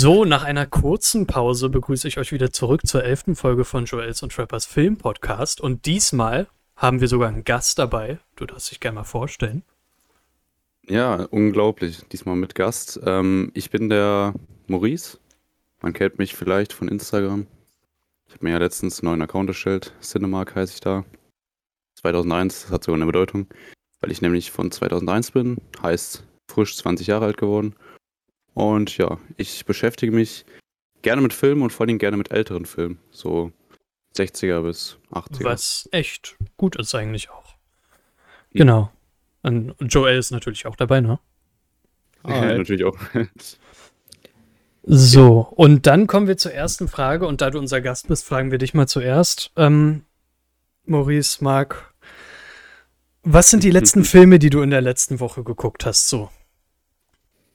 So, 0.00 0.24
nach 0.24 0.44
einer 0.44 0.64
kurzen 0.64 1.26
Pause 1.26 1.70
begrüße 1.70 2.06
ich 2.06 2.18
euch 2.18 2.30
wieder 2.30 2.52
zurück 2.52 2.86
zur 2.86 3.02
elften 3.02 3.34
Folge 3.34 3.64
von 3.64 3.84
Joels 3.84 4.22
und 4.22 4.30
Trappers 4.30 4.64
Film 4.64 4.96
Podcast. 4.96 5.60
Und 5.60 5.86
diesmal 5.86 6.46
haben 6.76 7.00
wir 7.00 7.08
sogar 7.08 7.30
einen 7.30 7.42
Gast 7.42 7.80
dabei. 7.80 8.20
Du 8.36 8.46
darfst 8.46 8.70
dich 8.70 8.78
gerne 8.78 8.94
mal 8.94 9.02
vorstellen. 9.02 9.64
Ja, 10.86 11.24
unglaublich. 11.32 12.04
Diesmal 12.12 12.36
mit 12.36 12.54
Gast. 12.54 13.00
Ähm, 13.04 13.50
ich 13.54 13.70
bin 13.70 13.88
der 13.88 14.34
Maurice. 14.68 15.18
Man 15.82 15.94
kennt 15.94 16.20
mich 16.20 16.36
vielleicht 16.36 16.72
von 16.72 16.86
Instagram. 16.86 17.48
Ich 18.28 18.34
habe 18.34 18.44
mir 18.44 18.52
ja 18.52 18.58
letztens 18.58 19.00
einen 19.00 19.10
neuen 19.10 19.22
Account 19.22 19.48
erstellt. 19.48 19.94
Cinemark 20.00 20.54
heiße 20.54 20.74
ich 20.74 20.80
da. 20.80 21.04
2001, 21.96 22.62
das 22.62 22.70
hat 22.70 22.84
sogar 22.84 22.98
eine 22.98 23.06
Bedeutung. 23.06 23.48
Weil 24.00 24.12
ich 24.12 24.22
nämlich 24.22 24.52
von 24.52 24.70
2001 24.70 25.32
bin. 25.32 25.56
Heißt 25.82 26.22
frisch 26.48 26.76
20 26.76 27.08
Jahre 27.08 27.24
alt 27.24 27.36
geworden. 27.36 27.74
Und 28.58 28.98
ja, 28.98 29.18
ich 29.36 29.64
beschäftige 29.66 30.10
mich 30.10 30.44
gerne 31.02 31.22
mit 31.22 31.32
Filmen 31.32 31.62
und 31.62 31.72
vor 31.72 31.86
allem 31.86 31.96
gerne 31.98 32.16
mit 32.16 32.32
älteren 32.32 32.66
Filmen. 32.66 32.98
So 33.12 33.52
60er 34.16 34.62
bis 34.62 34.98
80er. 35.12 35.44
Was 35.44 35.88
echt 35.92 36.36
gut 36.56 36.74
ist 36.74 36.92
eigentlich 36.92 37.30
auch. 37.30 37.54
Ja. 38.50 38.64
Genau. 38.64 38.90
Und 39.42 39.76
Joel 39.78 40.18
ist 40.18 40.32
natürlich 40.32 40.66
auch 40.66 40.74
dabei, 40.74 41.00
ne? 41.00 41.20
Ah, 42.24 42.46
ja, 42.46 42.58
natürlich 42.58 42.82
auch. 42.82 42.98
so, 44.82 45.38
und 45.54 45.86
dann 45.86 46.08
kommen 46.08 46.26
wir 46.26 46.36
zur 46.36 46.52
ersten 46.52 46.88
Frage. 46.88 47.28
Und 47.28 47.40
da 47.40 47.50
du 47.50 47.60
unser 47.60 47.80
Gast 47.80 48.08
bist, 48.08 48.24
fragen 48.24 48.50
wir 48.50 48.58
dich 48.58 48.74
mal 48.74 48.88
zuerst. 48.88 49.52
Ähm, 49.54 50.02
Maurice, 50.84 51.44
Marc, 51.44 51.94
was 53.22 53.50
sind 53.50 53.62
die 53.62 53.70
letzten 53.70 54.02
Filme, 54.04 54.40
die 54.40 54.50
du 54.50 54.62
in 54.62 54.70
der 54.70 54.80
letzten 54.80 55.20
Woche 55.20 55.44
geguckt 55.44 55.86
hast? 55.86 56.08
So. 56.08 56.28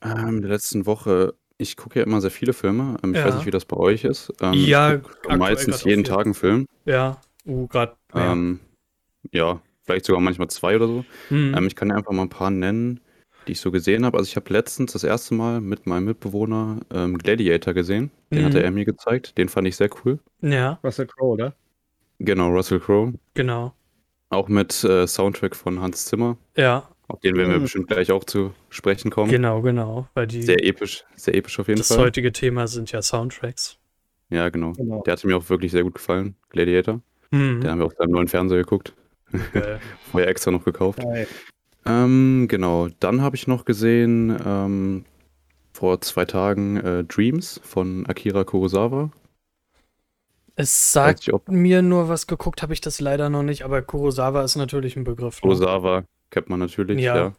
Ähm, 0.03 0.35
in 0.38 0.41
der 0.41 0.52
letzten 0.52 0.85
Woche, 0.85 1.34
ich 1.57 1.77
gucke 1.77 1.99
ja 1.99 2.05
immer 2.05 2.21
sehr 2.21 2.31
viele 2.31 2.53
Filme. 2.53 2.98
Ähm, 3.03 3.13
ich 3.13 3.20
Ja. 3.20 3.25
weiß 3.25 3.35
nicht, 3.35 3.45
wie 3.45 3.52
das 3.52 3.66
bei 3.66 3.77
euch 3.77 4.03
ist. 4.03 4.31
Ähm, 4.41 4.53
Ja, 4.53 4.99
meistens 5.38 5.84
jeden. 5.84 6.03
Tag 6.03 6.25
einen 6.25 6.33
Film. 6.33 6.67
Ja, 6.86 7.22
uh, 7.45 7.67
gerade. 7.67 7.95
Ähm, 8.13 8.59
ja, 9.31 9.61
vielleicht 9.83 10.05
sogar 10.05 10.22
manchmal 10.22 10.50
zwei 10.50 10.75
oder 10.75 10.88
so. 10.88 11.05
hm. 11.30 11.53
Ähm, 11.55 11.67
ich 11.67 11.75
kann 11.75 11.89
ja 11.89 11.95
einfach 11.95 12.11
mal 12.11 12.23
ein 12.23 12.30
paar 12.30 12.50
nennen, 12.52 13.00
die 13.47 13.53
ich 13.53 13.61
so 13.61 13.72
gesehen 13.72 14.05
habe. 14.05 14.17
Also 14.17 14.28
ich 14.30 14.36
habe 14.36 14.52
letztens 14.52 14.94
das 14.94 15.03
erste 15.03 15.33
Mal 15.36 15.61
mit 15.61 15.86
meinem 15.88 16.06
Mitbewohner 16.06 16.81
ähm, 16.91 17.17
Gladiator 17.17 17.73
gesehen. 17.73 18.11
Den 18.31 18.41
Mhm. 18.41 18.45
hatte 18.45 18.63
er 18.63 18.72
mir 18.72 18.85
gezeigt. 18.85 19.38
Den 19.38 19.50
fand 19.50 19.67
ich 19.67 19.75
sehr 19.75 19.89
cool. 20.03 20.19
ja, 20.41 20.80
Russell 20.83 21.08
Crowe, 21.08 21.30
oder? 21.33 21.56
Genau, 22.19 22.50
Russell 22.50 22.80
Crowe. 22.80 23.13
genau. 23.33 23.73
Auch 24.30 24.47
mit 24.47 24.83
äh, 24.83 25.06
Soundtrack 25.06 25.56
von 25.56 25.80
Hans 25.80 26.06
Zimmer. 26.06 26.38
Ja, 26.58 26.89
Auf 27.14 27.19
den 27.19 27.36
werden 27.36 27.52
wir 27.52 27.58
Mhm. 27.59 27.64
bestimmt 27.64 27.88
gleich 27.89 28.11
auch 28.11 28.23
zu 28.23 28.53
sprechen 28.69 29.11
kommen. 29.11 29.30
genau, 29.30 29.61
genau. 29.61 30.08
Weil 30.16 30.25
die, 30.25 30.42
Sehr 30.42 30.64
episch, 30.66 31.06
sehr 31.16 31.36
episch 31.36 31.59
auf 31.59 31.67
jeden 31.67 31.78
das 31.78 31.89
Fall. 31.89 32.00
heutige 32.00 32.31
Thema 32.31 32.67
sind 32.67 32.92
ja 32.92 33.02
Soundtracks. 33.03 33.78
Ja, 34.30 34.50
genau. 34.50 34.72
Genau. 34.73 35.03
Der 35.03 35.11
hatte 35.14 35.28
mir 35.28 35.38
auch 35.38 35.47
wirklich 35.50 35.72
sehr 35.72 35.84
gut 35.84 35.94
gefallen. 35.94 36.36
Gladiator. 36.50 37.02
Hm. 37.31 37.61
Den 37.61 37.69
haben 37.69 37.78
wir 37.80 37.86
auf 37.86 37.94
seinem 37.97 38.11
neuen 38.11 38.28
Fernseher 38.28 38.58
geguckt. 38.58 38.94
Geil. 39.53 39.80
Vorher 40.11 40.28
extra 40.28 40.50
noch 40.50 40.66
gekauft. 40.66 41.03
Ähm, 41.86 42.47
genau. 42.50 42.88
Dann 43.00 43.22
habe 43.22 43.36
ich 43.36 43.45
noch 43.47 43.64
gesehen, 43.64 44.36
ähm, 44.44 45.06
vor 45.72 46.02
zwei 46.02 46.25
Tagen 46.25 46.78
äh, 46.78 47.03
Dreams 47.03 47.61
von 47.64 48.06
Akira 48.08 48.44
Kurosawa. 48.44 49.11
Es 50.56 50.91
sagt 50.94 51.31
ob 51.34 51.47
mir 51.50 51.81
nur 51.81 52.09
was 52.09 52.28
geguckt, 52.28 52.61
habe 52.61 52.73
ich 52.73 52.81
das 52.81 53.02
leider 53.02 53.30
noch 53.30 53.41
nicht, 53.44 53.64
aber 53.64 53.81
Kurosawa 53.81 54.44
ist 54.44 54.56
natürlich 54.56 54.95
ein 54.95 55.03
Begriff. 55.03 55.38
Ne? 55.38 55.41
Kurosawa 55.41 56.03
kennt 56.34 56.50
man 56.50 56.59
natürlich, 56.59 57.00
Ja. 57.02 57.16
ja. 57.16 57.34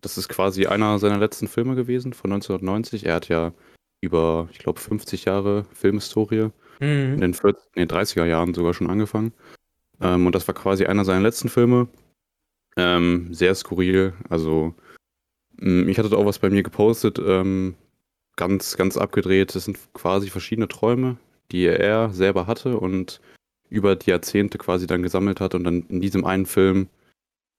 Das 0.00 0.16
ist 0.16 0.28
quasi 0.28 0.66
einer 0.66 1.00
seiner 1.00 1.18
letzten 1.18 1.48
Filme 1.48 1.74
gewesen 1.74 2.12
von 2.12 2.30
1990. 2.32 3.04
Er 3.06 3.16
hat 3.16 3.28
ja 3.28 3.52
über, 4.00 4.48
ich 4.52 4.58
glaube, 4.60 4.78
50 4.78 5.24
Jahre 5.24 5.64
Filmhistorie 5.72 6.50
in 6.78 7.14
Mhm. 7.16 7.20
den 7.20 7.34
40, 7.34 7.64
nee, 7.74 7.82
30er 7.86 8.24
Jahren 8.24 8.54
sogar 8.54 8.74
schon 8.74 8.88
angefangen. 8.88 9.32
Ähm, 10.00 10.26
und 10.26 10.34
das 10.36 10.46
war 10.46 10.54
quasi 10.54 10.84
einer 10.86 11.04
seiner 11.04 11.22
letzten 11.22 11.48
Filme. 11.48 11.88
Ähm, 12.76 13.34
sehr 13.34 13.52
skurril. 13.56 14.12
Also, 14.28 14.72
mh, 15.56 15.88
ich 15.90 15.98
hatte 15.98 16.10
da 16.10 16.16
auch 16.16 16.26
was 16.26 16.38
bei 16.38 16.50
mir 16.50 16.62
gepostet. 16.62 17.18
Ähm, 17.18 17.74
ganz, 18.36 18.76
ganz 18.76 18.96
abgedreht. 18.96 19.56
Das 19.56 19.64
sind 19.64 19.78
quasi 19.94 20.30
verschiedene 20.30 20.68
Träume, 20.68 21.16
die 21.50 21.64
er 21.66 22.10
selber 22.10 22.46
hatte 22.46 22.78
und 22.78 23.20
über 23.68 23.96
die 23.96 24.10
Jahrzehnte 24.10 24.58
quasi 24.58 24.86
dann 24.86 25.02
gesammelt 25.02 25.40
hat 25.40 25.56
und 25.56 25.64
dann 25.64 25.82
in 25.88 26.00
diesem 26.00 26.24
einen 26.24 26.46
Film 26.46 26.86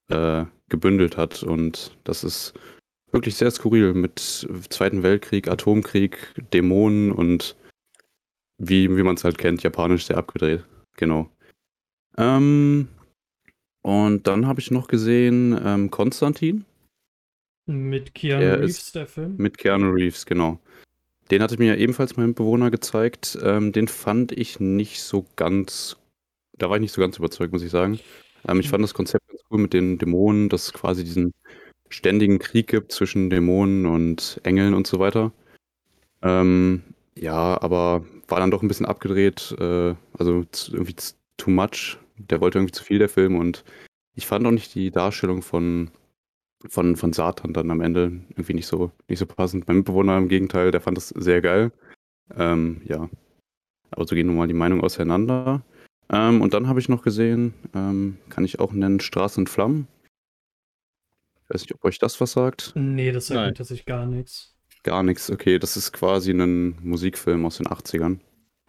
äh, 0.09 0.45
gebündelt 0.69 1.17
hat. 1.17 1.43
Und 1.43 1.97
das 2.03 2.23
ist 2.23 2.53
wirklich 3.11 3.35
sehr 3.35 3.51
skurril 3.51 3.93
mit 3.93 4.19
Zweiten 4.69 5.03
Weltkrieg, 5.03 5.47
Atomkrieg, 5.47 6.17
Dämonen 6.53 7.11
und 7.11 7.55
wie, 8.57 8.95
wie 8.95 9.03
man 9.03 9.15
es 9.15 9.23
halt 9.23 9.37
kennt, 9.37 9.63
japanisch 9.63 10.05
sehr 10.05 10.17
abgedreht. 10.17 10.63
Genau. 10.97 11.29
Ähm, 12.17 12.87
und 13.81 14.27
dann 14.27 14.45
habe 14.45 14.59
ich 14.59 14.71
noch 14.71 14.87
gesehen 14.87 15.57
ähm, 15.63 15.89
Konstantin 15.89 16.65
Mit 17.65 18.13
Keanu 18.13 18.41
Der 18.41 18.59
Reeves, 18.59 18.77
ist 18.77 18.95
der 18.95 19.07
Film. 19.07 19.35
mit 19.37 19.57
Keanu 19.57 19.91
Reeves, 19.91 20.25
genau. 20.25 20.59
Den 21.31 21.41
hatte 21.41 21.57
mir 21.57 21.77
ebenfalls 21.77 22.17
mein 22.17 22.33
Bewohner 22.33 22.71
gezeigt. 22.71 23.37
Ähm, 23.41 23.71
den 23.71 23.87
fand 23.87 24.31
ich 24.31 24.59
nicht 24.59 25.01
so 25.01 25.25
ganz, 25.35 25.95
da 26.57 26.69
war 26.69 26.77
ich 26.77 26.81
nicht 26.81 26.91
so 26.93 27.01
ganz 27.01 27.17
überzeugt, 27.17 27.53
muss 27.53 27.63
ich 27.63 27.71
sagen. 27.71 27.99
Ähm, 28.47 28.59
ich 28.59 28.69
fand 28.69 28.83
das 28.83 28.93
Konzept 28.93 29.27
ganz 29.27 29.41
cool 29.51 29.59
mit 29.59 29.73
den 29.73 29.97
Dämonen, 29.97 30.49
dass 30.49 30.65
es 30.65 30.73
quasi 30.73 31.03
diesen 31.03 31.33
ständigen 31.89 32.39
Krieg 32.39 32.67
gibt 32.67 32.91
zwischen 32.91 33.29
Dämonen 33.29 33.85
und 33.85 34.39
Engeln 34.43 34.73
und 34.73 34.87
so 34.87 34.99
weiter. 34.99 35.31
Ähm, 36.21 36.83
ja, 37.15 37.61
aber 37.61 38.05
war 38.27 38.39
dann 38.39 38.51
doch 38.51 38.61
ein 38.61 38.67
bisschen 38.67 38.85
abgedreht, 38.85 39.55
äh, 39.59 39.95
also 40.17 40.45
irgendwie 40.71 40.95
too 41.37 41.51
much. 41.51 41.97
Der 42.17 42.41
wollte 42.41 42.59
irgendwie 42.59 42.73
zu 42.73 42.83
viel, 42.83 42.99
der 42.99 43.09
Film, 43.09 43.35
und 43.37 43.63
ich 44.15 44.27
fand 44.27 44.45
auch 44.45 44.51
nicht 44.51 44.75
die 44.75 44.91
Darstellung 44.91 45.41
von, 45.41 45.91
von, 46.67 46.95
von 46.95 47.13
Satan 47.13 47.53
dann 47.53 47.71
am 47.71 47.81
Ende 47.81 48.21
irgendwie 48.29 48.53
nicht 48.53 48.67
so, 48.67 48.91
nicht 49.07 49.19
so 49.19 49.25
passend. 49.25 49.67
Mein 49.67 49.77
Mitbewohner 49.77 50.17
im 50.17 50.27
Gegenteil, 50.27 50.71
der 50.71 50.81
fand 50.81 50.97
das 50.97 51.09
sehr 51.09 51.41
geil. 51.41 51.71
Ähm, 52.35 52.81
ja. 52.85 53.09
Aber 53.91 54.05
so 54.05 54.15
gehen 54.15 54.27
nun 54.27 54.37
mal 54.37 54.47
die 54.47 54.53
Meinungen 54.53 54.83
auseinander. 54.83 55.63
Ähm, 56.11 56.41
und 56.41 56.53
dann 56.53 56.67
habe 56.67 56.79
ich 56.79 56.89
noch 56.89 57.03
gesehen, 57.03 57.53
ähm, 57.73 58.17
kann 58.29 58.45
ich 58.45 58.59
auch 58.59 58.71
nennen, 58.71 58.99
Straße 58.99 59.39
und 59.39 59.49
Flammen. 59.49 59.87
Ich 61.43 61.49
weiß 61.53 61.61
nicht, 61.61 61.75
ob 61.75 61.83
euch 61.85 61.99
das 61.99 62.19
was 62.19 62.31
sagt. 62.31 62.73
Nee, 62.75 63.11
das 63.11 63.27
sagt 63.27 63.39
mir 63.39 63.53
tatsächlich 63.53 63.85
gar 63.85 64.05
nichts. 64.05 64.55
Gar 64.83 65.03
nichts. 65.03 65.29
Okay, 65.29 65.59
das 65.59 65.77
ist 65.77 65.91
quasi 65.91 66.31
ein 66.31 66.77
Musikfilm 66.81 67.45
aus 67.45 67.57
den 67.57 67.67
80ern. 67.67 68.19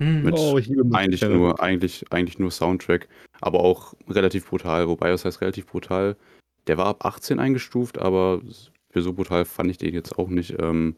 Hm. 0.01 0.23
Mit 0.23 0.35
Oh, 0.37 0.59
ich 0.59 0.67
liebe 0.67 0.85
eigentlich 0.93 1.23
nur, 1.23 1.63
eigentlich, 1.63 2.05
eigentlich 2.11 2.39
nur 2.39 2.51
Soundtrack, 2.51 3.09
aber 3.41 3.61
auch 3.61 3.95
relativ 4.09 4.49
brutal. 4.49 4.89
Wobei, 4.89 5.13
was 5.13 5.25
heißt 5.25 5.41
relativ 5.41 5.67
brutal? 5.67 6.17
Der 6.67 6.79
war 6.79 6.87
ab 6.87 7.05
18 7.05 7.39
eingestuft, 7.39 7.99
aber 7.99 8.41
für 8.91 9.03
so 9.03 9.13
brutal 9.13 9.45
fand 9.45 9.71
ich 9.71 9.79
den 9.79 9.95
jetzt 9.95 10.19
auch 10.19 10.29
nicht. 10.29 10.57
Ähm, 10.59 10.97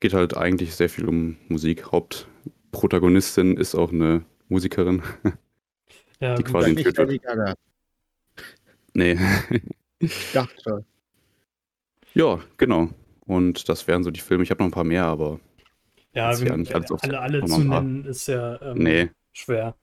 geht 0.00 0.14
halt 0.14 0.36
eigentlich 0.36 0.74
sehr 0.74 0.88
viel 0.88 1.06
um 1.06 1.36
Musik. 1.48 1.90
Hauptprotagonistin 1.92 3.56
ist 3.56 3.74
auch 3.74 3.92
eine 3.92 4.24
Musikerin. 4.48 5.02
ja, 6.20 6.34
die 6.34 6.42
quasi- 6.42 6.72
Nicht 6.74 6.96
Lady 6.96 7.18
Gaga. 7.18 7.54
nee. 8.94 9.18
Ich 10.00 10.32
dachte 10.32 10.54
schon. 10.62 10.84
ja, 12.14 12.38
genau. 12.56 12.88
Und 13.26 13.68
das 13.68 13.86
wären 13.88 14.04
so 14.04 14.10
die 14.10 14.20
Filme. 14.20 14.44
Ich 14.44 14.50
habe 14.50 14.62
noch 14.62 14.68
ein 14.68 14.72
paar 14.72 14.84
mehr, 14.84 15.04
aber 15.04 15.40
ja, 16.14 16.30
das 16.30 16.40
wir, 16.40 16.50
wär 16.50 16.56
nicht 16.56 16.74
alles 16.74 16.90
alle, 17.02 17.20
alle 17.20 17.44
zu 17.44 17.60
nennen 17.60 18.04
ist 18.04 18.26
ja 18.28 18.60
ähm, 18.62 18.78
nee, 18.78 19.10
schwer. 19.32 19.74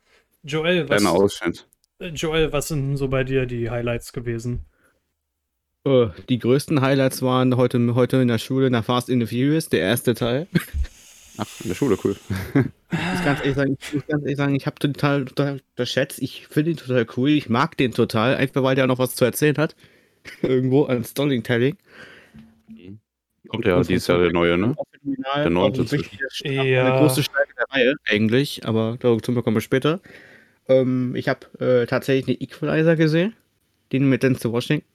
Joel, 0.43 0.89
was, 0.89 1.01
kleiner 1.01 1.15
Ausschnitt. 1.15 1.67
äh, 1.99 2.07
Joel, 2.07 2.51
was 2.51 2.67
sind 2.69 2.87
denn 2.89 2.97
so 2.97 3.07
bei 3.07 3.23
dir 3.23 3.45
die 3.45 3.69
Highlights 3.69 4.13
gewesen? 4.13 4.65
Oh, 5.83 6.07
die 6.29 6.39
größten 6.39 6.81
Highlights 6.81 7.21
waren 7.21 7.57
heute, 7.57 7.93
heute 7.93 8.17
in 8.17 8.27
der 8.27 8.39
Schule 8.39 8.71
nach 8.71 8.83
Fast 8.85 9.07
in 9.09 9.19
the 9.19 9.27
Furious, 9.27 9.69
der 9.69 9.81
erste 9.81 10.15
Teil. 10.15 10.47
Ach, 11.37 11.47
in 11.61 11.69
der 11.69 11.75
Schule, 11.75 11.97
cool. 12.03 12.15
Ich 12.91 12.99
muss 13.11 13.25
ganz 13.25 13.39
ehrlich 13.41 13.55
sagen, 13.55 13.77
ich, 13.79 13.93
muss 13.93 14.07
ganz 14.07 14.23
ehrlich 14.23 14.37
sagen, 14.37 14.55
ich 14.55 14.65
habe 14.65 14.79
total, 14.79 15.25
total 15.25 15.61
unterschätzt. 15.71 16.21
Ich 16.21 16.47
finde 16.47 16.71
ihn 16.71 16.77
total 16.77 17.05
cool. 17.17 17.29
Ich 17.29 17.49
mag 17.49 17.75
den 17.77 17.91
total, 17.91 18.35
einfach 18.35 18.63
weil 18.63 18.75
der 18.75 18.87
noch 18.87 18.99
was 18.99 19.15
zu 19.15 19.25
erzählen 19.25 19.57
hat. 19.57 19.75
Irgendwo 20.41 20.85
an 20.85 21.03
Storytelling. 21.03 21.77
Kommt 23.47 23.65
ja 23.65 23.81
dieses 23.81 24.07
Jahr 24.07 24.19
der 24.19 24.31
neue, 24.31 24.57
ne? 24.57 24.75
Der 25.35 25.49
neunte 25.49 25.81
Also 25.81 25.97
Ja. 26.43 26.85
Eine 26.85 26.99
große 26.99 27.23
Steige 27.23 27.53
der 27.57 27.65
Reihe, 27.69 27.95
eigentlich, 28.05 28.65
aber 28.65 28.97
dazu 28.99 29.33
kommen 29.41 29.55
wir 29.55 29.61
später. 29.61 30.01
Ähm, 30.67 31.15
ich 31.15 31.29
habe 31.29 31.45
äh, 31.59 31.85
tatsächlich 31.85 32.27
eine 32.27 32.41
Equalizer 32.41 32.95
gesehen, 32.95 33.33
den 33.91 34.09
mit 34.09 34.23
Denzel 34.23 34.51
Washington. 34.51 34.87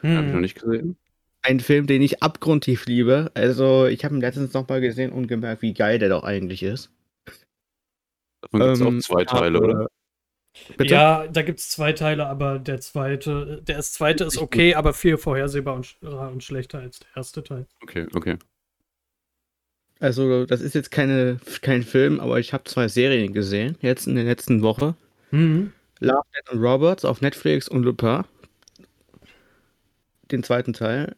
Hm. 0.00 0.16
Habe 0.16 0.26
ich 0.28 0.32
noch 0.32 0.40
nicht 0.40 0.60
gesehen. 0.60 0.96
Ein 1.42 1.60
Film, 1.60 1.86
den 1.86 2.02
ich 2.02 2.22
abgrundtief 2.22 2.86
liebe. 2.86 3.30
Also, 3.34 3.86
ich 3.86 4.04
habe 4.04 4.14
ihn 4.14 4.20
letztens 4.20 4.52
nochmal 4.52 4.80
gesehen 4.80 5.12
und 5.12 5.28
gemerkt, 5.28 5.62
wie 5.62 5.72
geil 5.72 5.98
der 5.98 6.08
doch 6.08 6.24
eigentlich 6.24 6.62
ist. 6.62 6.90
Davon 8.42 8.60
gibt 8.60 8.72
es 8.72 8.80
Ähm, 8.80 8.86
auch 8.86 9.00
zwei 9.02 9.22
ich 9.22 9.28
hab, 9.28 9.38
Teile, 9.40 9.60
oder? 9.60 9.82
äh, 9.84 9.86
Bitte? 10.76 10.94
Ja, 10.94 11.26
da 11.28 11.42
gibt 11.42 11.60
es 11.60 11.70
zwei 11.70 11.92
Teile, 11.92 12.26
aber 12.26 12.58
der 12.58 12.80
zweite, 12.80 13.62
der 13.62 13.78
ist- 13.78 13.94
zweite 13.94 14.24
ist 14.24 14.38
okay, 14.38 14.74
aber 14.74 14.92
viel 14.92 15.16
vorhersehbar 15.16 15.76
und, 15.76 15.86
sch- 15.86 16.04
und 16.30 16.42
schlechter 16.42 16.80
als 16.80 16.98
der 16.98 17.08
erste 17.14 17.44
Teil. 17.44 17.66
Okay, 17.82 18.06
okay. 18.14 18.36
Also, 20.00 20.46
das 20.46 20.60
ist 20.60 20.74
jetzt 20.74 20.90
keine, 20.90 21.38
kein 21.62 21.82
Film, 21.82 22.18
aber 22.20 22.38
ich 22.40 22.52
habe 22.52 22.64
zwei 22.64 22.88
Serien 22.88 23.32
gesehen, 23.32 23.76
jetzt 23.80 24.06
in 24.06 24.14
der 24.16 24.24
letzten 24.24 24.62
Woche. 24.62 24.94
Mhm. 25.30 25.72
Love, 26.00 26.22
Death 26.34 26.52
and 26.52 26.62
Roberts 26.62 27.04
auf 27.04 27.20
Netflix 27.20 27.68
und 27.68 27.82
Lupin. 27.84 28.22
Den 30.30 30.42
zweiten 30.42 30.72
Teil. 30.72 31.16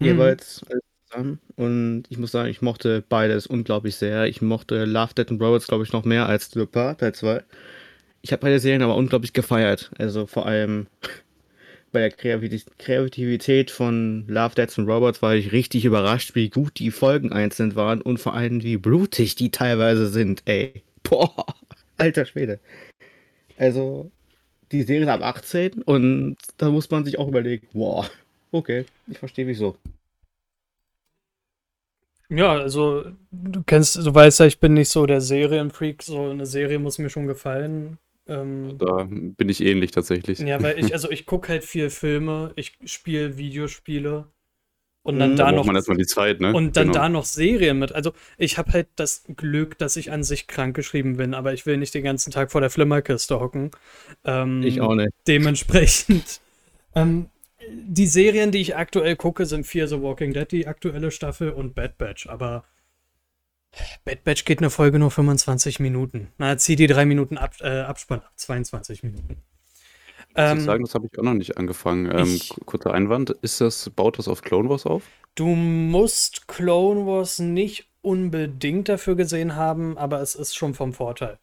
Mhm. 0.00 0.06
Jeweils 0.06 0.62
alles 0.68 0.82
zusammen. 1.06 1.38
Und 1.56 2.04
ich 2.08 2.18
muss 2.18 2.32
sagen, 2.32 2.48
ich 2.48 2.62
mochte 2.62 3.02
beides 3.08 3.46
unglaublich 3.46 3.96
sehr. 3.96 4.26
Ich 4.26 4.42
mochte 4.42 4.84
Love, 4.84 5.14
Death 5.14 5.30
and 5.30 5.40
Roberts, 5.40 5.66
glaube 5.66 5.84
ich, 5.84 5.92
noch 5.92 6.04
mehr 6.04 6.26
als 6.26 6.54
Lupin, 6.54 6.96
Teil 6.98 7.14
2. 7.14 7.42
Ich 8.22 8.32
habe 8.32 8.40
beide 8.40 8.58
Serien 8.58 8.82
aber 8.82 8.96
unglaublich 8.96 9.32
gefeiert. 9.32 9.90
Also 9.98 10.26
vor 10.26 10.46
allem 10.46 10.86
bei 11.92 12.00
der 12.00 12.12
Kreativität- 12.12 13.70
von 13.70 14.24
Love, 14.28 14.54
Death 14.54 14.78
and 14.78 14.88
Robots 14.88 15.22
war 15.22 15.34
ich 15.34 15.52
richtig 15.52 15.84
überrascht, 15.84 16.34
wie 16.34 16.48
gut 16.48 16.78
die 16.78 16.90
Folgen 16.90 17.32
einzeln 17.32 17.76
waren 17.76 18.00
und 18.02 18.18
vor 18.18 18.34
allem 18.34 18.62
wie 18.62 18.76
blutig 18.76 19.34
die 19.34 19.50
teilweise 19.50 20.08
sind, 20.08 20.42
ey. 20.46 20.82
Boah, 21.02 21.46
alter 21.96 22.24
Schwede. 22.24 22.60
Also, 23.56 24.10
die 24.70 24.82
Serie 24.82 25.02
ist 25.02 25.08
ab 25.08 25.22
18 25.22 25.82
und 25.82 26.36
da 26.58 26.70
muss 26.70 26.90
man 26.90 27.04
sich 27.04 27.18
auch 27.18 27.28
überlegen, 27.28 27.66
boah, 27.72 28.08
okay, 28.52 28.84
ich 29.08 29.18
verstehe 29.18 29.46
wieso. 29.46 29.76
Ja, 32.28 32.52
also 32.52 33.04
du 33.32 33.62
kennst, 33.64 33.96
du 33.96 34.14
weißt 34.14 34.40
ja, 34.40 34.46
ich 34.46 34.60
bin 34.60 34.74
nicht 34.74 34.88
so 34.88 35.04
der 35.04 35.20
Serienfreak, 35.20 36.02
so 36.02 36.30
eine 36.30 36.46
Serie 36.46 36.78
muss 36.78 36.98
mir 36.98 37.10
schon 37.10 37.26
gefallen. 37.26 37.98
Ähm, 38.28 38.76
Da 38.78 39.08
bin 39.10 39.48
ich 39.48 39.60
ähnlich 39.60 39.90
tatsächlich. 39.90 40.38
ja, 40.38 40.62
weil 40.62 40.78
ich, 40.78 40.92
also 40.92 41.10
ich 41.10 41.26
gucke 41.26 41.48
halt 41.48 41.64
viel 41.64 41.90
Filme, 41.90 42.52
ich 42.54 42.78
spiele 42.84 43.36
Videospiele 43.36 44.26
und 45.02 45.18
dann 45.18 45.32
Mhm. 45.32 45.36
da 45.36 45.52
noch 45.52 45.66
man 45.66 45.76
erstmal 45.76 45.98
die 45.98 46.06
Zeit, 46.06 46.40
ne? 46.40 46.54
und 46.54 46.76
dann 46.76 46.88
Genau. 46.88 47.00
da 47.00 47.08
noch 47.08 47.24
Serien 47.24 47.80
mit. 47.80 47.92
Also 47.92 48.12
ich 48.38 48.58
habe 48.58 48.72
halt 48.72 48.88
das 48.96 49.24
Glück, 49.36 49.78
dass 49.78 49.96
ich 49.96 50.12
an 50.12 50.22
sich 50.22 50.46
krankgeschrieben 50.46 51.16
bin, 51.16 51.34
aber 51.34 51.52
ich 51.52 51.66
will 51.66 51.78
nicht 51.78 51.94
den 51.94 52.04
ganzen 52.04 52.30
Tag 52.30 52.52
vor 52.52 52.60
der 52.60 52.70
Flimmerkiste 52.70 53.40
hocken. 53.40 53.72
Ähm, 54.24 54.62
Ich 54.62 54.80
auch 54.80 54.94
nicht. 54.94 55.10
Dementsprechend. 55.26 56.40
ähm, 56.94 57.28
die 57.68 58.06
Serien, 58.06 58.50
die 58.52 58.60
ich 58.60 58.76
aktuell 58.76 59.16
gucke, 59.16 59.46
sind 59.46 59.66
Fear 59.66 59.86
the 59.88 60.00
Walking 60.00 60.32
Dead, 60.32 60.50
die 60.50 60.66
aktuelle 60.66 61.10
Staffel 61.10 61.50
und 61.50 61.74
Bad 61.74 61.98
Batch, 61.98 62.26
aber 62.28 62.64
Bad 64.04 64.24
Batch 64.24 64.44
geht 64.44 64.58
eine 64.58 64.70
Folge 64.70 64.98
nur 64.98 65.10
25 65.10 65.78
Minuten. 65.80 66.28
Na, 66.38 66.56
zieh 66.58 66.76
die 66.76 66.86
drei 66.86 67.04
Minuten 67.04 67.38
ab, 67.38 67.54
äh, 67.60 67.80
Abspann 67.80 68.20
ab, 68.20 68.32
22 68.36 69.02
Minuten. 69.02 69.36
Muss 69.36 70.36
Ähm, 70.36 70.58
ich 70.58 70.64
sagen, 70.64 70.84
das 70.84 70.94
habe 70.94 71.06
ich 71.12 71.18
auch 71.18 71.22
noch 71.24 71.34
nicht 71.34 71.56
angefangen. 71.58 72.10
Ähm, 72.10 72.34
ich- 72.34 72.50
kurzer 72.64 72.94
Einwand, 72.94 73.30
ist 73.42 73.60
das, 73.60 73.90
baut 73.90 74.18
das 74.18 74.28
auf 74.28 74.42
Clone 74.42 74.68
Wars 74.68 74.86
auf? 74.86 75.02
Du 75.34 75.46
musst 75.46 76.48
Clone 76.48 77.06
Wars 77.06 77.38
nicht 77.38 77.88
unbedingt 78.02 78.88
dafür 78.88 79.14
gesehen 79.16 79.54
haben, 79.56 79.98
aber 79.98 80.20
es 80.20 80.34
ist 80.34 80.56
schon 80.56 80.74
vom 80.74 80.92
Vorteil. 80.92 81.38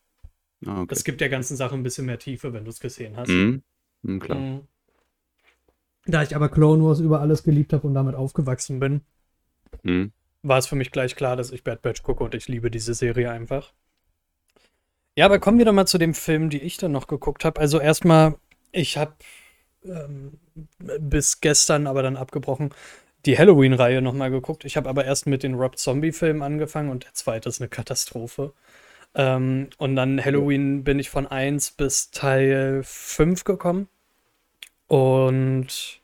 Ah, 0.66 0.82
okay. 0.82 0.94
Es 0.96 1.04
gibt 1.04 1.22
der 1.22 1.30
ganzen 1.30 1.56
Sache 1.56 1.76
ein 1.76 1.84
bisschen 1.84 2.06
mehr 2.06 2.18
Tiefe, 2.20 2.52
wenn 2.54 2.64
du 2.66 2.72
es 2.72 2.80
gesehen 2.80 3.16
hast. 3.16 3.30
Mhm. 3.30 3.62
Mhm, 4.02 4.20
klar. 4.20 4.40
Mhm. 4.40 4.62
Da 6.08 6.24
ich 6.24 6.36
aber 6.36 6.50
Clone 6.50 6.84
Wars 6.84 7.00
über 7.00 7.22
alles 7.22 7.44
geliebt 7.44 7.74
habe 7.74 7.86
und 7.86 7.94
damit 7.94 8.16
aufgewachsen 8.16 8.80
bin, 8.80 9.02
Mhm. 9.84 10.12
war 10.42 10.58
es 10.58 10.68
für 10.68 10.76
mich 10.76 10.92
gleich 10.92 11.16
klar, 11.16 11.36
dass 11.36 11.52
ich 11.52 11.64
Bad 11.64 11.82
Batch 11.82 12.04
gucke 12.04 12.24
und 12.24 12.34
ich 12.34 12.48
liebe 12.48 12.72
diese 12.72 12.94
Serie 12.94 13.30
einfach. 13.32 13.74
Ja, 15.16 15.26
aber 15.26 15.40
kommen 15.40 15.58
wir 15.58 15.66
doch 15.66 15.74
mal 15.74 15.88
zu 15.88 15.98
dem 15.98 16.14
Film, 16.14 16.50
die 16.50 16.62
ich 16.62 16.78
dann 16.78 16.92
noch 16.92 17.08
geguckt 17.08 17.44
habe. 17.44 17.60
Also 17.60 17.80
erstmal, 17.80 18.36
ich 18.72 18.98
habe 18.98 19.16
ähm, 19.84 20.40
bis 20.78 21.42
gestern, 21.42 21.88
aber 21.88 22.04
dann 22.04 22.18
abgebrochen, 22.18 22.70
die 23.26 23.38
Halloween-Reihe 23.38 24.02
nochmal 24.02 24.32
geguckt. 24.32 24.64
Ich 24.64 24.78
habe 24.78 24.90
aber 24.90 25.06
erst 25.06 25.28
mit 25.28 25.44
den 25.44 25.56
Rob 25.56 25.78
Zombie-Filmen 25.78 26.42
angefangen 26.44 26.90
und 26.90 27.04
der 27.04 27.14
zweite 27.14 27.50
ist 27.50 27.60
eine 27.62 27.68
Katastrophe. 27.70 28.54
Ähm, 29.16 29.70
und 29.78 29.96
dann 29.96 30.24
Halloween 30.24 30.84
bin 30.84 31.00
ich 31.00 31.10
von 31.10 31.28
1 31.28 31.72
bis 31.72 32.12
Teil 32.12 32.82
5 32.84 33.44
gekommen. 33.44 33.90
Und 34.88 36.02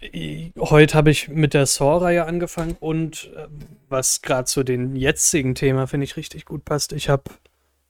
äh, 0.00 0.50
heute 0.58 0.94
habe 0.94 1.10
ich 1.10 1.28
mit 1.28 1.54
der 1.54 1.66
Saw-Reihe 1.66 2.24
angefangen 2.24 2.76
und 2.80 3.30
äh, 3.36 3.46
was 3.88 4.22
gerade 4.22 4.44
zu 4.44 4.62
dem 4.62 4.96
jetzigen 4.96 5.54
Thema, 5.54 5.86
finde 5.86 6.04
ich, 6.04 6.16
richtig 6.16 6.44
gut 6.44 6.64
passt. 6.64 6.92
Ich 6.92 7.08
habe 7.08 7.24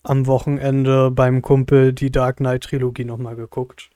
am 0.02 0.26
Wochenende 0.26 1.10
beim 1.10 1.42
Kumpel 1.42 1.92
die 1.92 2.10
Dark 2.10 2.38
Knight-Trilogie 2.38 3.04
nochmal 3.04 3.36
geguckt. 3.36 3.90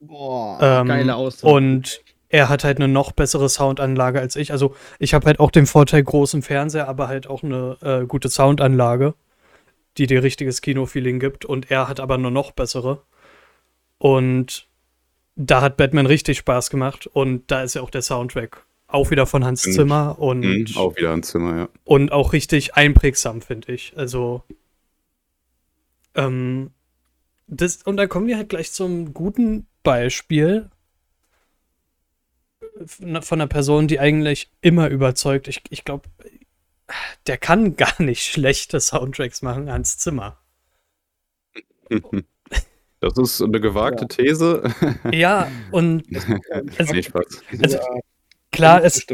Boah, 0.00 0.58
Ähm, 0.60 0.86
geile 0.86 1.16
Ausdruck. 1.16 1.52
Und 1.52 2.00
er 2.28 2.48
hat 2.48 2.64
halt 2.64 2.78
eine 2.78 2.88
noch 2.88 3.12
bessere 3.12 3.48
Soundanlage 3.48 4.20
als 4.20 4.36
ich. 4.36 4.52
Also 4.52 4.74
ich 4.98 5.14
habe 5.14 5.26
halt 5.26 5.40
auch 5.40 5.50
den 5.50 5.66
Vorteil 5.66 6.02
großen 6.02 6.42
Fernseher, 6.42 6.88
aber 6.88 7.08
halt 7.08 7.26
auch 7.28 7.42
eine 7.42 7.76
äh, 7.82 8.06
gute 8.06 8.28
Soundanlage, 8.28 9.14
die 9.96 10.06
dir 10.06 10.22
richtiges 10.22 10.60
Kino-Feeling 10.60 11.18
gibt. 11.18 11.44
Und 11.44 11.70
er 11.70 11.88
hat 11.88 12.00
aber 12.00 12.14
eine 12.14 12.30
noch 12.30 12.52
bessere. 12.52 13.02
Und 13.98 14.68
da 15.36 15.60
hat 15.60 15.76
Batman 15.76 16.06
richtig 16.06 16.38
Spaß 16.38 16.70
gemacht. 16.70 17.06
Und 17.06 17.50
da 17.50 17.62
ist 17.62 17.74
ja 17.74 17.82
auch 17.82 17.90
der 17.90 18.02
Soundtrack 18.02 18.66
auch 18.88 19.10
wieder 19.10 19.26
von 19.26 19.44
Hans. 19.44 19.62
Zimmer 19.62 20.18
und, 20.18 20.40
Mhm. 20.40 20.66
Auch 20.76 20.96
wieder 20.96 21.12
ein 21.12 21.22
Zimmer, 21.22 21.56
ja. 21.56 21.68
und 21.84 22.12
auch 22.12 22.32
richtig 22.32 22.74
einprägsam, 22.74 23.42
finde 23.42 23.72
ich. 23.72 23.92
Also 23.96 24.44
ähm, 26.14 26.70
das, 27.46 27.82
und 27.82 27.96
dann 27.96 28.08
kommen 28.08 28.26
wir 28.26 28.36
halt 28.36 28.48
gleich 28.48 28.72
zum 28.72 29.12
guten 29.12 29.66
Beispiel 29.82 30.70
von 32.84 33.22
von 33.22 33.40
einer 33.40 33.48
Person, 33.48 33.88
die 33.88 34.00
eigentlich 34.00 34.50
immer 34.60 34.88
überzeugt. 34.88 35.48
Ich, 35.48 35.62
ich 35.70 35.84
glaube, 35.84 36.08
der 37.26 37.38
kann 37.38 37.76
gar 37.76 38.00
nicht 38.00 38.24
schlechte 38.24 38.80
Soundtracks 38.80 39.42
machen, 39.42 39.70
Hans 39.70 39.98
Zimmer. 39.98 40.38
Das 43.00 43.18
ist 43.18 43.42
eine 43.42 43.60
gewagte 43.60 44.06
These. 44.08 44.62
Ja, 45.12 45.50
und 45.70 46.04
also, 46.78 46.92
nee, 46.94 47.02
Spaß. 47.02 47.42
also 47.62 47.78
klar, 48.50 48.82
es, 48.82 49.06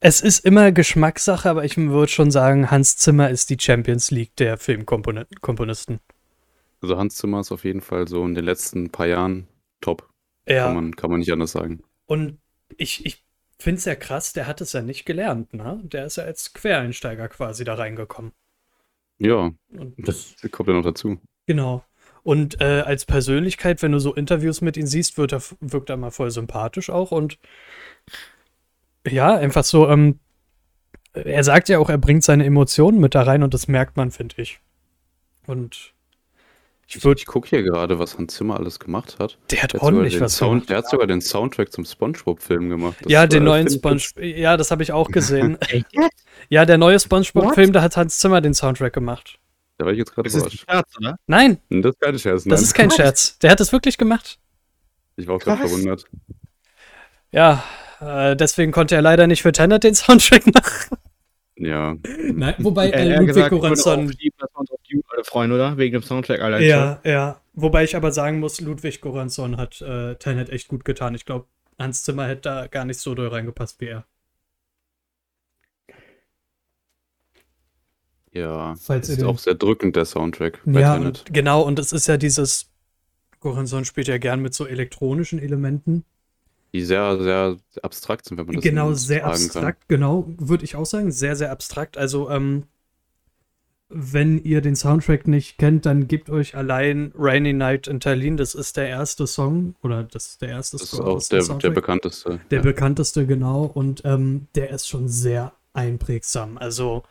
es 0.00 0.20
ist 0.22 0.44
immer 0.44 0.72
Geschmackssache, 0.72 1.48
aber 1.48 1.64
ich 1.64 1.76
würde 1.76 2.10
schon 2.10 2.30
sagen, 2.30 2.70
Hans 2.70 2.96
Zimmer 2.96 3.30
ist 3.30 3.50
die 3.50 3.58
Champions 3.60 4.10
League 4.10 4.34
der 4.36 4.56
Filmkomponisten. 4.56 6.00
Also 6.82 6.96
Hans 6.96 7.16
Zimmer 7.16 7.40
ist 7.40 7.52
auf 7.52 7.64
jeden 7.64 7.82
Fall 7.82 8.08
so 8.08 8.24
in 8.24 8.34
den 8.34 8.44
letzten 8.44 8.90
paar 8.90 9.06
Jahren 9.06 9.48
top. 9.80 10.08
Ja. 10.46 10.66
Kann, 10.66 10.74
man, 10.74 10.96
kann 10.96 11.10
man 11.10 11.20
nicht 11.20 11.32
anders 11.32 11.52
sagen. 11.52 11.82
Und 12.06 12.38
ich, 12.76 13.04
ich 13.04 13.24
finde 13.58 13.78
es 13.78 13.84
ja 13.84 13.94
krass, 13.94 14.32
der 14.32 14.46
hat 14.46 14.60
es 14.60 14.72
ja 14.72 14.80
nicht 14.80 15.04
gelernt, 15.04 15.52
ne? 15.52 15.80
Der 15.84 16.06
ist 16.06 16.16
ja 16.16 16.24
als 16.24 16.54
Quereinsteiger 16.54 17.28
quasi 17.28 17.64
da 17.64 17.74
reingekommen. 17.74 18.32
Ja, 19.18 19.50
Und 19.68 19.94
das 19.98 20.34
kommt 20.50 20.68
ja 20.70 20.74
noch 20.74 20.82
dazu. 20.82 21.20
Genau. 21.46 21.84
Und 22.22 22.60
äh, 22.60 22.82
als 22.84 23.04
Persönlichkeit, 23.06 23.82
wenn 23.82 23.92
du 23.92 23.98
so 23.98 24.14
Interviews 24.14 24.60
mit 24.60 24.76
ihm 24.76 24.86
siehst, 24.86 25.16
wird 25.18 25.32
er, 25.32 25.42
wirkt 25.60 25.90
er 25.90 25.96
mal 25.96 26.10
voll 26.10 26.30
sympathisch 26.30 26.90
auch. 26.90 27.12
Und 27.12 27.38
ja, 29.06 29.34
einfach 29.34 29.64
so, 29.64 29.88
ähm, 29.88 30.18
er 31.12 31.44
sagt 31.44 31.68
ja 31.68 31.78
auch, 31.78 31.88
er 31.90 31.98
bringt 31.98 32.22
seine 32.24 32.44
Emotionen 32.44 33.00
mit 33.00 33.14
da 33.14 33.22
rein 33.22 33.42
und 33.42 33.54
das 33.54 33.68
merkt 33.68 33.96
man, 33.96 34.10
finde 34.10 34.34
ich. 34.42 34.60
Und 35.46 35.92
ich 36.86 36.96
Ich, 36.96 37.04
ich 37.04 37.26
gucke 37.26 37.48
hier 37.48 37.62
gerade, 37.62 37.98
was 37.98 38.18
Hans 38.18 38.34
Zimmer 38.34 38.58
alles 38.58 38.78
gemacht 38.78 39.18
hat. 39.18 39.38
der 39.50 39.62
hat 39.62 39.72
Der 39.74 39.80
hat, 39.80 39.80
sogar 39.80 39.84
ordentlich 39.86 40.14
den 40.14 40.22
was 40.22 40.36
Sound, 40.36 40.50
gemacht. 40.52 40.70
der 40.70 40.76
hat 40.78 40.88
sogar 40.90 41.06
den 41.06 41.20
Soundtrack 41.20 41.72
zum 41.72 41.84
Spongebob-Film 41.84 42.68
gemacht. 42.68 42.96
Das, 43.02 43.10
Ja, 43.12 43.26
den 43.26 43.42
äh, 43.42 43.44
neuen 43.44 43.68
find 43.68 43.96
ich 43.96 44.04
Sponge, 44.04 44.26
ja, 44.26 44.56
das 44.56 44.70
habe 44.70 44.82
ich 44.82 44.92
auch 44.92 45.08
gesehen. 45.08 45.56
Ja, 46.48 46.64
der 46.64 46.78
neue 46.78 46.98
SpongeBob-Film, 46.98 47.72
da 47.72 47.82
hat 47.82 47.96
Hans 47.96 48.18
Zimmer 48.18 48.40
den 48.40 48.54
Soundtrack 48.54 48.92
gemacht. 48.92 49.39
Da 49.80 49.86
war 49.86 49.92
ich 49.92 49.98
jetzt 49.98 50.14
gerade 50.14 50.28
Das 50.28 50.34
ist 50.34 50.42
ein 50.42 50.46
überrascht. 50.52 50.66
Scherz, 50.68 50.96
oder? 50.98 51.16
Nein, 51.26 51.58
Hm, 51.70 51.80
Das 51.80 51.92
ist 51.94 52.00
keine 52.02 52.18
Scherz, 52.18 52.44
nein. 52.44 52.50
das 52.50 52.62
ist 52.62 52.74
kein 52.74 52.90
Scherz. 52.90 53.38
Der 53.42 53.50
hat 53.50 53.60
es 53.60 53.72
wirklich 53.72 53.96
gemacht. 53.96 54.38
Ich 55.16 55.26
war 55.26 55.36
auch 55.36 55.40
gerade 55.40 55.62
verwundert. 55.66 56.04
Ja, 57.32 57.64
äh, 58.00 58.36
deswegen 58.36 58.72
konnte 58.72 58.94
er 58.94 59.00
leider 59.00 59.26
nicht 59.26 59.40
für 59.40 59.52
Tenet 59.52 59.82
den 59.84 59.94
Soundtrack 59.94 60.52
machen. 60.52 60.98
Ja, 61.56 61.96
Nein, 62.02 62.56
wobei 62.58 62.90
äh, 62.90 63.08
Ludwig 63.08 63.28
gesagt, 63.28 63.52
ich 63.54 63.86
auf 63.86 64.10
die 64.90 65.02
alle 65.08 65.24
freuen, 65.24 65.52
oder? 65.52 65.78
Wegen 65.78 65.94
dem 65.94 66.02
Soundtrack 66.02 66.40
allein. 66.42 66.62
Ja, 66.62 67.00
ja. 67.02 67.40
Wobei 67.54 67.84
ich 67.84 67.96
aber 67.96 68.12
sagen 68.12 68.38
muss, 68.38 68.60
Ludwig 68.60 69.00
Göransson 69.00 69.56
hat 69.56 69.80
äh, 69.80 70.14
Tenet 70.16 70.50
echt 70.50 70.68
gut 70.68 70.84
getan. 70.84 71.14
Ich 71.14 71.24
glaube, 71.24 71.46
Hans 71.78 72.02
Zimmer 72.04 72.26
hätte 72.26 72.42
da 72.42 72.66
gar 72.66 72.84
nicht 72.84 73.00
so 73.00 73.14
doll 73.14 73.28
reingepasst 73.28 73.80
wie 73.80 73.86
er. 73.86 74.04
Ja. 78.32 78.74
Falls 78.80 79.08
ist 79.08 79.22
auch 79.22 79.38
sehr 79.38 79.54
drückend, 79.54 79.96
der 79.96 80.04
Soundtrack 80.04 80.60
Ja, 80.66 80.96
und, 80.96 81.24
genau. 81.32 81.62
Und 81.62 81.78
es 81.78 81.92
ist 81.92 82.06
ja 82.06 82.16
dieses. 82.16 82.66
Göransson 83.40 83.86
spielt 83.86 84.06
ja 84.06 84.18
gern 84.18 84.42
mit 84.42 84.52
so 84.52 84.66
elektronischen 84.66 85.38
Elementen. 85.38 86.04
Die 86.72 86.84
sehr, 86.84 87.20
sehr 87.20 87.56
abstrakt 87.82 88.26
sind, 88.26 88.38
wenn 88.38 88.46
man 88.46 88.56
das 88.56 88.62
genau, 88.62 88.92
sehr 88.92 89.26
abstrakt, 89.26 89.88
genau, 89.88 90.28
würde 90.38 90.64
ich 90.64 90.76
auch 90.76 90.86
sagen. 90.86 91.10
Sehr, 91.10 91.34
sehr 91.34 91.50
abstrakt. 91.50 91.98
Also, 91.98 92.30
ähm, 92.30 92.64
wenn 93.88 94.38
ihr 94.44 94.60
den 94.60 94.76
Soundtrack 94.76 95.26
nicht 95.26 95.58
kennt, 95.58 95.84
dann 95.84 96.06
gebt 96.06 96.30
euch 96.30 96.54
allein 96.54 97.12
Rainy 97.18 97.52
Night 97.52 97.88
in 97.88 97.98
Tallinn. 97.98 98.36
Das 98.36 98.54
ist 98.54 98.76
der 98.76 98.88
erste 98.88 99.26
Song 99.26 99.74
oder 99.82 100.04
das 100.04 100.28
ist 100.28 100.42
der 100.42 100.50
erste 100.50 100.76
kann. 100.76 100.86
Das 100.86 100.92
ist 100.92 101.00
auch 101.00 101.58
der, 101.58 101.58
der 101.58 101.70
bekannteste. 101.70 102.40
Der 102.52 102.58
ja. 102.58 102.62
bekannteste, 102.62 103.26
genau. 103.26 103.64
Und 103.64 104.02
ähm, 104.04 104.46
der 104.54 104.70
ist 104.70 104.86
schon 104.86 105.08
sehr 105.08 105.54
einprägsam. 105.72 106.56
Also, 106.56 107.02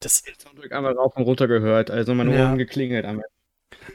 das, 0.00 0.22
Den 0.22 0.34
Soundtrack 0.38 0.72
einmal 0.72 0.94
rauf 0.94 1.16
und 1.16 1.22
runter 1.24 1.46
gehört, 1.48 1.90
also 1.90 2.14
meine 2.14 2.34
Ja. 2.36 2.46
Ohren 2.48 2.58
geklingelt. 2.58 3.04
einmal. 3.04 3.26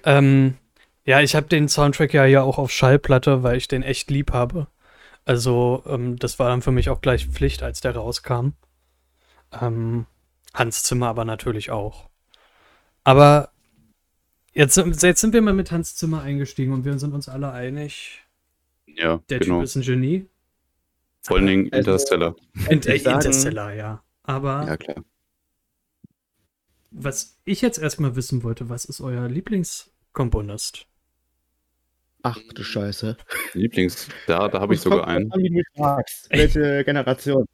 ähm, 0.04 0.56
ja, 1.04 1.22
ich 1.22 1.36
habe 1.36 1.48
den 1.48 1.68
Soundtrack 1.68 2.14
ja 2.14 2.24
hier 2.26 2.44
auch 2.44 2.58
auf 2.58 2.72
Schallplatte, 2.72 3.44
weil 3.44 3.58
ich 3.58 3.68
den 3.68 3.84
echt 3.84 4.10
lieb 4.10 4.32
habe. 4.34 4.68
Also, 5.26 5.84
ähm, 5.88 6.18
das 6.18 6.40
war 6.40 6.50
dann 6.50 6.62
für 6.62 6.72
mich 6.72 6.90
auch 6.90 7.02
gleich 7.02 7.28
Pflicht, 7.28 7.62
als 7.64 7.82
der 7.82 7.96
rauskam. 7.96 8.50
Ähm, 9.62 10.06
Hans 10.54 10.84
Zimmer 10.84 11.08
aber 11.08 11.26
natürlich 11.26 11.70
auch. 11.72 12.10
Aber 13.04 13.50
jetzt, 14.54 14.78
jetzt 14.78 15.22
sind 15.22 15.34
wir 15.34 15.42
mal 15.42 15.54
mit 15.54 15.72
Hans 15.72 15.96
Zimmer 15.96 16.22
eingestiegen 16.22 16.74
und 16.74 16.86
wir 16.86 16.98
sind 16.98 17.14
uns 17.14 17.28
alle 17.30 17.52
einig, 17.52 18.24
Ja, 18.88 19.20
der 19.30 19.40
genau. 19.40 19.56
Typ 19.56 19.64
ist 19.66 19.76
ein 19.76 19.82
Genie. 19.82 20.26
Vor 21.24 21.38
allen 21.38 21.48
Dingen 21.48 21.74
Also- 21.74 21.92
Interstellar. 21.92 22.36
Ich 22.70 23.04
sagen- 23.04 23.16
Interstellar, 23.16 23.74
ja. 23.74 24.04
Aber 24.24 24.66
Ja, 24.68 24.78
klar. 24.78 25.04
Was 26.96 27.38
ich 27.44 27.62
jetzt 27.62 27.78
erstmal 27.78 28.16
wissen 28.16 28.44
wollte, 28.44 28.70
was 28.70 28.86
ist 28.86 29.02
euer 29.02 29.28
Lieblingskomponist? 29.28 30.88
Ach 32.24 32.40
du 32.56 32.64
Scheiße. 32.64 33.18
Lieblings, 33.54 34.08
da, 34.26 34.48
da 34.48 34.60
habe 34.60 34.74
ich 34.74 34.82
sogar 34.82 35.08
einen. 35.08 35.32
fragst. 35.76 36.28
Welche 36.32 36.84
Generation? 36.84 37.46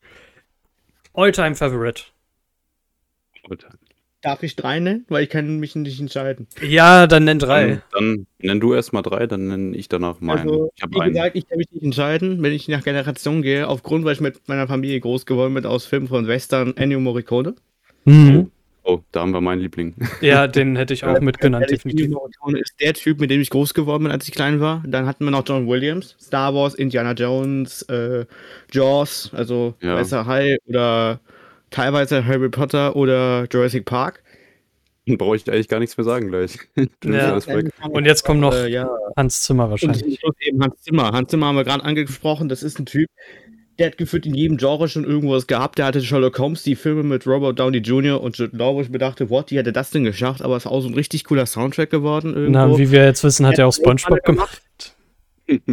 All-Time 1.14 1.56
Favorite. 1.56 2.04
Darf 4.22 4.44
ich 4.44 4.56
drei 4.56 4.80
nennen? 4.80 5.06
Weil 5.10 5.24
ich 5.24 5.30
kann 5.30 5.60
mich 5.60 5.76
nicht 5.76 6.00
entscheiden. 6.00 6.48
Ja, 6.62 7.08
dann 7.08 7.26
nenn 7.26 7.40
drei. 7.40 7.68
Dann, 7.68 7.82
dann 7.92 8.28
nenn 8.40 8.60
du 8.60 8.74
erst 8.74 8.94
mal 8.94 9.02
drei, 9.02 9.26
dann 9.26 9.48
nenne 9.48 9.76
ich 9.76 9.90
danach 9.90 10.22
meinen. 10.22 10.48
Also, 10.48 10.72
ich 10.76 10.84
habe 10.84 10.94
wie 10.94 11.02
einen. 11.02 11.14
gesagt, 11.14 11.36
ich 11.36 11.50
kann 11.50 11.58
mich 11.58 11.72
nicht 11.72 11.84
entscheiden, 11.84 12.42
wenn 12.42 12.54
ich 12.54 12.68
nach 12.70 12.84
Generation 12.84 13.42
gehe, 13.42 13.68
aufgrund, 13.68 14.06
weil 14.06 14.14
ich 14.14 14.22
mit 14.22 14.48
meiner 14.48 14.68
Familie 14.68 15.02
groß 15.02 15.26
geworden 15.26 15.56
bin 15.56 15.66
aus 15.66 15.86
Filmen 15.86 16.08
von 16.08 16.28
Western, 16.28 16.78
Ennio 16.78 17.00
Morricone. 17.00 17.56
Mhm. 18.06 18.51
Oh, 18.84 19.00
da 19.12 19.22
haben 19.22 19.32
wir 19.32 19.42
meinen 19.42 19.62
Liebling. 19.62 19.94
Ja, 20.22 20.48
den 20.48 20.76
hätte 20.76 20.94
ich 20.94 21.04
auch 21.04 21.20
mitgenannt, 21.20 21.64
Ehrlich, 21.66 21.84
definitiv. 21.84 22.16
Ist 22.60 22.80
der 22.80 22.94
Typ, 22.94 23.20
mit 23.20 23.30
dem 23.30 23.40
ich 23.42 23.50
groß 23.50 23.74
geworden 23.74 24.04
bin, 24.04 24.12
als 24.12 24.28
ich 24.28 24.34
klein 24.34 24.60
war. 24.60 24.84
Dann 24.88 25.06
hatten 25.06 25.24
wir 25.24 25.32
noch 25.32 25.44
John 25.48 25.68
Williams, 25.68 26.16
Star 26.20 26.54
Wars, 26.56 26.74
Indiana 26.74 27.12
Jones, 27.14 27.84
äh, 27.84 28.26
Jaws, 28.72 29.32
also 29.34 29.76
Ja. 29.82 29.96
Weißer 29.96 30.26
Hai 30.26 30.58
oder 30.66 31.20
teilweise 31.70 32.26
Harry 32.26 32.50
Potter 32.50 32.96
oder 32.96 33.48
Jurassic 33.52 33.86
Park. 33.86 34.24
Dann 35.06 35.18
brauche 35.20 35.36
ich 35.36 35.50
eigentlich 35.50 35.68
gar 35.68 35.80
nichts 35.80 35.98
mehr 35.98 36.06
sagen 36.06 36.30
gleich. 36.30 36.58
Ja. 37.06 37.38
Und 37.90 38.06
jetzt 38.06 38.24
kommt 38.24 38.40
noch 38.42 38.54
Äh, 38.54 38.70
ja. 38.70 38.90
Hans 39.16 39.44
Zimmer 39.44 39.70
wahrscheinlich. 39.70 40.20
Hans 40.60 40.82
Zimmer. 40.82 41.12
Hans 41.12 41.30
Zimmer 41.30 41.48
haben 41.48 41.56
wir 41.56 41.64
gerade 41.64 41.84
angesprochen. 41.84 42.50
Das 42.50 42.64
ist 42.64 42.80
ein 42.80 42.86
Typ, 42.86 43.10
der 43.82 43.88
hat 43.88 43.98
gefühlt 43.98 44.28
in 44.28 44.36
jedem 44.36 44.58
Genre 44.58 44.88
schon 44.88 45.06
irgendwas 45.06 45.48
gehabt. 45.48 45.80
Der 45.80 45.88
hatte 45.88 46.02
Sherlock 46.02 46.38
Holmes, 46.38 46.62
die 46.62 46.76
Filme 46.76 47.02
mit 47.02 47.26
Robert 47.26 47.60
Downey 47.60 47.80
Jr. 47.80 48.22
und 48.22 48.38
Jude 48.38 48.56
Law, 48.56 48.76
wo 48.76 48.82
ich 48.82 48.90
mir 48.90 49.00
dachte, 49.00 49.32
what, 49.32 49.50
wie 49.50 49.58
hat 49.58 49.66
er 49.66 49.72
das 49.72 49.90
denn 49.90 50.04
geschafft? 50.04 50.44
Aber 50.44 50.56
es 50.56 50.66
ist 50.66 50.72
auch 50.72 50.82
so 50.82 50.88
ein 50.88 50.94
richtig 50.94 51.24
cooler 51.24 51.48
Soundtrack 51.48 51.90
geworden. 51.90 52.36
Irgendwo. 52.36 52.52
Na, 52.52 52.78
wie 52.78 52.92
wir 52.92 53.04
jetzt 53.04 53.24
wissen, 53.24 53.48
hat 53.48 53.58
er 53.58 53.66
auch 53.66 53.76
Er 53.80 53.92
hat 53.92 54.00
Spongebob 54.00 54.24
gemacht. 54.24 54.96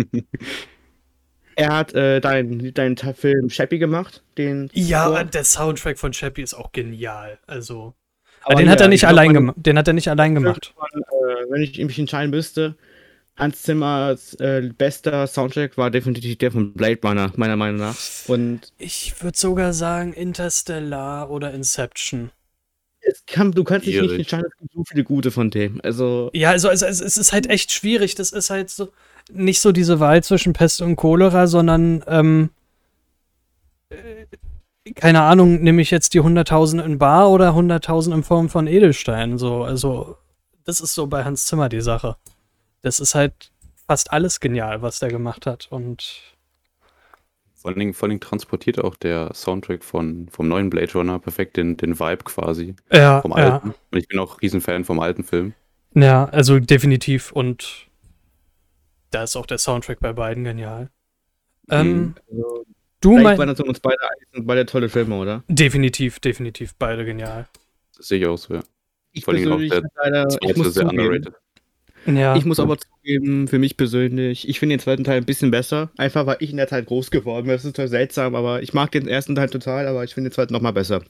er 1.55 1.77
hat 1.77 1.93
äh, 1.93 2.21
deinen 2.23 2.73
dein 2.73 2.97
Film 2.97 3.49
Chappie 3.49 3.79
gemacht. 3.79 4.23
Den 4.39 4.71
Ja, 4.73 5.05
Score. 5.05 5.27
der 5.27 5.45
Soundtrack 5.45 5.99
von 5.99 6.13
Chappie 6.13 6.41
ist 6.41 6.55
auch 6.55 6.73
genial. 6.73 7.39
Also, 7.47 7.93
Aber 8.43 8.55
den 8.55 8.71
hat 8.71 8.81
ja, 8.81 8.87
er 8.87 8.89
nicht 8.89 9.07
allein. 9.07 9.53
Den 9.57 9.77
hat 9.77 9.87
er 9.87 9.93
nicht 9.93 10.09
allein 10.09 10.35
gemacht. 10.35 10.73
Äh, 10.79 11.51
wenn 11.51 11.61
ich 11.61 11.77
mich 11.77 11.99
entscheiden 11.99 12.31
müsste, 12.31 12.75
Hans 13.39 13.63
Zimmers 13.63 14.35
äh, 14.35 14.71
bester 14.77 15.27
Soundtrack 15.27 15.79
war 15.79 15.91
definitiv 15.91 16.37
der 16.39 16.51
von 16.51 16.75
Blade 16.75 16.99
Runner, 17.05 17.33
meiner 17.37 17.57
Meinung 17.57 17.79
nach. 17.79 17.97
Und 18.27 18.73
Ich 18.79 19.23
würde 19.23 19.39
sogar 19.39 19.73
sagen 19.73 20.13
Interstellar 20.13 21.31
oder 21.31 21.55
Inception. 21.55 22.31
es 23.01 23.25
kann, 23.27 23.53
du 23.53 23.63
kannst 23.63 23.87
dich 23.87 24.01
nicht 24.01 24.13
entscheiden, 24.13 24.47
es 24.51 24.59
gibt 24.59 24.73
so 24.73 24.85
viele 24.85 25.05
gute 25.05 25.31
von 25.31 25.51
dem. 25.51 25.81
Also, 25.85 26.31
Ja, 26.35 26.51
also, 26.51 26.69
also 26.69 26.85
es, 26.87 27.01
es 27.01 27.17
ist 27.17 27.33
halt 27.33 27.49
echt 27.49 27.73
schwierig. 27.73 28.17
Das 28.17 28.33
ist 28.33 28.51
halt 28.51 28.71
so 28.71 28.91
nicht 29.31 29.61
so 29.61 29.73
diese 29.73 30.01
Wahl 30.01 30.23
zwischen 30.25 30.53
Pest 30.53 30.83
und 30.83 30.97
Cholera, 30.97 31.47
sondern 31.47 32.03
ähm, 32.09 32.51
äh, 33.91 34.27
keine 34.95 35.23
Ahnung, 35.23 35.63
nehme 35.63 35.83
ich 35.83 35.91
jetzt 35.91 36.15
die 36.15 36.21
100.000 36.21 36.83
in 36.83 36.99
Bar 36.99 37.31
oder 37.31 37.51
100.000 37.51 38.15
in 38.15 38.23
Form 38.25 38.49
von 38.49 38.67
Edelstein. 38.67 39.39
So, 39.39 39.63
also 39.63 40.17
das 40.65 40.81
ist 40.81 40.95
so 40.95 41.07
bei 41.07 41.25
Hans 41.25 41.47
Zimmer 41.47 41.69
die 41.69 41.83
Sache. 41.83 42.17
Das 42.83 43.01
ist 43.01 43.15
halt 43.15 43.51
fast 43.87 44.13
alles 44.13 44.41
genial, 44.41 44.83
was 44.83 44.99
der 44.99 45.09
gemacht 45.09 45.47
hat. 45.47 45.69
Und 45.71 46.35
Vor 47.55 47.71
allen, 47.71 47.79
Dingen, 47.79 47.95
vor 47.95 48.07
allen 48.07 48.11
Dingen 48.11 48.21
transportiert 48.21 48.79
auch 48.79 48.97
der 48.97 49.33
Soundtrack 49.35 49.83
von, 49.83 50.29
vom 50.31 50.49
neuen 50.49 50.71
Blade 50.71 50.93
Runner 50.93 51.19
perfekt 51.19 51.57
den, 51.57 51.77
den 51.77 51.99
Vibe 51.99 52.25
quasi 52.25 52.77
ja, 52.93 53.21
vom 53.21 53.33
ja, 53.33 53.55
alten. 53.55 53.75
Und 53.91 53.99
ich 53.99 54.09
bin 54.09 54.19
auch 54.19 54.41
Riesenfan 54.41 54.85
vom 54.85 55.01
alten 55.01 55.25
Film. 55.25 55.55
ja, 55.95 56.27
also 56.27 56.59
definitiv. 56.61 57.33
Und 57.33 57.89
da 59.11 59.23
ist 59.25 59.37
auch 59.37 59.47
der 59.47 59.59
Soundtrack 59.59 60.01
bei 60.01 60.13
beiden 60.13 60.45
genial. 60.45 60.91
Ähm, 61.71 62.15
also 62.31 62.65
du 63.01 63.11
vielleicht 63.11 63.25
mein, 63.25 63.39
waren 63.39 63.49
das 63.49 63.61
uns 63.61 63.81
beide, 63.81 63.97
sind 64.33 64.47
beide 64.47 64.67
tolle 64.67 64.89
Filme, 64.89 65.17
oder? 65.17 65.45
definitiv, 65.49 66.21
definitiv 66.21 66.75
beide 66.79 67.05
genial. 67.05 67.49
Das 67.97 68.09
sehe 68.09 68.19
ich 68.21 68.27
auch 68.27 68.39
so, 68.39 68.55
ja. 68.55 68.61
Ich 69.13 69.25
Vor 69.25 69.35
allem 69.35 69.53
auch 69.53 69.59
der 69.59 69.81
bin 69.81 69.91
leider, 69.97 70.29
ich 70.43 70.57
muss 70.57 70.75
sehr 70.75 70.85
zugeben, 70.85 71.07
underrated. 71.07 71.35
Ja. 72.07 72.37
Ich 72.37 72.45
muss 72.45 72.61
aber 72.61 72.79
zugeben, 72.79 73.49
für 73.49 73.59
mich 73.59 73.77
persönlich, 73.77 74.49
ich 74.49 74.59
finde 74.59 74.77
den 74.77 74.81
zweiten 74.81 75.05
Teil 75.05 75.19
ein 75.19 75.27
bisschen 75.27 75.51
besser. 75.51 75.91
Einfach 75.97 76.27
weil 76.27 76.39
ich 76.41 76.51
in 76.51 76.57
der 76.57 76.69
Zeit 76.69 76.87
groß 76.87 77.11
geworden 77.11 77.47
bin. 77.47 77.53
Das 77.53 77.65
ist 77.65 77.73
total 77.75 77.89
seltsam, 77.89 78.35
aber 78.35 78.63
ich 78.63 78.75
mag 78.75 78.91
den 78.93 79.09
ersten 79.09 79.35
Teil 79.35 79.49
total, 79.49 79.87
aber 79.87 80.05
ich 80.05 80.15
finde 80.15 80.31
den 80.31 80.35
zweiten 80.35 80.53
nochmal 80.53 80.73
besser. 80.73 81.03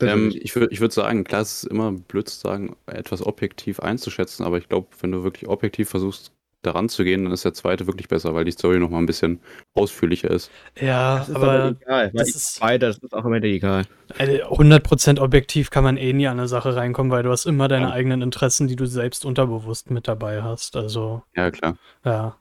Ähm, 0.00 0.32
ich 0.34 0.54
würde 0.54 0.72
ich 0.72 0.80
würd 0.80 0.92
sagen, 0.92 1.24
klar, 1.24 1.42
es 1.42 1.62
ist 1.62 1.70
immer 1.70 1.92
blöd 1.92 2.28
zu 2.28 2.40
sagen, 2.40 2.76
etwas 2.86 3.24
objektiv 3.24 3.80
einzuschätzen, 3.80 4.44
aber 4.44 4.58
ich 4.58 4.68
glaube, 4.68 4.88
wenn 5.00 5.12
du 5.12 5.22
wirklich 5.22 5.48
objektiv 5.48 5.88
versuchst, 5.90 6.32
daran 6.62 6.88
zu 6.88 7.04
gehen, 7.04 7.24
dann 7.24 7.32
ist 7.32 7.44
der 7.44 7.52
zweite 7.54 7.86
wirklich 7.86 8.08
besser, 8.08 8.34
weil 8.34 8.44
die 8.44 8.52
Story 8.52 8.78
nochmal 8.78 9.02
ein 9.02 9.06
bisschen 9.06 9.40
ausführlicher 9.74 10.30
ist. 10.30 10.50
ja, 10.80 11.18
das 11.18 11.28
ist 11.28 11.36
aber 11.36 11.68
egal. 11.80 12.04
Weil 12.06 12.10
das 12.12 12.28
ist- 12.30 12.60
beide, 12.60 12.86
das 12.86 12.98
ist 12.98 13.12
auch 13.12 13.24
am 13.24 13.32
Ende 13.32 13.48
egal. 13.48 13.84
äh, 14.18 14.42
100% 14.44 15.20
objektiv 15.20 15.70
kann 15.70 15.84
man 15.84 15.96
eh 15.96 16.12
nie 16.12 16.26
an 16.28 16.38
eine 16.38 16.48
Sache 16.48 16.74
reinkommen, 16.76 17.10
weil 17.12 17.22
du 17.22 17.30
hast 17.30 17.46
immer 17.46 17.68
deine 17.68 17.86
Ja. 17.86 17.92
eigenen 17.92 18.22
Interessen, 18.22 18.68
die 18.68 18.76
du 18.76 18.86
selbst 18.86 19.24
unterbewusst 19.24 19.90
mit 19.90 20.06
dabei 20.08 20.42
hast. 20.42 20.76
Also, 20.76 21.22
Ja, 21.36 21.50
klar. 21.50 21.76
ja. 22.04 22.36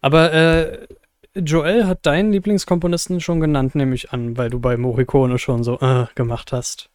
Aber 0.00 0.32
äh, 0.32 0.86
Joel 1.34 1.86
hat 1.86 2.04
deinen 2.06 2.32
Lieblingskomponisten 2.32 3.20
schon 3.20 3.38
genannt, 3.40 3.74
nehme 3.74 3.94
ich 3.94 4.12
an, 4.12 4.36
weil 4.36 4.50
du 4.50 4.58
bei 4.60 4.76
Morricone 4.76 5.38
schon 5.38 5.62
so 5.62 5.78
äh, 5.80 6.06
gemacht 6.14 6.52
hast. 6.52 6.88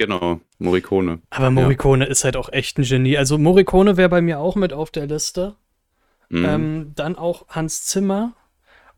Genau, 0.00 0.40
Morricone. 0.58 1.20
Aber 1.28 1.50
Morricone 1.50 2.06
ist 2.06 2.24
halt 2.24 2.34
auch 2.34 2.50
echt 2.50 2.78
ein 2.78 2.84
Genie. 2.84 3.18
Also 3.18 3.36
Morricone 3.36 3.98
wäre 3.98 4.08
bei 4.08 4.22
mir 4.22 4.38
auch 4.38 4.56
mit 4.56 4.72
auf 4.72 4.90
der 4.90 5.06
Liste. 5.06 5.56
Mhm. 6.30 6.44
Ähm, 6.46 6.92
dann 6.94 7.16
auch 7.16 7.48
Hans 7.48 7.84
Zimmer. 7.84 8.32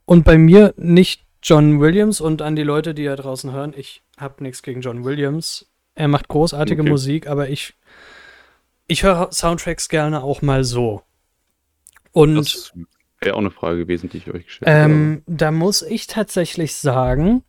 Und 0.04 0.22
bei 0.22 0.38
mir 0.38 0.74
nicht 0.76 1.26
John 1.42 1.80
Williams. 1.80 2.20
Und 2.20 2.40
an 2.40 2.54
die 2.54 2.62
Leute, 2.62 2.94
die 2.94 3.02
da 3.02 3.16
draußen 3.16 3.50
hören, 3.50 3.74
ich 3.76 4.04
habe 4.16 4.44
nichts 4.44 4.62
gegen 4.62 4.80
John 4.80 5.04
Williams. 5.04 5.66
Er 5.96 6.06
macht 6.06 6.28
großartige 6.28 6.82
Okay. 6.82 6.90
Musik, 6.90 7.26
aber 7.26 7.48
ich, 7.48 7.74
ich 8.86 9.02
höre 9.02 9.32
Soundtracks 9.32 9.88
gerne 9.88 10.22
auch 10.22 10.40
mal 10.40 10.62
so. 10.62 11.02
Und 12.12 12.36
das 12.36 12.72
wäre 13.20 13.34
auch 13.34 13.40
eine 13.40 13.50
Frage 13.50 13.78
gewesen, 13.78 14.08
die 14.08 14.18
ich 14.18 14.30
euch 14.32 14.46
gestellt 14.46 14.70
habe. 14.70 14.84
ähm, 14.84 15.22
da 15.26 15.50
muss 15.50 15.82
ich 15.82 16.06
tatsächlich 16.06 16.76
sagen, 16.76 17.42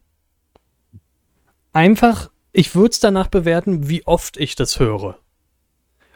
einfach, 1.72 2.32
ich 2.54 2.76
würde 2.76 2.92
es 2.92 3.00
danach 3.00 3.28
bewerten, 3.28 3.90
wie 3.90 4.06
oft 4.06 4.38
ich 4.38 4.56
das 4.56 4.80
höre. 4.80 5.18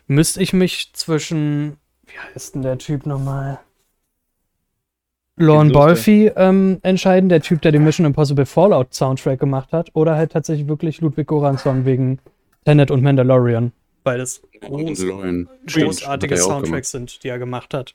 Müsste 0.06 0.42
ich 0.42 0.54
mich 0.54 0.92
zwischen, 0.94 1.78
wie 2.06 2.18
heißt 2.18 2.56
denn 2.56 2.62
der 2.62 2.78
Typ 2.78 3.06
nochmal? 3.06 3.60
Lorne 5.36 5.72
Balfi 5.72 6.32
ähm, 6.36 6.80
entscheiden, 6.82 7.30
der 7.30 7.42
Typ, 7.42 7.62
der 7.62 7.72
den 7.72 7.84
Mission 7.84 8.06
Impossible 8.06 8.46
Fallout 8.46 8.94
Soundtrack 8.94 9.40
gemacht 9.40 9.72
hat, 9.72 9.90
oder 9.94 10.16
halt 10.16 10.32
tatsächlich 10.32 10.68
wirklich 10.68 11.02
Ludwig 11.02 11.28
Goransson 11.28 11.86
wegen 11.86 12.20
Tenet 12.66 12.90
und 12.90 13.04
Mandalorian. 13.04 13.72
Beides 14.04 14.42
groß, 14.62 15.00
Mandalorian. 15.00 15.50
Stimmt, 15.66 15.86
großartige 15.86 16.36
hat 16.36 16.40
ja 16.40 16.46
auch 16.46 16.50
Soundtracks 16.60 16.92
sind, 16.92 17.24
die 17.24 17.28
er 17.28 17.38
gemacht 17.38 17.74
hat. 17.74 17.94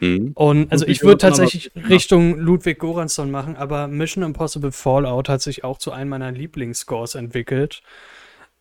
Mhm. 0.00 0.32
Und 0.34 0.72
also 0.72 0.84
Ludwig 0.84 0.96
ich 0.96 1.02
würde 1.02 1.18
tatsächlich 1.18 1.70
aber- 1.76 1.88
Richtung 1.88 2.38
Ludwig 2.38 2.78
Goransson 2.78 3.30
machen, 3.30 3.56
aber 3.56 3.86
Mission 3.86 4.24
Impossible 4.24 4.72
Fallout 4.72 5.28
hat 5.28 5.42
sich 5.42 5.62
auch 5.64 5.78
zu 5.78 5.92
einem 5.92 6.10
meiner 6.10 6.32
Lieblingsscores 6.32 7.14
entwickelt. 7.14 7.82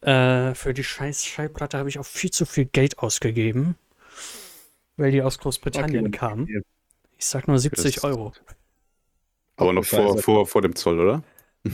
Äh, 0.01 0.53
für 0.55 0.73
die 0.73 0.83
scheiß 0.83 1.25
Schallplatte 1.25 1.77
habe 1.77 1.89
ich 1.89 1.99
auch 1.99 2.05
viel 2.05 2.31
zu 2.31 2.45
viel 2.45 2.65
Geld 2.65 2.99
ausgegeben, 2.99 3.75
weil 4.97 5.11
die 5.11 5.21
aus 5.21 5.39
Großbritannien 5.39 6.07
Okay. 6.07 6.17
kam. 6.17 6.47
Ich 7.17 7.25
sag 7.25 7.47
nur 7.47 7.59
70 7.59 7.95
Das- 7.95 8.03
Euro. 8.05 8.33
Aber 9.57 9.73
noch 9.73 9.83
vor, 9.83 10.13
Scheiße. 10.13 10.23
vor, 10.23 10.45
vor 10.47 10.61
dem 10.61 10.75
Zoll, 10.75 10.99
oder? 11.01 11.23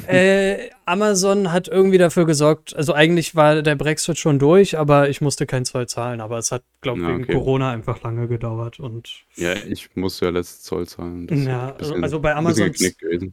Äh, 0.08 0.70
Amazon 0.86 1.52
hat 1.52 1.68
irgendwie 1.68 1.98
dafür 1.98 2.26
gesorgt, 2.26 2.76
also 2.76 2.94
eigentlich 2.94 3.36
war 3.36 3.62
der 3.62 3.76
Brexit 3.76 4.18
schon 4.18 4.40
durch, 4.40 4.78
aber 4.78 5.10
ich 5.10 5.22
musste 5.22 5.46
kein 5.46 5.66
Zoll 5.66 5.88
zahlen, 5.88 6.22
aber 6.22 6.38
es 6.38 6.52
hat, 6.52 6.64
glaube 6.82 7.00
ich, 7.00 7.04
Ja, 7.06 7.12
wegen 7.14 7.24
okay. 7.24 7.34
Corona 7.34 7.72
einfach 7.72 8.02
lange 8.04 8.28
gedauert 8.28 8.80
und 8.80 9.26
Ja, 9.36 9.54
ich 9.54 9.96
musste 9.96 10.26
ja 10.26 10.32
letztes 10.32 10.64
Zoll 10.64 10.88
zahlen. 10.88 11.28
Das 11.28 11.44
ja, 11.44 11.72
bisschen- 11.72 12.04
also 12.04 12.20
bei 12.20 12.36
Amazon 12.36 12.72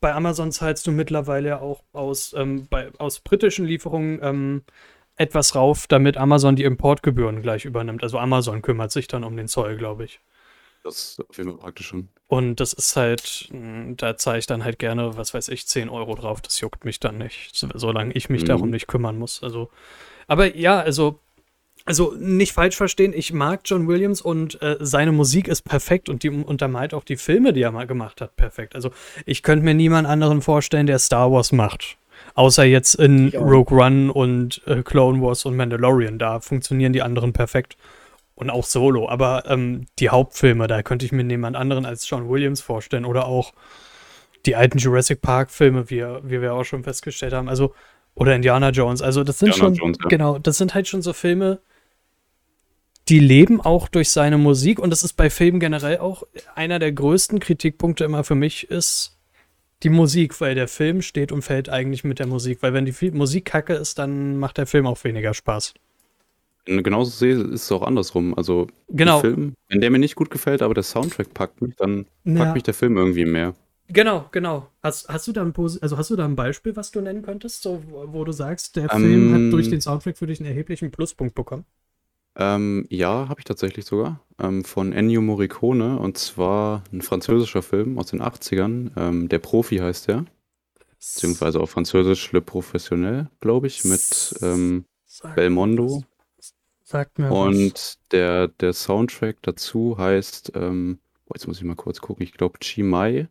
bei 0.01 0.13
Amazon 0.15 0.53
zahlst 0.53 0.87
du 0.87 0.93
mittlerweile 0.93 1.49
ja 1.49 1.61
auch 1.61 1.83
aus, 1.93 2.35
ähm, 2.37 2.67
bei, 2.69 2.91
aus 2.99 3.21
britischen 3.21 3.65
Lieferungen 3.67 4.21
ähm, 4.23 4.63
etwas 5.17 5.55
rauf, 5.55 5.87
damit 5.87 6.17
Amazon 6.17 6.57
die 6.57 6.65
Importgebühren 6.65 7.43
gleich 7.43 7.65
übernimmt. 7.65 8.03
Also 8.03 8.19
Amazon 8.19 8.63
kümmert 8.63 8.93
sich 8.93 9.09
dann 9.09 9.25
um 9.25 9.37
den 9.37 9.49
Zoll, 9.49 9.77
glaube 9.77 10.05
ich. 10.05 10.21
Das 10.85 10.97
ist 10.97 11.21
auf 11.29 11.37
jeden 11.39 11.51
Fall 11.51 11.59
praktisch 11.61 11.87
schon. 11.89 12.09
Und 12.27 12.57
das 12.61 12.73
ist 12.73 12.97
halt, 12.97 13.49
mh, 13.53 13.95
da 13.99 14.17
zahle 14.17 14.39
ich 14.39 14.47
dann 14.47 14.65
halt 14.65 14.79
gerne, 14.79 15.17
was 15.17 15.33
weiß 15.35 15.49
ich, 15.49 15.67
10 15.67 15.89
Euro 15.89 16.15
drauf. 16.15 16.41
Das 16.41 16.59
juckt 16.61 16.85
mich 16.85 16.99
dann 16.99 17.19
nicht, 17.19 17.51
so, 17.55 17.69
solange 17.75 18.13
ich 18.15 18.29
mich 18.31 18.43
Mhm. 18.43 18.47
darum 18.47 18.71
nicht 18.71 18.89
kümmern 18.89 19.19
muss. 19.19 19.43
Also, 19.43 19.71
aber 20.27 20.57
ja, 20.57 20.81
also, 20.81 21.21
also 21.85 22.15
nicht 22.19 22.53
falsch 22.53 22.77
verstehen, 22.77 23.13
ich 23.15 23.33
mag 23.33 23.61
John 23.65 23.89
Williams 23.89 24.21
und 24.23 24.61
äh, 24.63 24.77
seine 24.81 25.13
Musik 25.13 25.49
ist 25.49 25.63
perfekt 25.63 26.09
und 26.09 26.23
die 26.23 26.31
untermalt 26.31 26.95
auch 26.95 27.05
die 27.05 27.17
Filme, 27.17 27.53
die 27.53 27.63
er 27.63 27.73
mal 27.73 27.87
gemacht 27.87 28.21
hat, 28.21 28.37
perfekt. 28.37 28.75
Also 28.75 28.91
ich 29.27 29.43
könnte 29.43 29.65
mir 29.65 29.75
niemand 29.75 30.07
anderen 30.09 30.43
vorstellen, 30.43 30.87
der 30.87 30.99
Star 31.01 31.31
Wars 31.33 31.53
macht. 31.53 31.97
Außer 32.35 32.65
jetzt 32.65 32.95
in. 32.95 33.31
Rogue 33.35 33.77
One 33.79 34.13
und 34.13 34.63
äh, 34.67 34.83
Clone 34.83 35.21
Wars 35.21 35.45
und 35.45 35.57
Mandalorian. 35.57 36.19
Da 36.21 36.41
funktionieren 36.41 36.93
die 36.93 37.03
anderen 37.03 37.33
perfekt. 37.33 37.77
Und 38.43 38.51
auch 38.51 38.65
Solo. 38.65 39.09
Aber 39.09 39.45
ähm, 39.47 39.87
die 39.99 40.11
Hauptfilme, 40.11 40.67
da 40.67 40.83
könnte 40.83 41.07
ich 41.07 41.13
mir 41.13 41.25
niemand 41.25 41.57
anderen 41.57 41.87
als 41.87 42.09
John 42.09 42.29
Williams 42.29 42.61
vorstellen. 42.61 43.05
Oder 43.05 43.27
auch 43.27 43.53
die 44.45 44.57
alten 44.57 44.79
Jurassic 44.79 45.23
Park-Filme, 45.23 45.89
wie, 45.91 46.03
wie 46.03 46.41
wir 46.43 46.55
auch 46.55 46.65
schon 46.65 46.85
festgestellt 46.85 47.33
haben. 47.33 47.49
Also, 47.49 47.75
oder 48.15 48.35
Indiana 48.35 48.71
Jones. 48.71 49.01
Also, 49.01 49.25
das 49.25 49.39
sind 49.39 49.49
Indiana 49.49 49.69
schon, 49.69 49.75
Jones, 49.75 49.99
ja. 50.03 50.09
genau, 50.09 50.39
das 50.39 50.59
sind 50.59 50.75
halt 50.75 50.89
schon 50.89 51.03
so 51.03 51.13
Filme, 51.13 51.61
die 53.09 53.19
leben 53.19 53.61
auch 53.61 53.89
durch 53.89 54.11
seine 54.11 54.39
Musik. 54.39 54.79
Und 54.79 54.91
das 54.91 55.05
ist 55.05 55.15
bei 55.15 55.31
Filmen 55.31 55.61
generell 55.61 55.99
auch 55.99 56.25
einer 56.55 56.79
der 56.79 56.93
größten 56.93 57.41
Kritikpunkte 57.41 58.05
immer 58.05 58.25
für 58.25 58.35
mich 58.35 58.71
ist 58.71 59.19
die 59.83 59.89
Musik, 59.89 60.41
weil 60.41 60.55
der 60.55 60.69
Film 60.69 61.03
steht 61.03 61.33
und 61.33 61.43
fällt 61.43 61.69
eigentlich 61.69 62.05
mit 62.05 62.19
der 62.19 62.27
Musik. 62.27 62.59
Weil 62.63 62.73
wenn 62.73 62.85
die 62.85 63.11
Musik 63.11 63.47
kacke 63.47 63.75
ist, 63.75 63.99
dann 63.99 64.37
macht 64.37 64.59
der 64.59 64.67
Film 64.67 64.87
auch 64.87 65.03
weniger 65.03 65.35
Spaß. 65.35 65.75
Wenn 66.67 66.77
du 66.77 66.83
genauso 66.83 67.11
sehe, 67.11 67.35
ist 67.35 67.65
es 67.65 67.73
auch 67.73 67.83
andersrum. 67.83 68.35
Also, 68.37 68.69
Genau. 68.89 69.17
ein 69.17 69.21
Film, 69.21 69.55
wenn 69.69 69.81
der 69.81 69.91
mir 69.91 69.99
nicht 69.99 70.15
gut 70.15 70.31
gefällt, 70.31 70.63
aber 70.63 70.75
der 70.75 70.85
Soundtrack 70.85 71.35
packt 71.35 71.61
mich, 71.61 71.75
dann 71.77 72.05
packt 72.25 72.39
Ja. 72.39 72.55
mich 72.55 72.63
der 72.63 72.75
Film 72.75 72.97
irgendwie 72.97 73.25
mehr. 73.25 73.55
Genau, 73.89 74.27
genau. 74.31 74.69
Hast, 74.83 75.09
hast 75.09 75.27
du 75.29 75.33
da 75.33 75.43
ein 75.43 75.53
also 75.57 75.99
hast 75.99 76.11
du 76.11 76.17
da 76.17 76.25
ein 76.25 76.37
Beispiel, 76.37 76.77
was 76.77 76.93
du 76.93 77.01
nennen 77.01 77.23
könntest, 77.23 77.63
so, 77.63 77.83
wo 78.07 78.25
du 78.25 78.33
sagst, 78.33 78.77
der 78.77 78.91
Ähm, 78.93 79.01
Film 79.03 79.33
hat 79.35 79.53
durch 79.53 79.69
den 79.69 79.81
Soundtrack 79.81 80.17
für 80.17 80.27
dich 80.27 80.41
einen 80.41 80.49
erheblichen 80.49 80.91
Pluspunkt 80.91 81.35
bekommen? 81.35 81.65
Ähm, 82.37 82.87
ja, 82.89 83.29
habe 83.29 83.41
ich 83.41 83.45
tatsächlich 83.45 83.85
sogar. 83.85 84.21
Ähm, 84.41 84.65
von 84.65 84.93
Ennio 84.93 85.21
Morricone. 85.21 85.99
Und 85.99 86.17
zwar 86.17 86.85
ein 86.93 87.03
französischer 87.03 87.61
Film 87.63 87.99
aus 87.99 88.07
den 88.07 88.23
80ern. 88.23 88.93
Ähm, 88.97 89.29
der 89.29 89.41
Profi 89.41 89.77
heißt 89.79 90.09
der. 90.09 90.25
Beziehungsweise 90.99 91.61
auf 91.61 91.71
Französisch 91.71 92.33
Le 92.33 92.41
Professionnel, 92.41 93.29
glaube 93.41 93.67
ich, 93.67 93.85
mit 93.85 94.35
ähm, 94.41 94.85
Belmondo. 95.35 96.05
Sagt 96.93 97.19
mir 97.19 97.31
was. 97.31 97.33
Und 97.33 97.99
der, 98.13 98.49
der 98.49 98.75
Soundtrack 98.75 99.39
dazu 99.41 99.97
heißt, 99.97 100.53
ähm, 100.57 100.99
boah, 101.25 101.37
jetzt 101.37 101.49
muss 101.49 101.57
ich 101.57 101.65
mal 101.65 101.75
kurz 101.75 102.03
gucken, 102.03 102.23
ich 102.23 102.35
glaube 102.35 102.59
Chimay 102.59 103.29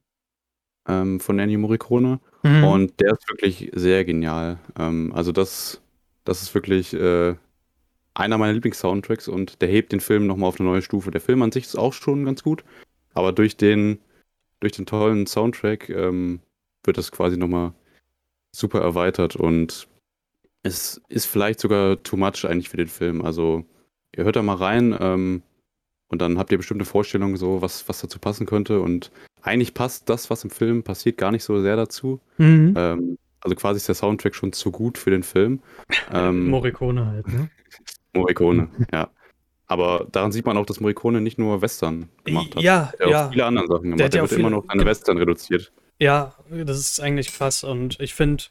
ähm, 0.88 1.20
von 1.20 1.38
Ennio 1.38 1.60
Morricone. 1.60 2.20
Mhm. 2.42 2.64
Und 2.64 3.00
der 3.00 3.12
ist 3.12 3.30
wirklich 3.30 3.70
sehr 3.76 4.04
genial. 4.04 4.58
Ähm, 4.80 5.12
also 5.14 5.32
das, 5.32 5.80
das 6.24 6.42
ist 6.42 6.56
wirklich 6.56 6.96
äh, 6.96 7.36
einer 8.16 8.40
meiner 8.40 8.54
Lieblings-Soundtracks 8.54 9.28
und 9.28 9.62
der 9.62 9.70
hebt 9.70 9.92
den 9.92 10.00
Film 10.00 10.26
nochmal 10.26 10.50
auf 10.50 10.60
eine 10.60 10.68
neue 10.68 10.82
Stufe. 10.82 11.12
Der 11.12 11.22
Film 11.22 11.44
an 11.44 11.52
sich 11.52 11.66
ist 11.66 11.78
auch 11.78 11.94
schon 11.94 12.26
ganz 12.26 12.42
gut, 12.42 12.64
aber 13.14 13.32
durch 13.32 13.58
den, 13.58 14.00
durch 14.60 14.72
den 14.72 14.88
tollen 14.88 15.28
Soundtrack 15.28 15.88
ähm, 15.90 16.40
wird 16.84 16.98
das 16.98 17.12
quasi 17.12 17.38
nochmal 17.38 17.74
super 18.52 18.82
erweitert 18.82 19.36
und 19.36 19.88
es 20.64 21.02
ist 21.10 21.26
vielleicht 21.26 21.60
sogar 21.60 22.02
too 22.04 22.18
much 22.18 22.46
eigentlich 22.46 22.70
für 22.70 22.78
den 22.78 22.88
Film. 22.88 23.22
Also 23.24 23.66
ihr 24.16 24.24
hört 24.24 24.36
da 24.36 24.42
mal 24.44 24.56
rein 24.58 24.96
ähm, 25.00 25.42
und 26.08 26.22
dann 26.22 26.38
habt 26.38 26.52
ihr 26.52 26.58
bestimmt 26.58 26.80
eine 26.82 26.86
Vorstellung, 26.86 27.38
so 27.38 27.62
was, 27.62 27.88
was 27.90 28.02
dazu 28.02 28.20
passen 28.20 28.46
könnte 28.46 28.80
und 28.82 29.12
eigentlich 29.42 29.74
passt 29.74 30.08
das, 30.10 30.30
was 30.30 30.44
im 30.44 30.50
Film 30.52 30.84
passiert, 30.84 31.18
gar 31.18 31.32
nicht 31.32 31.44
so 31.44 31.62
sehr 31.62 31.76
dazu. 31.76 32.20
Mhm. 32.38 32.74
Ähm, 32.78 33.18
also 33.40 33.56
quasi 33.56 33.78
ist 33.78 33.88
der 33.88 33.96
Soundtrack 33.96 34.36
schon 34.36 34.54
zu 34.54 34.70
gut 34.72 35.00
für 35.00 35.10
den 35.10 35.24
Film. 35.24 35.62
Ähm, 36.14 36.48
Morricone 36.50 37.06
halt, 37.08 37.28
ne? 37.28 37.50
Morricone, 38.14 38.70
ja. 38.94 39.10
Aber 39.66 40.06
daran 40.12 40.32
sieht 40.34 40.46
man 40.46 40.58
auch, 40.58 40.66
dass 40.66 40.80
Morricone 40.82 41.22
nicht 41.22 41.40
nur 41.40 41.62
Western 41.62 42.10
gemacht 42.26 42.56
hat. 42.56 42.62
Ja, 42.62 42.92
Er 43.00 43.06
hat 43.06 43.12
ja. 43.12 43.26
auch 43.28 43.32
viele 43.32 43.46
andere 43.46 43.68
Sachen 43.68 43.84
Der 43.84 43.92
gemacht. 43.92 44.04
hat 44.04 44.14
ja 44.14 44.20
Er 44.20 44.26
auch 44.26 44.30
wird 44.30 44.40
immer 44.40 44.50
viele- 44.50 44.62
noch 44.62 44.68
seine 44.68 44.86
Western 44.86 45.18
reduziert. 45.18 45.72
Ja, 45.98 46.36
das 46.50 46.78
ist 46.78 47.00
eigentlich 47.00 47.34
krass. 47.34 47.64
Und 47.64 47.98
ich 48.02 48.14
finde, 48.14 48.44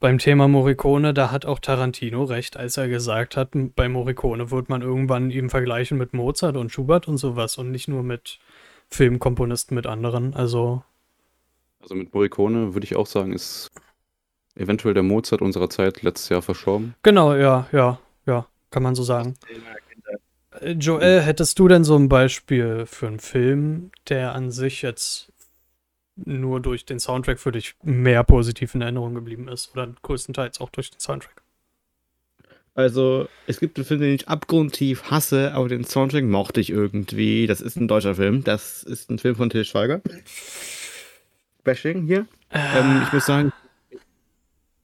beim 0.00 0.18
Thema 0.18 0.48
Morricone, 0.48 1.14
da 1.14 1.30
hat 1.30 1.44
auch 1.44 1.58
Tarantino 1.58 2.24
recht, 2.24 2.56
als 2.56 2.76
er 2.76 2.88
gesagt 2.88 3.36
hat, 3.36 3.50
bei 3.52 3.88
Morricone 3.88 4.50
wird 4.50 4.68
man 4.68 4.82
irgendwann 4.82 5.30
ihm 5.30 5.50
vergleichen 5.50 5.98
mit 5.98 6.14
Mozart 6.14 6.56
und 6.56 6.72
Schubert 6.72 7.06
und 7.06 7.18
sowas 7.18 7.58
und 7.58 7.70
nicht 7.70 7.86
nur 7.86 8.02
mit 8.02 8.38
Filmkomponisten 8.88 9.74
mit 9.74 9.86
anderen. 9.86 10.34
Also, 10.34 10.82
Also 11.80 11.94
mit 11.94 12.12
Morricone 12.14 12.74
würde 12.74 12.84
ich 12.84 12.96
auch 12.96 13.06
sagen, 13.06 13.32
ist 13.32 13.70
eventuell 14.56 14.94
der 14.94 15.02
Mozart 15.02 15.42
unserer 15.42 15.70
Zeit 15.70 16.02
letztes 16.02 16.30
Jahr 16.30 16.42
verstorben. 16.42 16.94
genau, 17.02 17.34
ja, 17.34 17.68
ja, 17.70 18.00
ja, 18.26 18.46
kann 18.70 18.82
man 18.82 18.94
so 18.94 19.02
sagen. 19.02 19.36
Äh, 20.60 20.72
Joel, 20.72 21.20
hättest 21.20 21.58
du 21.58 21.68
denn 21.68 21.84
so 21.84 21.96
ein 21.96 22.08
Beispiel 22.08 22.84
für 22.86 23.06
einen 23.06 23.20
Film, 23.20 23.90
der 24.08 24.34
an 24.34 24.50
sich 24.50 24.82
jetzt 24.82 25.29
nur 26.24 26.60
durch 26.60 26.84
den 26.84 27.00
Soundtrack 27.00 27.38
für 27.38 27.52
dich 27.52 27.74
mehr 27.82 28.24
positiv 28.24 28.74
in 28.74 28.82
Erinnerung 28.82 29.14
geblieben 29.14 29.48
ist? 29.48 29.72
Oder 29.72 29.92
größtenteils 30.02 30.60
auch 30.60 30.70
durch 30.70 30.90
den 30.90 31.00
Soundtrack? 31.00 31.42
Also, 32.74 33.28
es 33.46 33.58
gibt 33.60 33.76
einen 33.76 33.84
Film, 33.84 34.00
den 34.00 34.14
ich 34.14 34.28
abgrundtief 34.28 35.10
hasse, 35.10 35.52
aber 35.52 35.68
den 35.68 35.84
Soundtrack 35.84 36.24
mochte 36.24 36.60
ich 36.60 36.70
irgendwie. 36.70 37.46
Das 37.46 37.60
ist 37.60 37.76
ein 37.76 37.88
deutscher 37.88 38.14
Film. 38.14 38.44
Das 38.44 38.82
ist 38.82 39.10
ein 39.10 39.18
Film 39.18 39.36
von 39.36 39.50
Til 39.50 39.64
Schweiger. 39.64 40.00
Bashing 41.64 42.06
hier. 42.06 42.26
Ähm, 42.52 43.02
ich 43.04 43.12
muss 43.12 43.26
sagen, 43.26 43.52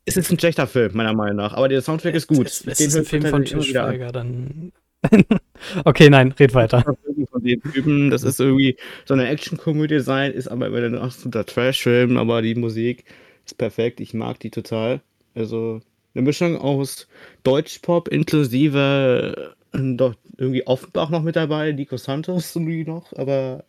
es 0.05 0.16
ist 0.16 0.31
ein 0.31 0.38
schlechter 0.38 0.66
Film, 0.66 0.92
meiner 0.94 1.14
Meinung 1.14 1.37
nach. 1.37 1.55
Aber 1.55 1.68
der 1.68 1.81
Soundtrack 1.81 2.14
ist 2.14 2.27
gut. 2.27 2.46
Es, 2.46 2.66
es 2.66 2.79
Den 2.79 2.88
ist 2.88 2.96
ein 2.96 3.05
Film 3.05 3.22
von 3.22 3.42
immer 3.42 3.44
Til 3.44 3.68
wieder 3.68 3.85
an. 3.85 3.90
Schweiger, 3.90 4.12
dann. 4.12 4.72
okay, 5.85 6.11
nein, 6.11 6.33
red 6.38 6.55
weiter. 6.55 6.85
von 7.31 7.42
den 7.42 7.62
Typen. 7.62 8.11
Das 8.11 8.23
ist 8.23 8.40
irgendwie 8.40 8.77
so 9.05 9.14
eine 9.14 9.29
Actionkomödie 9.29 10.01
sein, 10.01 10.33
ist 10.33 10.49
aber 10.49 10.66
immer 10.66 10.83
ein 10.83 10.97
absoluter 10.97 11.45
Trash-Film, 11.45 12.16
aber 12.16 12.42
die 12.42 12.55
Musik 12.55 13.05
ist 13.45 13.59
perfekt. 13.59 14.01
Ich 14.01 14.14
mag 14.14 14.40
die 14.40 14.51
total. 14.51 15.01
Also 15.35 15.81
eine 16.14 16.23
Mischung 16.23 16.57
aus 16.57 17.09
Deutschpop 17.42 18.09
inklusive 18.09 19.55
äh, 19.73 19.97
doch 19.97 20.14
irgendwie 20.38 20.66
Offenbach 20.66 21.11
noch 21.11 21.23
mit 21.23 21.37
dabei, 21.37 21.73
Nico 21.73 21.97
Santos 21.97 22.55
irgendwie 22.57 22.85
noch, 22.85 23.12
aber 23.16 23.64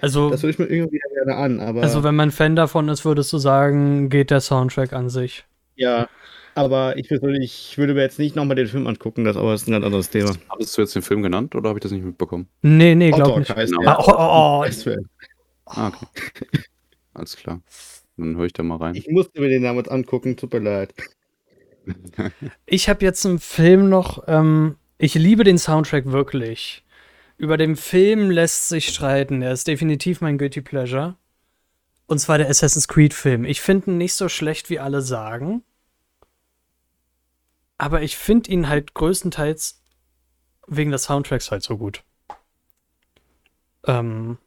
Also, 0.00 0.30
das 0.30 0.42
höre 0.42 0.50
ich 0.50 0.58
mir 0.58 0.66
irgendwie 0.66 1.00
gerne 1.14 1.36
an. 1.36 1.60
Aber 1.60 1.82
also, 1.82 2.02
wenn 2.04 2.16
man 2.16 2.30
Fan 2.30 2.56
davon 2.56 2.88
ist, 2.88 3.04
würdest 3.04 3.32
du 3.32 3.38
sagen, 3.38 4.08
geht 4.08 4.30
der 4.30 4.40
Soundtrack 4.40 4.92
an 4.92 5.08
sich. 5.08 5.44
ja, 5.76 6.08
aber 6.56 6.96
ich, 6.96 7.08
persönlich, 7.08 7.68
ich 7.70 7.78
würde 7.78 7.94
mir 7.94 8.00
jetzt 8.00 8.18
nicht 8.18 8.34
nochmal 8.34 8.56
den 8.56 8.66
Film 8.66 8.86
angucken, 8.86 9.24
das 9.24 9.36
aber 9.36 9.52
ist 9.52 9.68
ein 9.68 9.72
ganz 9.72 9.84
anderes 9.84 10.08
Thema. 10.08 10.32
Hattest 10.48 10.76
du 10.76 10.82
jetzt 10.82 10.94
den 10.94 11.02
Film 11.02 11.22
genannt 11.22 11.54
oder 11.54 11.68
habe 11.68 11.78
ich 11.78 11.82
das 11.82 11.92
nicht 11.92 12.04
mitbekommen? 12.04 12.48
Nee, 12.62 12.94
nee, 12.94 13.10
glaub 13.10 13.28
Hot 13.28 13.38
nicht. 13.40 13.54
Genau. 13.54 13.82
Ah, 13.84 13.98
oh, 13.98 14.64
oh, 14.64 14.90
oh. 14.90 14.96
Ah, 15.68 15.88
okay. 15.88 16.48
Alles 17.12 17.36
klar. 17.36 17.60
Dann 18.16 18.36
höre 18.36 18.46
ich 18.46 18.52
da 18.52 18.62
mal 18.62 18.76
rein. 18.76 18.94
Ich 18.94 19.08
musste 19.08 19.40
mir 19.40 19.48
den 19.48 19.64
damals 19.64 19.88
angucken, 19.88 20.36
tut 20.36 20.52
mir 20.52 20.60
leid. 20.60 20.94
Ich 22.66 22.88
habe 22.88 23.04
jetzt 23.04 23.24
einen 23.24 23.38
Film 23.38 23.88
noch. 23.88 24.24
Ähm, 24.26 24.74
ich 24.98 25.14
liebe 25.14 25.44
den 25.44 25.56
Soundtrack 25.56 26.06
wirklich. 26.06 26.84
Über 27.38 27.56
den 27.56 27.76
Film 27.76 28.28
lässt 28.28 28.68
sich 28.68 28.88
streiten. 28.88 29.40
Er 29.40 29.52
ist 29.52 29.68
definitiv 29.68 30.20
mein 30.20 30.36
Guilty 30.36 30.62
Pleasure. 30.62 31.14
Und 32.06 32.18
zwar 32.18 32.38
der 32.38 32.48
Assassin's 32.48 32.88
Creed-Film. 32.88 33.44
Ich 33.44 33.60
finde 33.60 33.92
ihn 33.92 33.98
nicht 33.98 34.14
so 34.14 34.28
schlecht, 34.28 34.68
wie 34.68 34.80
alle 34.80 35.00
sagen. 35.00 35.62
Aber 37.78 38.02
ich 38.02 38.16
finde 38.16 38.50
ihn 38.50 38.68
halt 38.68 38.94
größtenteils 38.94 39.82
wegen 40.66 40.90
des 40.90 41.04
Soundtracks 41.04 41.50
halt 41.50 41.62
so 41.62 41.76
gut. 41.76 42.02
Ähm, 43.84 44.38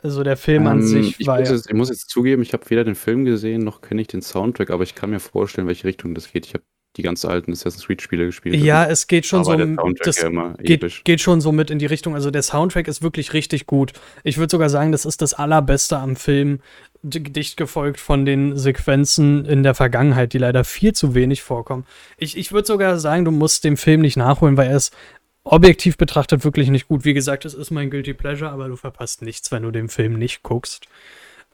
also 0.00 0.22
der 0.22 0.36
Film 0.36 0.66
an 0.66 0.78
Ähm, 0.78 0.86
sich 0.86 1.20
ich, 1.20 1.26
war 1.26 1.40
muss 1.40 1.50
jetzt, 1.50 1.66
ich 1.66 1.74
muss 1.74 1.88
jetzt 1.88 2.08
zugeben, 2.08 2.42
ich 2.42 2.52
habe 2.52 2.68
weder 2.70 2.84
den 2.84 2.94
Film 2.94 3.24
gesehen, 3.24 3.62
noch 3.62 3.80
kenne 3.80 4.00
ich 4.00 4.06
den 4.06 4.22
Soundtrack, 4.22 4.70
aber 4.70 4.84
ich 4.84 4.94
kann 4.94 5.10
mir 5.10 5.20
vorstellen, 5.20 5.66
welche 5.66 5.84
Richtung 5.84 6.14
das 6.14 6.30
geht. 6.30 6.46
Ich 6.46 6.54
habe 6.54 6.64
die 6.96 7.02
ganz 7.02 7.24
alten 7.24 7.52
Assassin's 7.52 7.86
Creed-Spiele 7.86 8.26
gespielt 8.26 8.56
Ja, 8.56 8.84
es 8.84 9.06
geht 9.06 9.24
schon 9.24 9.40
Aber 9.40 9.58
so. 9.58 9.92
Das 10.02 10.20
ja 10.20 10.54
geht, 10.58 11.04
geht 11.04 11.20
schon 11.20 11.40
so 11.40 11.52
mit 11.52 11.70
in 11.70 11.78
die 11.78 11.86
Richtung. 11.86 12.14
Also 12.14 12.30
der 12.30 12.42
Soundtrack 12.42 12.88
ist 12.88 13.02
wirklich 13.02 13.32
richtig 13.32 13.66
gut. 13.66 13.92
Ich 14.24 14.38
würde 14.38 14.50
sogar 14.50 14.68
sagen, 14.68 14.90
das 14.90 15.04
ist 15.04 15.22
das 15.22 15.34
Allerbeste 15.34 15.98
am 15.98 16.16
Film, 16.16 16.60
dicht 17.02 17.56
gefolgt 17.56 18.00
von 18.00 18.24
den 18.24 18.56
Sequenzen 18.56 19.44
in 19.44 19.62
der 19.62 19.74
Vergangenheit, 19.74 20.32
die 20.32 20.38
leider 20.38 20.64
viel 20.64 20.92
zu 20.92 21.14
wenig 21.14 21.42
vorkommen. 21.42 21.86
Ich, 22.16 22.36
ich 22.36 22.50
würde 22.52 22.66
sogar 22.66 22.98
sagen, 22.98 23.24
du 23.24 23.30
musst 23.30 23.64
den 23.64 23.76
Film 23.76 24.00
nicht 24.00 24.16
nachholen, 24.16 24.56
weil 24.56 24.68
er 24.68 24.76
ist 24.76 24.92
objektiv 25.44 25.96
betrachtet 25.96 26.44
wirklich 26.44 26.68
nicht 26.68 26.88
gut. 26.88 27.04
Wie 27.04 27.14
gesagt, 27.14 27.44
es 27.44 27.54
ist 27.54 27.70
mein 27.70 27.90
Guilty 27.90 28.14
Pleasure, 28.14 28.50
aber 28.50 28.68
du 28.68 28.76
verpasst 28.76 29.22
nichts, 29.22 29.52
wenn 29.52 29.62
du 29.62 29.70
den 29.70 29.88
Film 29.88 30.18
nicht 30.18 30.42
guckst. 30.42 30.86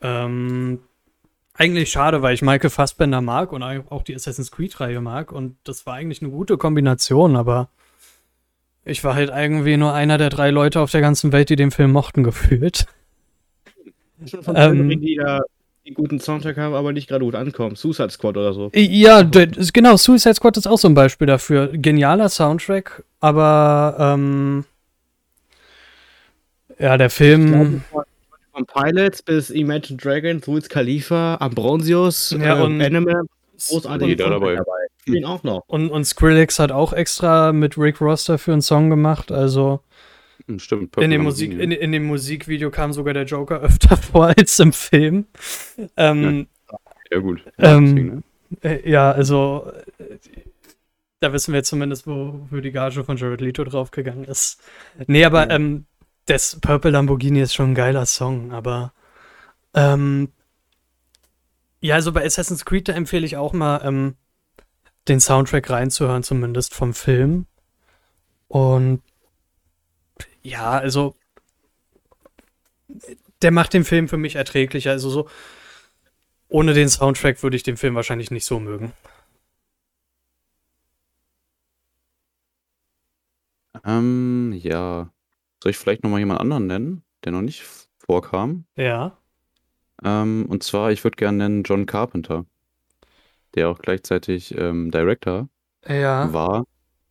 Ähm, 0.01 0.81
eigentlich 1.54 1.90
schade, 1.90 2.22
weil 2.22 2.34
ich 2.34 2.42
Michael 2.42 2.70
Fassbender 2.70 3.20
mag 3.20 3.52
und 3.52 3.62
auch 3.62 4.02
die 4.02 4.14
Assassin's 4.14 4.50
Creed-Reihe 4.50 5.00
mag 5.00 5.32
und 5.32 5.56
das 5.64 5.86
war 5.86 5.94
eigentlich 5.94 6.22
eine 6.22 6.30
gute 6.30 6.56
Kombination, 6.58 7.36
aber 7.36 7.68
ich 8.86 9.04
war 9.04 9.14
halt 9.14 9.28
irgendwie 9.30 9.76
nur 9.76 9.92
einer 9.92 10.16
der 10.16 10.30
drei 10.30 10.50
Leute 10.50 10.80
auf 10.80 10.90
der 10.90 11.00
ganzen 11.02 11.32
Welt, 11.32 11.48
die 11.50 11.56
den 11.56 11.70
Film 11.70 11.92
mochten, 11.92 12.22
gefühlt. 12.24 12.86
Schon 14.26 14.42
von 14.42 14.56
Ähm, 14.56 14.88
Filmen, 14.88 15.00
die 15.00 15.16
da 15.16 15.40
einen 15.86 15.94
guten 15.94 16.18
Soundtrack 16.20 16.56
haben, 16.56 16.74
aber 16.74 16.92
nicht 16.92 17.08
gerade 17.08 17.24
gut 17.24 17.34
ankommen. 17.34 17.76
Suicide 17.76 18.10
Squad 18.10 18.36
oder 18.36 18.52
so. 18.54 18.70
Ja, 18.74 19.22
d- 19.22 19.46
genau, 19.72 19.96
Suicide 19.96 20.34
Squad 20.34 20.56
ist 20.56 20.66
auch 20.66 20.78
so 20.78 20.88
ein 20.88 20.94
Beispiel 20.94 21.26
dafür. 21.26 21.68
Genialer 21.72 22.28
Soundtrack, 22.28 23.04
aber 23.20 23.96
ähm, 24.00 24.64
ja, 26.78 26.96
der 26.96 27.06
Ich 27.06 27.12
Film. 27.14 27.46
glaube, 27.46 28.06
von, 28.54 28.66
Pilots 28.66 29.22
bis 29.22 29.50
Imagine 29.50 29.98
Dragons, 29.98 30.46
Wiz 30.46 30.68
Khalifa, 30.68 31.36
Ambronsius, 31.40 32.30
Ja, 32.38 32.58
äh, 32.58 32.62
und- 32.62 32.80
Animal, 32.80 33.22
großartige 33.68 34.10
Jeder 34.10 34.28
Soundtrack 34.28 34.56
dabei. 34.58 34.76
Den 35.06 35.24
auch 35.24 35.42
noch. 35.42 35.62
Und, 35.66 35.90
und 35.90 36.04
Skrillex 36.04 36.58
hat 36.58 36.72
auch 36.72 36.92
extra 36.92 37.52
mit 37.52 37.76
Rick 37.76 38.00
Ross 38.00 38.24
dafür 38.24 38.54
einen 38.54 38.62
Song 38.62 38.88
gemacht. 38.90 39.30
Also 39.30 39.80
Hm, 40.46 40.58
Stimmt. 40.58 40.96
in 40.98 41.10
dem. 41.10 41.22
Musik, 41.22 41.52
in, 41.52 41.70
in 41.72 41.92
dem 41.92 42.04
Musikvideo 42.04 42.70
kam 42.70 42.92
sogar 42.92 43.14
der 43.14 43.24
Joker 43.24 43.60
öfter 43.62 43.96
vor 43.96 44.34
als 44.36 44.58
im 44.58 44.72
Film. 44.72 45.26
Ähm, 45.96 46.46
ja, 47.10 47.18
gut. 47.18 47.44
Ähm, 47.58 47.84
Deswegen, 47.86 48.22
ne? 48.62 48.82
Äh, 48.82 48.90
Ja, 48.90 49.12
also 49.12 49.70
äh, 49.98 50.16
da 51.20 51.32
wissen 51.32 51.54
wir 51.54 51.62
zumindest, 51.62 52.06
wo, 52.06 52.46
wo 52.50 52.56
die 52.60 52.72
Gage 52.72 53.04
von 53.04 53.16
Jared 53.16 53.40
Leto 53.40 53.64
draufgegangen 53.64 54.24
ist. 54.24 54.60
Nee, 55.06 55.24
aber 55.24 55.48
ähm, 55.50 55.86
das 56.26 56.58
Purple 56.60 56.90
Lamborghini 56.90 57.40
ist 57.40 57.54
schon 57.54 57.72
ein 57.72 57.74
geiler 57.74 58.06
Song, 58.06 58.52
aber 58.52 58.92
ähm, 59.74 60.32
ja, 61.80 61.96
also 61.96 62.12
bei 62.12 62.24
Assassin's 62.24 62.64
Creed, 62.64 62.88
da 62.88 62.92
empfehle 62.94 63.26
ich 63.26 63.37
auch 63.37 63.52
mal 63.52 63.80
ähm, 63.84 64.16
den 65.08 65.20
Soundtrack 65.20 65.68
reinzuhören, 65.68 66.22
zumindest 66.22 66.74
vom 66.74 66.94
Film. 66.94 67.46
Und 68.48 69.02
ja, 70.42 70.70
also 70.72 71.14
der 73.42 73.50
macht 73.50 73.74
den 73.74 73.84
Film 73.84 74.08
für 74.08 74.16
mich 74.16 74.37
erträglicher. 74.37 74.92
Also 74.92 75.10
so 75.10 75.28
ohne 76.48 76.72
den 76.74 76.88
Soundtrack 76.88 77.42
würde 77.42 77.56
ich 77.56 77.62
den 77.62 77.76
Film 77.76 77.94
wahrscheinlich 77.94 78.30
nicht 78.30 78.44
so 78.44 78.60
mögen. 78.60 78.92
Ähm, 83.84 84.52
ja. 84.62 85.13
Soll 85.64 85.70
ich 85.70 85.79
vielleicht 85.79 86.03
nochmal 86.05 86.20
jemand 86.20 86.40
anderen 86.42 86.66
nennen, 86.66 87.05
der 87.24 87.33
noch 87.33 87.40
nicht 87.40 87.62
vorkam? 87.96 88.66
Ja. 88.77 89.16
Ähm, 90.05 90.44
und 90.50 90.62
zwar, 90.62 90.92
ich 90.92 91.03
würde 91.05 91.16
gerne 91.16 91.38
nennen 91.38 91.62
John 91.62 91.87
Carpenter, 91.87 92.44
der 93.55 93.70
auch 93.70 93.79
gleichzeitig 93.79 94.55
ähm, 94.59 94.90
Director 94.90 95.48
Ja, 95.88 96.31
war 96.35 96.59
in 96.59 96.64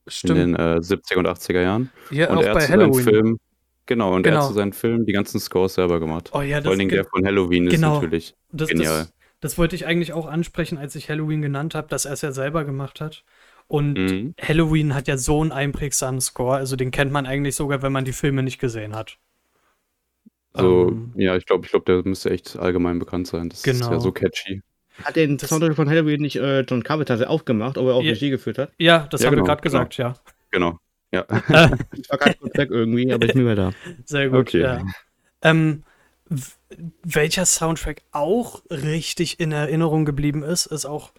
stimmt. 0.07 0.37
den 0.37 0.55
äh, 0.55 0.81
70er 0.81 1.17
und 1.17 1.27
80er 1.27 1.63
Jahren. 1.63 1.89
ja, 2.11 2.29
und 2.29 2.37
auch 2.37 2.43
er 2.43 2.53
bei 2.53 2.59
zu 2.59 2.67
seinen 2.67 2.81
Halloween. 2.81 3.03
Filmen, 3.05 3.39
genau, 3.87 4.13
und 4.13 4.23
er 4.27 4.33
Genau. 4.33 4.43
hat 4.43 4.49
zu 4.49 4.53
seinen 4.53 4.73
Filmen 4.73 5.07
die 5.07 5.13
ganzen 5.13 5.39
Scores 5.39 5.73
selber 5.73 5.99
gemacht. 5.99 6.29
Oh 6.31 6.41
ja, 6.41 6.57
Vor 6.57 6.61
das, 6.61 6.69
allen 6.69 6.77
Dingen 6.79 6.89
ge- 6.89 6.97
der 7.01 7.09
von 7.09 7.25
Halloween 7.25 7.65
genau. 7.69 7.95
ist 7.95 8.01
natürlich 8.03 8.35
das, 8.51 8.69
genial. 8.69 8.99
das, 9.05 9.13
das 9.39 9.57
wollte 9.57 9.75
ich 9.75 9.87
eigentlich 9.87 10.13
auch 10.13 10.27
ansprechen, 10.27 10.77
als 10.77 10.93
ich 10.93 11.09
Halloween 11.09 11.41
genannt 11.41 11.73
habe, 11.73 11.87
dass 11.87 12.05
er 12.05 12.13
es 12.13 12.21
ja 12.21 12.31
selber 12.31 12.65
gemacht 12.65 13.01
hat. 13.01 13.23
Und 13.67 13.93
Mhm. 13.93 14.35
Halloween 14.41 14.93
hat 14.93 15.07
ja 15.07 15.17
so 15.17 15.41
einen 15.41 15.51
einprägsamen 15.51 16.21
Score, 16.21 16.57
also 16.57 16.75
den 16.75 16.91
kennt 16.91 17.11
man 17.11 17.25
eigentlich 17.25 17.55
sogar, 17.55 17.81
wenn 17.81 17.91
man 17.91 18.05
die 18.05 18.13
Filme 18.13 18.43
nicht 18.43 18.59
gesehen 18.59 18.95
hat. 18.95 19.17
So, 20.55 20.89
Ähm, 20.89 21.13
ja, 21.15 21.35
ich 21.35 21.45
glaube, 21.45 21.65
ich 21.65 21.71
glaube, 21.71 21.85
der 21.85 22.07
müsste 22.07 22.29
echt 22.29 22.55
allgemein 22.57 22.99
bekannt 22.99 23.27
sein. 23.27 23.49
Das 23.49 23.59
ist 23.59 23.63
Genau. 23.63 23.91
ja 23.91 23.99
so 23.99 24.11
catchy. 24.11 24.61
Hat 25.03 25.15
den 25.15 25.37
Das- 25.37 25.49
Soundtrack 25.49 25.75
von 25.75 25.89
Halloween 25.89 26.21
nicht 26.21 26.35
äh, 26.35 26.61
John 26.61 26.83
Carpenter 26.83 27.27
auch 27.29 27.45
gemacht, 27.45 27.77
ob 27.79 27.87
er 27.87 27.95
auch 27.95 28.03
Ja. 28.03 28.11
Regie 28.11 28.29
geführt 28.29 28.59
hat? 28.59 28.71
ja, 28.77 29.07
das 29.09 29.21
Ja, 29.21 29.27
haben 29.27 29.33
wir 29.33 29.37
genau, 29.37 29.45
gerade 29.47 29.61
genau. 29.61 29.71
gesagt, 29.79 29.97
ja. 29.97 30.13
Genau. 30.51 30.77
Ja. 31.11 31.25
Ich 31.93 32.09
war 32.09 32.17
ganz 32.19 32.37
kurz 32.39 32.55
weg 32.57 32.69
irgendwie, 32.69 33.11
aber 33.11 33.25
ich 33.25 33.33
bin 33.33 33.45
mehr 33.45 33.55
da. 33.55 33.71
Sehr 34.05 34.29
gut, 34.29 34.39
Okay. 34.49 34.61
ja. 34.61 34.83
Ähm, 35.41 35.83
welcher 37.03 37.45
Soundtrack 37.45 38.01
auch 38.11 38.61
richtig 38.69 39.39
in 39.39 39.51
Erinnerung 39.51 40.05
geblieben 40.05 40.43
ist, 40.43 40.67
ist 40.67 40.85
auch 40.85 41.11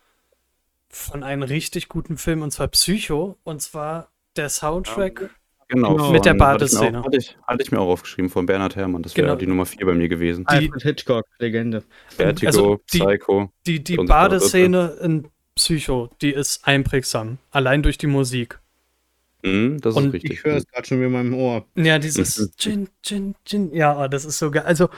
von 0.94 1.22
einem 1.22 1.42
richtig 1.42 1.88
guten 1.88 2.16
Film, 2.16 2.42
und 2.42 2.50
zwar 2.52 2.68
Psycho. 2.68 3.36
Und 3.44 3.60
zwar 3.62 4.10
der 4.36 4.48
Soundtrack. 4.48 5.30
Genau. 5.68 5.94
Genau. 5.96 6.12
Mit 6.12 6.24
der 6.26 6.34
von- 6.36 6.46
hatte 6.46 6.64
ich 6.66 6.72
mir 6.72 6.78
Badeszene. 6.78 7.00
auch- 7.00 7.04
Hatte 7.06 7.16
ich, 7.16 7.36
hatte 7.46 7.62
ich 7.62 7.72
mir 7.72 7.80
auch 7.80 7.88
aufgeschrieben 7.88 8.30
von 8.30 8.44
Bernhard 8.46 8.76
Herrmann. 8.76 9.02
Das 9.02 9.16
wäre 9.16 9.26
Genau. 9.28 9.38
die 9.38 9.46
Nummer 9.46 9.64
4 9.66 9.86
bei 9.86 9.94
mir 9.94 10.08
gewesen. 10.08 10.44
Die- 10.44 10.54
Alfred 10.54 10.82
Hitchcock, 10.82 11.24
Legende. 11.38 11.82
Vertigo, 12.08 12.46
also 12.46 12.80
die- 12.92 12.98
Psycho. 12.98 13.50
Die, 13.66 13.82
die 13.82 13.96
weiter. 13.96 14.06
Badeszene 14.08 14.98
in 15.02 15.28
Psycho, 15.54 16.10
die 16.20 16.32
ist 16.32 16.66
einprägsam. 16.66 17.38
Allein 17.50 17.82
durch 17.82 17.96
die 17.96 18.06
Musik. 18.08 18.60
Mhm, 19.42 19.80
das 19.80 19.94
Und 19.94 20.06
ist 20.08 20.12
richtig. 20.14 20.30
Ich 20.32 20.44
höre 20.44 20.56
es 20.56 20.66
gerade 20.66 20.86
schon 20.86 20.98
wieder 20.98 21.06
in 21.08 21.12
meinem 21.12 21.34
Ohr. 21.34 21.66
Ja, 21.76 21.98
dieses 21.98 22.50
Gin, 22.56 22.88
Gin, 23.02 23.34
Gin. 23.44 23.74
Ja, 23.74 24.02
oh, 24.04 24.08
das 24.08 24.24
ist 24.24 24.38
so 24.38 24.50
geil. 24.50 24.62
Also, 24.64 24.88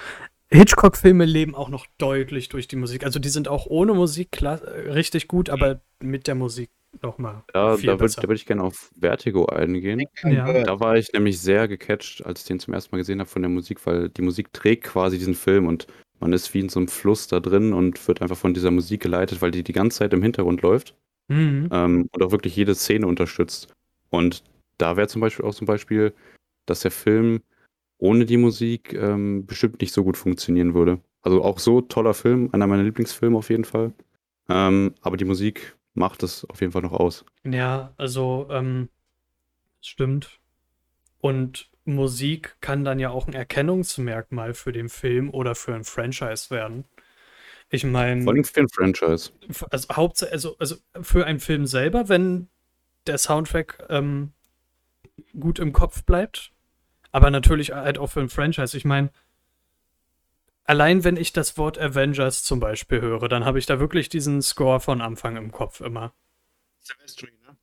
Hitchcock-Filme 0.51 1.25
leben 1.25 1.55
auch 1.55 1.69
noch 1.69 1.87
deutlich 1.99 2.49
durch 2.49 2.69
die 2.69 2.77
Musik. 2.77 3.05
Also, 3.05 3.19
die 3.19 3.29
sind 3.29 3.49
auch 3.49 3.67
ohne 3.67 3.95
Musik 3.95 4.43
äh, 4.43 4.49
richtig 4.49 5.29
gut, 5.29 5.51
aber 5.51 5.81
mit 6.03 6.27
der 6.27 6.35
Musik 6.35 6.71
nochmal 7.03 7.43
Da, 7.53 7.77
viel 7.77 7.87
da 7.89 7.93
würde 7.95 8.05
besser. 8.05 8.23
da 8.23 8.29
würd 8.29 8.39
ich 8.39 8.47
gerne 8.47 8.63
auf 8.63 8.91
Vertigo 8.99 9.47
eingehen. 9.47 10.05
Ja. 10.23 10.63
Da 10.65 10.81
war 10.81 10.97
ich 10.97 11.13
nämlich 11.13 11.41
sehr 11.41 11.69
gecatcht, 11.69 12.25
als 12.25 12.41
ich 12.43 12.47
den 12.47 12.59
zum 12.61 12.73
ersten 12.75 12.95
Mal 12.95 12.99
gesehen 13.01 13.19
habe 13.21 13.29
von 13.29 13.43
der 13.43 13.51
Musik, 13.51 13.85
weil 13.87 14.09
die 14.09 14.23
Musik 14.23 14.53
trägt 14.53 14.85
quasi 14.85 15.19
diesen 15.19 15.35
Film 15.35 15.67
und 15.67 15.87
man 16.21 16.33
ist 16.33 16.55
wie 16.55 16.61
in 16.61 16.71
so 16.71 16.81
einem 16.81 16.89
Fluss 16.89 17.27
da 17.27 17.41
drin 17.41 17.75
und 17.75 18.07
wird 18.09 18.23
einfach 18.23 18.39
von 18.39 18.55
dieser 18.55 18.71
Musik 18.71 19.03
geleitet, 19.03 19.43
weil 19.43 19.51
die 19.51 19.63
die 19.63 19.73
ganze 19.75 19.99
Zeit 19.99 20.13
im 20.15 20.23
Hintergrund 20.23 20.63
läuft 20.63 20.95
Mhm. 21.29 21.69
ähm, 21.73 22.09
und 22.13 22.23
auch 22.23 22.31
wirklich 22.31 22.55
jede 22.57 22.75
Szene 22.77 23.07
unterstützt. 23.09 23.75
Und 24.11 24.45
da 24.79 24.97
wäre 24.97 25.09
zum 25.09 25.21
Beispiel 25.21 25.45
auch 25.45 25.55
zum 25.55 25.67
Beispiel, 25.67 26.15
dass 26.67 26.81
der 26.81 26.93
Film 26.93 27.41
ohne 27.99 28.27
die 28.27 28.37
Musik 28.37 28.93
ähm, 28.93 29.47
bestimmt 29.47 29.81
nicht 29.81 29.93
so 29.93 30.05
gut 30.05 30.17
funktionieren 30.17 30.75
würde. 30.75 31.01
Also 31.23 31.43
auch 31.43 31.59
so 31.59 31.81
toller 31.81 32.15
Film, 32.15 32.51
einer 32.53 32.67
meiner 32.67 32.83
Lieblingsfilme 32.83 33.37
auf 33.37 33.51
jeden 33.51 33.65
Fall. 33.65 33.93
Ähm, 34.49 34.95
aber 35.01 35.17
die 35.17 35.25
Musik 35.25 35.77
macht 35.95 36.23
es 36.23 36.45
auf 36.45 36.61
jeden 36.61 36.73
Fall 36.73 36.83
noch 36.83 36.93
aus. 36.93 37.25
Ja, 37.45 37.95
also, 37.97 38.47
ähm, 38.51 38.89
stimmt. 39.81 40.41
Und 41.19 41.71
Musik 41.85 42.57
kann 42.61 42.85
dann 42.85 42.99
ja 42.99 43.11
auch 43.11 43.27
ein 43.27 43.35
Erkennungsmerkmal 43.35 44.55
für 44.55 44.73
den 44.73 44.89
Film 44.89 45.31
oder 45.31 45.55
für 45.55 45.75
ein 45.75 45.85
Franchise 45.85 46.51
werden. 46.51 46.85
Ich 47.71 47.85
meine. 47.85 48.23
Vor 48.23 48.33
allem 48.33 48.45
für 48.45 48.61
ein 48.61 48.69
Franchise. 48.69 49.33
also 49.71 50.27
also, 50.31 50.57
also 50.59 50.77
für 51.01 51.27
einen 51.27 51.41
Film 51.41 51.67
selber, 51.67 52.09
wenn 52.09 52.49
der 53.07 53.19
Soundtrack 53.19 53.87
ähm, 53.89 54.33
gut 55.39 55.59
im 55.59 55.73
Kopf 55.73 56.05
bleibt, 56.05 56.53
aber 57.17 57.31
natürlich 57.31 57.73
halt 57.73 57.97
auch 57.97 58.09
für 58.09 58.21
ein 58.21 58.29
Franchise. 58.29 58.77
Ich 58.77 58.85
meine, 58.85 59.09
allein 60.65 61.03
wenn 61.03 61.17
ich 61.17 61.33
das 61.33 61.57
Wort 61.57 61.79
Avengers 61.79 62.43
zum 62.43 62.61
Beispiel 62.61 63.01
höre, 63.01 63.27
dann 63.31 63.47
habe 63.47 63.59
ich 63.59 63.65
da 63.65 63.81
wirklich 63.81 64.11
diesen 64.11 64.43
Score 64.43 64.81
von 64.81 65.01
Anfang 65.01 65.39
im 65.39 65.51
Kopf 65.51 65.81
immer. 65.81 66.13
Silvestri, 66.79 67.29
ne? 67.49 67.57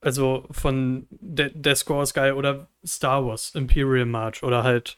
Also 0.00 0.46
von 0.52 1.08
der, 1.10 1.48
der 1.48 1.74
Score 1.74 2.04
ist 2.04 2.14
geil 2.14 2.34
oder 2.34 2.68
Star 2.86 3.26
Wars, 3.26 3.52
Imperial 3.56 4.06
March 4.06 4.44
oder 4.44 4.62
halt 4.62 4.96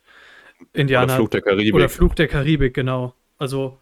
Indiana 0.75 1.05
Oder 1.05 1.17
Fluch 1.17 1.31
der 1.31 1.41
Karibik. 1.41 1.75
oder 1.75 1.89
Fluch 1.89 2.15
der 2.15 2.29
Karibik, 2.29 2.75
genau. 2.75 3.15
Also 3.39 3.79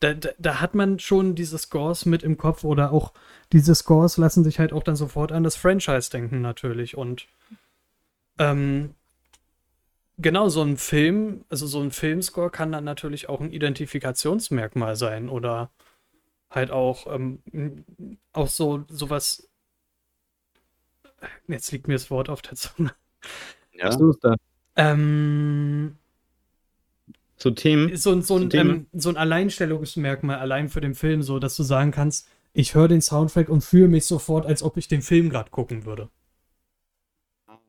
da, 0.00 0.14
da, 0.14 0.30
da 0.38 0.60
hat 0.62 0.74
man 0.74 0.98
schon 0.98 1.34
diese 1.34 1.58
Scores 1.58 2.06
mit 2.06 2.22
im 2.22 2.38
Kopf 2.38 2.64
oder 2.64 2.90
auch 2.90 3.12
diese 3.52 3.74
Scores 3.74 4.16
lassen 4.16 4.44
sich 4.44 4.58
halt 4.60 4.72
auch 4.72 4.82
dann 4.82 4.96
sofort 4.96 5.30
an 5.30 5.44
das 5.44 5.56
Franchise 5.56 6.10
denken 6.10 6.40
natürlich 6.40 6.96
und 6.96 7.26
ähm, 8.38 8.94
genau 10.18 10.48
so 10.48 10.62
ein 10.62 10.76
Film, 10.76 11.44
also 11.48 11.66
so 11.66 11.80
ein 11.80 11.90
Filmscore 11.90 12.50
kann 12.50 12.72
dann 12.72 12.84
natürlich 12.84 13.28
auch 13.28 13.40
ein 13.40 13.52
Identifikationsmerkmal 13.52 14.96
sein 14.96 15.28
oder 15.28 15.70
halt 16.50 16.70
auch 16.70 17.06
ähm, 17.12 17.42
auch 18.32 18.48
so 18.48 18.84
sowas 18.88 19.48
jetzt 21.48 21.72
liegt 21.72 21.88
mir 21.88 21.94
das 21.94 22.10
Wort 22.10 22.28
auf 22.28 22.42
der 22.42 22.54
Zunge 22.56 22.94
ja. 23.72 23.86
Was 23.88 24.00
ist 24.00 24.24
da? 24.24 24.36
ähm, 24.76 25.96
So 27.36 27.50
Themen. 27.50 27.94
so, 27.96 28.12
ein- 28.12 28.22
so, 28.22 28.36
ein, 28.36 28.50
ähm, 28.54 28.86
so 28.92 29.08
ein 29.08 29.16
Alleinstellungsmerkmal 29.16 30.38
allein 30.38 30.68
für 30.68 30.80
den 30.80 30.94
Film, 30.94 31.22
so 31.22 31.38
dass 31.38 31.56
du 31.56 31.62
sagen 31.62 31.90
kannst, 31.90 32.28
ich 32.52 32.74
höre 32.74 32.88
den 32.88 33.02
Soundtrack 33.02 33.48
und 33.48 33.62
fühle 33.64 33.88
mich 33.88 34.06
sofort, 34.06 34.46
als 34.46 34.62
ob 34.62 34.76
ich 34.76 34.86
den 34.88 35.02
Film 35.02 35.28
gerade 35.30 35.50
gucken 35.50 35.84
würde. 35.84 36.08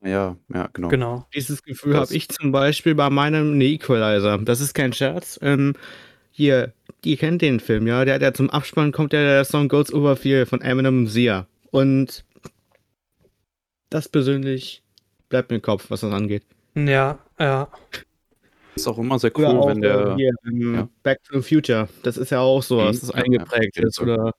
Ja, 0.06 0.36
ja, 0.54 0.68
genau. 0.72 0.88
Genau. 0.88 1.26
Dieses 1.34 1.62
Gefühl 1.62 1.92
Das- 1.94 2.08
habe 2.10 2.16
ich 2.16 2.28
zum 2.28 2.52
Beispiel 2.52 2.94
bei 2.94 3.10
meinem 3.10 3.58
nee, 3.58 3.74
Equalizer. 3.74 4.38
Das 4.38 4.60
ist 4.60 4.72
kein 4.74 4.92
Scherz. 4.92 5.38
Ähm, 5.42 5.74
hier, 6.30 6.72
ihr 7.04 7.16
kennt 7.16 7.42
den 7.42 7.60
Film, 7.60 7.86
ja? 7.86 8.04
Der, 8.04 8.18
der 8.18 8.32
zum 8.34 8.48
Abspann 8.50 8.92
kommt, 8.92 9.12
der, 9.12 9.22
der 9.24 9.44
Song 9.44 9.68
Goes 9.68 9.92
Over 9.92 10.16
Fear 10.16 10.46
von 10.46 10.60
Eminem 10.60 10.98
und 11.00 11.06
Sia. 11.08 11.46
Und 11.70 12.24
das 13.90 14.08
persönlich 14.08 14.82
bleibt 15.28 15.50
mir 15.50 15.56
im 15.56 15.62
Kopf, 15.62 15.86
was 15.90 16.00
das 16.02 16.12
angeht. 16.12 16.44
Ja, 16.74 17.18
ja. 17.38 17.68
Ist 18.74 18.86
auch 18.86 18.98
immer 18.98 19.18
sehr 19.18 19.32
cool, 19.38 19.44
wenn 19.66 19.80
der. 19.80 20.08
äh, 20.08 20.14
hier, 20.16 20.32
ähm, 20.46 20.74
ja. 20.74 20.88
Back 21.02 21.22
to 21.24 21.40
the 21.40 21.54
Future. 21.54 21.88
Das 22.02 22.16
ist 22.18 22.30
ja 22.30 22.40
auch 22.40 22.62
so, 22.62 22.80
Mhm, 22.80 22.86
dass 22.86 23.00
das 23.00 23.08
ja, 23.08 23.14
eingeprägt 23.16 23.76
ja, 23.76 23.86
ist. 23.86 24.00
Oder 24.00 24.32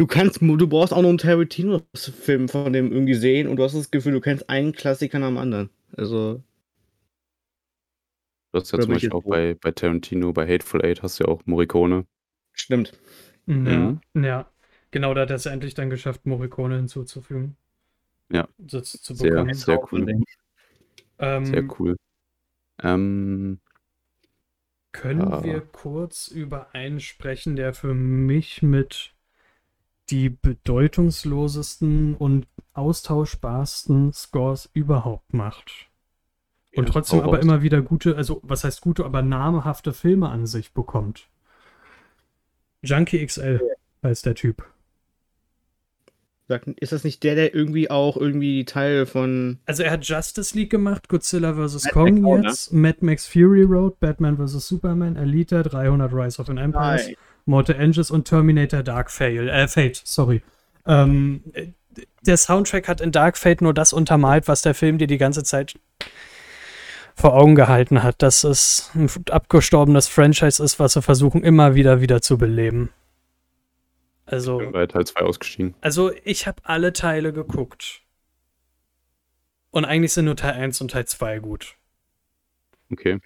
du 0.00 0.06
kannst, 0.06 0.40
du 0.40 0.66
brauchst 0.68 0.92
auch 0.92 1.02
noch 1.02 1.08
einen 1.10 1.18
Tarantino-Film 1.18 2.48
von 2.48 2.72
dem 2.72 2.92
irgendwie 2.92 3.14
sehen 3.14 3.46
und 3.48 3.56
du 3.56 3.62
hast 3.64 3.74
das 3.74 3.90
Gefühl, 3.90 4.12
du 4.12 4.20
kennst 4.20 4.48
einen 4.48 4.72
Klassiker 4.72 5.18
nach 5.18 5.28
dem 5.28 5.38
anderen. 5.38 5.70
Also, 5.96 6.42
Du 8.52 8.60
hast 8.60 8.70
ja 8.72 8.78
zum 8.80 8.94
Beispiel 8.94 9.12
auch 9.12 9.24
wo? 9.24 9.30
bei, 9.30 9.54
bei 9.60 9.72
Tarantino, 9.72 10.32
bei 10.32 10.46
Hateful 10.46 10.84
Eight 10.84 11.02
hast 11.02 11.18
du 11.18 11.24
ja 11.24 11.28
auch 11.30 11.46
Morricone. 11.46 12.06
stimmt. 12.52 12.92
Ja, 13.64 13.94
Mhm. 13.94 14.00
ja. 14.14 14.50
Genau, 14.92 15.14
da 15.14 15.22
hat 15.22 15.30
er 15.30 15.36
es 15.36 15.46
endlich 15.46 15.74
dann 15.74 15.90
geschafft, 15.90 16.26
Morricone 16.26 16.76
hinzuzufügen. 16.76 17.56
Ja. 18.32 18.46
Das 18.58 18.92
zu 19.02 19.16
Sehr, 19.16 19.30
bekommen. 19.32 19.54
sehr 19.54 19.92
cool. 19.92 20.06
Ähm, 21.18 21.44
Sehr 21.44 21.64
cool. 21.78 21.96
Ähm, 22.82 23.60
Können 24.92 25.30
Ja. 25.32 25.42
wir 25.42 25.62
kurz 25.62 26.28
über 26.28 26.74
einen 26.76 27.00
sprechen, 27.00 27.56
der 27.56 27.74
für 27.74 27.92
mich 27.92 28.62
mit 28.62 29.14
die 30.10 30.28
bedeutungslosesten 30.30 32.14
und 32.14 32.46
austauschbarsten 32.72 34.12
Scores 34.12 34.68
überhaupt 34.72 35.32
macht? 35.32 35.88
Und 36.74 36.86
Ja, 36.86 36.92
trotzdem 36.92 37.20
aber 37.20 37.40
immer 37.40 37.62
wieder 37.62 37.82
gute, 37.82 38.16
also 38.16 38.40
was 38.42 38.64
heißt 38.64 38.80
gute, 38.80 39.04
aber 39.04 39.22
namhafte 39.22 39.92
Filme 39.92 40.28
an 40.28 40.46
sich 40.46 40.72
bekommt. 40.72 41.28
Junkie 42.82 43.24
XL 43.24 43.60
heißt 44.02 44.24
der 44.24 44.34
Typ. 44.34 44.64
Ist 46.76 46.90
das 46.90 47.04
nicht 47.04 47.22
der, 47.22 47.36
der 47.36 47.54
irgendwie 47.54 47.90
auch 47.90 48.16
irgendwie 48.16 48.64
Teil 48.64 49.06
von. 49.06 49.58
Also 49.66 49.84
er 49.84 49.92
hat 49.92 50.04
Justice 50.04 50.56
League 50.56 50.70
gemacht, 50.70 51.08
Godzilla 51.08 51.54
vs. 51.54 51.90
Kong 51.90 52.20
Max 52.22 52.42
ne? 52.42 52.48
jetzt, 52.48 52.72
Mad 52.72 52.98
Max 53.02 53.26
Fury 53.26 53.62
Road, 53.62 54.00
Batman 54.00 54.36
vs. 54.36 54.66
Superman, 54.66 55.16
Alita, 55.16 55.62
300 55.62 56.12
Rise 56.12 56.40
of 56.40 56.48
an 56.48 56.58
Empire. 56.58 57.14
Mortal 57.44 57.76
Engines 57.76 58.10
und 58.10 58.26
Terminator 58.26 58.82
Dark 58.82 59.10
Fail, 59.10 59.48
äh, 59.48 59.68
Fate, 59.68 60.00
sorry. 60.04 60.42
Ähm, 60.86 61.42
äh, 61.52 61.68
der 62.22 62.36
Soundtrack 62.36 62.88
hat 62.88 63.00
in 63.00 63.12
Dark 63.12 63.36
Fate 63.36 63.62
nur 63.62 63.74
das 63.74 63.92
untermalt, 63.92 64.48
was 64.48 64.62
der 64.62 64.74
Film 64.74 64.98
dir 64.98 65.06
die 65.06 65.18
ganze 65.18 65.42
Zeit 65.42 65.78
vor 67.14 67.34
Augen 67.34 67.54
gehalten 67.54 68.02
hat, 68.02 68.22
dass 68.22 68.44
es 68.44 68.90
ein 68.94 69.10
abgestorbenes 69.30 70.08
Franchise 70.08 70.62
ist, 70.62 70.78
was 70.78 70.94
sie 70.94 71.02
versuchen 71.02 71.42
immer 71.42 71.74
wieder 71.74 72.00
wieder 72.00 72.22
zu 72.22 72.38
beleben. 72.38 72.90
Also, 74.26 74.58
bin 74.58 74.72
bei 74.72 74.86
Teil 74.86 75.04
2 75.06 75.20
ausgestiegen. 75.20 75.74
also 75.80 76.12
ich 76.24 76.46
habe 76.46 76.62
alle 76.64 76.92
Teile 76.92 77.32
geguckt. 77.32 78.02
Und 79.72 79.84
eigentlich 79.84 80.12
sind 80.12 80.24
nur 80.24 80.36
Teil 80.36 80.54
1 80.54 80.80
und 80.80 80.92
Teil 80.92 81.06
2 81.06 81.40
gut. 81.40 81.76
Okay. 82.92 83.20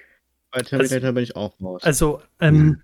Bei 0.51 0.61
Terminator 0.61 1.13
bin 1.13 1.23
ich 1.23 1.37
auch 1.37 1.55
raus. 1.61 1.83
Also, 1.85 2.23
ähm, 2.41 2.83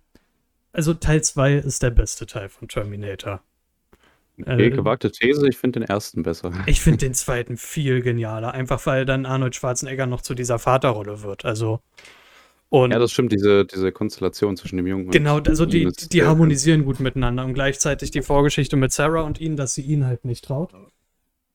also 0.72 0.94
Teil 0.94 1.22
2 1.22 1.54
ist 1.54 1.82
der 1.82 1.90
beste 1.90 2.26
Teil 2.26 2.48
von 2.48 2.68
Terminator. 2.68 3.42
okay 4.40 4.66
Äh, 4.66 4.70
gewagte 4.70 5.10
These, 5.10 5.48
ich 5.48 5.58
finde 5.58 5.80
den 5.80 5.88
ersten 5.88 6.22
besser. 6.22 6.52
Ich 6.66 6.80
finde 6.80 6.98
den 6.98 7.14
zweiten 7.14 7.56
viel 7.56 8.02
genialer, 8.02 8.52
einfach 8.52 8.84
weil 8.86 9.04
dann 9.04 9.26
Arnold 9.26 9.54
Schwarzenegger 9.54 10.06
noch 10.06 10.22
zu 10.22 10.34
dieser 10.34 10.58
Vaterrolle 10.58 11.22
wird. 11.22 11.44
Also 11.44 11.80
und 12.70 12.92
Ja, 12.92 13.00
das 13.00 13.10
stimmt, 13.10 13.32
diese, 13.32 13.64
diese 13.64 13.90
Konstellation 13.90 14.56
zwischen 14.56 14.76
dem 14.76 14.86
Jungen 14.86 15.06
und 15.06 15.10
genau, 15.10 15.40
also 15.40 15.66
die, 15.66 15.88
die 16.12 16.22
harmonisieren 16.22 16.84
gut 16.84 17.00
miteinander 17.00 17.44
und 17.44 17.54
gleichzeitig 17.54 18.12
die 18.12 18.22
Vorgeschichte 18.22 18.76
mit 18.76 18.92
Sarah 18.92 19.22
und 19.22 19.40
ihn, 19.40 19.56
dass 19.56 19.74
sie 19.74 19.82
ihn 19.82 20.06
halt 20.06 20.24
nicht 20.24 20.44
traut. 20.44 20.72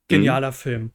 Genialer 0.10 0.52
Film. 0.52 0.92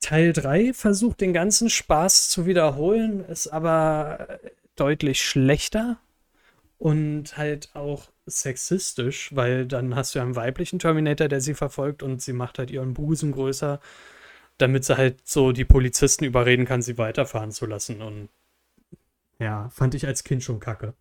Teil 0.00 0.32
3 0.32 0.72
versucht 0.72 1.20
den 1.20 1.32
ganzen 1.32 1.68
Spaß 1.68 2.28
zu 2.30 2.46
wiederholen, 2.46 3.24
ist 3.24 3.48
aber 3.48 4.38
deutlich 4.76 5.22
schlechter 5.22 5.98
und 6.82 7.36
halt 7.36 7.70
auch 7.74 8.10
sexistisch, 8.26 9.30
weil 9.36 9.66
dann 9.66 9.94
hast 9.94 10.14
du 10.14 10.18
ja 10.18 10.24
einen 10.24 10.34
weiblichen 10.34 10.80
Terminator, 10.80 11.28
der 11.28 11.40
sie 11.40 11.54
verfolgt 11.54 12.02
und 12.02 12.20
sie 12.20 12.32
macht 12.32 12.58
halt 12.58 12.72
ihren 12.72 12.92
Busen 12.92 13.30
größer, 13.30 13.78
damit 14.58 14.84
sie 14.84 14.96
halt 14.96 15.20
so 15.24 15.52
die 15.52 15.64
Polizisten 15.64 16.24
überreden 16.24 16.64
kann, 16.64 16.82
sie 16.82 16.98
weiterfahren 16.98 17.52
zu 17.52 17.66
lassen. 17.66 18.02
Und 18.02 18.30
ja, 19.38 19.68
fand 19.70 19.94
ich 19.94 20.08
als 20.08 20.24
Kind 20.24 20.42
schon 20.42 20.58
kacke. 20.58 20.94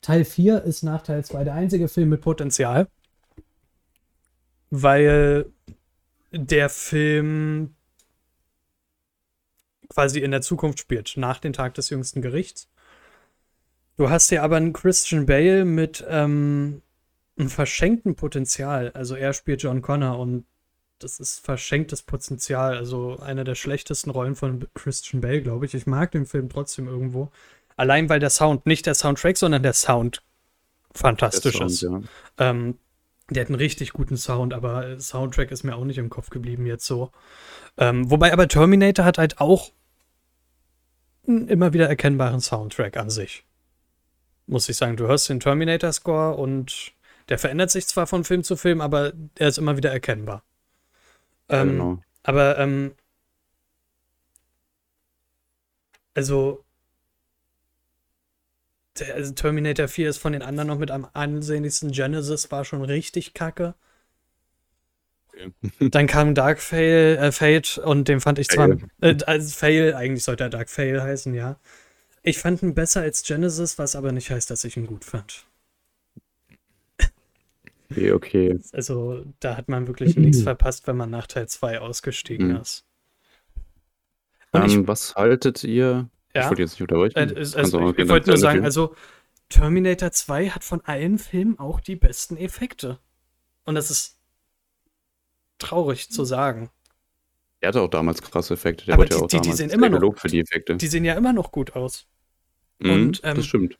Teil 0.00 0.24
4 0.24 0.62
ist 0.62 0.84
nach 0.84 1.02
Teil 1.02 1.24
2 1.24 1.42
der 1.42 1.54
einzige 1.54 1.88
Film 1.88 2.10
mit 2.10 2.20
Potenzial, 2.20 2.86
weil 4.70 5.46
der 6.30 6.68
Film 6.68 7.73
quasi 9.94 10.20
in 10.20 10.32
der 10.32 10.42
Zukunft 10.42 10.80
spielt, 10.80 11.14
nach 11.16 11.38
dem 11.38 11.52
Tag 11.52 11.74
des 11.74 11.90
jüngsten 11.90 12.20
Gerichts. 12.20 12.68
Du 13.96 14.10
hast 14.10 14.30
ja 14.30 14.42
aber 14.42 14.56
einen 14.56 14.72
Christian 14.72 15.26
Bale 15.26 15.64
mit 15.64 16.04
ähm, 16.08 16.82
einem 17.38 17.48
verschenkten 17.48 18.16
Potenzial. 18.16 18.90
Also 18.94 19.14
er 19.14 19.32
spielt 19.32 19.62
John 19.62 19.82
Connor 19.82 20.18
und 20.18 20.44
das 20.98 21.20
ist 21.20 21.44
verschenktes 21.44 22.02
Potenzial. 22.02 22.76
Also 22.76 23.18
eine 23.20 23.44
der 23.44 23.54
schlechtesten 23.54 24.10
Rollen 24.10 24.34
von 24.34 24.66
Christian 24.74 25.20
Bale, 25.20 25.42
glaube 25.42 25.66
ich. 25.66 25.74
Ich 25.74 25.86
mag 25.86 26.10
den 26.10 26.26
Film 26.26 26.48
trotzdem 26.48 26.88
irgendwo. 26.88 27.30
Allein 27.76 28.08
weil 28.08 28.20
der 28.20 28.30
Sound, 28.30 28.66
nicht 28.66 28.86
der 28.86 28.94
Soundtrack, 28.94 29.36
sondern 29.36 29.62
der 29.62 29.72
Sound 29.72 30.22
Der 30.92 31.00
fantastisch 31.00 31.56
Sound, 31.56 31.70
ist. 31.70 31.82
ja. 31.82 32.00
Ähm, 32.38 32.78
der 33.30 33.42
hat 33.42 33.48
einen 33.48 33.58
richtig 33.58 33.92
guten 33.92 34.16
Sound, 34.16 34.52
aber 34.52 34.98
Soundtrack 35.00 35.50
ist 35.50 35.64
mir 35.64 35.76
auch 35.76 35.84
nicht 35.84 35.98
im 35.98 36.10
Kopf 36.10 36.30
geblieben 36.30 36.66
jetzt 36.66 36.86
so. 36.86 37.10
Ähm, 37.78 38.10
wobei 38.10 38.32
aber 38.32 38.48
Terminator 38.48 39.04
hat 39.04 39.18
halt 39.18 39.40
auch 39.40 39.72
einen 41.26 41.48
immer 41.48 41.72
wieder 41.72 41.88
erkennbaren 41.88 42.40
Soundtrack 42.40 42.96
an 42.96 43.10
sich. 43.10 43.44
Muss 44.46 44.68
ich 44.68 44.76
sagen, 44.76 44.96
du 44.96 45.06
hörst 45.06 45.28
den 45.28 45.40
Terminator-Score 45.40 46.36
und 46.36 46.92
der 47.28 47.38
verändert 47.38 47.70
sich 47.70 47.86
zwar 47.86 48.06
von 48.06 48.24
Film 48.24 48.44
zu 48.44 48.56
Film, 48.56 48.80
aber 48.80 49.12
er 49.36 49.48
ist 49.48 49.58
immer 49.58 49.76
wieder 49.76 49.90
erkennbar. 49.90 50.42
Ähm, 51.48 51.68
genau. 51.70 51.98
aber, 52.22 52.58
ähm, 52.58 52.94
also, 56.14 56.64
der, 58.98 59.14
also 59.14 59.32
Terminator 59.32 59.88
4 59.88 60.10
ist 60.10 60.18
von 60.18 60.32
den 60.32 60.42
anderen 60.42 60.68
noch 60.68 60.78
mit 60.78 60.90
am 60.90 61.08
ansehnlichsten. 61.12 61.90
Genesis 61.90 62.50
war 62.50 62.64
schon 62.64 62.82
richtig 62.82 63.34
kacke. 63.34 63.74
Dann 65.80 66.06
kam 66.06 66.34
Dark 66.34 66.60
Fail, 66.60 67.16
äh, 67.16 67.32
Fate 67.32 67.78
und 67.78 68.08
den 68.08 68.20
fand 68.20 68.38
ich 68.38 68.48
zwar. 68.48 68.68
Fail. 68.68 68.78
Äh, 69.00 69.16
also 69.26 69.50
Fail, 69.56 69.94
eigentlich 69.94 70.24
sollte 70.24 70.44
er 70.44 70.50
Dark 70.50 70.70
Fail 70.70 71.02
heißen, 71.02 71.34
ja. 71.34 71.58
Ich 72.22 72.38
fand 72.38 72.62
ihn 72.62 72.74
besser 72.74 73.02
als 73.02 73.22
Genesis, 73.22 73.78
was 73.78 73.96
aber 73.96 74.12
nicht 74.12 74.30
heißt, 74.30 74.50
dass 74.50 74.64
ich 74.64 74.76
ihn 74.76 74.86
gut 74.86 75.04
fand. 75.04 75.44
Okay, 77.90 78.12
okay. 78.12 78.60
Also, 78.72 79.24
da 79.40 79.56
hat 79.56 79.68
man 79.68 79.86
wirklich 79.86 80.16
nichts 80.16 80.42
verpasst, 80.42 80.86
wenn 80.86 80.96
man 80.96 81.10
nach 81.10 81.26
Teil 81.26 81.48
2 81.48 81.80
ausgestiegen 81.80 82.48
Mhm. 82.48 82.56
ist. 82.56 82.84
Und 84.52 84.64
ich 84.64 84.74
Ähm, 84.74 84.88
was 84.88 85.14
haltet 85.14 85.62
ihr? 85.64 86.08
Ich 86.32 86.36
Ja. 86.40 86.48
wollte 86.48 86.62
jetzt 86.62 86.72
nicht 86.72 86.80
unterbrechen. 86.82 87.16
Äh, 87.36 87.38
also, 87.56 87.90
ich, 87.90 87.98
ich 87.98 88.08
wollte 88.08 88.30
nur 88.30 88.38
sagen, 88.38 88.54
führen. 88.56 88.64
also 88.64 88.96
Terminator 89.48 90.10
2 90.10 90.48
hat 90.48 90.64
von 90.64 90.80
allen 90.82 91.18
Filmen 91.18 91.58
auch 91.58 91.78
die 91.80 91.96
besten 91.96 92.36
Effekte. 92.36 92.98
Und 93.64 93.74
das 93.76 93.90
ist 93.90 94.13
traurig 95.66 96.10
zu 96.10 96.24
sagen. 96.24 96.70
Der 97.62 97.68
hatte 97.68 97.80
auch 97.80 97.88
damals 97.90 98.20
krasse 98.22 98.54
Effekte. 98.54 98.84
Der 98.84 98.94
Aber 98.94 99.04
wurde 99.04 99.14
ja 99.14 99.18
die- 99.18 99.24
auch 99.24 99.28
die- 99.42 99.48
die 99.50 99.56
sehen 99.56 99.70
immer 99.70 99.88
noch- 99.88 100.18
für 100.18 100.28
die 100.28 100.40
Effekte. 100.40 100.76
Die 100.76 100.86
sehen 100.86 101.04
ja 101.04 101.14
immer 101.14 101.32
noch 101.32 101.50
gut 101.52 101.74
aus. 101.76 102.06
Mhm, 102.78 102.90
und, 102.90 103.20
ähm, 103.24 103.36
das 103.36 103.46
stimmt. 103.46 103.78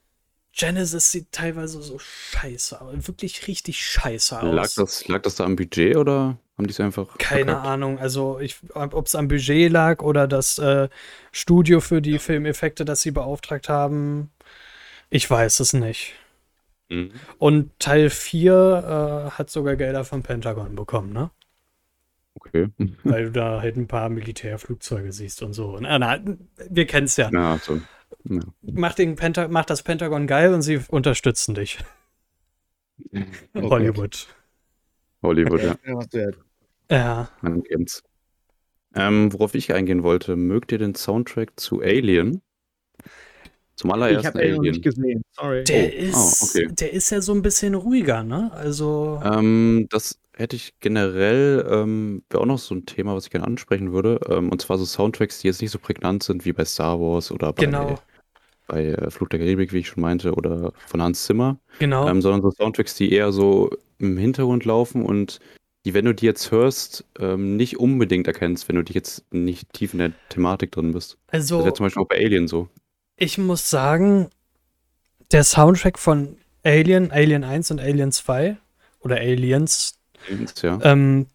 Genesis 0.57 1.11
sieht 1.11 1.33
teilweise 1.33 1.83
so 1.83 1.99
scheiße 1.99 2.81
aus. 2.81 2.95
Wirklich 3.09 3.49
richtig 3.49 3.85
scheiße 3.85 4.41
aus. 4.41 4.55
Lag 4.55 4.71
das, 4.77 5.09
lag 5.09 5.21
das 5.23 5.35
da 5.35 5.45
am 5.45 5.57
Budget 5.57 5.97
oder 5.97 6.39
haben 6.57 6.67
die 6.67 6.71
es 6.71 6.79
einfach 6.79 7.19
Keine 7.19 7.47
verkackt? 7.53 7.67
Ahnung, 7.67 7.99
also 7.99 8.41
ob 8.75 9.07
es 9.07 9.15
am 9.17 9.27
Budget 9.27 9.73
lag 9.73 10.01
oder 10.01 10.29
das 10.29 10.59
äh, 10.59 10.89
Studio 11.33 11.81
für 11.81 12.01
die 12.01 12.21
Filmeffekte, 12.21 12.85
das 12.85 13.03
sie 13.03 13.11
beauftragt 13.11 13.69
haben, 13.69 14.31
ich 15.11 15.29
weiß 15.29 15.59
es 15.59 15.73
nicht. 15.73 16.13
Mhm. 16.89 17.11
Und 17.39 17.77
Teil 17.81 18.09
4 18.09 19.27
äh, 19.27 19.31
hat 19.33 19.51
sogar 19.51 19.75
Gelder 19.75 20.05
vom 20.05 20.23
Pentagon 20.23 20.77
bekommen, 20.77 21.13
ne? 21.13 21.31
Okay. 22.55 22.69
Weil 23.05 23.25
du 23.27 23.33
da 23.33 23.61
halt 23.61 23.77
ein 23.77 23.87
paar 23.89 24.09
Militärflugzeuge 24.09 25.13
siehst 25.13 25.43
und 25.43 25.53
so. 25.55 25.77
Na, 25.81 25.99
na, 25.99 26.21
wir 26.71 26.87
kennen 26.87 27.07
es 27.07 27.17
ja. 27.17 27.31
Ja, 27.33 27.59
so. 27.59 27.81
Ja. 28.29 28.41
Mach, 28.63 28.95
den 28.95 29.17
Penta 29.17 29.49
mach 29.49 29.65
das 29.65 29.83
Pentagon 29.83 30.27
geil 30.27 30.55
und 30.55 30.63
sie 30.63 30.81
unterstützen 30.89 31.55
dich. 31.55 31.79
Oh 33.55 33.71
Hollywood. 33.71 34.29
Hollywood, 35.23 35.63
ja. 35.63 35.77
Ja. 36.91 37.29
Man 37.43 37.63
kennt's. 37.65 38.03
Ähm, 38.95 39.33
worauf 39.33 39.55
ich 39.57 39.73
eingehen 39.75 40.03
wollte, 40.05 40.37
mögt 40.37 40.71
ihr 40.71 40.79
den 40.79 40.95
Soundtrack 40.95 41.53
zu 41.59 41.81
Alien? 41.81 42.41
Zum 43.75 43.91
Ich 43.91 43.95
allerersten 43.95 44.27
habe 44.29 44.39
den 44.39 44.53
noch 44.53 44.59
Alien. 44.61 44.73
nicht 44.73 44.85
gesehen. 44.85 45.23
Sorry. 45.33 45.65
Der, 45.65 45.87
Oh, 45.87 45.89
ist, 45.97 46.15
ah, 46.15 46.47
okay. 46.61 46.69
der 46.73 46.93
ist 46.93 47.11
ja 47.11 47.21
so 47.21 47.35
ein 47.35 47.43
bisschen 47.43 47.75
ruhiger, 47.75 48.23
ne? 48.23 48.53
Also. 48.53 49.21
Ähm, 49.25 49.89
das 49.91 50.21
hätte 50.37 50.57
ich 50.57 50.75
generell, 50.81 51.67
ähm, 51.71 52.23
wäre 52.31 52.43
auch 52.43 52.47
noch 52.47 52.59
so 52.59 52.75
ein 52.75 52.87
Thema, 52.87 53.15
was 53.15 53.25
ich 53.25 53.31
gerne 53.31 53.47
ansprechen 53.47 53.93
würde. 53.93 54.21
Ähm, 54.29 54.51
und 54.51 54.61
zwar 54.61 54.79
so 54.79 54.85
Soundtracks, 54.85 55.41
die 55.41 55.49
jetzt 55.49 55.63
nicht 55.63 55.71
so 55.71 55.79
prägnant 55.79 56.23
sind 56.23 56.45
wie 56.45 56.53
bei 56.53 56.65
Star 56.65 57.01
Wars 57.01 57.31
oder 57.31 57.53
bei, 57.53 57.65
genau, 57.65 57.95
bei 58.67 58.87
äh, 58.87 59.11
Flug 59.11 59.31
der 59.31 59.39
Karibik, 59.39 59.73
wie 59.73 59.79
ich 59.79 59.89
schon 59.89 60.03
meinte, 60.03 60.35
oder 60.35 60.73
von 60.87 61.03
Hans 61.03 61.25
Zimmer. 61.25 61.59
genau. 61.79 62.09
ähm, 62.09 62.21
sondern 62.21 62.43
so 62.43 62.51
Soundtracks, 62.51 62.95
die 62.97 63.13
eher 63.13 63.33
so 63.33 63.71
im 63.99 64.17
Hintergrund 64.17 64.65
laufen 64.65 65.05
und 65.05 65.39
die, 65.85 65.93
wenn 65.93 66.07
du 66.07 66.15
die 66.15 66.27
jetzt 66.27 66.51
hörst, 66.51 67.05
ähm, 67.19 67.57
nicht 67.57 67.79
unbedingt 67.79 68.27
erkennst, 68.27 68.69
wenn 68.69 68.77
du 68.77 68.83
dich 68.83 68.95
jetzt 68.95 69.25
nicht 69.33 69.73
tief 69.73 69.93
in 69.93 69.99
der 69.99 70.13
Thematik 70.31 70.73
drin 70.73 70.93
bist. 70.93 71.19
Das 71.27 71.43
also, 71.43 71.59
wäre 71.63 71.75
zum 71.75 71.87
Beispiel 71.87 72.03
auch 72.03 72.09
bei 72.09 72.17
Alien 72.17 72.49
so. 72.49 72.69
ich 73.17 73.37
muss 73.37 73.69
sagen, 73.69 74.31
der 75.31 75.45
Soundtrack 75.45 75.99
von 75.99 76.37
Alien, 76.63 77.11
Alien 77.11 77.45
1 77.45 77.71
und 77.71 77.81
Alien 77.81 78.13
2 78.13 78.57
oder 79.01 79.17
Aliens, 79.17 79.99
Ja. 80.63 80.79
ähm, 80.83 81.27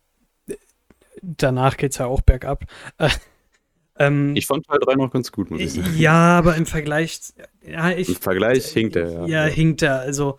danach 1.22 1.78
geht's 1.78 1.98
ja 1.98 2.06
auch 2.06 2.22
bergab. 2.22 2.66
Äh, 2.98 3.10
ähm, 4.00 4.36
Ich 4.36 4.48
fand 4.48 4.66
Teil 4.66 4.80
3 4.80 4.96
noch 4.96 5.12
ganz 5.12 5.32
gut, 5.32 5.52
muss 5.52 5.62
ich 5.62 5.74
sagen. 5.74 5.96
ja, 5.98 6.38
aber 6.38 6.56
im 6.56 6.66
Vergleich, 6.66 7.20
ja, 7.66 7.92
ich, 7.92 8.10
Im 8.10 8.16
Vergleich 8.16 8.66
hinkt 8.68 8.96
er, 8.96 9.12
ja. 9.12 9.26
Ja, 9.26 9.44
hinkt 9.46 9.82
er. 9.82 10.00
Also, 10.00 10.38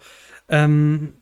ähm, 0.49 1.15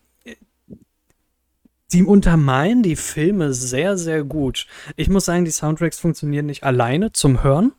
die 1.91 2.03
untermalen 2.03 2.83
die 2.83 2.95
Filme 2.95 3.51
sehr, 3.53 3.97
sehr 3.97 4.23
gut. 4.23 4.67
Ich 4.95 5.09
muss 5.09 5.25
sagen, 5.25 5.43
die 5.45 5.51
Soundtracks 5.51 5.99
funktionieren 5.99 6.45
nicht 6.45 6.63
alleine 6.63 7.11
zum 7.13 7.43
Hören, 7.43 7.71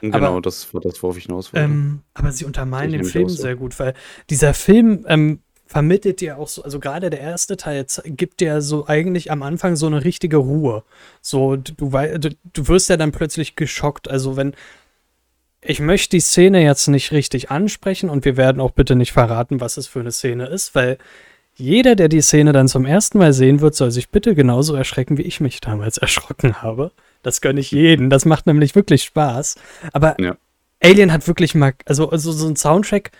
Genau, 0.00 0.16
aber- 0.16 0.40
das 0.40 0.72
war 0.72 0.80
das, 0.80 1.02
worauf 1.02 1.18
ich 1.18 1.24
hinaus 1.26 1.52
wollte. 1.52 1.64
ähm, 1.66 2.00
aber 2.14 2.32
sie 2.32 2.46
untermalen 2.46 2.90
den 2.92 3.04
Film 3.04 3.28
sehr 3.28 3.56
gut, 3.56 3.78
weil 3.78 3.92
dieser 4.30 4.54
Film 4.54 5.04
ähm, 5.06 5.40
vermittelt 5.70 6.20
dir 6.20 6.36
auch 6.36 6.48
so, 6.48 6.64
also 6.64 6.80
gerade 6.80 7.10
der 7.10 7.20
erste 7.20 7.56
Teil 7.56 7.86
gibt 8.04 8.40
dir 8.40 8.60
so 8.60 8.88
eigentlich 8.88 9.30
am 9.30 9.44
Anfang 9.44 9.76
so 9.76 9.86
eine 9.86 10.02
richtige 10.02 10.38
Ruhe. 10.38 10.82
So, 11.22 11.54
du, 11.54 11.72
du, 11.74 12.30
du 12.52 12.68
wirst 12.68 12.88
ja 12.88 12.96
dann 12.96 13.12
plötzlich 13.12 13.54
geschockt. 13.54 14.10
Also, 14.10 14.36
wenn 14.36 14.54
ich 15.62 15.78
möchte 15.78 16.16
die 16.16 16.20
Szene 16.20 16.64
jetzt 16.64 16.88
nicht 16.88 17.12
richtig 17.12 17.52
ansprechen 17.52 18.10
und 18.10 18.24
wir 18.24 18.36
werden 18.36 18.60
auch 18.60 18.72
bitte 18.72 18.96
nicht 18.96 19.12
verraten, 19.12 19.60
was 19.60 19.76
es 19.76 19.86
für 19.86 20.00
eine 20.00 20.10
Szene 20.10 20.46
ist, 20.46 20.74
weil 20.74 20.98
jeder, 21.54 21.94
der 21.94 22.08
die 22.08 22.20
Szene 22.20 22.50
dann 22.52 22.66
zum 22.66 22.84
ersten 22.84 23.18
Mal 23.18 23.32
sehen 23.32 23.60
wird, 23.60 23.76
soll 23.76 23.92
sich 23.92 24.08
bitte 24.08 24.34
genauso 24.34 24.74
erschrecken, 24.74 25.18
wie 25.18 25.22
ich 25.22 25.40
mich 25.40 25.60
damals 25.60 25.98
erschrocken 25.98 26.62
habe. 26.62 26.90
Das 27.22 27.40
gönne 27.40 27.60
ich 27.60 27.70
jeden. 27.70 28.10
Das 28.10 28.24
macht 28.24 28.48
nämlich 28.48 28.74
wirklich 28.74 29.04
Spaß. 29.04 29.54
Aber 29.92 30.16
Ja. 30.20 30.36
Alien 30.82 31.12
hat 31.12 31.28
wirklich 31.28 31.54
mal, 31.54 31.74
also, 31.84 32.10
also 32.10 32.32
so 32.32 32.48
ein 32.48 32.56
Soundtrack, 32.56 33.12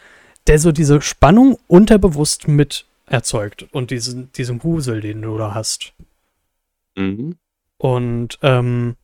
der 0.46 0.59
so 0.59 0.72
diese 0.72 1.00
Spannung 1.00 1.59
unterbewusst 1.66 2.48
mit 2.48 2.87
erzeugt 3.07 3.66
und 3.72 3.90
diesen, 3.90 4.33
diesen 4.33 4.59
Grusel, 4.59 5.00
den 5.00 5.22
du 5.22 5.37
da 5.38 5.55
hast. 5.55 5.92
mhm. 6.96 7.37
Und 7.79 8.38
ähm, 8.42 8.96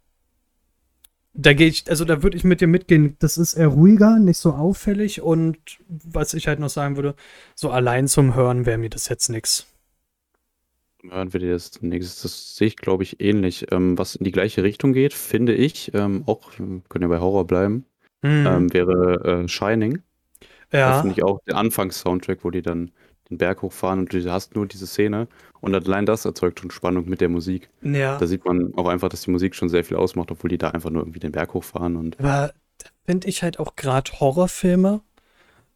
da 1.33 1.53
gehe 1.55 1.69
ich, 1.69 1.89
also 1.89 2.05
da 2.05 2.23
würde 2.23 2.37
ich 2.37 2.45
mit 2.45 2.61
dir 2.61 2.67
mitgehen. 2.67 3.17
Das 3.21 3.39
ist 3.39 3.55
eher 3.55 3.69
ruhiger, 3.69 4.19
nicht 4.19 4.39
so 4.39 4.53
auffällig 4.53 5.21
und 5.23 5.59
was 5.89 6.35
ich 6.35 6.47
halt 6.49 6.61
noch 6.61 6.69
sagen 6.71 6.97
würde, 6.97 7.15
so 7.55 7.71
allein 7.71 8.09
zum 8.09 8.35
Hören 8.35 8.67
wäre 8.67 8.79
mir 8.79 8.91
das 8.91 9.09
jetzt 9.09 9.29
nix. 9.29 9.67
Hören 11.03 11.33
wir 11.33 11.41
dir 11.41 11.53
das 11.53 11.81
nächstes. 11.83 12.23
Das 12.23 12.57
sehe 12.57 12.69
ich, 12.69 12.77
glaube 12.77 13.03
ich, 13.03 13.21
ähnlich. 13.21 13.67
Ähm, 13.71 13.97
was 13.99 14.17
in 14.17 14.25
die 14.25 14.33
gleiche 14.33 14.63
Richtung 14.63 14.93
geht, 14.93 15.15
finde 15.15 15.55
ich, 15.55 15.93
ähm, 15.95 16.25
auch, 16.27 16.51
wir 16.59 16.83
können 16.89 17.03
ja 17.03 17.09
bei 17.09 17.21
Horror 17.21 17.47
bleiben, 17.47 17.85
Hm, 18.23 18.47
ähm, 18.47 18.73
wäre 18.73 19.45
äh, 19.45 19.49
Shining. 19.49 20.03
Ja, 20.73 21.01
finde 21.01 21.15
ich 21.17 21.23
auch 21.23 21.41
den 21.47 21.55
Anfangs-Soundtrack, 21.55 22.41
wo 22.43 22.51
die 22.51 22.63
dann 22.63 22.91
den 23.31 23.39
Berg 23.39 23.63
hochfahren 23.63 24.01
und 24.01 24.13
du 24.13 24.33
hast 24.33 24.55
nur 24.55 24.67
diese 24.67 24.87
Szene 24.87 25.29
und 25.61 25.75
allein 25.75 26.07
das 26.07 26.25
erzeugt 26.25 26.61
schon 26.61 26.71
Spannung 26.71 27.09
mit 27.09 27.21
der 27.21 27.29
Musik. 27.29 27.69
ja. 27.83 28.19
Da 28.19 28.27
sieht 28.27 28.45
man 28.45 28.73
auch 28.77 28.89
einfach, 28.89 29.09
dass 29.09 29.23
die 29.23 29.31
Musik 29.31 29.55
schon 29.55 29.69
sehr 29.69 29.85
viel 29.85 29.97
ausmacht, 29.97 30.31
obwohl 30.31 30.51
die 30.51 30.59
da 30.59 30.71
einfach 30.71 30.91
nur 30.91 31.03
irgendwie 31.03 31.21
den 31.21 31.33
Berg 31.33 31.55
hochfahren 31.55 31.97
und 31.97 32.19
Aber 32.21 32.53
da 32.79 32.89
finde 33.05 33.29
ich 33.29 33.43
halt 33.43 33.59
auch 33.59 33.75
gerade 33.77 34.11
Horrorfilme 34.13 35.01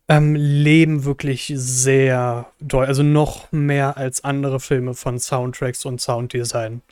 ähm, 0.08 0.34
leben 0.34 1.04
wirklich 1.04 1.52
sehr 1.54 2.46
doll, 2.60 2.86
also 2.86 3.04
noch 3.04 3.50
mehr 3.52 3.96
als 3.96 4.24
andere 4.24 4.58
Filme 4.58 4.94
von 4.94 5.20
Soundtracks 5.20 5.84
und 5.84 6.00
Sounddesign. 6.00 6.82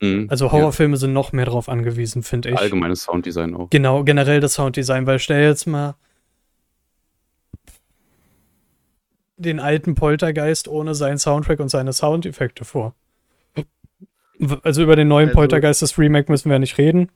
Mhm. 0.00 0.26
Also 0.30 0.52
Horrorfilme 0.52 0.96
sind 0.96 1.12
noch 1.12 1.32
mehr 1.32 1.44
drauf 1.44 1.68
angewiesen, 1.68 2.22
finde 2.22 2.48
ja, 2.48 2.54
ich. 2.54 2.60
allgemeines 2.62 3.02
Sounddesign 3.02 3.54
auch. 3.54 3.70
Genau, 3.70 4.04
generell 4.04 4.40
das 4.40 4.54
Sounddesign, 4.54 5.06
weil 5.06 5.18
stell 5.18 5.42
jetzt 5.42 5.66
mal 5.66 5.96
den 9.36 9.60
alten 9.60 9.94
Poltergeist 9.94 10.68
ohne 10.68 10.94
seinen 10.94 11.18
Soundtrack 11.18 11.60
und 11.60 11.68
seine 11.68 11.92
Soundeffekte 11.92 12.64
vor. 12.64 12.94
Also 14.62 14.82
über 14.82 14.96
den 14.96 15.08
neuen 15.08 15.28
Also- 15.28 15.38
Poltergeist 15.38 15.82
das 15.82 15.98
Remake 15.98 16.30
müssen 16.30 16.50
wir 16.50 16.58
nicht 16.58 16.78
reden. 16.78 17.10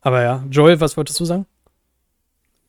Aber 0.00 0.22
ja, 0.22 0.44
Joel, 0.50 0.80
was 0.80 0.96
wolltest 0.96 1.18
du 1.20 1.24
sagen? 1.24 1.46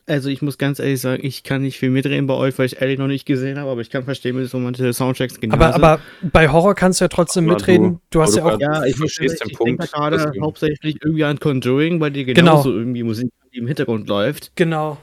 Also 0.07 0.29
ich 0.29 0.43
muss 0.43 0.59
ganz 0.59 0.77
ehrlich 0.79 1.01
sagen, 1.01 1.25
ich 1.25 1.41
kann 1.43 1.63
nicht 1.63 1.79
viel 1.79 1.89
mitreden 1.89 2.27
bei 2.27 2.35
euch, 2.35 2.57
weil 2.59 2.67
ich 2.67 2.79
Ellie 2.79 2.97
noch 2.97 3.07
nicht 3.07 3.25
gesehen 3.25 3.57
habe, 3.57 3.71
aber 3.71 3.81
ich 3.81 3.89
kann 3.89 4.03
verstehen, 4.03 4.37
wie 4.37 4.45
so 4.45 4.59
manche 4.59 4.93
Soundtracks 4.93 5.39
genial 5.39 5.59
Aber, 5.59 5.73
sind. 5.73 5.83
aber 5.83 5.99
bei 6.31 6.47
Horror 6.49 6.75
kannst 6.75 7.01
du 7.01 7.05
ja 7.05 7.09
trotzdem 7.09 7.45
Aber 7.45 7.55
mitreden. 7.55 7.99
Du, 8.11 8.21
hast 8.21 8.35
ja 8.35 8.45
auch. 8.45 8.53
du- 8.57 8.59
ja, 8.61 8.85
ich, 8.85 8.93
Du 8.93 8.99
verstehst 8.99 9.41
den 9.41 9.49
ich 9.49 9.57
Punkt, 9.57 9.81
denke 9.81 9.91
da 9.91 10.09
gerade 10.09 10.39
hauptsächlich 10.41 10.97
irgendwie 11.03 11.23
an 11.23 11.39
Conjuring, 11.39 11.99
weil 11.99 12.11
die 12.11 12.23
Genau. 12.23 12.35
genauso 12.51 12.71
irgendwie 12.71 13.01
Musik 13.01 13.31
im 13.51 13.65
Hintergrund 13.65 14.07
läuft. 14.07 14.51
Genau. 14.55 14.97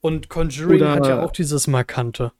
Und 0.00 0.28
Conjuring 0.28 0.80
Oder- 0.80 0.92
hat 0.92 1.06
ja 1.06 1.22
auch 1.22 1.32
dieses 1.32 1.66
Markante. 1.66 2.32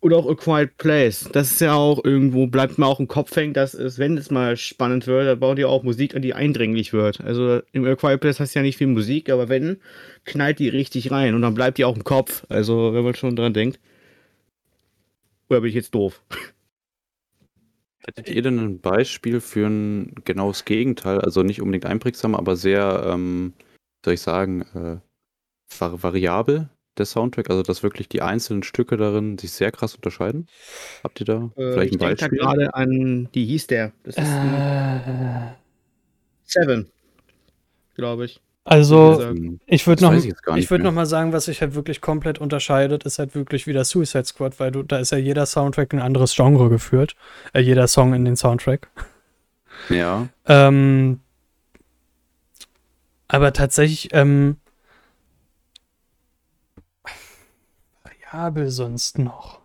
Oder 0.00 0.18
auch 0.18 0.28
A 0.28 0.34
Quiet 0.34 0.76
Place. 0.76 1.28
Das 1.32 1.50
ist 1.50 1.60
ja 1.60 1.74
auch 1.74 2.04
irgendwo, 2.04 2.46
bleibt 2.46 2.78
mir 2.78 2.86
auch 2.86 3.00
im 3.00 3.08
Kopf 3.08 3.34
hängen, 3.34 3.54
dass 3.54 3.74
es, 3.74 3.98
wenn 3.98 4.16
es 4.18 4.30
mal 4.30 4.56
spannend 4.56 5.06
wird, 5.06 5.26
dann 5.26 5.40
bauen 5.40 5.56
die 5.56 5.64
auch 5.64 5.82
Musik 5.82 6.14
an, 6.14 6.22
die 6.22 6.34
eindringlich 6.34 6.92
wird. 6.92 7.20
Also 7.22 7.60
im 7.72 7.84
A 7.86 7.96
Quiet 7.96 8.20
Place 8.20 8.38
hast 8.38 8.54
du 8.54 8.58
ja 8.58 8.62
nicht 8.62 8.76
viel 8.76 8.86
Musik, 8.88 9.30
aber 9.30 9.48
wenn, 9.48 9.78
knallt 10.24 10.58
die 10.58 10.68
richtig 10.68 11.10
rein 11.10 11.34
und 11.34 11.42
dann 11.42 11.54
bleibt 11.54 11.78
die 11.78 11.84
auch 11.84 11.96
im 11.96 12.04
Kopf. 12.04 12.44
Also 12.48 12.92
wenn 12.92 13.04
man 13.04 13.14
schon 13.14 13.36
dran 13.36 13.54
denkt. 13.54 13.80
Oder 15.48 15.60
bin 15.62 15.70
ich 15.70 15.74
jetzt 15.74 15.94
doof? 15.94 16.22
Hättet 18.06 18.28
ihr 18.28 18.42
denn 18.42 18.58
ein 18.60 18.80
Beispiel 18.80 19.40
für 19.40 19.66
ein 19.66 20.14
genaues 20.24 20.64
Gegenteil? 20.64 21.20
Also 21.20 21.42
nicht 21.42 21.60
unbedingt 21.60 21.86
einprägsam, 21.86 22.36
aber 22.36 22.54
sehr, 22.54 23.04
ähm, 23.12 23.54
wie 23.58 24.04
soll 24.04 24.14
ich 24.14 24.20
sagen, 24.20 24.62
äh, 24.74 24.98
variabel, 25.68 26.68
der 26.98 27.06
Soundtrack? 27.06 27.50
Also 27.50 27.62
dass 27.62 27.82
wirklich 27.82 28.08
die 28.08 28.22
einzelnen 28.22 28.62
Stücke 28.62 28.96
darin 28.96 29.38
sich 29.38 29.52
sehr 29.52 29.72
krass 29.72 29.94
unterscheiden? 29.94 30.48
Habt 31.02 31.20
ihr 31.20 31.26
da 31.26 31.50
Äh, 31.56 31.72
vielleicht 31.72 31.94
ich 31.94 31.96
ein 31.96 31.98
denke 31.98 32.16
da 32.16 32.28
Beispiel? 32.28 32.38
gerade 32.38 32.74
an, 32.74 33.28
wie 33.32 33.44
hieß 33.46 33.66
der? 33.68 33.92
Das 34.04 34.16
ist 34.16 34.42
Äh, 34.42 35.52
Seven, 36.44 36.90
glaube 37.94 38.24
ich. 38.26 38.40
also, 38.64 39.34
ich 39.66 39.86
würde 39.86 40.02
noch. 40.04 40.12
ich 40.14 40.32
Ich 40.56 40.70
noch 40.70 40.92
mal 40.92 41.06
sagen, 41.06 41.32
was 41.32 41.44
sich 41.46 41.60
halt 41.60 41.74
wirklich 41.74 42.00
komplett 42.00 42.38
unterscheidet, 42.38 43.04
ist 43.04 43.18
halt 43.18 43.34
wirklich 43.34 43.66
wieder 43.66 43.84
Suicide 43.84 44.24
Squad, 44.24 44.58
weil 44.58 44.72
du, 44.72 44.82
da 44.82 44.98
ist 44.98 45.12
ja 45.12 45.18
jeder 45.18 45.46
Soundtrack 45.46 45.92
ein 45.92 46.00
anderes 46.00 46.34
Genre 46.34 46.68
geführt. 46.68 47.14
Äh, 47.52 47.60
jeder 47.60 47.86
Song 47.88 48.14
in 48.14 48.24
den 48.24 48.36
Soundtrack. 48.36 48.88
Ja, 49.88 50.28
Ähm, 50.46 51.20
aber 53.28 53.52
tatsächlich, 53.52 54.08
ähm, 54.12 54.56
variabel 58.32 58.70
sonst 58.70 59.18
noch. 59.18 59.60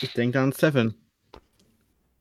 Ich 0.00 0.12
denke 0.12 0.40
an 0.40 0.52
Seven. 0.52 0.94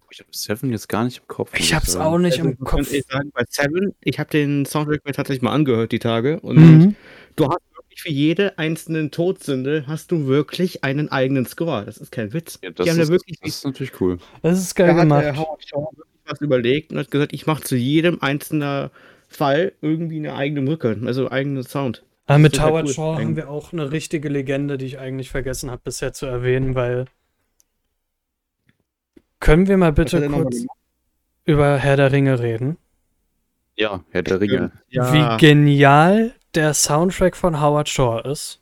ich 0.09 0.19
habe 0.19 0.29
Seven 0.31 0.71
jetzt 0.71 0.87
gar 0.87 1.03
nicht 1.03 1.17
im 1.19 1.27
Kopf. 1.27 1.51
Ich 1.57 1.73
hab's 1.73 1.91
sagen. 1.93 2.05
auch 2.05 2.17
nicht 2.17 2.37
Also, 2.37 2.45
im 2.45 2.51
ich 2.53 2.59
Kopf. 2.59 2.87
ehrlich 2.91 3.05
sagen, 3.05 3.31
bei 3.33 3.43
Seven, 3.49 3.93
ich 4.01 4.17
habe 4.19 4.29
den 4.29 4.65
Soundtrack 4.65 5.03
mir 5.05 5.11
tatsächlich 5.11 5.41
mal 5.41 5.51
angehört 5.51 5.91
die 5.91 5.99
Tage 5.99 6.39
und 6.39 6.55
Mhm. 6.55 6.95
du 7.35 7.49
hast 7.49 7.59
wirklich 7.75 8.01
für 8.01 8.11
jede 8.11 8.57
einzelnen 8.57 9.11
Todsünde 9.11 9.85
hast 9.87 10.11
du 10.11 10.25
wirklich 10.27 10.83
einen 10.85 11.09
eigenen 11.09 11.45
Score. 11.45 11.83
Das 11.85 11.97
ist 11.97 12.11
kein 12.11 12.31
Witz. 12.31 12.59
Ja, 12.63 12.69
das, 12.71 12.85
die 12.85 12.91
haben 12.91 12.99
ist, 12.99 13.07
da 13.09 13.11
wirklich 13.11 13.39
das 13.41 13.49
ist 13.57 13.65
natürlich 13.65 13.99
cool. 13.99 14.19
Das 14.41 14.57
ist 14.59 14.79
da 14.79 14.85
geil 14.85 14.95
hat 14.95 15.01
gemacht. 15.01 15.23
äh, 15.25 15.33
Howard 15.35 15.67
Shaw 15.67 15.89
wirklich 15.97 16.21
was 16.25 16.41
überlegt 16.41 16.91
und 16.91 16.97
hat 16.97 17.11
gesagt, 17.11 17.33
ich 17.33 17.45
mache 17.45 17.63
zu 17.63 17.75
jedem 17.75 18.21
einzelnen 18.21 18.89
Fall 19.27 19.73
irgendwie 19.81 20.17
eine 20.17 20.33
eigene 20.35 20.61
Brücke, 20.61 20.97
also 21.05 21.29
eigenen 21.29 21.63
Sound. 21.63 22.03
Aber 22.27 22.39
mit 22.39 22.53
total 22.53 22.69
Howard 22.71 22.85
cool. 22.87 22.93
Shaw 22.93 23.15
haben 23.17 23.35
wir 23.35 23.49
auch 23.49 23.71
eine 23.71 23.91
richtige 23.91 24.29
Legende, 24.29 24.77
die 24.77 24.85
ich 24.85 24.99
eigentlich 24.99 25.29
vergessen 25.29 25.69
habe 25.69 25.81
bisher 25.83 26.13
zu 26.13 26.25
erwähnen, 26.25 26.73
weil 26.75 27.05
können 29.39 29.67
wir 29.67 29.77
mal 29.77 29.91
bitte 29.93 30.27
kurz 30.27 30.65
über 31.43 31.77
Herr 31.77 31.97
der 31.97 32.11
Ringe 32.11 32.39
reden? 32.39 32.77
Ja, 33.75 34.03
Herr 34.09 34.23
der 34.23 34.39
Ringe. 34.41 34.71
Ja, 34.89 35.13
Wie 35.13 35.45
genial 35.45 36.33
der 36.55 36.73
Soundtrack 36.73 37.35
von 37.35 37.61
Howard 37.61 37.89
Shore 37.89 38.21
ist. 38.31 38.61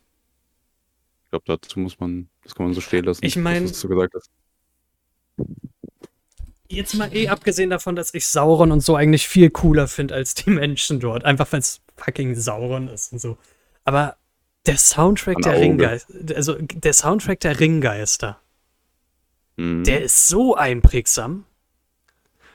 Ich 1.24 1.30
glaube, 1.30 1.44
dazu 1.46 1.78
muss 1.80 1.98
man, 1.98 2.28
das 2.42 2.54
kann 2.54 2.66
man 2.66 2.74
so 2.74 2.80
stehen 2.80 3.04
lassen. 3.04 3.24
Ich 3.24 3.36
mein- 3.36 3.62
das, 3.62 3.72
was 3.72 3.80
du 3.80 3.88
gesagt 3.88 4.14
hast. 4.14 4.30
Jetzt 6.68 6.94
mal 6.94 7.14
eh 7.14 7.28
abgesehen 7.28 7.70
davon, 7.70 7.94
dass 7.94 8.14
ich 8.14 8.26
Sauron 8.26 8.72
und 8.72 8.80
so 8.80 8.96
eigentlich 8.96 9.28
viel 9.28 9.50
cooler 9.50 9.86
finde 9.86 10.14
als 10.14 10.34
die 10.34 10.50
Menschen 10.50 10.98
dort. 11.00 11.24
Einfach 11.24 11.50
weil 11.52 11.60
es 11.60 11.80
fucking 11.96 12.34
Sauron 12.34 12.88
ist 12.88 13.12
und 13.12 13.18
so. 13.20 13.36
Aber 13.84 14.16
der 14.66 14.78
Soundtrack 14.78 15.36
der. 15.42 15.60
Ringgeister, 15.60 16.14
also 16.34 16.54
der 16.58 16.92
Soundtrack 16.94 17.40
der 17.40 17.60
Ringgeister, 17.60 18.40
Mhm. 19.56 19.84
der 19.84 20.02
ist 20.02 20.26
so 20.28 20.54
einprägsam. 20.56 21.44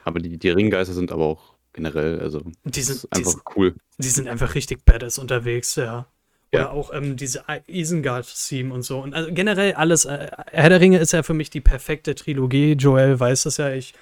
aber 0.05 0.19
die, 0.19 0.37
die 0.37 0.49
Ringgeister 0.49 0.93
sind 0.95 1.11
aber 1.11 1.25
auch 1.25 1.53
generell, 1.71 2.19
also 2.19 2.41
Die 2.65 2.81
sind, 2.81 3.03
die, 3.03 3.17
einfach 3.17 3.31
sind- 3.31 3.43
cool. 3.55 3.75
die 3.99 4.07
sind 4.09 4.27
einfach 4.27 4.55
richtig 4.55 4.83
badass 4.85 5.19
unterwegs, 5.19 5.75
ja. 5.75 6.07
Oder 6.51 6.61
Ja. 6.63 6.69
auch 6.71 6.91
ähm, 6.93 7.15
diese 7.15 7.43
Isengard-Theme 7.67 8.73
und 8.73 8.81
so. 8.83 8.99
Und 8.99 9.13
also 9.13 9.31
generell 9.33 9.73
alles. 9.73 10.05
Äh, 10.05 10.31
Herr 10.51 10.69
der 10.69 10.81
Ringe 10.81 10.97
ist 10.99 11.13
ja 11.13 11.21
für 11.23 11.33
mich 11.35 11.49
die 11.49 11.61
perfekte 11.61 12.15
Trilogie. 12.15 12.73
Joel 12.73 13.19
weiß 13.19 13.43
das 13.43 13.57
ja. 13.57 13.71
Ich 13.71 13.93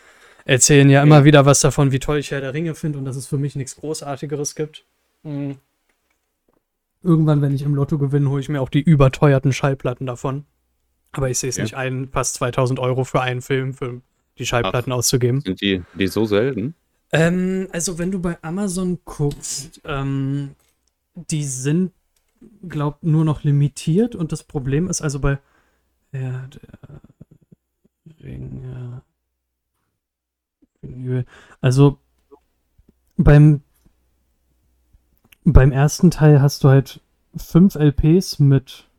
erzähle 0.45 0.89
ja 0.91 1.03
immer 1.03 1.25
wieder 1.25 1.45
was 1.45 1.59
davon, 1.59 1.91
wie 1.91 1.99
toll 1.99 2.19
ich 2.19 2.31
Herr 2.31 2.39
der 2.41 2.53
Ringe 2.53 2.73
finde 2.75 2.99
und 2.99 3.05
dass 3.05 3.17
es 3.17 3.27
für 3.27 3.37
mich 3.37 3.55
nichts 3.55 3.75
Großartigeres 3.75 4.55
gibt. 4.55 4.85
Mhm. 5.23 5.57
Irgendwann, 7.03 7.41
wenn 7.41 7.53
ich 7.53 7.61
im 7.63 7.75
Lotto 7.75 7.97
gewinne, 7.97 8.29
hole 8.29 8.41
ich 8.41 8.49
mir 8.49 8.61
auch 8.61 8.69
die 8.69 8.81
überteuerten 8.81 9.51
Schallplatten 9.53 10.07
davon. 10.07 10.45
Aber 11.11 11.29
ich 11.29 11.39
sehe 11.39 11.49
es 11.49 11.57
Ja. 11.57 11.63
nicht 11.63 11.75
ein, 11.75 12.09
fast 12.11 12.35
2000 12.35 12.79
Euro 12.79 13.03
für 13.03 13.21
einen 13.21 13.41
Film, 13.41 13.73
für 13.73 14.01
die 14.37 14.45
Schallplatten 14.45 14.91
auszugeben. 14.91 15.41
Sind 15.41 15.61
die, 15.61 15.83
die 15.95 16.07
so 16.07 16.25
selten? 16.25 16.75
Ähm, 17.11 17.67
also 17.71 17.97
wenn 17.97 18.11
du 18.11 18.19
bei 18.19 18.37
Amazon 18.41 18.99
guckst, 19.05 19.79
ähm, 19.85 20.51
die 21.15 21.43
sind, 21.43 21.91
glaub, 22.67 23.03
nur 23.03 23.25
noch 23.25 23.43
limitiert 23.43 24.15
und 24.15 24.31
das 24.31 24.43
Problem 24.43 24.89
ist 24.89 25.01
also 25.01 25.19
bei 25.19 25.39
ja, 26.11 26.47
der 26.47 27.01
Ringe. 28.23 29.03
Also 31.61 31.99
beim 33.17 33.61
beim 35.43 35.71
ersten 35.71 36.11
Teil 36.11 36.41
hast 36.41 36.63
du 36.63 36.69
halt 36.69 37.01
fünf 37.35 37.75
LPs 37.75 38.39
mit 38.39 38.89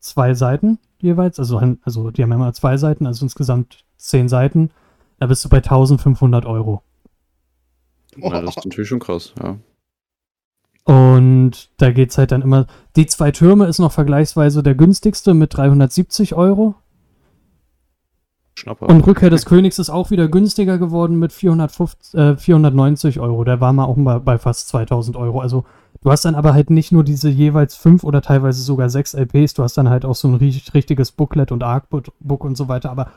zwei 0.00 0.34
Seiten 0.34 0.78
jeweils, 1.02 1.38
also, 1.38 1.58
also 1.82 2.10
die 2.10 2.22
haben 2.22 2.32
immer 2.32 2.52
zwei 2.54 2.76
Seiten, 2.76 3.06
also 3.06 3.24
insgesamt 3.24 3.84
zehn 3.96 4.28
Seiten. 4.28 4.70
Da 5.18 5.26
bist 5.26 5.44
du 5.44 5.48
bei 5.48 5.58
1500 5.58 6.46
Euro. 6.46 6.82
Ja, 8.16 8.40
das 8.40 8.56
ist 8.56 8.64
natürlich 8.64 8.88
schon 8.88 9.00
krass, 9.00 9.34
ja. 9.42 9.58
Und 10.84 11.70
da 11.76 11.92
geht's 11.92 12.18
halt 12.18 12.32
dann 12.32 12.42
immer. 12.42 12.66
Die 12.96 13.06
zwei 13.06 13.30
Türme 13.30 13.66
ist 13.66 13.78
noch 13.78 13.92
vergleichsweise 13.92 14.62
der 14.62 14.74
günstigste 14.74 15.32
mit 15.34 15.56
370 15.56 16.34
Euro. 16.34 16.74
Schnapper. 18.54 18.88
Und 18.88 19.06
Rückkehr 19.06 19.30
des 19.30 19.46
Königs 19.46 19.78
ist 19.78 19.88
auch 19.90 20.10
wieder 20.10 20.28
günstiger 20.28 20.78
geworden 20.78 21.18
mit 21.18 21.32
450, 21.32 22.14
äh, 22.14 22.36
490 22.36 23.18
Euro. 23.20 23.44
Der 23.44 23.60
war 23.60 23.72
mal 23.72 23.84
auch 23.84 23.96
mal 23.96 24.20
bei 24.20 24.38
fast 24.38 24.68
2000 24.68 25.16
Euro. 25.16 25.40
Also 25.40 25.64
du 26.02 26.10
hast 26.10 26.24
dann 26.24 26.34
aber 26.34 26.52
halt 26.52 26.68
nicht 26.68 26.92
nur 26.92 27.02
diese 27.04 27.30
jeweils 27.30 27.76
fünf 27.76 28.04
oder 28.04 28.20
teilweise 28.20 28.60
sogar 28.62 28.90
sechs 28.90 29.14
LPs, 29.14 29.54
du 29.54 29.62
hast 29.62 29.78
dann 29.78 29.88
halt 29.88 30.04
auch 30.04 30.14
so 30.16 30.28
ein 30.28 30.34
ri- 30.38 30.74
richtiges 30.74 31.12
Booklet 31.12 31.50
und 31.50 31.62
Artbook 31.62 32.44
und 32.44 32.56
so 32.56 32.68
weiter. 32.68 32.90
Aber 32.90 33.10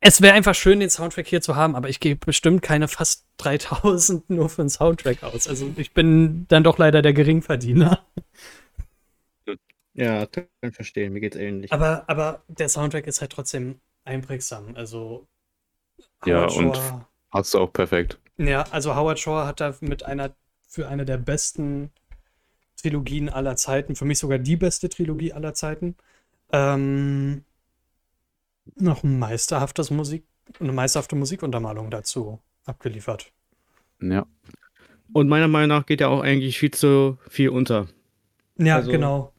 es 0.00 0.20
wäre 0.22 0.34
einfach 0.34 0.54
schön, 0.54 0.80
den 0.80 0.90
Soundtrack 0.90 1.26
hier 1.26 1.42
zu 1.42 1.56
haben, 1.56 1.76
aber 1.76 1.88
ich 1.88 2.00
gebe 2.00 2.24
bestimmt 2.26 2.62
keine 2.62 2.88
fast 2.88 3.26
3000 3.38 4.30
nur 4.30 4.48
für 4.48 4.62
den 4.62 4.70
Soundtrack 4.70 5.22
aus. 5.22 5.46
Also 5.46 5.70
ich 5.76 5.92
bin 5.92 6.46
dann 6.48 6.64
doch 6.64 6.78
leider 6.78 7.02
der 7.02 7.12
Geringverdiener. 7.12 8.04
ja, 9.94 10.26
kann 10.26 10.46
ich 10.62 10.74
verstehen. 10.74 11.12
Mir 11.12 11.20
geht's 11.20 11.36
ähnlich. 11.36 11.72
Aber, 11.72 12.04
aber 12.06 12.42
der 12.48 12.68
Soundtrack 12.68 13.06
ist 13.06 13.20
halt 13.20 13.32
trotzdem 13.32 13.80
einprägsam. 14.04 14.74
Also 14.76 15.26
Ja, 16.24 16.38
Howard 16.46 16.56
und- 16.56 16.76
Shore- 16.76 17.06
Hast 17.32 17.54
du 17.54 17.58
auch 17.60 17.72
perfekt. 17.72 18.18
Ja, 18.38 18.62
also 18.72 18.96
Howard 18.96 19.20
Shore 19.20 19.46
hat 19.46 19.60
da 19.60 19.76
mit 19.80 20.04
einer 20.04 20.34
für 20.66 20.88
eine 20.88 21.04
der 21.04 21.16
besten 21.18 21.90
Trilogien 22.76 23.28
aller 23.28 23.54
Zeiten, 23.56 23.94
für 23.94 24.04
mich 24.04 24.18
sogar 24.18 24.38
die 24.38 24.56
beste 24.56 24.88
Trilogie 24.88 25.32
aller 25.32 25.54
Zeiten, 25.54 25.94
ähm, 26.52 27.44
noch 28.76 29.02
ein 29.04 29.18
meisterhaftes 29.18 29.90
Musik, 29.90 30.24
eine 30.58 30.72
meisterhafte 30.72 31.16
Musikuntermalung 31.16 31.90
dazu 31.90 32.40
abgeliefert. 32.64 33.32
Ja. 34.02 34.26
Und 35.12 35.28
meiner 35.28 35.48
Meinung 35.48 35.68
nach 35.68 35.86
geht 35.86 36.00
ja 36.00 36.08
auch 36.08 36.22
eigentlich 36.22 36.58
viel 36.58 36.70
zu 36.70 37.18
viel 37.28 37.48
unter. 37.48 37.88
Ja, 38.58 38.76
Also, 38.76 38.90
genau. 38.90 39.32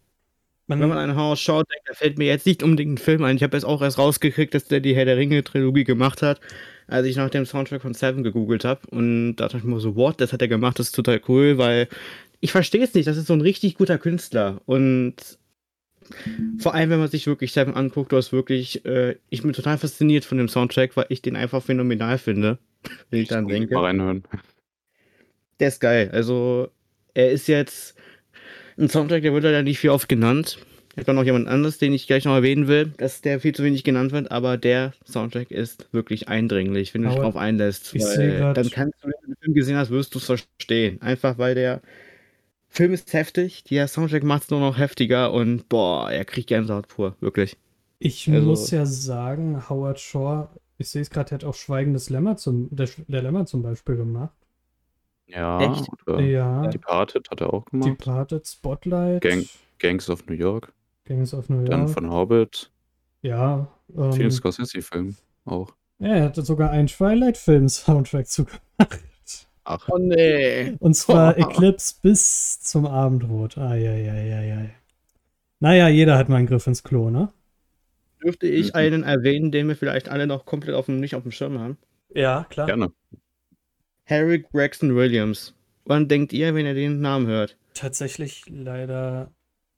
Man, 0.68 0.80
Wenn 0.80 0.90
man 0.90 0.98
an 0.98 1.18
Howard 1.18 1.40
Shaw 1.40 1.64
denkt, 1.64 1.90
da 1.90 1.94
fällt 1.94 2.18
mir 2.18 2.28
jetzt 2.28 2.46
nicht 2.46 2.64
unbedingt 2.64 2.94
ein 2.94 2.98
Film 2.98 3.24
ein. 3.24 3.36
Ich 3.36 3.44
habe 3.44 3.58
jetzt 3.58 3.66
auch 3.66 3.82
erst 3.82 3.98
rausgekriegt, 3.98 4.54
dass 4.54 4.66
der 4.66 4.80
die 4.80 4.96
Herr 4.96 5.04
der 5.04 5.18
Ringe-Trilogie 5.18 5.84
gemacht 5.84 6.22
hat, 6.22 6.40
als 6.88 7.06
ich 7.08 7.18
nach 7.18 7.30
dem 7.30 7.46
Soundtrack 7.46 7.82
von 7.82 7.94
Seven 7.94 8.24
gegoogelt 8.24 8.64
habe. 8.64 8.82
Und 8.90 9.36
da 9.36 9.46
dachte 9.46 9.58
ich 9.58 9.64
mir 9.66 9.80
so, 9.82 9.98
what, 9.98 10.22
das 10.22 10.32
hat 10.32 10.42
er 10.42 10.48
gemacht, 10.48 10.80
das 10.80 10.88
ist 10.88 10.96
total 10.96 11.20
cool, 11.28 11.58
weil 11.58 11.90
ich 12.40 12.52
verstehe 12.54 12.84
es 12.84 12.94
nicht, 12.94 13.08
das 13.08 13.18
ist 13.18 13.28
so 13.28 13.34
ein 13.34 13.42
richtig 13.42 13.76
guter 13.76 13.98
Künstler. 13.98 14.62
Und 14.66 15.16
vor 16.58 16.74
allem, 16.74 16.90
wenn 16.90 17.00
man 17.00 17.08
sich 17.08 17.28
wirklich 17.28 17.54
Seven 17.54 17.76
anguckt, 17.76 18.12
du 18.12 18.18
hast 18.18 18.32
wirklich, 18.32 18.86
äh, 18.86 19.16
ich 19.30 19.42
bin 19.42 19.54
total 19.54 19.78
fasziniert 19.78 20.26
von 20.26 20.38
dem 20.38 20.50
Soundtrack, 20.50 20.96
weil 20.98 21.06
ich 21.10 21.22
den 21.22 21.36
einfach 21.36 21.64
phänomenal 21.64 22.18
finde, 22.18 22.58
wenn 23.10 23.22
ich 23.22 23.28
dann 23.28 23.48
denke. 23.48 23.74
Mal 23.74 23.86
reinhören. 23.86 24.24
Der 25.60 25.68
ist 25.68 25.80
geil. 25.80 26.10
Also, 26.12 26.70
er 27.14 27.32
ist 27.32 27.48
jetzt 27.48 27.96
ein 28.78 28.90
Soundtrack, 28.90 29.22
der 29.22 29.34
wird 29.34 29.44
leider 29.44 29.64
nicht 29.64 29.80
viel 29.80 29.92
oft 29.92 30.10
genannt. 30.10 30.58
Ich 30.96 31.08
habe 31.08 31.14
noch 31.14 31.24
jemand 31.24 31.48
anderes, 31.48 31.78
den 31.78 31.94
ich 31.94 32.06
gleich 32.06 32.26
noch 32.26 32.36
erwähnen 32.36 32.68
will, 32.68 32.92
dass 32.98 33.22
der 33.22 33.40
viel 33.40 33.56
zu 33.56 33.64
wenig 33.64 33.86
genannt 33.86 34.12
wird, 34.12 34.30
aber 34.30 34.58
der 34.58 34.94
Soundtrack 35.10 35.50
ist 35.50 35.88
wirklich 35.94 36.28
eindringlich, 36.28 36.94
wenn 36.94 37.04
du 37.04 37.10
dich 37.10 37.18
drauf 37.18 37.38
einlässt. 37.38 37.96
ich 37.96 38.04
weil 38.04 38.54
dann 38.54 38.70
kannst 38.70 39.02
du, 39.02 39.08
wenn 39.08 39.14
du 39.22 39.28
den 39.28 39.36
Film 39.42 39.54
gesehen 39.54 39.78
hast, 39.78 39.90
wirst 39.90 40.14
du 40.14 40.20
es 40.20 40.26
verstehen. 40.26 41.02
Einfach 41.02 41.38
weil 41.38 41.56
der 41.56 41.82
Film 42.74 42.94
ist 42.94 43.12
heftig, 43.14 43.66
der 43.66 43.88
Soundtrack 43.90 44.24
macht 44.24 44.44
es 44.44 44.50
nur 44.50 44.62
noch 44.62 44.78
heftiger 44.78 45.34
und 45.34 45.68
boah, 45.68 46.10
er 46.10 46.24
kriegt 46.24 46.48
Gänsehaut 46.48 46.88
pur, 46.88 47.16
wirklich. 47.20 47.58
ich 48.00 48.30
also- 48.32 48.48
muss 48.48 48.72
ja 48.72 48.86
sagen, 48.86 49.70
Howard 49.70 50.00
Shore, 50.00 50.48
ich 50.78 50.90
sehe 50.90 51.02
es 51.02 51.10
gerade, 51.10 51.36
hat 51.36 51.44
auch 51.44 51.54
Schweigendes 51.54 52.10
Lämmer 52.10 52.38
zum, 52.38 52.70
der, 52.72 52.88
der 53.08 53.22
Lämmer 53.24 53.46
zum 53.46 53.62
Beispiel 53.62 53.98
gemacht. 53.98 54.34
Ja, 55.28 55.62
Echt? 55.62 55.86
oder 56.08 56.22
Ja, 56.22 56.66
Departed 56.68 57.30
hat 57.30 57.42
er 57.42 57.54
auch 57.54 57.66
gemacht. 57.66 57.90
Departed, 57.90 58.48
Spotlight, 58.48 59.22
Gang- 59.22 59.48
Gangs 59.80 60.10
of 60.10 60.26
New 60.28 60.34
York. 60.36 60.74
Gangs 61.06 61.34
of 61.34 61.50
New 61.50 61.64
Dann 61.66 61.82
York. 61.82 61.92
von 61.92 62.10
Hobbit. 62.10 62.72
Ja, 63.22 63.68
ähm, 63.96 64.14
Vielen 64.14 64.32
Scorsese-Film 64.32 65.16
auch. 65.46 65.74
ja, 66.00 66.08
er 66.16 66.24
hatte 66.26 66.42
sogar 66.42 66.72
einen 66.72 66.88
Twilight-Film-Soundtrack 66.88 68.28
zugemacht. 68.28 68.62
Ach, 69.64 69.88
Oh 69.90 69.98
nee. 69.98 70.76
Und 70.80 70.96
zwar 70.96 71.38
Eclipse 71.38 71.96
bis 72.02 72.60
zum 72.62 72.86
Abendrot. 72.86 73.58
Eieieiei. 73.58 74.74
Naja, 75.60 75.88
jeder 75.90 76.18
hat 76.18 76.30
mal 76.30 76.38
einen 76.38 76.48
Griff 76.48 76.66
ins 76.68 76.84
Klo, 76.84 77.10
ne? 77.10 77.32
Dürfte 78.24 78.48
ich 78.48 78.68
Mhm. 78.70 78.76
einen 78.76 79.04
erwähnen, 79.04 79.52
den 79.52 79.68
wir 79.68 79.76
vielleicht 79.76 80.10
alle 80.10 80.28
noch 80.28 80.46
komplett 80.46 80.76
auf 80.76 80.86
dem, 80.88 81.00
nicht 81.00 81.16
auf 81.16 81.24
dem 81.24 81.32
Schirm 81.32 81.60
haben? 81.60 81.78
Ja, 82.14 82.46
klar. 82.50 82.68
gerne. 82.68 82.92
Harry 84.06 84.40
Gregson 84.52 84.96
Williams. 84.96 85.54
Wann 85.86 86.08
denkt 86.08 86.34
ihr, 86.34 86.54
wenn 86.56 86.66
ihr 86.66 86.74
den 86.74 87.00
Namen 87.02 87.28
hört? 87.28 87.58
Tatsächlich 87.74 88.44
leider. 88.50 89.32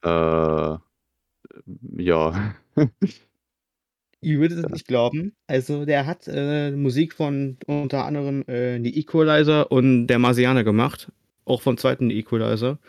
Äh, 0.04 0.78
ja. 1.98 2.56
Ihr 4.24 4.40
würdet 4.40 4.66
es 4.66 4.72
nicht 4.72 4.88
glauben. 4.88 5.36
Also, 5.48 5.86
der 5.86 6.06
hat 6.06 6.28
äh, 6.28 6.72
Musik 6.72 7.14
von 7.14 7.58
unter 7.68 8.06
anderem 8.06 8.44
äh, 8.48 8.80
die 8.80 8.98
Equalizer 9.00 9.72
und 9.72 10.08
der 10.08 10.20
Marsianer 10.20 10.64
gemacht. 10.64 11.12
Auch 11.46 11.62
vom 11.62 11.78
zweiten 11.78 12.10
The 12.10 12.20
Equalizer. 12.20 12.80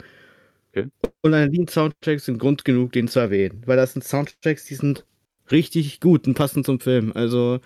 Okay. 0.71 0.89
Und 1.23 1.35
allein 1.35 1.67
Soundtracks 1.69 2.25
sind 2.27 2.39
Grund 2.39 2.65
genug, 2.65 2.93
den 2.93 3.09
zu 3.09 3.21
erwähnen. 3.21 3.63
Weil 3.67 3.77
das 3.77 3.93
sind 3.93 4.05
Soundtracks, 4.05 4.65
die 4.65 4.75
sind 4.75 5.05
richtig 5.51 6.01
gut 6.01 6.27
und 6.27 6.35
passen 6.35 6.65
zum 6.65 6.81
Film. 6.81 7.13
Also, 7.15 7.61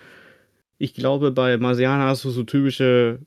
ich 0.77 0.93
glaube, 0.93 1.31
bei 1.31 1.57
Marsianer 1.57 2.05
hast 2.05 2.23
du 2.23 2.29
so 2.29 2.43
typische 2.43 3.19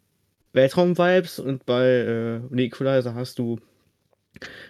Weltraum-Vibes 0.53 1.39
und 1.39 1.67
bei 1.67 1.87
äh, 1.87 2.41
The 2.51 2.65
Equalizer 2.65 3.15
hast 3.15 3.39
du 3.39 3.59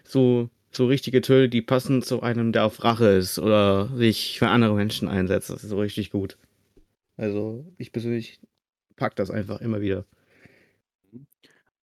so, 0.05 0.51
so 0.77 0.87
richtige 0.87 1.20
Töne, 1.20 1.49
die 1.49 1.62
passen 1.62 2.03
zu 2.03 2.23
einem, 2.23 2.53
der 2.53 2.64
auf 2.64 2.83
Rache 2.85 3.07
ist 3.09 3.39
oder 3.39 3.89
sich 3.97 4.39
für 4.39 4.49
andere 4.49 4.75
Menschen 4.75 5.09
einsetzt. 5.09 5.51
Das 5.51 5.62
ist 5.64 5.70
so 5.70 5.79
richtig 5.79 6.11
gut. 6.11 6.39
Also, 7.16 7.64
ich 7.79 7.93
persönlich 7.93 8.41
pack 8.97 9.16
das 9.16 9.31
einfach 9.31 9.61
immer 9.61 9.81
wieder. 9.81 10.07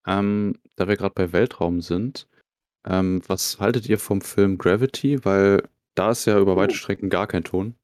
Ähm, 0.07 0.55
da 0.75 0.87
wir 0.87 0.97
gerade 0.97 1.13
bei 1.13 1.31
Weltraum 1.33 1.81
sind, 1.81 2.27
ähm, 2.85 3.21
was 3.27 3.59
haltet 3.59 3.87
ihr 3.89 3.99
vom 3.99 4.21
Film 4.21 4.57
Gravity? 4.57 5.23
Weil 5.25 5.63
da 5.95 6.11
ist 6.11 6.25
ja 6.25 6.39
über 6.39 6.55
weite 6.55 6.75
Strecken 6.75 7.09
gar 7.09 7.27
kein 7.27 7.43
Ton. 7.43 7.75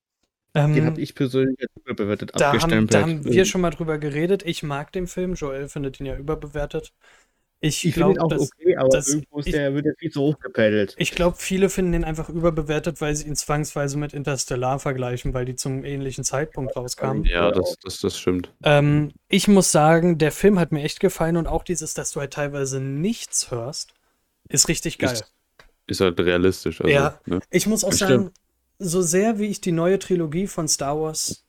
Den 0.56 0.78
Ähm, 0.78 0.86
habe 0.86 1.02
ich 1.02 1.16
persönlich 1.16 1.60
als 1.60 1.72
überbewertet 1.76 2.32
da, 2.34 2.48
haben, 2.48 2.56
abgestempelt. 2.56 2.94
da 2.94 3.02
haben 3.02 3.26
wir 3.26 3.46
schon 3.46 3.62
mal 3.62 3.72
drüber 3.72 3.98
geredet. 3.98 4.44
Ich 4.46 4.64
mag 4.64 4.92
den 4.94 5.08
Film. 5.08 5.34
Joel 5.34 5.68
findet 5.68 6.00
ihn 6.00 6.06
ja 6.06 6.18
überbewertet. 6.18 6.94
Ich, 7.62 7.84
ich 7.86 7.94
finde 7.96 8.14
glaube, 8.16 8.22
auch 8.24 8.28
dass. 8.30 8.42
okay, 8.52 8.76
aber 8.76 8.90
das- 8.90 9.08
irgendwo 9.08 9.40
ist 9.40 9.48
ich- 9.48 9.54
der, 9.54 9.74
wird 9.74 9.86
der 9.86 9.96
viel 9.98 10.12
zu 10.12 10.22
hoch 10.22 10.40
gepedelt. 10.40 10.94
Ich 11.00 11.12
glaube, 11.14 11.38
viele 11.40 11.70
finden 11.70 11.94
ihn 11.94 12.04
einfach 12.04 12.30
überbewertet, 12.30 13.02
weil 13.02 13.16
sie 13.16 13.28
ihn 13.28 13.36
zwangsweise 13.36 13.98
mit 13.98 14.14
Interstellar 14.14 14.78
vergleichen, 14.80 15.34
weil 15.34 15.46
die 15.46 15.56
zum 15.56 15.84
ähnlichen 15.84 16.24
Zeitpunkt 16.24 16.76
rauskamen. 16.76 17.24
Ja, 17.26 17.50
das, 17.52 17.78
das, 17.82 18.00
das 18.00 18.20
stimmt. 18.20 18.52
Ähm, 18.64 19.14
ich 19.30 19.48
muss 19.48 19.72
sagen, 19.72 20.18
der 20.18 20.32
Film 20.32 20.60
hat 20.60 20.72
mir 20.72 20.84
echt 20.84 21.00
gefallen 21.00 21.38
und 21.38 21.48
auch 21.48 21.64
dieses, 21.64 21.94
dass 21.94 22.12
du 22.12 22.20
halt 22.20 22.34
teilweise 22.34 22.80
nichts 22.80 23.50
hörst, 23.50 23.94
ist 24.50 24.68
richtig 24.68 25.00
geil. 25.00 25.14
Ist, 25.14 25.34
ist 25.88 26.02
halt 26.02 26.20
realistisch. 26.20 26.82
Also, 26.82 26.94
Ja. 26.94 27.20
Ne? 27.26 27.40
Ich 27.50 27.66
muss 27.66 27.84
auch 27.84 27.90
Das 27.90 28.00
sagen, 28.00 28.32
so 28.78 29.02
sehr 29.02 29.40
wie 29.40 29.46
ich 29.48 29.62
die 29.62 29.72
neue 29.72 29.98
Trilogie 29.98 30.46
von 30.48 30.68
Star 30.68 31.00
Wars 31.00 31.46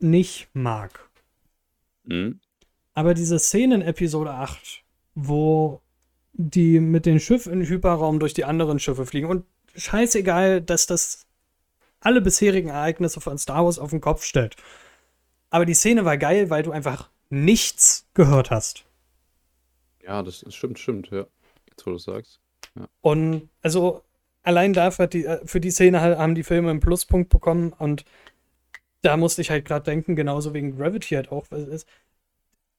nicht 0.00 0.48
mag, 0.52 1.08
Mhm. 2.04 2.40
aber 2.94 3.14
diese 3.14 3.38
Szene 3.38 3.76
in 3.76 3.82
Episode 3.82 4.32
8, 4.32 4.82
wo 5.20 5.80
die 6.32 6.78
mit 6.78 7.04
dem 7.04 7.18
Schiff 7.18 7.46
in 7.46 7.60
den 7.60 7.68
Hyperraum 7.68 8.20
durch 8.20 8.34
die 8.34 8.44
anderen 8.44 8.78
Schiffe 8.78 9.04
fliegen 9.04 9.26
und 9.28 9.44
scheißegal, 9.74 10.60
dass 10.60 10.86
das 10.86 11.26
alle 12.00 12.20
bisherigen 12.20 12.68
Ereignisse 12.68 13.20
von 13.20 13.36
Star 13.38 13.64
Wars 13.64 13.80
auf 13.80 13.90
den 13.90 14.00
Kopf 14.00 14.22
stellt. 14.22 14.54
Aber 15.50 15.66
die 15.66 15.74
Szene 15.74 16.04
war 16.04 16.16
geil, 16.16 16.50
weil 16.50 16.62
du 16.62 16.70
einfach 16.70 17.10
nichts 17.30 18.06
gehört 18.14 18.52
hast. 18.52 18.84
Ja, 20.02 20.22
das, 20.22 20.40
das 20.40 20.54
stimmt, 20.54 20.78
stimmt, 20.78 21.10
ja. 21.10 21.26
Jetzt, 21.68 21.84
wo 21.84 21.90
du 21.90 21.96
es 21.96 22.04
sagst. 22.04 22.40
Und 23.00 23.48
also 23.60 24.04
allein 24.42 24.72
dafür 24.72 25.08
die, 25.08 25.24
äh, 25.24 25.44
für 25.44 25.60
die 25.60 25.72
Szene 25.72 26.00
halt, 26.00 26.18
haben 26.18 26.36
die 26.36 26.44
Filme 26.44 26.70
einen 26.70 26.80
Pluspunkt 26.80 27.28
bekommen 27.30 27.72
und 27.72 28.04
da 29.02 29.16
musste 29.16 29.42
ich 29.42 29.50
halt 29.50 29.64
gerade 29.64 29.84
denken, 29.84 30.14
genauso 30.14 30.54
wegen 30.54 30.76
Gravity 30.76 31.14
halt 31.16 31.32
auch, 31.32 31.46
was 31.50 31.62
es 31.62 31.68
ist, 31.68 31.88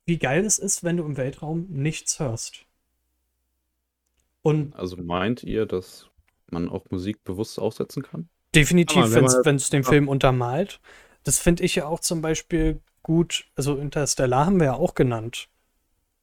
wie 0.09 0.17
geil 0.19 0.43
es 0.45 0.59
ist, 0.59 0.83
wenn 0.83 0.97
du 0.97 1.05
im 1.05 1.15
Weltraum 1.15 1.67
nichts 1.69 2.19
hörst. 2.19 2.65
Und 4.41 4.73
Also 4.75 4.97
meint 4.97 5.43
ihr, 5.43 5.65
dass 5.65 6.09
man 6.51 6.69
auch 6.69 6.89
Musik 6.89 7.23
bewusst 7.23 7.59
aussetzen 7.59 8.03
kann? 8.03 8.29
definitiv, 8.55 9.13
wenn 9.13 9.55
es 9.55 9.69
den 9.69 9.83
Film 9.83 10.07
untermalt, 10.07 10.79
das 11.23 11.39
finde 11.39 11.63
ich 11.63 11.75
ja 11.75 11.85
auch 11.85 11.99
zum 11.99 12.21
Beispiel 12.21 12.79
gut, 13.03 13.45
also 13.55 13.77
Interstellar 13.77 14.45
haben 14.45 14.59
wir 14.59 14.65
ja 14.67 14.73
auch 14.73 14.93
genannt. 14.95 15.49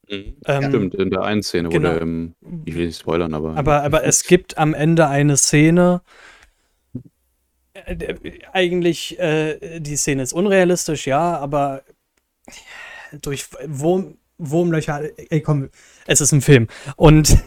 Ähm, 0.09 0.71
Stimmt, 0.71 0.95
in 0.95 1.11
der 1.11 1.23
einen 1.23 1.43
Szene, 1.43 1.69
genau. 1.69 1.89
wo 1.89 1.93
der, 1.95 2.03
ähm, 2.03 2.35
ich 2.65 2.75
will 2.77 2.87
nicht 2.87 3.01
spoilern, 3.01 3.35
aber. 3.35 3.57
Aber, 3.57 3.83
aber 3.83 4.05
es 4.05 4.23
gibt 4.25 4.57
am 4.59 4.73
Ende 4.75 5.09
eine 5.09 5.37
Szene. 5.37 6.01
äh, 7.75 7.97
der- 7.97 8.17
Eigentlich, 8.53 9.19
äh, 9.19 9.81
die 9.81 9.97
Szene 9.97 10.23
ist 10.23 10.33
unrealistisch, 10.33 11.07
ja, 11.07 11.37
aber 11.39 11.83
durch 13.23 13.47
Wurm, 13.67 14.19
Wurmlöcher, 14.39 15.03
ey 15.31 15.41
komm, 15.41 15.71
es 16.07 16.21
ist 16.21 16.33
ein 16.33 16.41
Film. 16.43 16.69
Und 16.97 17.39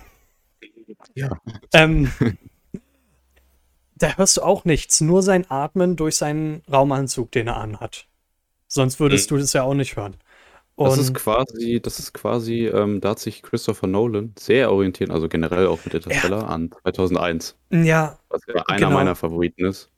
Ja. 1.16 1.30
ähm, 1.74 2.12
da 3.96 4.16
hörst 4.18 4.38
du 4.38 4.42
auch 4.42 4.66
nichts, 4.66 5.02
nur 5.02 5.22
sein 5.22 5.50
Atmen 5.50 5.96
durch 5.96 6.16
seinen 6.16 6.64
Raumanzug, 6.72 7.32
den 7.32 7.48
er 7.48 7.58
anhat. 7.58 8.08
Sonst 8.68 9.00
würdest 9.00 9.32
du 9.32 9.38
das 9.38 9.54
ja 9.54 9.64
auch 9.64 9.74
nicht 9.74 9.96
hören. 9.96 10.16
Das 10.78 10.98
ist 10.98 11.08
Und 11.10 11.16
quasi, 11.16 11.82
das 11.82 12.00
ist 12.00 12.14
quasi, 12.14 12.68
ähm, 12.68 13.02
da 13.02 13.10
hat 13.10 13.20
sich 13.20 13.42
Christopher 13.42 13.88
Nolan 13.88 14.34
sehr 14.40 14.72
orientiert, 14.72 15.10
also 15.10 15.28
generell 15.28 15.68
auch 15.68 15.84
mit 15.84 15.94
Interstellar 15.94 16.50
an 16.50 16.72
2001, 16.72 17.58
ja, 17.72 18.18
was 18.30 18.42
ja 18.48 18.64
einer 18.68 18.78
Genau. 18.88 18.92
meiner 18.92 19.16
Favoriten 19.16 19.66
ist, 19.66 19.90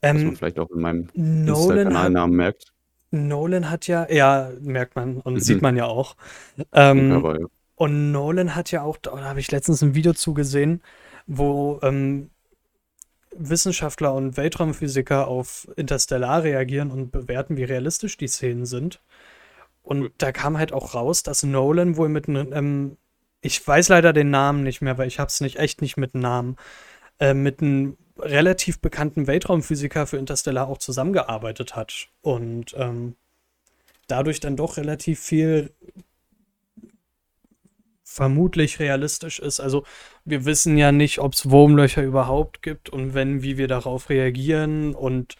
was 0.00 0.24
man 0.24 0.32
ähm, 0.32 0.36
vielleicht 0.36 0.60
auch 0.60 0.70
in 0.70 0.80
meinem 0.80 1.08
Nolan 1.14 1.48
hat, 1.48 1.58
Insta-Kanalnamen 1.58 2.36
merkt. 2.36 2.72
Nolan 3.10 3.70
hat 3.70 3.86
ja, 3.86 4.10
ja, 4.10 4.50
merkt 4.60 4.96
man 4.96 5.18
und 5.20 5.34
Mhm. 5.34 5.40
sieht 5.40 5.62
man 5.62 5.76
ja 5.76 5.86
auch. 5.86 6.16
Ähm, 6.72 7.12
aber 7.12 7.40
ja. 7.40 7.46
Und 7.76 8.12
Nolan 8.12 8.54
hat 8.54 8.70
ja 8.72 8.82
auch, 8.82 8.96
da 8.96 9.20
habe 9.22 9.40
ich 9.40 9.50
letztens 9.50 9.82
ein 9.82 9.94
Video 9.94 10.12
zugesehen, 10.12 10.82
wo 11.26 11.78
ähm, 11.82 12.30
Wissenschaftler 13.36 14.14
und 14.14 14.36
Weltraumphysiker 14.36 15.28
auf 15.28 15.68
Interstellar 15.76 16.42
reagieren 16.42 16.90
und 16.90 17.12
bewerten, 17.12 17.56
wie 17.56 17.64
realistisch 17.64 18.16
die 18.16 18.26
Szenen 18.26 18.66
sind. 18.66 19.00
Und 19.82 20.10
da 20.18 20.32
kam 20.32 20.58
halt 20.58 20.72
auch 20.72 20.94
raus, 20.94 21.22
dass 21.22 21.42
Nolan 21.44 21.96
wohl 21.96 22.08
mit 22.08 22.28
einem, 22.28 22.52
ähm, 22.52 22.96
ich 23.40 23.66
weiß 23.66 23.88
leider 23.90 24.12
den 24.12 24.30
Namen 24.30 24.62
nicht 24.64 24.82
mehr, 24.82 24.98
weil 24.98 25.08
ich 25.08 25.18
habe 25.18 25.28
es 25.28 25.40
nicht 25.40 25.58
echt 25.58 25.80
nicht 25.82 25.96
mit 25.96 26.14
Namen, 26.14 26.56
äh, 27.20 27.34
mit 27.34 27.62
einem 27.62 27.96
relativ 28.18 28.80
bekannten 28.80 29.26
Weltraumphysiker 29.26 30.06
für 30.06 30.18
Interstellar 30.18 30.68
auch 30.68 30.78
zusammengearbeitet 30.78 31.76
hat 31.76 32.08
und 32.22 32.74
ähm, 32.76 33.16
dadurch 34.06 34.40
dann 34.40 34.56
doch 34.56 34.76
relativ 34.76 35.20
viel 35.20 35.72
vermutlich 38.04 38.80
realistisch 38.80 39.38
ist. 39.38 39.60
Also 39.60 39.84
wir 40.24 40.44
wissen 40.44 40.76
ja 40.76 40.90
nicht, 40.92 41.20
ob 41.20 41.34
es 41.34 41.50
Wurmlöcher 41.50 42.02
überhaupt 42.02 42.62
gibt 42.62 42.88
und 42.88 43.14
wenn, 43.14 43.42
wie 43.42 43.58
wir 43.58 43.68
darauf 43.68 44.10
reagieren. 44.10 44.94
Und 44.94 45.36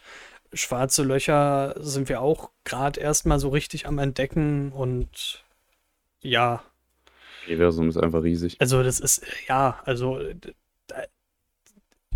schwarze 0.53 1.03
Löcher 1.03 1.75
sind 1.79 2.07
wir 2.07 2.21
auch 2.21 2.51
gerade 2.63 2.99
erstmal 2.99 3.39
so 3.39 3.49
richtig 3.49 3.85
am 3.85 3.97
Entdecken. 3.97 4.71
Und 4.71 5.43
ja, 6.21 6.63
Universum 7.47 7.89
ist 7.89 7.97
einfach 7.97 8.23
riesig. 8.23 8.55
also 8.59 8.83
das 8.83 8.99
ist, 8.99 9.25
ja, 9.47 9.79
also 9.83 10.19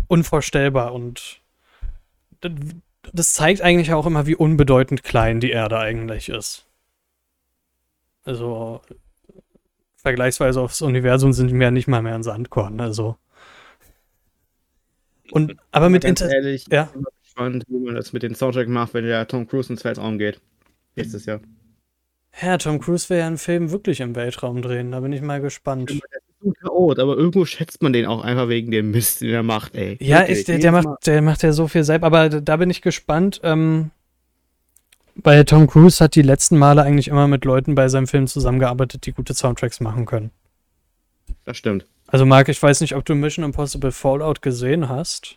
unvorstellbar. 0.08 0.92
Und 0.92 1.40
das 3.12 3.34
zeigt 3.34 3.62
eigentlich 3.62 3.92
auch 3.92 4.06
immer, 4.06 4.26
wie 4.26 4.36
unbedeutend 4.36 5.02
klein 5.02 5.40
die 5.40 5.50
Erde 5.50 5.78
eigentlich 5.78 6.28
ist. 6.28 6.66
Also 8.24 8.80
vergleichsweise 9.96 10.60
aufs 10.60 10.82
Universum 10.82 11.32
sind 11.32 11.52
wir 11.52 11.60
ja 11.60 11.70
nicht 11.70 11.88
mal 11.88 12.02
mehr 12.02 12.14
ein 12.14 12.22
Sandkorn. 12.22 12.80
Also. 12.80 13.16
Und 15.30 15.56
aber 15.72 15.88
mit 15.88 16.04
Inter 16.04 16.30
ehrlich, 16.30 16.66
ja. 16.70 16.90
gespannt, 17.22 17.64
wie 17.68 17.78
man 17.78 17.94
das 17.94 18.12
mit 18.12 18.22
dem 18.22 18.34
Soundtrack 18.34 18.68
macht, 18.68 18.94
wenn 18.94 19.04
der 19.04 19.26
Tom 19.26 19.46
Cruise 19.46 19.72
ins 19.72 19.84
Weltraum 19.84 20.18
geht. 20.18 20.40
Nächstes 20.96 21.26
Jahr. 21.26 21.40
ja, 22.40 22.56
Tom 22.58 22.78
Cruise 22.78 23.08
will 23.10 23.18
ja 23.18 23.26
einen 23.26 23.38
Film 23.38 23.70
wirklich 23.70 24.00
im 24.00 24.14
Weltraum 24.14 24.62
drehen. 24.62 24.92
Da 24.92 25.00
bin 25.00 25.12
ich 25.12 25.22
mal 25.22 25.40
gespannt. 25.40 25.92
Ist 26.44 26.60
so 26.60 26.68
chaot, 26.68 26.98
aber 26.98 27.16
irgendwo 27.16 27.44
schätzt 27.44 27.82
man 27.82 27.92
den 27.92 28.06
auch 28.06 28.22
einfach 28.22 28.48
wegen 28.48 28.70
dem 28.70 28.90
Mist, 28.90 29.20
den 29.20 29.30
er 29.30 29.42
macht, 29.42 29.74
ey. 29.74 29.96
Ja, 30.00 30.20
Wirklich, 30.20 30.40
ich, 30.40 30.44
der, 30.44 30.58
der, 30.58 30.72
macht, 30.72 31.06
der 31.06 31.22
macht 31.22 31.42
ja 31.42 31.52
so 31.52 31.68
viel 31.68 31.84
selbst, 31.84 32.04
aber 32.04 32.28
da, 32.28 32.56
bin 32.56 32.70
ich 32.70 32.82
gespannt. 32.82 33.40
Ähm, 33.42 33.90
weil 35.16 35.44
Tom 35.44 35.66
Cruise 35.68 36.02
hat 36.02 36.16
die 36.16 36.22
letzten 36.22 36.58
Male 36.58 36.82
eigentlich 36.82 37.08
immer 37.08 37.28
mit 37.28 37.44
Leuten 37.44 37.74
bei 37.74 37.88
seinem 37.88 38.06
Film 38.08 38.26
zusammengearbeitet, 38.26 39.06
die 39.06 39.12
gute 39.12 39.32
Soundtracks 39.34 39.80
machen 39.80 40.06
können. 40.06 40.30
Das 41.44 41.56
stimmt. 41.56 41.86
Also 42.08 42.26
Marc, 42.26 42.48
ich 42.48 42.62
weiß 42.62 42.80
nicht, 42.80 42.94
ob 42.94 43.04
du 43.04 43.14
Mission 43.14 43.44
Impossible 43.44 43.92
Fallout 43.92 44.42
gesehen 44.42 44.88
hast. 44.88 45.36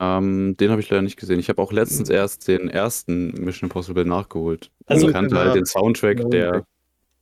Ähm, 0.00 0.56
den 0.58 0.70
habe 0.70 0.80
ich 0.80 0.90
leider 0.90 1.02
nicht 1.02 1.18
gesehen. 1.18 1.38
Ich 1.38 1.48
habe 1.48 1.60
auch 1.62 1.72
letztens 1.72 2.08
erst 2.08 2.48
den 2.48 2.68
ersten 2.68 3.28
Mission 3.44 3.68
Impossible 3.68 4.04
nachgeholt. 4.04 4.70
Also- 4.86 5.06
Also, 5.06 5.08
ich 5.08 5.12
kannte 5.12 5.36
halt 5.38 5.54
den 5.54 5.66
Soundtrack, 5.66 6.30
der, 6.30 6.64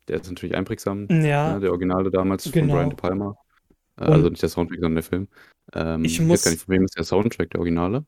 der 0.09 0.21
ist 0.21 0.29
natürlich 0.29 0.55
einprägsam, 0.57 1.07
Ja, 1.09 1.55
ne, 1.55 1.61
der 1.61 1.71
Originale 1.71 2.11
damals 2.11 2.45
Genau. 2.51 2.67
von 2.69 2.77
Brian 2.77 2.91
De 2.91 2.97
Palma. 2.99 3.37
Äh, 4.01 4.05
also 4.05 4.29
nicht 4.29 4.43
der 4.43 4.49
Soundtrack, 4.49 4.79
sondern 4.81 4.95
der 4.97 5.03
Film. 5.05 5.29
Ähm, 5.75 6.05
Ich 6.05 6.15
ich 6.15 6.21
muss- 6.21 6.41
weiß 6.41 6.45
gar 6.45 6.51
nicht, 6.53 6.65
von 6.65 6.75
wem 6.75 6.85
ist 6.85 6.97
der 6.97 7.05
Soundtrack, 7.05 7.51
der 7.51 7.61
Originale? 7.61 8.05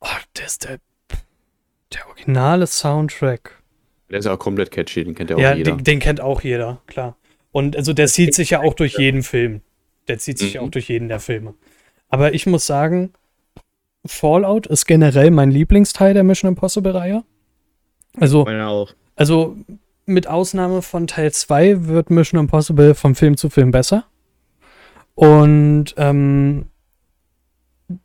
oh, 0.00 0.06
der 0.36 0.46
ist 0.46 0.64
der, 0.64 0.78
der 1.92 2.06
originale 2.08 2.66
Soundtrack. 2.66 3.62
Der 4.10 4.18
ist 4.20 4.24
ja 4.24 4.32
auch 4.34 4.38
komplett 4.38 4.70
catchy, 4.70 5.04
den 5.04 5.14
kennt 5.14 5.30
ja 5.30 5.36
auch 5.36 5.40
Ja, 5.40 5.54
jeder. 5.54 5.72
den, 5.76 5.84
den 5.84 5.98
kennt 6.00 6.20
auch 6.20 6.42
jeder, 6.42 6.80
klar. 6.86 7.16
Und 7.52 7.76
also 7.76 7.92
der 7.92 8.06
zieht 8.06 8.34
sich 8.34 8.50
ja 8.50 8.60
auch 8.60 8.74
durch 8.74 8.98
jeden 8.98 9.22
Film. 9.22 9.62
Der 10.08 10.18
zieht 10.18 10.38
sich 10.38 10.54
ja 10.54 10.60
Mhm. 10.60 10.66
auch 10.66 10.70
durch 10.70 10.88
jeden 10.88 11.08
der 11.08 11.18
Filme. 11.20 11.54
Aber 12.08 12.34
ich 12.34 12.46
muss 12.46 12.66
sagen, 12.66 13.12
Fallout 14.06 14.66
ist 14.68 14.86
generell 14.86 15.30
mein 15.32 15.50
Lieblingsteil 15.50 16.14
der 16.14 16.22
Mission 16.22 16.50
Impossible-Reihe. 16.50 17.24
Also, 18.18 18.44
Meiner 18.44 18.68
auch. 18.68 18.92
also 19.16 19.56
mit 20.06 20.28
Ausnahme 20.28 20.82
von 20.82 21.06
Teil 21.06 21.32
2 21.32 21.86
wird 21.86 22.10
Mission 22.10 22.40
Impossible 22.40 22.94
vom 22.94 23.14
Film 23.14 23.36
zu 23.36 23.50
Film 23.50 23.70
besser. 23.72 24.04
Und 25.14 25.94
ähm, 25.96 26.66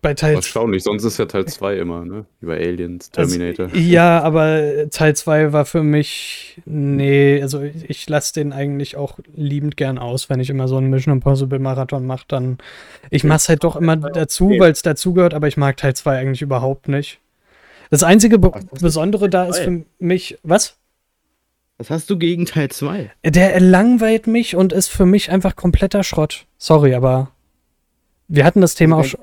bei 0.02 0.14
Teil 0.14 0.36
Erstaunlich, 0.36 0.84
sonst 0.84 1.04
ist 1.04 1.18
ja 1.18 1.26
Teil 1.26 1.46
2 1.46 1.78
immer, 1.78 2.06
ne? 2.06 2.26
Über 2.40 2.54
Aliens, 2.54 3.10
Also, 3.16 3.38
Terminator. 3.38 3.76
ja, 3.76 4.22
aber 4.22 4.90
Teil 4.92 5.16
2 5.16 5.54
war 5.54 5.66
für 5.66 5.82
mich, 5.82 6.62
nee, 6.66 7.42
also 7.42 7.62
ich, 7.64 7.90
ich 7.90 8.08
lasse 8.08 8.34
den 8.34 8.54
eigentlich 8.54 8.96
auch 8.96 9.18
liebend 9.36 9.78
gern 9.78 9.98
aus, 9.98 10.30
wenn 10.30 10.40
ich 10.40 10.52
immer 10.52 10.68
so 10.68 10.78
einen 10.78 10.92
Mission 10.92 11.16
Impossible 11.16 11.58
Marathon 11.58 12.06
mache, 12.06 12.26
dann, 12.28 12.60
ich 13.10 13.24
mach's 13.24 13.50
halt 13.50 13.64
doch 13.64 13.76
immer 13.76 13.96
dazu, 13.98 14.52
weil 14.60 14.72
es 14.72 14.84
dazugehört, 14.84 15.34
aber 15.34 15.48
ich 15.48 15.58
mag 15.58 15.78
Teil 15.78 15.96
2 15.96 16.16
eigentlich 16.16 16.44
überhaupt 16.44 16.88
nicht. 16.88 17.20
Das 17.90 18.04
einzige 18.04 18.38
Be 18.40 18.52
Besondere 18.80 19.30
da 19.30 19.46
ist 19.46 19.60
für 19.60 19.84
mich, 20.00 20.38
was? 20.44 20.78
Was 21.82 21.90
hast 21.90 22.10
du 22.12 22.18
gegen 22.20 22.46
Teil 22.46 22.70
2? 22.70 23.12
Der 23.26 23.60
langweilt 23.60 24.28
mich 24.28 24.56
und 24.56 24.72
ist 24.72 24.90
für 24.90 25.08
mich 25.08 25.32
einfach 25.32 25.56
kompletter 25.56 26.04
Schrott. 26.04 26.46
Sorry, 26.60 26.94
aber 26.94 27.32
wir 28.28 28.46
hatten 28.46 28.62
das 28.62 28.76
Thema 28.76 28.98
auch 28.98 29.04
schon. 29.04 29.20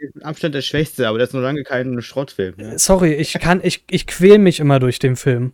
Der 0.00 0.08
ist 0.08 0.24
Abstand 0.24 0.56
der 0.56 0.62
schwächste, 0.62 1.06
aber 1.06 1.18
das 1.18 1.28
ist 1.28 1.34
noch 1.34 1.42
lange 1.42 1.62
kein 1.62 2.02
Schrottfilm. 2.02 2.54
Ne? 2.56 2.76
Sorry, 2.80 3.14
ich 3.14 3.34
kann, 3.34 3.60
ich, 3.62 3.84
ich 3.88 4.08
quäl 4.08 4.38
mich 4.38 4.58
immer 4.58 4.80
durch 4.80 4.98
den 4.98 5.14
Film. 5.14 5.52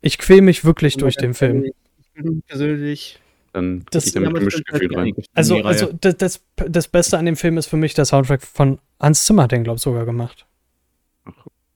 Ich 0.00 0.18
quäl 0.18 0.42
mich 0.42 0.64
wirklich 0.64 0.96
durch 0.96 1.16
den 1.16 1.34
Film. 1.34 1.64
Ich 1.64 1.72
bin 2.14 2.42
persönlich. 2.42 3.18
Dann 3.52 3.84
Das- 3.90 4.06
ich 4.06 4.12
da 4.12 4.20
mit 4.20 4.28
aber 4.28 4.38
gemischten 4.38 4.62
das 4.70 4.80
ist 4.80 4.88
Gefühlen 4.88 5.14
rein. 5.16 5.24
Also, 5.34 5.56
also 5.62 5.92
das, 6.00 6.16
das, 6.18 6.40
das 6.54 6.86
Beste 6.86 7.18
an 7.18 7.26
dem 7.26 7.34
Film 7.36 7.58
ist 7.58 7.66
für 7.66 7.76
mich 7.76 7.94
der 7.94 8.04
Soundtrack 8.04 8.42
von 8.42 8.78
Hans 9.00 9.24
Zimmer, 9.24 9.42
hat 9.42 9.50
den, 9.52 9.64
glaube 9.64 9.78
ich, 9.78 9.82
sogar 9.82 10.04
gemacht. 10.04 10.46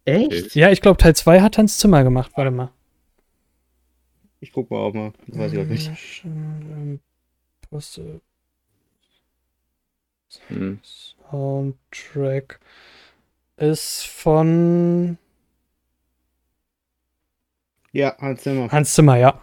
Echt? 0.05 0.55
Ja, 0.55 0.71
ich 0.71 0.81
glaube, 0.81 0.99
Teil 0.99 1.17
2 1.17 1.41
hat 1.41 1.59
Hans 1.59 1.79
Zimmer 1.79 2.05
gemacht. 2.05 2.31
Warte 2.37 2.53
mal. 2.53 2.71
Ich 4.41 4.53
guck 4.53 4.71
mal 4.71 4.79
auch 4.79 4.95
mal. 4.95 5.13
Das 5.27 5.39
weiß 5.39 5.53
ich 5.53 5.59
auch 5.59 5.65
nicht. 5.65 6.25
Poste- 7.71 8.21
Hm. 10.49 10.79
Soundtrack 10.83 12.61
ist 13.57 14.07
von 14.07 15.19
Ja, 17.93 18.17
Hans 18.19 18.43
Zimmer. 18.43 18.71
Hans 18.71 18.95
Zimmer, 18.95 19.17
ja. 19.17 19.43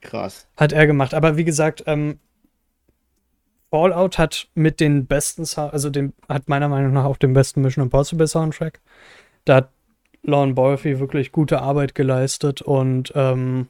Krass. 0.00 0.46
Hat 0.56 0.72
er 0.72 0.86
gemacht. 0.86 1.14
Aber 1.14 1.36
wie 1.36 1.44
gesagt, 1.44 1.82
ähm, 1.86 2.20
Fallout 3.70 4.18
hat 4.18 4.48
mit 4.54 4.78
den 4.80 5.06
besten, 5.06 5.44
also 5.58 5.90
den, 5.90 6.12
hat 6.28 6.48
meiner 6.48 6.68
Meinung 6.68 6.92
nach 6.92 7.04
auch 7.04 7.16
den 7.16 7.32
besten 7.32 7.60
Mission 7.62 7.84
Impossible 7.84 8.26
Soundtrack. 8.28 8.80
Da 9.44 9.56
hat 9.56 9.70
Lorne 10.22 10.54
Bolfi 10.54 11.00
wirklich 11.00 11.32
gute 11.32 11.60
Arbeit 11.62 11.94
geleistet 11.94 12.62
und 12.62 13.12
ähm, 13.14 13.68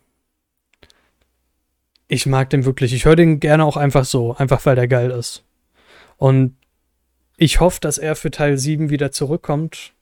ich 2.08 2.26
mag 2.26 2.50
den 2.50 2.64
wirklich. 2.64 2.92
Ich 2.92 3.04
höre 3.04 3.16
den 3.16 3.38
gerne 3.38 3.64
auch 3.64 3.76
einfach 3.76 4.04
so, 4.04 4.34
einfach 4.34 4.64
weil 4.66 4.74
der 4.74 4.88
geil 4.88 5.12
ist. 5.12 5.44
Und 6.16 6.56
ich 7.36 7.60
hoffe, 7.60 7.78
dass 7.80 7.98
er 7.98 8.16
für 8.16 8.30
Teil 8.32 8.58
7 8.58 8.90
wieder 8.90 9.12
zurückkommt. 9.12 9.92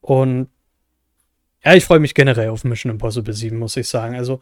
Und 0.00 0.48
ja, 1.62 1.74
ich 1.74 1.84
freue 1.84 2.00
mich 2.00 2.14
generell 2.14 2.48
auf 2.48 2.64
Mission 2.64 2.90
Impossible 2.90 3.34
7, 3.34 3.58
muss 3.58 3.76
ich 3.76 3.86
sagen. 3.86 4.16
Also, 4.16 4.40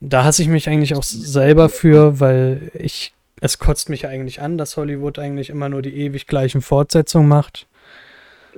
da 0.00 0.24
hasse 0.24 0.42
ich 0.42 0.48
mich 0.48 0.68
eigentlich 0.68 0.94
auch 0.94 1.02
selber 1.02 1.70
für, 1.70 2.20
weil 2.20 2.70
ich, 2.74 3.14
es 3.40 3.58
kotzt 3.58 3.88
mich 3.88 4.06
eigentlich 4.06 4.42
an, 4.42 4.58
dass 4.58 4.76
Hollywood 4.76 5.18
eigentlich 5.18 5.48
immer 5.48 5.70
nur 5.70 5.80
die 5.80 5.96
ewig 5.96 6.26
gleichen 6.26 6.60
Fortsetzungen 6.60 7.28
macht. 7.28 7.66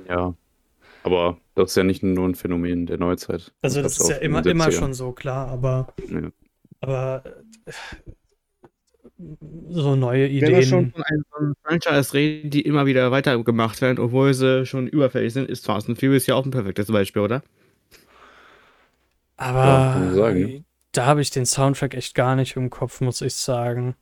Ja. 0.09 0.33
Aber 1.03 1.37
das 1.55 1.71
ist 1.71 1.75
ja 1.75 1.83
nicht 1.83 2.03
nur 2.03 2.27
ein 2.27 2.35
Phänomen 2.35 2.85
der 2.85 2.97
Neuzeit. 2.97 3.53
Also, 3.61 3.81
das 3.81 3.97
gab's 3.97 4.09
ist 4.09 4.15
ja 4.15 4.21
immer, 4.21 4.45
immer 4.45 4.65
70ern. 4.67 4.71
schon 4.71 4.93
so, 4.93 5.11
klar, 5.11 5.47
aber, 5.47 5.93
Ja. 6.09 6.29
aber 6.81 7.23
äh, 7.65 7.71
so 9.69 9.95
neue 9.95 10.29
Wenn 10.41 10.55
wir 10.55 10.63
schon 10.63 10.85
Ideen. 10.87 10.91
von 10.91 11.03
einem, 11.03 11.23
von 11.29 11.43
einem 11.43 11.55
Franchise 11.63 12.13
reden, 12.13 12.49
die 12.49 12.61
immer 12.61 12.85
wieder 12.85 13.11
weitergemacht 13.11 13.81
werden, 13.81 13.99
obwohl 13.99 14.33
sie 14.33 14.65
schon 14.65 14.87
überfällig 14.87 15.33
sind, 15.33 15.49
ist 15.49 15.65
Fast 15.65 15.87
and 15.87 15.99
Furious 15.99 16.25
ja 16.27 16.35
auch 16.35 16.45
ein 16.45 16.51
perfektes 16.51 16.87
Beispiel, 16.87 17.21
oder? 17.21 17.43
Aber 19.37 20.13
sagen, 20.13 20.47
ja. 20.47 20.59
da 20.91 21.05
habe 21.05 21.21
ich 21.21 21.29
den 21.31 21.45
Soundtrack 21.45 21.93
echt 21.95 22.15
gar 22.15 22.35
nicht 22.35 22.55
im 22.55 22.69
Kopf, 22.69 23.01
muss 23.01 23.21
ich 23.21 23.33
sagen. 23.35 23.95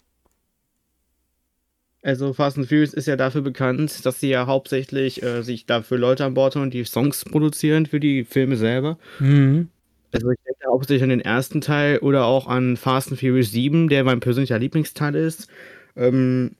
Also 2.04 2.34
Fast 2.34 2.58
and 2.58 2.68
Furious 2.68 2.94
ist 2.94 3.08
ja 3.08 3.16
dafür 3.16 3.42
bekannt, 3.42 4.06
dass 4.06 4.20
sie 4.20 4.30
ja 4.30 4.48
hauptsächlich 4.48 5.22
äh, 5.22 5.44
sich 5.44 5.68
dafür 5.68 6.00
Leute 6.00 6.26
an 6.26 6.34
Bord 6.34 6.56
holen, 6.56 6.72
die 6.72 6.84
Songs 6.84 7.26
produzieren 7.26 7.86
für 7.86 8.00
die 8.00 8.24
Filme 8.24 8.58
selber. 8.58 8.98
Mhm. 9.20 9.70
Also 10.12 10.30
ich 10.32 10.40
denke 10.46 10.68
hauptsächlich 10.68 11.04
an 11.04 11.10
den 11.10 11.22
ersten 11.22 11.62
Teil 11.62 12.00
oder 12.00 12.26
auch 12.26 12.48
an 12.48 12.76
Fast 12.76 13.12
and 13.12 13.20
Furious 13.20 13.52
7, 13.52 13.88
der 13.88 14.04
mein 14.04 14.20
persönlicher 14.20 14.60
Lieblingsteil 14.60 15.16
ist. 15.16 15.48
Ähm, 15.96 16.52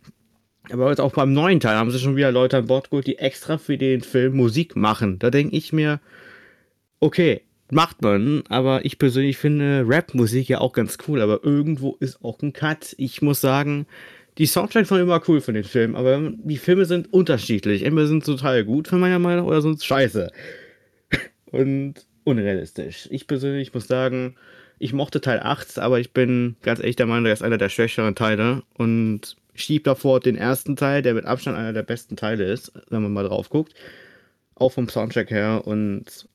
aber 0.70 0.90
jetzt 0.90 1.02
auch 1.02 1.14
beim 1.14 1.34
neuen 1.34 1.60
Teil 1.60 1.76
haben 1.76 1.92
sie 1.92 2.00
schon 2.00 2.16
wieder 2.16 2.32
Leute 2.32 2.58
an 2.58 2.68
Bord 2.68 2.92
geholt, 2.92 3.08
die 3.08 3.18
extra 3.18 3.58
für 3.58 3.78
den 3.78 4.02
Film 4.02 4.38
Musik 4.38 4.76
machen. 4.76 5.18
Da 5.20 5.32
denke 5.32 5.56
ich 5.56 5.74
mir, 5.74 6.00
okay, 7.00 7.42
macht 7.72 8.02
man, 8.02 8.44
aber 8.48 8.86
ich 8.86 9.00
persönlich 9.00 9.38
finde 9.38 9.86
Rap-Musik 9.88 10.48
ja 10.50 10.60
auch 10.60 10.74
ganz 10.74 10.98
cool, 11.08 11.22
aber 11.22 11.44
irgendwo 11.44 11.96
ist 12.00 12.24
auch 12.24 12.42
ein 12.42 12.54
Cut. 12.54 12.94
Ich 12.98 13.22
muss 13.22 13.42
sagen, 13.42 13.88
die 14.38 14.46
Soundtracks 14.46 14.90
waren 14.92 15.02
immer 15.02 15.22
cool 15.28 15.42
von 15.42 15.54
den 15.54 15.64
Filmen, 15.64 15.96
aber 15.96 16.32
die 16.38 16.58
Filme 16.58 16.86
sind 16.86 17.12
unterschiedlich. 17.14 17.84
Entweder 17.84 18.08
sind 18.08 18.26
sie 18.26 18.32
total 18.32 18.64
gut 18.64 18.88
von 18.88 19.00
meiner 19.00 19.20
Meinung 19.20 19.48
oder 19.48 19.62
sind 19.62 19.84
scheiße. 19.84 20.32
Und 21.52 22.06
unrealistisch. 22.24 23.08
Ich 23.12 23.28
persönlich 23.28 23.74
muss 23.74 23.88
sagen, 23.88 24.36
ich 24.80 24.94
mochte 24.94 25.22
Teil 25.22 25.40
8, 25.42 25.80
aber 25.80 26.00
ich 26.00 26.12
bin 26.12 26.56
ganz 26.62 26.80
ehrlich 26.80 26.96
der 26.96 27.06
Meinung, 27.06 27.26
der 27.26 27.34
ist 27.34 27.44
einer 27.44 27.58
der 27.58 27.70
schwächeren 27.70 28.16
Teile 28.16 28.64
und 28.74 29.36
schieb 29.54 29.84
davor 29.84 30.20
den 30.20 30.36
ersten 30.36 30.76
Teil, 30.76 31.02
der 31.02 31.14
mit 31.14 31.26
Abstand 31.26 31.58
einer 31.58 31.74
der 31.74 31.84
besten 31.84 32.16
Teile 32.16 32.46
ist, 32.46 32.72
wenn 32.90 33.04
man 33.04 33.14
mal 33.14 33.26
drauf 33.26 33.50
guckt. 33.50 33.74
Auch 34.56 34.72
vom 34.72 34.90
Soundtrack 34.90 35.30
her 35.30 35.62
und 35.66 36.28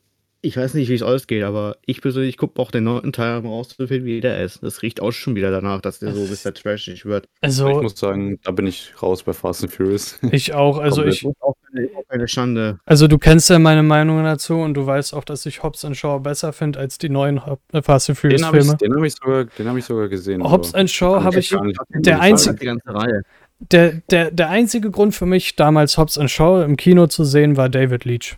ich 0.47 0.57
weiß 0.57 0.75
nicht, 0.75 0.89
wie 0.89 0.95
es 0.95 1.03
ausgeht, 1.03 1.43
aber 1.43 1.77
ich 1.85 2.01
persönlich 2.01 2.37
gucke 2.37 2.61
auch 2.61 2.71
den 2.71 2.85
neunten 2.85 3.13
Teil, 3.13 3.39
um 3.39 3.47
rauszufinden, 3.47 4.07
wie 4.07 4.21
der 4.21 4.43
ist. 4.43 4.63
Das 4.63 4.83
riecht 4.83 5.01
auch 5.03 5.11
schon 5.13 5.35
wieder 5.35 5.51
danach, 5.51 5.81
dass 5.81 5.99
der 5.99 6.13
so 6.15 6.23
ein 6.23 6.29
bisschen 6.29 6.55
trashig 6.55 7.05
wird. 7.05 7.25
Ich 7.27 7.31
Also, 7.43 7.83
muss 7.83 7.99
sagen, 7.99 8.39
da 8.45 8.51
bin 8.53 8.67
ich 8.67 8.93
raus 9.03 9.23
bei 9.23 9.33
Fast 9.33 9.63
and 9.65 9.73
Furious. 9.73 10.19
ich 10.33 10.55
auch. 10.55 10.79
Also, 10.79 11.03
Komplett. 11.03 11.15
ich, 11.23 11.27
auch 11.41 11.57
eine, 11.75 11.89
auch 11.97 12.05
eine 12.09 12.29
Schande. 12.29 12.79
also, 12.87 13.09
du 13.09 13.19
kennst 13.19 13.51
ja 13.51 13.59
meine 13.59 13.83
Meinung 13.83 14.23
dazu 14.25 14.55
und 14.57 14.75
du 14.75 14.87
weißt 14.87 15.15
auch, 15.15 15.25
dass 15.25 15.45
ich 15.47 15.63
Hobbs 15.63 15.87
Shaw 15.93 16.19
besser 16.21 16.53
finde 16.53 16.79
als 16.79 16.99
die 16.99 17.09
neuen 17.09 17.45
Hob- 17.45 17.61
äh, 17.73 17.83
Fast 17.83 18.09
and 18.11 18.19
Furious 18.19 18.41
Den 18.41 18.47
habe 18.47 18.59
ich, 18.59 18.65
Filme. 18.65 18.77
den 18.79 18.95
hab 18.97 19.05
ich, 19.05 19.15
sogar- 19.15 19.45
den 19.45 19.69
hab 19.69 19.77
ich 19.77 19.85
sogar 19.85 20.09
gesehen. 20.09 20.43
Hobbs 20.43 20.75
aber 20.75 20.87
Shaw 20.89 21.23
habe 21.23 21.39
ich 21.39 21.53
ich. 21.53 21.61
nicht- 21.61 21.79
der 21.95 22.21
einzige- 22.21 22.57
Die 22.57 22.67
ganze 22.67 22.95
Reihe. 22.95 23.23
Der, 23.59 24.03
der, 24.11 24.31
der 24.31 24.51
einzige 24.51 24.91
Grund 24.91 25.15
für 25.15 25.25
mich, 25.27 25.57
damals 25.57 25.97
Hobbs 25.97 26.19
Shaw 26.31 26.63
im 26.65 26.77
Kino 26.77 27.07
zu 27.07 27.25
sehen, 27.25 27.57
war 27.57 27.69
David 27.69 28.05
Leach. 28.05 28.37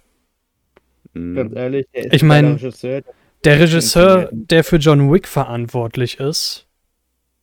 Mhm. 1.18 1.34
Ganz 1.34 1.56
ehrlich, 1.56 1.86
der 1.94 2.04
ist 2.06 2.14
Ich 2.14 2.22
mein- 2.22 2.44
der 2.44 2.54
Regisseur, 2.54 3.02
Der 3.44 3.60
Regisseur, 3.60 4.28
der 4.32 4.64
für 4.64 4.76
John 4.76 5.12
Wick 5.12 5.28
verantwortlich 5.28 6.18
ist, 6.20 6.66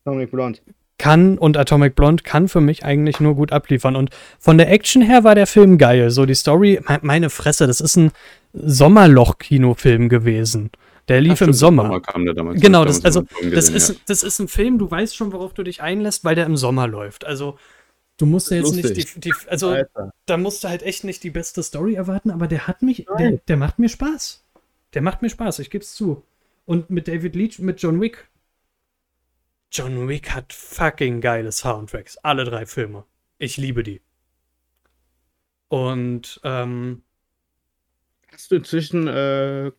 Dominic 0.03 0.31
Blond. 0.31 0.61
kann 0.97 1.37
und 1.37 1.57
Atomic 1.57 1.95
Blonde 1.95 2.23
kann 2.23 2.47
für 2.47 2.61
mich 2.61 2.85
eigentlich 2.85 3.19
nur 3.19 3.35
gut 3.35 3.51
abliefern. 3.51 3.95
Und 3.95 4.09
von 4.39 4.57
der 4.57 4.71
Action 4.71 5.01
her 5.01 5.23
war 5.23 5.35
der 5.35 5.47
Film 5.47 5.77
geil. 5.77 6.09
So 6.11 6.25
die 6.25 6.35
Story, 6.35 6.79
me- 6.87 6.99
meine 7.01 7.29
Fresse, 7.29 7.67
das 7.67 7.81
ist 7.81 7.95
ein 7.97 8.11
Sommerloch-Kinofilm 8.53 10.09
gewesen. 10.09 10.71
Der 11.07 11.21
lief 11.21 11.33
Ach, 11.33 11.37
stimmt, 11.37 11.49
im 11.49 11.53
Sommer. 11.53 12.01
kam 12.01 12.25
der 12.25 12.33
damals. 12.33 12.59
Genau, 12.61 12.83
das, 12.83 12.99
damals 13.01 13.17
also, 13.17 13.27
im 13.41 13.51
das, 13.51 13.69
ist, 13.69 13.99
das 14.07 14.23
ist 14.23 14.39
ein 14.39 14.47
Film, 14.47 14.79
du 14.79 14.89
weißt 14.89 15.15
schon, 15.15 15.31
worauf 15.33 15.53
du 15.53 15.63
dich 15.63 15.81
einlässt, 15.81 16.23
weil 16.25 16.35
der 16.35 16.45
im 16.45 16.57
Sommer 16.57 16.87
läuft. 16.87 17.25
Also, 17.25 17.57
du 18.17 18.25
musst 18.25 18.51
ja 18.51 18.57
jetzt 18.57 18.69
ist 18.69 18.75
nicht 18.75 18.89
lustig. 18.89 19.13
die, 19.15 19.19
die 19.31 19.33
also, 19.47 19.69
Alter. 19.69 20.13
da 20.25 20.37
musst 20.37 20.63
du 20.63 20.69
halt 20.69 20.83
echt 20.83 21.03
nicht 21.03 21.23
die 21.23 21.29
beste 21.29 21.63
Story 21.63 21.95
erwarten, 21.95 22.31
aber 22.31 22.47
der 22.47 22.67
hat 22.67 22.81
mich, 22.81 23.05
der, 23.17 23.37
der 23.37 23.57
macht 23.57 23.79
mir 23.79 23.89
Spaß. 23.89 24.43
Der 24.93 25.01
macht 25.01 25.21
mir 25.21 25.29
Spaß, 25.29 25.59
ich 25.59 25.69
geb's 25.69 25.95
zu. 25.95 26.23
Und 26.65 26.89
mit 26.89 27.07
David 27.07 27.35
Leach, 27.35 27.59
mit 27.59 27.81
John 27.81 27.99
Wick. 28.01 28.29
John 29.71 30.07
Wick 30.07 30.31
hat 30.31 30.53
fucking 30.53 31.21
geile 31.21 31.51
Soundtracks. 31.51 32.17
Alle 32.17 32.45
drei 32.45 32.65
Filme. 32.65 33.03
Ich 33.37 33.57
liebe 33.57 33.83
die. 33.83 34.01
Und, 35.67 36.39
ähm, 36.43 37.01
Hast 38.31 38.51
du 38.51 38.55
inzwischen 38.55 39.07
äh, 39.07 39.71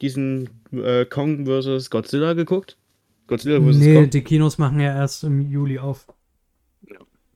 diesen 0.00 0.48
äh, 0.72 1.04
Kong 1.04 1.46
vs. 1.46 1.90
Godzilla 1.90 2.32
geguckt? 2.34 2.76
Godzilla 3.26 3.60
vs. 3.60 3.76
nee, 3.76 3.94
Kong? 3.94 4.10
die 4.10 4.22
Kinos 4.22 4.58
machen 4.58 4.80
ja 4.80 4.94
erst 4.94 5.24
im 5.24 5.50
Juli 5.50 5.78
auf. 5.78 6.06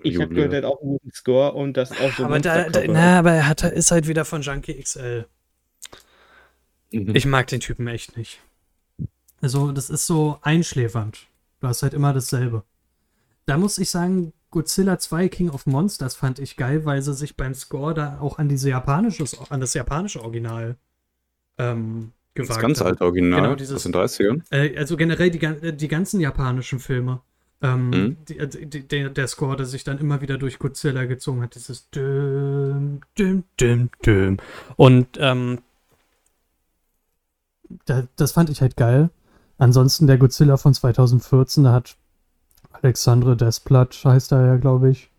Ich 0.03 0.21
habe 0.21 0.35
gehört, 0.35 0.53
der 0.53 0.59
hat 0.63 0.65
auch 0.65 0.81
einen 0.81 0.91
guten 0.93 1.13
Score 1.13 1.53
und 1.53 1.77
das 1.77 1.91
auch 1.93 2.13
so 2.17 2.25
aber 2.25 2.39
da, 2.41 2.69
da, 2.69 2.81
na, 2.87 3.19
aber 3.19 3.33
er 3.33 3.49
hat, 3.49 3.63
ist 3.63 3.91
halt 3.91 4.07
wieder 4.09 4.25
von 4.25 4.43
Junkie 4.43 4.75
XL. 4.81 5.27
Mhm. 6.93 7.15
Ich 7.15 7.27
mag 7.27 7.47
den 7.49 7.61
Typen 7.61 7.87
echt 7.87 8.17
nicht. 8.17 8.41
Also, 9.41 9.73
das 9.73 9.91
ist 9.91 10.07
so 10.07 10.39
einschläfernd. 10.43 11.27
Du 11.61 11.69
hast 11.69 11.83
halt 11.83 11.95
immer 11.95 12.13
dasselbe. 12.13 12.65
Da 13.47 13.57
muss 13.57 13.79
ich 13.79 13.91
sagen, 13.91 14.33
Godzilla 14.51 14.99
2 14.99 15.29
King 15.29 15.51
of 15.51 15.67
Monsters 15.67 16.15
fand 16.15 16.39
ich 16.39 16.57
geil, 16.57 16.85
weil 16.85 17.03
sie 17.03 17.15
sich 17.15 17.37
beim 17.37 17.55
Score 17.55 17.95
da 17.95 18.19
auch 18.21 18.39
an 18.39 18.49
diese 18.49 18.71
japanische, 18.71 19.25
an 19.51 19.61
das 19.61 19.75
japanische 19.75 20.23
Original 20.23 20.77
ähm, 21.59 22.13
gewagt 22.35 22.51
das 22.51 22.59
ganz 22.61 22.81
alte 22.83 23.05
Original 23.05 23.43
Genau, 23.43 23.55
dieses- 23.55 23.77
aus 23.77 23.83
den 23.83 23.93
30ern. 23.93 24.43
Äh, 24.51 24.77
also 24.79 24.97
generell 24.97 25.31
die, 25.31 25.39
gan- 25.39 25.77
die 25.77 25.89
ganzen 25.89 26.21
japanischen 26.21 26.79
Filme. 26.79 27.21
Ähm, 27.61 27.91
Mhm. 27.91 28.17
die, 28.29 28.39
äh, 28.39 28.67
die, 28.67 28.87
der, 28.87 29.11
der 29.11 29.27
Score, 29.27 29.57
der 29.57 29.67
sich 29.67 29.83
dann 29.85 29.99
immer 29.99 30.21
wieder 30.21 30.39
durch 30.39 30.59
Godzilla 30.59 31.05
gezogen 31.07 31.43
hat, 31.43 31.55
dieses 31.57 31.91
Düm, 31.91 33.01
Düm, 33.19 33.45
Düm, 33.61 33.91
Düm. 34.05 34.37
Und 34.77 35.09
ähm, 35.19 35.59
da, 37.87 38.05
das 38.17 38.33
fand 38.33 38.51
ich 38.51 38.61
halt 38.61 38.77
geil. 38.77 39.11
Ansonsten 39.59 40.07
der 40.07 40.19
Godzilla 40.19 40.57
von 40.57 40.73
2014, 40.73 41.65
da 41.65 41.73
hat 41.73 41.97
Alexandre 42.71 43.37
Desplat, 43.37 44.01
heißt 44.05 44.31
er 44.33 44.47
ja, 44.47 44.57
glaube 44.57 44.91
ich, 44.91 45.11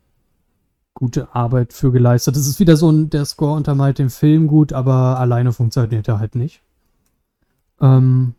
gute 0.94 1.36
Arbeit 1.36 1.74
für 1.74 1.92
geleistet. 1.92 2.36
Das 2.36 2.48
ist 2.48 2.60
wieder 2.60 2.78
so 2.78 2.90
ein, 2.90 3.10
der 3.10 3.26
Score 3.26 3.56
untermalt 3.56 4.00
den 4.00 4.10
Film 4.10 4.48
gut, 4.48 4.72
aber 4.74 5.20
alleine 5.20 5.52
funktioniert 5.52 6.08
er 6.08 6.20
halt 6.20 6.36
nicht. 6.36 6.62
Ähm, 7.82 8.34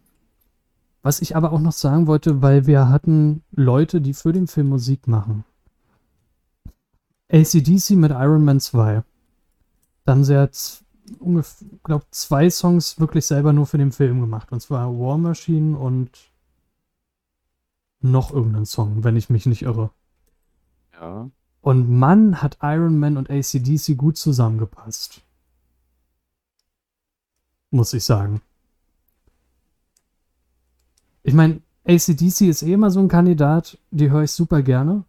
was 1.02 1.20
ich 1.20 1.36
aber 1.36 1.52
auch 1.52 1.60
noch 1.60 1.72
sagen 1.72 2.06
wollte, 2.06 2.42
weil 2.42 2.66
wir 2.66 2.88
hatten 2.88 3.42
Leute, 3.52 4.00
die 4.00 4.14
für 4.14 4.32
den 4.32 4.46
Film 4.46 4.68
Musik 4.68 5.06
machen. 5.06 5.44
ACDC 7.30 7.90
mit 7.90 8.10
Iron 8.10 8.44
Man 8.44 8.60
2. 8.60 9.02
Da 10.04 10.12
haben 10.12 10.24
sie 10.24 10.34
jetzt 10.34 10.84
ungefähr, 11.18 11.68
glaube 11.84 12.04
zwei 12.10 12.50
Songs 12.50 12.98
wirklich 13.00 13.26
selber 13.26 13.52
nur 13.52 13.66
für 13.66 13.78
den 13.78 13.92
Film 13.92 14.20
gemacht. 14.20 14.52
Und 14.52 14.60
zwar 14.60 14.88
War 14.98 15.18
Machine 15.18 15.78
und 15.78 16.10
noch 18.00 18.32
irgendeinen 18.32 18.66
Song, 18.66 19.04
wenn 19.04 19.16
ich 19.16 19.30
mich 19.30 19.46
nicht 19.46 19.62
irre. 19.62 19.90
Ja. 20.92 21.30
Und 21.60 21.90
Mann 21.90 22.40
hat 22.42 22.58
Iron 22.62 22.98
Man 22.98 23.16
und 23.16 23.30
ACDC 23.30 23.96
gut 23.96 24.16
zusammengepasst. 24.16 25.22
Muss 27.70 27.92
ich 27.92 28.04
sagen. 28.04 28.40
Ich 31.22 31.34
meine, 31.34 31.60
ACDC 31.84 32.42
ist 32.42 32.62
eh 32.62 32.72
immer 32.72 32.90
so 32.90 33.00
ein 33.00 33.08
Kandidat, 33.08 33.78
die 33.90 34.10
höre 34.10 34.24
ich 34.24 34.30
super 34.30 34.62
gerne. 34.62 35.04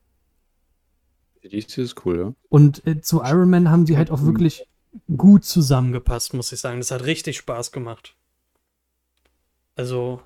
ACDC 1.43 1.77
ist 1.79 2.05
cool, 2.05 2.19
ja. 2.19 2.33
Und 2.49 2.85
äh, 2.85 3.01
zu 3.01 3.21
Iron 3.23 3.49
Man 3.49 3.69
haben 3.69 3.85
die 3.85 3.97
halt 3.97 4.11
auch 4.11 4.23
wirklich 4.23 4.67
gut 5.15 5.45
zusammengepasst, 5.45 6.33
muss 6.33 6.51
ich 6.51 6.59
sagen. 6.59 6.79
Das 6.79 6.91
hat 6.91 7.05
richtig 7.05 7.37
Spaß 7.37 7.71
gemacht. 7.71 8.15
Also. 9.75 10.21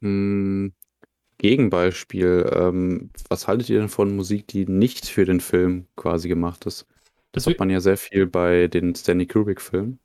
Hm, 0.00 0.72
Gegenbeispiel. 1.38 2.50
Ähm, 2.54 3.10
was 3.28 3.46
haltet 3.46 3.68
ihr 3.70 3.80
denn 3.80 3.88
von 3.88 4.14
Musik, 4.16 4.46
die 4.48 4.66
nicht 4.66 5.06
für 5.06 5.24
den 5.24 5.40
Film 5.40 5.86
quasi 5.96 6.28
gemacht 6.28 6.66
ist? 6.66 6.86
Das 7.32 7.44
Das 7.44 7.52
hat 7.52 7.58
man 7.58 7.70
ja 7.70 7.80
sehr 7.80 7.96
viel 7.98 8.26
bei 8.26 8.68
den 8.68 8.94
Stanley 8.94 9.26
Kubrick-Filmen. 9.26 9.98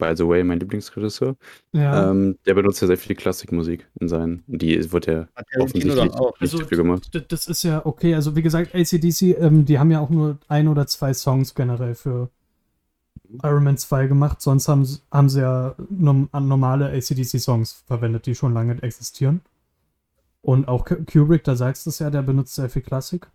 By 0.00 0.14
the 0.16 0.26
way, 0.26 0.42
mein 0.42 0.58
Lieblingsregisseur. 0.58 1.36
Ja. 1.72 2.10
Ähm, 2.10 2.36
der 2.46 2.54
benutzt 2.54 2.80
ja 2.80 2.88
sehr 2.88 2.96
viel 2.98 3.14
Klassikmusik 3.14 3.86
in 4.00 4.08
seinen. 4.08 4.42
Die 4.48 4.90
wird 4.92 5.06
ja 5.06 5.28
offensichtlich 5.60 5.96
auch. 5.98 6.32
nicht 6.40 6.42
Also, 6.42 6.58
dafür 6.58 6.78
gemacht. 6.78 7.10
Das 7.30 7.46
ist 7.46 7.62
ja 7.62 7.86
okay. 7.86 8.14
Also, 8.16 8.34
wie 8.34 8.42
gesagt, 8.42 8.74
ACDC, 8.74 9.36
ähm, 9.38 9.64
die 9.66 9.78
haben 9.78 9.90
ja 9.92 10.00
auch 10.00 10.10
nur 10.10 10.38
ein 10.48 10.66
oder 10.66 10.86
zwei 10.88 11.14
Songs 11.14 11.54
generell 11.54 11.94
für 11.94 12.30
Iron 13.44 13.62
Man 13.62 13.76
2 13.76 14.06
gemacht. 14.08 14.40
Sonst 14.42 14.66
haben, 14.66 14.84
sie- 14.84 14.98
haben 15.12 15.28
sie 15.28 15.40
ja 15.40 15.76
normale 16.00 16.86
ACDC-Songs 16.90 17.84
verwendet, 17.86 18.26
die 18.26 18.34
schon 18.34 18.54
lange 18.54 18.82
existieren. 18.82 19.40
Und 20.42 20.66
auch 20.68 20.84
Ku- 20.84 21.04
Kubrick, 21.04 21.44
da 21.44 21.54
sagst 21.54 21.86
du 21.86 21.90
es 21.90 21.98
ja, 22.00 22.10
der 22.10 22.22
benutzt 22.22 22.54
sehr 22.54 22.68
viel 22.70 22.82
Klassik. 22.82 23.28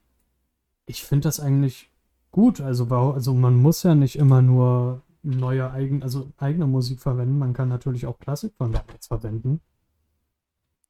Ich 0.88 1.04
finde 1.04 1.28
das 1.30 1.40
eigentlich 1.40 1.90
gut. 2.32 2.60
Also, 2.60 2.86
also, 2.88 3.34
man 3.34 3.56
muss 3.56 3.84
ja 3.84 3.96
nicht 3.96 4.18
immer 4.18 4.42
nur 4.42 5.02
neue 5.26 5.72
eigen, 5.72 6.04
also 6.04 6.32
eigene 6.38 6.68
Musik 6.68 7.00
verwenden. 7.00 7.38
Man 7.40 7.54
kann 7.54 7.68
natürlich 7.70 8.06
auch 8.06 8.20
Klassik 8.20 8.54
von 8.58 8.72
damals 8.72 9.08
verwenden. 9.08 9.60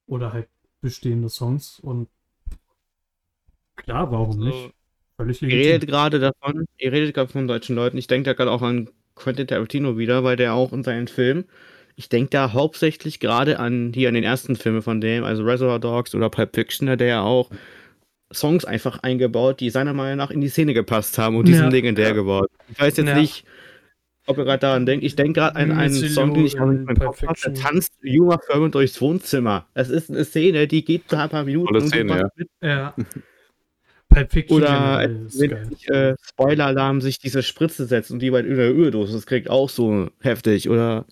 Oder 0.07 0.33
halt 0.33 0.49
bestehende 0.81 1.29
Songs 1.29 1.79
und 1.79 2.07
klar, 3.75 4.11
warum 4.11 4.31
Also, 4.31 4.43
nicht? 4.45 4.73
Völlig 5.17 5.41
Ihr 5.41 5.47
legitim. 5.47 5.71
redet 5.71 5.89
gerade 5.89 6.19
davon, 6.19 6.65
ihr 6.77 6.91
redet 6.91 7.15
gerade 7.15 7.31
von 7.31 7.47
deutschen 7.47 7.75
Leuten. 7.75 7.97
Ich 7.97 8.07
denke 8.07 8.25
da 8.25 8.33
gerade 8.33 8.51
auch 8.51 8.61
an 8.61 8.89
Quentin 9.15 9.47
Tarantino 9.47 9.97
wieder, 9.97 10.23
weil 10.23 10.35
der 10.35 10.53
auch 10.53 10.73
in 10.73 10.83
seinen 10.83 11.07
Filmen, 11.07 11.45
ich 11.95 12.09
denke 12.09 12.29
da 12.31 12.51
hauptsächlich 12.51 13.19
gerade 13.21 13.57
an 13.59 13.93
hier 13.95 14.09
an 14.09 14.13
den 14.15 14.25
ersten 14.25 14.57
Filme 14.57 14.81
von 14.81 14.99
dem, 14.99 15.23
also 15.23 15.43
Reservoir 15.43 15.79
Dogs 15.79 16.13
oder 16.13 16.29
Pulp 16.29 16.53
Fiction, 16.53 16.87
da 16.87 16.97
der 16.97 17.07
ja 17.07 17.21
auch 17.23 17.49
Songs 18.33 18.65
einfach 18.65 18.99
eingebaut, 18.99 19.61
die 19.61 19.69
seiner 19.69 19.93
Meinung 19.93 20.17
nach 20.17 20.31
in 20.31 20.41
die 20.41 20.49
Szene 20.49 20.73
gepasst 20.73 21.17
haben 21.17 21.37
und 21.37 21.47
die 21.47 21.53
Ja. 21.53 21.59
sind 21.59 21.71
legendär 21.71 22.13
geworden. 22.13 22.51
Ich 22.67 22.79
weiß 22.79 22.97
jetzt 22.97 23.07
Ja. 23.07 23.17
nicht, 23.17 23.45
ob 24.27 24.37
ihr 24.37 24.43
gerade 24.45 24.59
daran 24.59 24.85
denkt. 24.85 25.05
Ich 25.05 25.15
denke 25.15 25.33
gerade 25.39 25.55
an 25.55 25.71
einen 25.71 25.93
Missy 25.93 26.09
Song, 26.09 26.33
den 26.33 26.45
ich 26.45 26.59
habe 26.59 26.71
in 26.73 26.79
in 26.79 26.83
meinem 26.85 26.99
Kopf. 26.99 27.21
Da 27.21 27.27
Fiction. 27.33 27.53
tanzt 27.55 27.93
Juma 28.01 28.37
Thurman 28.37 28.71
durchs 28.71 28.99
Wohnzimmer. 29.01 29.67
Das 29.73 29.89
ist 29.89 30.09
eine 30.09 30.25
Szene, 30.25 30.67
die 30.67 30.83
geht 30.83 31.13
ein 31.13 31.29
paar 31.29 31.43
Minuten 31.43 31.67
Tolle 31.67 31.79
du 31.81 31.87
Szene, 31.87 32.17
ja. 32.17 32.29
mit. 32.35 32.49
Ja. 32.61 32.95
Pulp 34.09 34.31
Fiction 34.31 34.57
Oder 34.61 34.99
wenn 34.99 35.29
sich, 35.29 35.51
äh, 35.89 36.15
Spoiler-Alarm 36.21 37.01
sich 37.01 37.19
diese 37.19 37.43
Spritze 37.43 37.85
setzt 37.85 38.11
und 38.11 38.19
die 38.19 38.31
bei 38.31 38.41
der 38.41 38.71
Überdosis 38.71 39.25
kriegt, 39.25 39.49
auch 39.49 39.69
so 39.69 40.09
heftig. 40.21 40.69
Oder 40.69 41.05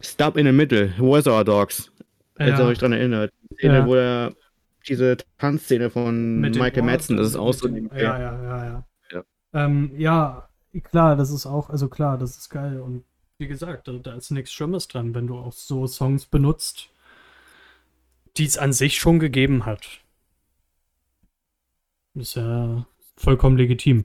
Stop 0.00 0.36
in 0.36 0.46
the 0.46 0.52
Middle, 0.52 0.92
Reservoir 0.98 1.44
Dogs, 1.44 1.90
falls 2.36 2.58
ihr 2.58 2.66
euch 2.66 2.78
dran 2.78 2.92
erinnert. 2.92 3.32
Die 3.50 3.54
Szene, 3.56 3.74
Ja. 3.74 3.86
wo 3.86 3.94
er 3.94 4.32
diese 4.86 5.16
Tanzszene 5.38 5.88
von 5.88 6.40
Michael 6.40 6.82
Madsen, 6.82 7.16
das 7.16 7.28
ist 7.28 7.36
auch 7.36 7.52
so 7.54 7.68
Ja, 7.68 7.84
ja, 7.96 8.18
ja, 8.18 8.64
ja. 8.64 8.84
Ja. 9.12 9.24
Ähm, 9.54 9.92
ja, 9.96 10.48
klar, 10.80 11.16
das 11.16 11.30
ist 11.30 11.46
auch, 11.46 11.70
also 11.70 11.88
klar, 11.88 12.18
das 12.18 12.36
ist 12.36 12.50
geil. 12.50 12.80
Und 12.80 13.04
wie 13.38 13.46
gesagt, 13.46 13.88
da, 13.88 13.92
da 13.92 14.14
ist 14.14 14.30
nichts 14.30 14.52
Schlimmes 14.52 14.88
dran, 14.88 15.14
wenn 15.14 15.26
du 15.26 15.36
auch 15.36 15.52
so 15.52 15.86
Songs 15.86 16.26
benutzt, 16.26 16.90
die 18.36 18.44
es 18.44 18.58
an 18.58 18.72
sich 18.72 18.98
schon 18.98 19.18
gegeben 19.18 19.66
hat. 19.66 20.00
Ist 22.14 22.36
ja 22.36 22.86
vollkommen 23.16 23.56
legitim. 23.56 24.04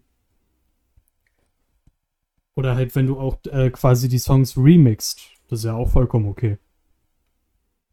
Oder 2.55 2.75
halt, 2.75 2.95
wenn 2.95 3.07
du 3.07 3.19
auch 3.19 3.37
äh, 3.45 3.69
quasi 3.69 4.09
die 4.09 4.19
Songs 4.19 4.57
remixst. 4.57 5.21
Das 5.47 5.59
ist 5.59 5.65
ja 5.65 5.75
auch 5.75 5.89
vollkommen 5.89 6.27
okay. 6.27 6.57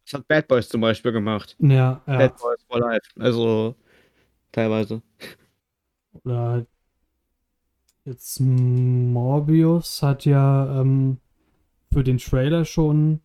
Das 0.05 0.15
hat 0.15 0.29
Bad 0.29 0.49
Boys 0.49 0.69
zum 0.69 0.81
Beispiel 0.81 1.13
gemacht. 1.13 1.57
Ja, 1.59 2.03
ja. 2.07 2.19
Bad 2.19 2.37
Boys 2.39 2.63
for 2.69 2.81
Life. 2.81 3.09
Also, 3.19 3.75
teilweise. 4.53 5.03
Oder 6.25 6.39
halt 6.39 6.69
jetzt 8.07 8.41
Morbius 8.41 10.03
hat 10.03 10.25
ja 10.25 10.81
ähm, 10.81 11.19
für 11.93 12.05
den 12.05 12.19
Trailer 12.19 12.65
schon 12.65 13.21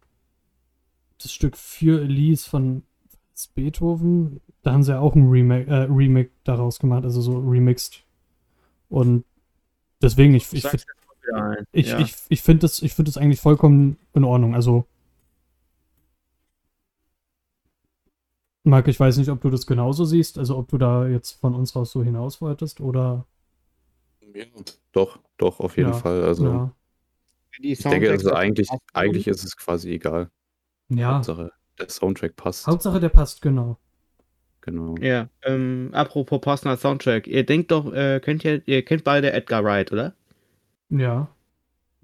das 1.22 1.32
Stück 1.32 1.56
für 1.56 2.02
Elise 2.02 2.50
von 2.50 2.84
Beethoven. 3.56 4.42
Da 4.64 4.74
haben 4.74 4.84
sie 4.84 4.92
ja 4.92 5.00
auch 5.00 5.16
ein 5.16 5.30
Remake, 5.30 5.70
äh, 5.70 5.84
Remake 5.84 6.32
daraus 6.44 6.80
gemacht, 6.80 7.04
also 7.04 7.22
so 7.22 7.38
remixed. 7.38 8.04
Und 8.90 9.24
deswegen, 10.02 10.34
ich, 10.36 10.52
ich, 10.52 10.66
ein. 11.34 11.68
ich, 11.72 11.88
ja. 11.88 12.00
ich, 12.00 12.16
ich 12.30 12.42
finde 12.42 12.62
das, 12.62 12.82
ich 12.82 12.94
find 12.94 13.08
das 13.08 13.18
eigentlich 13.18 13.40
vollkommen 13.40 13.98
in 14.14 14.24
Ordnung. 14.24 14.56
Also, 14.56 14.86
Marc, 18.64 18.88
ich 18.88 19.00
weiß 19.00 19.18
nicht, 19.18 19.30
ob 19.30 19.42
du 19.42 19.50
das 19.50 19.66
genauso 19.66 20.06
siehst, 20.06 20.38
also 20.38 20.58
ob 20.58 20.70
du 20.70 20.78
da 20.78 21.08
jetzt 21.08 21.32
von 21.40 21.56
uns 21.56 21.76
raus 21.76 21.92
so 21.92 22.04
hinaus 22.04 22.42
wolltest 22.42 22.82
oder. 22.82 23.26
Doch, 24.92 25.20
doch, 25.38 25.60
auf 25.60 25.78
jeden 25.78 25.92
Ja, 25.92 25.96
Fall. 25.96 26.24
Also 26.24 26.46
ja. 26.46 26.76
Die 27.62 27.74
ich 27.74 27.80
denke, 27.80 28.10
also 28.10 28.32
eigentlich, 28.34 28.70
eigentlich 28.94 29.28
ist 29.28 29.44
es 29.44 29.58
quasi 29.58 29.92
egal. 29.92 30.30
Ja, 30.90 31.16
Hauptsache, 31.16 31.52
der 31.80 31.90
Soundtrack 31.90 32.36
passt. 32.36 32.68
Hauptsache 32.68 33.00
der 33.00 33.10
passt, 33.10 33.42
genau. 33.42 33.78
Genau. 34.62 34.96
Ja, 35.00 35.28
ähm, 35.44 35.90
apropos 35.92 36.40
passender 36.40 36.78
Soundtrack. 36.78 37.28
Ihr 37.28 37.46
denkt 37.46 37.72
doch, 37.72 37.92
äh, 37.94 38.20
kennt 38.20 38.46
ihr, 38.46 38.62
ihr 38.68 38.86
kennt 38.86 39.04
beide 39.04 39.34
Edgar 39.34 39.64
Wright, 39.64 39.92
oder? 39.92 40.14
Ja. 40.90 41.30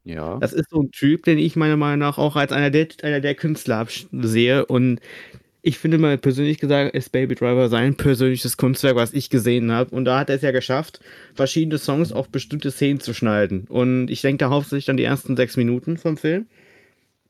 Ja. 0.03 0.37
Das 0.39 0.53
ist 0.53 0.69
so 0.69 0.81
ein 0.81 0.91
Typ, 0.91 1.23
den 1.23 1.37
ich 1.37 1.55
meiner 1.55 1.77
Meinung 1.77 1.99
nach 1.99 2.17
auch 2.17 2.35
als 2.35 2.51
einer 2.51 2.71
der, 2.71 2.87
einer 3.03 3.19
der 3.19 3.35
Künstler 3.35 3.85
sehe. 4.11 4.65
Und 4.65 5.01
ich 5.61 5.77
finde 5.79 5.97
mal 5.97 6.17
persönlich 6.17 6.59
gesagt, 6.59 6.95
ist 6.95 7.11
Baby 7.11 7.35
Driver 7.35 7.67
sein 7.69 7.95
persönliches 7.95 8.57
Kunstwerk, 8.57 8.95
was 8.95 9.13
ich 9.13 9.29
gesehen 9.29 9.71
habe. 9.71 9.93
Und 9.95 10.05
da 10.05 10.19
hat 10.19 10.29
er 10.29 10.35
es 10.37 10.41
ja 10.41 10.51
geschafft, 10.51 10.99
verschiedene 11.35 11.77
Songs 11.77 12.11
auf 12.11 12.29
bestimmte 12.29 12.71
Szenen 12.71 12.99
zu 12.99 13.13
schneiden. 13.13 13.65
Und 13.67 14.09
ich 14.09 14.21
denke 14.21 14.45
da 14.45 14.49
hauptsächlich 14.49 14.89
an 14.89 14.97
die 14.97 15.03
ersten 15.03 15.35
sechs 15.35 15.57
Minuten 15.57 15.97
vom 15.97 16.17
Film. 16.17 16.47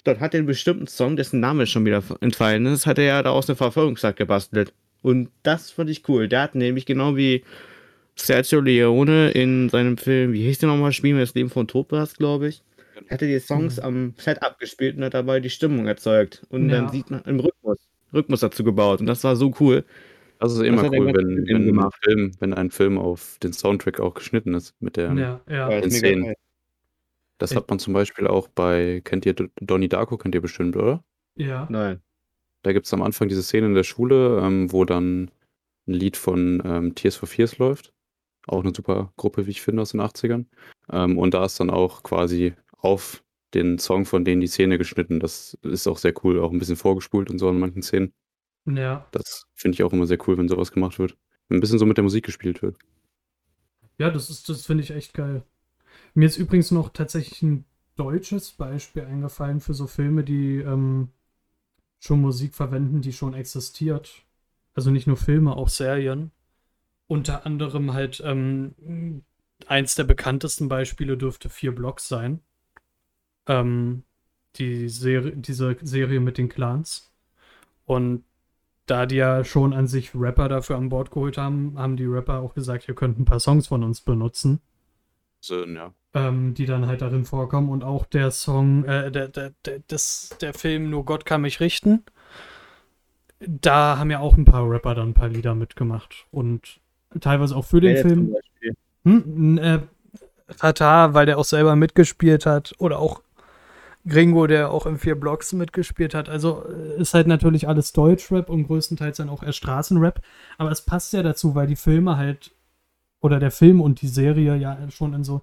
Dort 0.03 0.19
hat 0.19 0.33
er 0.33 0.39
einen 0.39 0.47
bestimmten 0.47 0.87
Song, 0.87 1.15
dessen 1.15 1.39
Name 1.39 1.65
schon 1.67 1.85
wieder 1.85 2.03
entfallen 2.21 2.65
ist, 2.67 2.85
hat 2.85 2.97
er 2.97 3.05
ja 3.05 3.23
daraus 3.23 3.49
eine 3.49 3.55
Verfolgungsjagd 3.55 4.17
gebastelt. 4.17 4.73
Und 5.01 5.29
das 5.43 5.71
fand 5.71 5.89
ich 5.89 6.07
cool. 6.07 6.27
Der 6.27 6.41
hat 6.43 6.55
nämlich 6.55 6.85
genau 6.85 7.15
wie 7.15 7.43
Sergio 8.15 8.59
Leone 8.61 9.31
in 9.31 9.69
seinem 9.69 9.97
Film, 9.97 10.33
wie 10.33 10.43
hieß 10.43 10.59
der 10.59 10.69
nochmal, 10.69 10.91
Spiel 10.91 11.13
mir 11.13 11.21
das 11.21 11.33
Leben 11.35 11.49
von 11.49 11.67
Topaz, 11.67 12.15
glaube 12.15 12.47
ich, 12.49 12.63
hat 13.09 13.21
er 13.21 13.27
die 13.27 13.39
Songs 13.39 13.77
Mhm. 13.77 13.83
am 13.83 14.13
Set 14.17 14.41
abgespielt 14.41 14.97
und 14.97 15.03
hat 15.03 15.13
dabei 15.13 15.39
die 15.39 15.49
Stimmung 15.51 15.87
erzeugt. 15.87 16.43
Und 16.49 16.69
Ja. 16.69 16.77
dann 16.77 16.89
sieht 16.89 17.11
man 17.11 17.21
im 17.25 17.39
Rhythmus, 17.39 17.77
Rhythmus 18.13 18.39
dazu 18.41 18.63
gebaut. 18.63 18.99
Und 18.99 19.05
das 19.07 19.23
war 19.23 19.35
so 19.35 19.53
cool. 19.59 19.85
Das 20.39 20.53
ist 20.53 20.61
immer 20.61 20.83
er 20.83 20.91
cool, 20.91 21.07
wenn, 21.07 21.47
wenn, 21.47 21.79
ein. 21.79 21.91
Film, 22.03 22.31
wenn 22.39 22.53
ein 22.53 22.71
Film 22.71 22.97
auf 22.97 23.37
den 23.41 23.53
Soundtrack 23.53 23.99
auch 23.99 24.13
geschnitten 24.13 24.53
ist. 24.53 24.75
Mit 24.79 24.97
der, 24.97 25.13
Ja, 25.13 25.41
ja. 25.49 25.89
Szenen. 25.89 26.25
geil. 26.25 26.35
Das 27.39 27.55
hat 27.55 27.69
man 27.69 27.79
zum 27.79 27.93
Beispiel 27.93 28.27
auch 28.27 28.47
bei, 28.47 29.01
kennt 29.03 29.25
ihr 29.25 29.35
Donnie 29.61 29.89
Darko, 29.89 30.17
kennt 30.17 30.33
ihr 30.33 30.41
bestimmt, 30.41 30.75
oder? 30.75 31.03
Ja. 31.35 31.67
Nein. 31.69 32.01
Da 32.63 32.73
gibt 32.73 32.87
es 32.87 32.93
am 32.93 33.03
Anfang 33.03 33.29
diese 33.29 33.43
Szene 33.43 33.67
in 33.67 33.75
der 33.75 33.83
Schule, 33.83 34.41
ähm, 34.41 34.71
wo 34.71 34.85
dann 34.85 35.29
ein 35.87 35.93
Lied 35.93 36.17
von 36.17 36.61
ähm, 36.65 36.95
Tears 36.95 37.15
for 37.15 37.27
Fears 37.27 37.59
läuft. 37.59 37.93
Auch 38.47 38.63
eine 38.63 38.73
super 38.75 39.13
Gruppe, 39.17 39.45
wie 39.45 39.51
ich 39.51 39.61
finde, 39.61 39.83
aus 39.83 39.91
den 39.91 40.01
80ern. 40.01 40.45
Ähm, 40.91 41.17
und 41.17 41.33
da 41.33 41.45
ist 41.45 41.59
dann 41.59 41.69
auch 41.69 42.01
quasi 42.01 42.53
auf 42.77 43.23
den 43.53 43.79
Song 43.79 44.05
von 44.05 44.25
denen 44.25 44.41
die 44.41 44.47
Szene 44.47 44.77
geschnitten. 44.77 45.19
Das 45.19 45.57
ist 45.61 45.87
auch 45.87 45.97
sehr 45.97 46.13
cool, 46.23 46.39
auch 46.39 46.51
ein 46.51 46.59
bisschen 46.59 46.75
vorgespult 46.75 47.29
und 47.29 47.39
so 47.39 47.49
an 47.49 47.59
manchen 47.59 47.81
Szenen. 47.81 48.13
Ja. 48.65 49.07
Das 49.11 49.47
finde 49.55 49.75
ich 49.75 49.83
auch 49.83 49.93
immer 49.93 50.05
sehr 50.07 50.17
cool, 50.27 50.37
wenn 50.37 50.49
sowas 50.49 50.71
gemacht 50.71 50.99
wird. 50.99 51.17
Ein 51.49 51.61
bisschen 51.61 51.79
so 51.79 51.85
mit 51.85 51.97
der 51.97 52.03
Musik 52.03 52.25
gespielt 52.25 52.61
wird. 52.61 52.77
Ja, 53.97 54.09
das 54.11 54.29
ist, 54.29 54.49
das 54.49 54.65
finde 54.65 54.83
ich 54.83 54.91
echt 54.91 55.13
geil. 55.13 55.43
Mir 56.13 56.25
ist 56.25 56.37
übrigens 56.37 56.71
noch 56.71 56.89
tatsächlich 56.89 57.41
ein 57.41 57.65
deutsches 57.95 58.51
Beispiel 58.51 59.03
eingefallen 59.03 59.59
für 59.61 59.73
so 59.73 59.87
Filme, 59.87 60.23
die 60.23 60.57
ähm, 60.57 61.09
schon 61.99 62.21
Musik 62.21 62.53
verwenden, 62.53 63.01
die 63.01 63.13
schon 63.13 63.33
existiert. 63.33 64.25
Also 64.73 64.91
nicht 64.91 65.07
nur 65.07 65.17
Filme, 65.17 65.55
auch 65.55 65.69
Serien. 65.69 66.31
unter 67.07 67.45
anderem 67.45 67.93
halt 67.93 68.21
ähm, 68.23 69.23
eins 69.65 69.95
der 69.95 70.03
bekanntesten 70.03 70.67
Beispiele 70.67 71.17
dürfte 71.17 71.49
Vier 71.49 71.73
Blocks 71.73 72.07
sein. 72.07 72.41
Ähm, 73.47 74.03
die 74.55 74.89
Serie, 74.89 75.33
diese 75.35 75.77
Serie 75.81 76.19
mit 76.19 76.37
den 76.37 76.49
Clans. 76.49 77.11
Und 77.85 78.23
da 78.85 79.05
die 79.05 79.15
ja 79.15 79.43
schon 79.43 79.73
an 79.73 79.87
sich 79.87 80.15
Rapper 80.15 80.49
dafür 80.49 80.77
an 80.77 80.89
Bord 80.89 81.11
geholt 81.11 81.37
haben, 81.37 81.77
haben 81.77 81.97
die 81.97 82.05
Rapper 82.05 82.39
auch 82.39 82.53
gesagt, 82.53 82.87
ihr 82.87 82.95
könnt 82.95 83.19
ein 83.19 83.25
paar 83.25 83.39
Songs 83.39 83.67
von 83.67 83.83
uns 83.83 84.01
benutzen. 84.01 84.61
So, 85.39 85.65
ja. 85.65 85.93
Ähm, 86.13 86.53
die 86.53 86.65
dann 86.65 86.87
halt 86.87 87.01
darin 87.01 87.25
vorkommen. 87.25 87.69
Und 87.69 87.83
auch 87.83 88.05
der 88.05 88.31
Song, 88.31 88.85
äh, 88.85 89.11
der, 89.11 89.27
der, 89.27 89.51
der, 89.65 89.81
das, 89.87 90.35
der 90.41 90.53
Film 90.53 90.89
Nur 90.89 91.05
Gott 91.05 91.25
kann 91.25 91.41
mich 91.41 91.59
richten. 91.59 92.03
Da 93.39 93.97
haben 93.97 94.09
ja 94.09 94.19
auch 94.19 94.35
ein 94.35 94.45
paar 94.45 94.67
Rapper 94.67 94.95
dann 94.95 95.09
ein 95.09 95.13
paar 95.13 95.29
Lieder 95.29 95.53
mitgemacht. 95.53 96.25
Und 96.31 96.79
teilweise 97.19 97.55
auch 97.55 97.65
für 97.65 97.81
den 97.81 97.91
jetzt 97.91 98.01
Film. 98.01 98.15
zum 98.15 98.33
Beispiel? 98.33 98.75
Hm, 99.03 99.57
äh, 99.57 99.79
Katar, 100.57 101.13
weil 101.13 101.25
der 101.25 101.37
auch 101.37 101.45
selber 101.45 101.75
mitgespielt 101.75 102.45
hat. 102.45 102.73
Oder 102.79 102.99
auch 102.99 103.21
Gringo, 104.07 104.47
der 104.47 104.71
auch 104.71 104.85
in 104.85 104.97
vier 104.97 105.15
Blocks 105.15 105.53
mitgespielt 105.53 106.13
hat. 106.13 106.29
Also 106.29 106.63
äh, 106.65 107.01
ist 107.01 107.13
halt 107.13 107.27
natürlich 107.27 107.67
alles 107.67 107.93
Deutschrap 107.93 108.49
und 108.49 108.67
größtenteils 108.67 109.17
dann 109.17 109.29
auch 109.29 109.43
eher 109.43 109.53
Straßenrap. 109.53 110.21
Aber 110.57 110.71
es 110.71 110.81
passt 110.81 111.13
ja 111.13 111.23
dazu, 111.23 111.55
weil 111.55 111.67
die 111.67 111.75
Filme 111.75 112.17
halt, 112.17 112.51
oder 113.19 113.39
der 113.39 113.51
Film 113.51 113.81
und 113.81 114.01
die 114.01 114.07
Serie 114.07 114.55
ja 114.55 114.77
schon 114.89 115.13
in 115.13 115.23
so, 115.23 115.41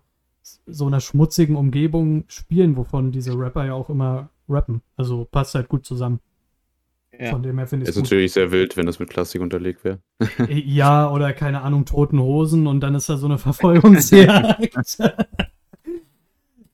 so 0.66 0.86
einer 0.86 1.00
schmutzigen 1.00 1.56
Umgebung 1.56 2.24
spielen, 2.28 2.76
wovon 2.76 3.12
diese 3.12 3.38
Rapper 3.38 3.66
ja 3.66 3.74
auch 3.74 3.90
immer 3.90 4.30
rappen. 4.48 4.82
Also 4.96 5.26
passt 5.30 5.54
halt 5.54 5.68
gut 5.68 5.84
zusammen. 5.84 6.20
Ja. 7.18 7.30
Von 7.30 7.42
dem 7.42 7.58
her 7.58 7.66
finde 7.66 7.84
ich 7.84 7.90
Ist 7.90 7.96
es 7.96 8.02
gut. 8.02 8.10
natürlich 8.10 8.32
sehr 8.32 8.50
wild, 8.50 8.76
wenn 8.76 8.86
das 8.86 8.98
mit 8.98 9.08
Klassik 9.08 9.40
unterlegt 9.40 9.84
wäre. 9.84 10.00
Ja, 10.48 11.10
oder 11.10 11.32
keine 11.32 11.62
Ahnung, 11.62 11.84
toten 11.84 12.18
Hosen 12.18 12.66
und 12.66 12.80
dann 12.80 12.94
ist 12.94 13.08
da 13.08 13.16
so 13.16 13.26
eine 13.26 13.38
Verfolgungsjagd. 13.38 14.76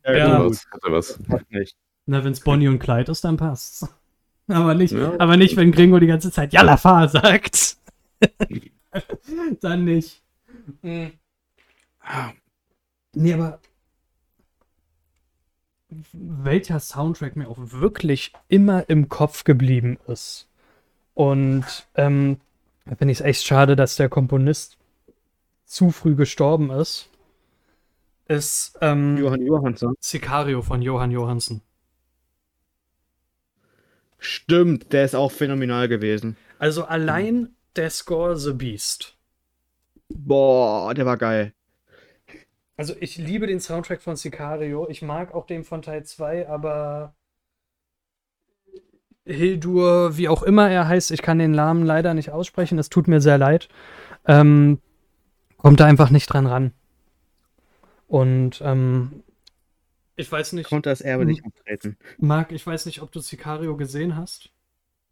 Ja. 0.04 0.10
Hat 0.12 0.16
er 0.16 0.38
gut, 0.44 0.50
was, 0.50 0.66
hat 0.70 0.84
er 0.84 0.92
was. 0.92 1.22
passt 1.24 1.50
nicht. 1.50 1.76
Na, 2.06 2.24
wenn 2.24 2.32
es 2.32 2.40
Bonnie 2.40 2.68
und 2.68 2.78
Clyde 2.78 3.12
ist, 3.12 3.24
dann 3.24 3.36
passt's. 3.36 3.86
Aber 4.48 4.74
nicht, 4.74 4.92
Ja. 4.92 5.14
aber 5.20 5.36
nicht, 5.36 5.56
wenn 5.56 5.70
Gringo 5.70 6.00
die 6.00 6.08
ganze 6.08 6.32
Zeit 6.32 6.52
fahr 6.80 7.08
sagt. 7.08 7.76
dann 9.60 9.84
nicht. 9.84 10.22
Mhm. 10.82 11.12
Nee, 13.12 13.32
aber 13.34 13.60
welcher 16.12 16.80
Soundtrack 16.80 17.36
mir 17.36 17.48
auch 17.48 17.58
wirklich 17.58 18.32
immer 18.48 18.88
im 18.88 19.08
Kopf 19.08 19.44
geblieben 19.44 19.98
ist. 20.06 20.48
Und 21.14 21.64
ähm, 21.96 22.38
da 22.86 22.94
finde 22.96 23.12
ich 23.12 23.20
es 23.20 23.24
echt 23.26 23.44
schade, 23.44 23.76
dass 23.76 23.96
der 23.96 24.08
Komponist 24.08 24.78
zu 25.66 25.90
früh 25.90 26.14
gestorben 26.14 26.70
ist. 26.70 27.09
Ist 28.30 28.78
ähm, 28.80 29.16
Johann 29.16 29.42
Johansson. 29.44 29.96
Sicario 29.98 30.62
von 30.62 30.82
Johann 30.82 31.10
Johansen. 31.10 31.62
Stimmt, 34.20 34.92
der 34.92 35.04
ist 35.04 35.16
auch 35.16 35.32
phänomenal 35.32 35.88
gewesen. 35.88 36.36
Also 36.60 36.84
allein 36.84 37.56
der 37.74 37.90
Score 37.90 38.36
The 38.36 38.52
Beast. 38.52 39.16
Boah, 40.08 40.94
der 40.94 41.06
war 41.06 41.16
geil. 41.16 41.54
Also 42.76 42.94
ich 43.00 43.16
liebe 43.16 43.48
den 43.48 43.58
Soundtrack 43.58 44.00
von 44.00 44.14
Sicario. 44.14 44.88
Ich 44.88 45.02
mag 45.02 45.34
auch 45.34 45.46
den 45.46 45.64
von 45.64 45.82
Teil 45.82 46.04
2, 46.04 46.48
aber 46.48 47.16
Hildur, 49.26 50.16
wie 50.18 50.28
auch 50.28 50.44
immer 50.44 50.70
er 50.70 50.86
heißt, 50.86 51.10
ich 51.10 51.22
kann 51.22 51.40
den 51.40 51.50
Namen 51.50 51.84
leider 51.84 52.14
nicht 52.14 52.30
aussprechen, 52.30 52.78
es 52.78 52.90
tut 52.90 53.08
mir 53.08 53.20
sehr 53.20 53.38
leid, 53.38 53.68
ähm, 54.28 54.78
kommt 55.56 55.80
da 55.80 55.86
einfach 55.86 56.10
nicht 56.10 56.28
dran 56.28 56.46
ran. 56.46 56.72
Und 58.10 58.60
ähm, 58.64 59.22
ich 60.16 60.30
weiß 60.30 60.54
nicht, 60.54 60.68
Konnte 60.68 60.90
das 60.90 61.00
Erbe 61.00 61.24
nicht 61.24 61.44
abtreten. 61.44 61.96
Marc, 62.18 62.50
ich 62.50 62.66
weiß 62.66 62.86
nicht, 62.86 63.02
ob 63.02 63.12
du 63.12 63.20
Sicario 63.20 63.76
gesehen 63.76 64.16
hast. 64.16 64.50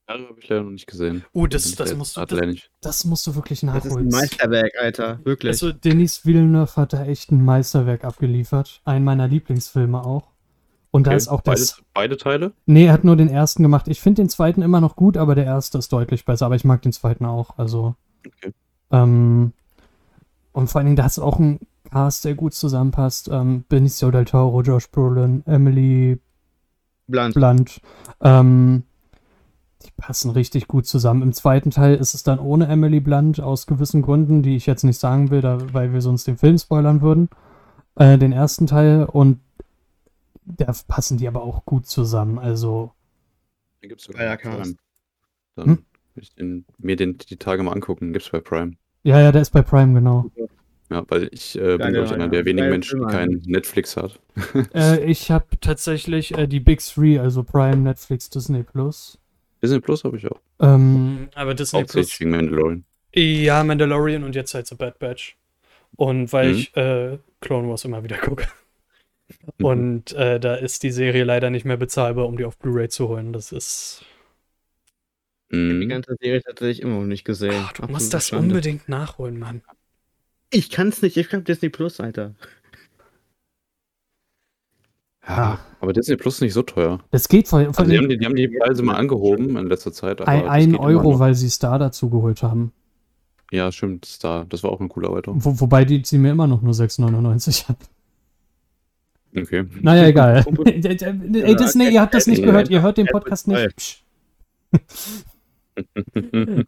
Ja, 0.08 0.14
habe 0.14 0.34
ich 0.40 0.48
leider 0.48 0.64
noch 0.64 0.70
nicht 0.72 0.88
gesehen. 0.88 1.24
Oh, 1.32 1.46
das, 1.46 1.70
das, 1.76 1.94
musst 1.94 2.16
du, 2.16 2.24
das, 2.24 2.56
das 2.80 3.04
musst 3.04 3.24
du 3.28 3.36
wirklich 3.36 3.60
Das 3.60 3.68
ist 3.68 3.84
ein 3.84 3.88
nachholen. 3.90 4.08
Meisterwerk, 4.08 4.72
Alter. 4.80 5.20
Wirklich. 5.22 5.50
Also 5.52 5.70
Denis 5.70 6.26
Villeneuve 6.26 6.74
hat 6.74 6.92
da 6.92 7.04
echt 7.04 7.30
ein 7.30 7.44
Meisterwerk 7.44 8.02
abgeliefert. 8.04 8.80
Einen 8.84 9.04
meiner 9.04 9.28
Lieblingsfilme 9.28 10.04
auch. 10.04 10.32
Und 10.90 11.06
da 11.06 11.10
Okay, 11.10 11.18
ist 11.18 11.28
auch 11.28 11.42
beide, 11.42 11.60
das. 11.60 11.82
beide 11.94 12.16
Teile? 12.16 12.52
Nee, 12.66 12.86
er 12.86 12.94
hat 12.94 13.04
nur 13.04 13.14
den 13.14 13.28
ersten 13.28 13.62
gemacht. 13.62 13.86
Ich 13.86 14.00
finde 14.00 14.22
den 14.22 14.28
zweiten 14.28 14.62
immer 14.62 14.80
noch 14.80 14.96
gut, 14.96 15.16
aber 15.16 15.36
der 15.36 15.44
erste 15.44 15.78
ist 15.78 15.92
deutlich 15.92 16.24
besser. 16.24 16.46
Aber 16.46 16.56
ich 16.56 16.64
mag 16.64 16.82
den 16.82 16.92
zweiten 16.92 17.26
auch. 17.26 17.58
Also. 17.58 17.94
Okay. 18.26 18.52
Ähm, 18.90 19.52
und 20.50 20.68
vor 20.68 20.80
allen 20.80 20.86
Dingen, 20.86 20.96
da 20.96 21.04
hast 21.04 21.18
du 21.18 21.22
auch 21.22 21.38
einen 21.38 21.60
Cast, 21.90 22.24
der 22.24 22.34
gut 22.34 22.54
zusammenpasst. 22.54 23.28
Ähm, 23.32 23.64
Benicio 23.68 24.10
del 24.10 24.24
Toro, 24.24 24.62
Josh 24.62 24.90
Brolin, 24.90 25.42
Emily 25.46 26.20
Blunt. 27.06 27.34
Blunt. 27.34 27.80
Ähm, 28.20 28.84
die 29.84 29.90
passen 29.96 30.30
richtig 30.32 30.66
gut 30.68 30.86
zusammen. 30.86 31.22
Im 31.22 31.32
zweiten 31.32 31.70
Teil 31.70 31.96
ist 31.96 32.14
es 32.14 32.22
dann 32.22 32.38
ohne 32.40 32.66
Emily 32.66 33.00
Blunt 33.00 33.40
aus 33.40 33.66
gewissen 33.66 34.02
Gründen, 34.02 34.42
die 34.42 34.56
ich 34.56 34.66
jetzt 34.66 34.82
nicht 34.84 34.98
sagen 34.98 35.30
will, 35.30 35.40
da, 35.40 35.58
weil 35.72 35.92
wir 35.92 36.00
sonst 36.00 36.26
den 36.26 36.36
Film 36.36 36.58
spoilern 36.58 37.00
würden. 37.00 37.28
Äh, 37.96 38.18
den 38.18 38.32
ersten 38.32 38.66
Teil 38.66 39.04
und 39.04 39.40
da 40.44 40.72
passen 40.88 41.18
die 41.18 41.28
aber 41.28 41.42
auch 41.42 41.64
gut 41.64 41.86
zusammen. 41.86 42.38
Also, 42.38 42.92
Den 43.82 43.88
gibt's 43.88 44.06
bei. 44.08 44.36
Cast. 44.36 44.76
Dann 45.56 45.66
Hm? 45.66 45.84
will 46.14 46.22
ich 46.22 46.34
den, 46.34 46.64
mir 46.78 46.96
den 46.96 47.18
die 47.18 47.36
Tage 47.36 47.62
mal 47.62 47.72
angucken. 47.72 48.12
Gibt's 48.12 48.30
bei 48.30 48.40
Prime. 48.40 48.76
ja, 49.02 49.20
ja, 49.20 49.32
der 49.32 49.42
ist 49.42 49.50
bei 49.50 49.62
Prime, 49.62 49.94
genau. 49.94 50.26
Ja, 50.36 50.46
weil 50.88 51.28
ich 51.32 51.56
äh, 51.58 51.76
bin, 51.76 51.92
glaube 51.92 52.06
ich, 52.06 52.12
einer 52.12 52.28
der 52.28 52.44
wenigen 52.44 52.70
Menschen, 52.70 53.00
die 53.00 53.06
kein 53.06 53.42
Netflix 53.46 53.96
hat. 53.96 54.20
äh, 54.74 55.04
ich 55.04 55.30
habe 55.30 55.46
tatsächlich 55.60 56.36
äh, 56.36 56.46
die 56.46 56.60
Big 56.60 56.80
Three, 56.80 57.18
also 57.18 57.42
Prime, 57.42 57.76
Netflix, 57.76 58.30
Disney 58.30 58.62
Plus. 58.62 59.18
Disney 59.62 59.80
Plus 59.80 60.04
habe 60.04 60.16
ich 60.16 60.26
auch. 60.30 60.40
Ähm, 60.60 61.28
aber 61.34 61.54
Disney 61.54 61.80
Hauptsächlich 61.80 62.20
wegen 62.20 62.30
Mandalorian. 62.30 62.84
Ja, 63.14 63.64
Mandalorian 63.64 64.24
und 64.24 64.34
jetzt 64.34 64.54
halt 64.54 64.66
The 64.66 64.74
Bad 64.76 64.98
Batch. 64.98 65.36
Und 65.96 66.32
weil 66.32 66.48
Mhm. 66.52 66.54
ich 66.54 66.76
äh, 66.76 67.18
Clone 67.40 67.68
Wars 67.68 67.84
immer 67.84 68.04
wieder 68.04 68.18
gucke. 68.18 68.46
Mhm. 69.58 69.64
Und 69.64 70.12
äh, 70.12 70.38
da 70.40 70.54
ist 70.54 70.82
die 70.82 70.90
Serie 70.90 71.24
leider 71.24 71.50
nicht 71.50 71.64
mehr 71.64 71.76
bezahlbar, 71.76 72.26
um 72.26 72.36
die 72.36 72.44
auf 72.44 72.58
Blu-ray 72.58 72.88
zu 72.88 73.08
holen. 73.08 73.32
Das 73.32 73.52
ist. 73.52 74.04
Die 75.50 75.56
Mhm. 75.56 75.88
ganze 75.88 76.14
Serie 76.20 76.42
tatsächlich 76.42 76.82
immer 76.82 76.96
noch 76.96 77.06
nicht 77.06 77.24
gesehen. 77.24 77.54
Ah, 77.54 77.70
du 77.74 77.82
musst 77.82 77.94
Absolute 77.94 78.10
das 78.10 78.28
Schande. 78.28 78.48
unbedingt 78.48 78.88
nachholen, 78.88 79.38
Mann. 79.38 79.62
Ich 80.50 80.70
kann's 80.70 81.02
nicht, 81.02 81.16
ich 81.16 81.32
hab 81.32 81.44
Disney 81.44 81.68
Plus, 81.68 82.00
Alter. 82.00 82.34
Ja, 85.26 85.58
aber 85.80 85.92
Disney 85.92 86.16
Plus 86.16 86.36
ist 86.36 86.40
nicht 86.40 86.54
so 86.54 86.62
teuer. 86.62 87.00
Das 87.10 87.28
geht 87.28 87.48
vor, 87.48 87.60
vor 87.60 87.78
Also 87.78 87.90
die, 87.90 87.98
haben 87.98 88.08
die, 88.08 88.16
die 88.16 88.24
haben 88.24 88.34
die 88.34 88.48
Preise 88.48 88.82
mal 88.82 88.94
angehoben 88.94 89.56
in 89.56 89.66
letzter 89.66 89.92
Zeit. 89.92 90.22
Aber 90.22 90.30
ein, 90.30 90.48
ein 90.48 90.76
Euro, 90.76 91.18
weil 91.18 91.34
sie 91.34 91.50
Star 91.50 91.78
dazu 91.78 92.08
geholt 92.08 92.42
haben. 92.42 92.72
Ja, 93.50 93.70
stimmt. 93.70 94.06
Star. 94.06 94.46
Das 94.46 94.62
war 94.62 94.70
auch 94.70 94.80
eine 94.80 94.88
coole 94.88 95.08
Erweiterung. 95.08 95.44
Wo, 95.44 95.60
wobei 95.60 95.84
die 95.84 96.02
sie 96.04 96.18
mir 96.18 96.30
immer 96.32 96.46
noch 96.46 96.62
nur 96.62 96.72
6,99 96.72 97.68
hat. 97.68 97.78
Okay. 99.36 99.66
Naja, 99.82 100.06
egal. 100.06 100.44
Ey, 100.64 101.56
Disney, 101.56 101.90
ihr 101.90 102.00
habt 102.00 102.14
das 102.14 102.26
nicht 102.26 102.42
gehört, 102.42 102.70
ihr 102.70 102.82
hört 102.82 102.96
den 102.96 103.06
Podcast 103.06 103.48
nicht. 103.48 104.04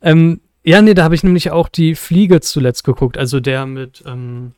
Ähm, 0.03 0.41
ja, 0.65 0.83
nee, 0.83 0.95
da 0.95 1.05
habe 1.05 1.15
ich 1.15 1.23
nämlich 1.23 1.51
auch 1.51 1.69
die 1.69 1.95
Fliege 1.95 2.41
zuletzt 2.41 2.85
geguckt. 2.85 3.17
Also 3.19 3.41
der 3.41 3.67
mit, 3.67 4.03
ähm, 4.07 4.53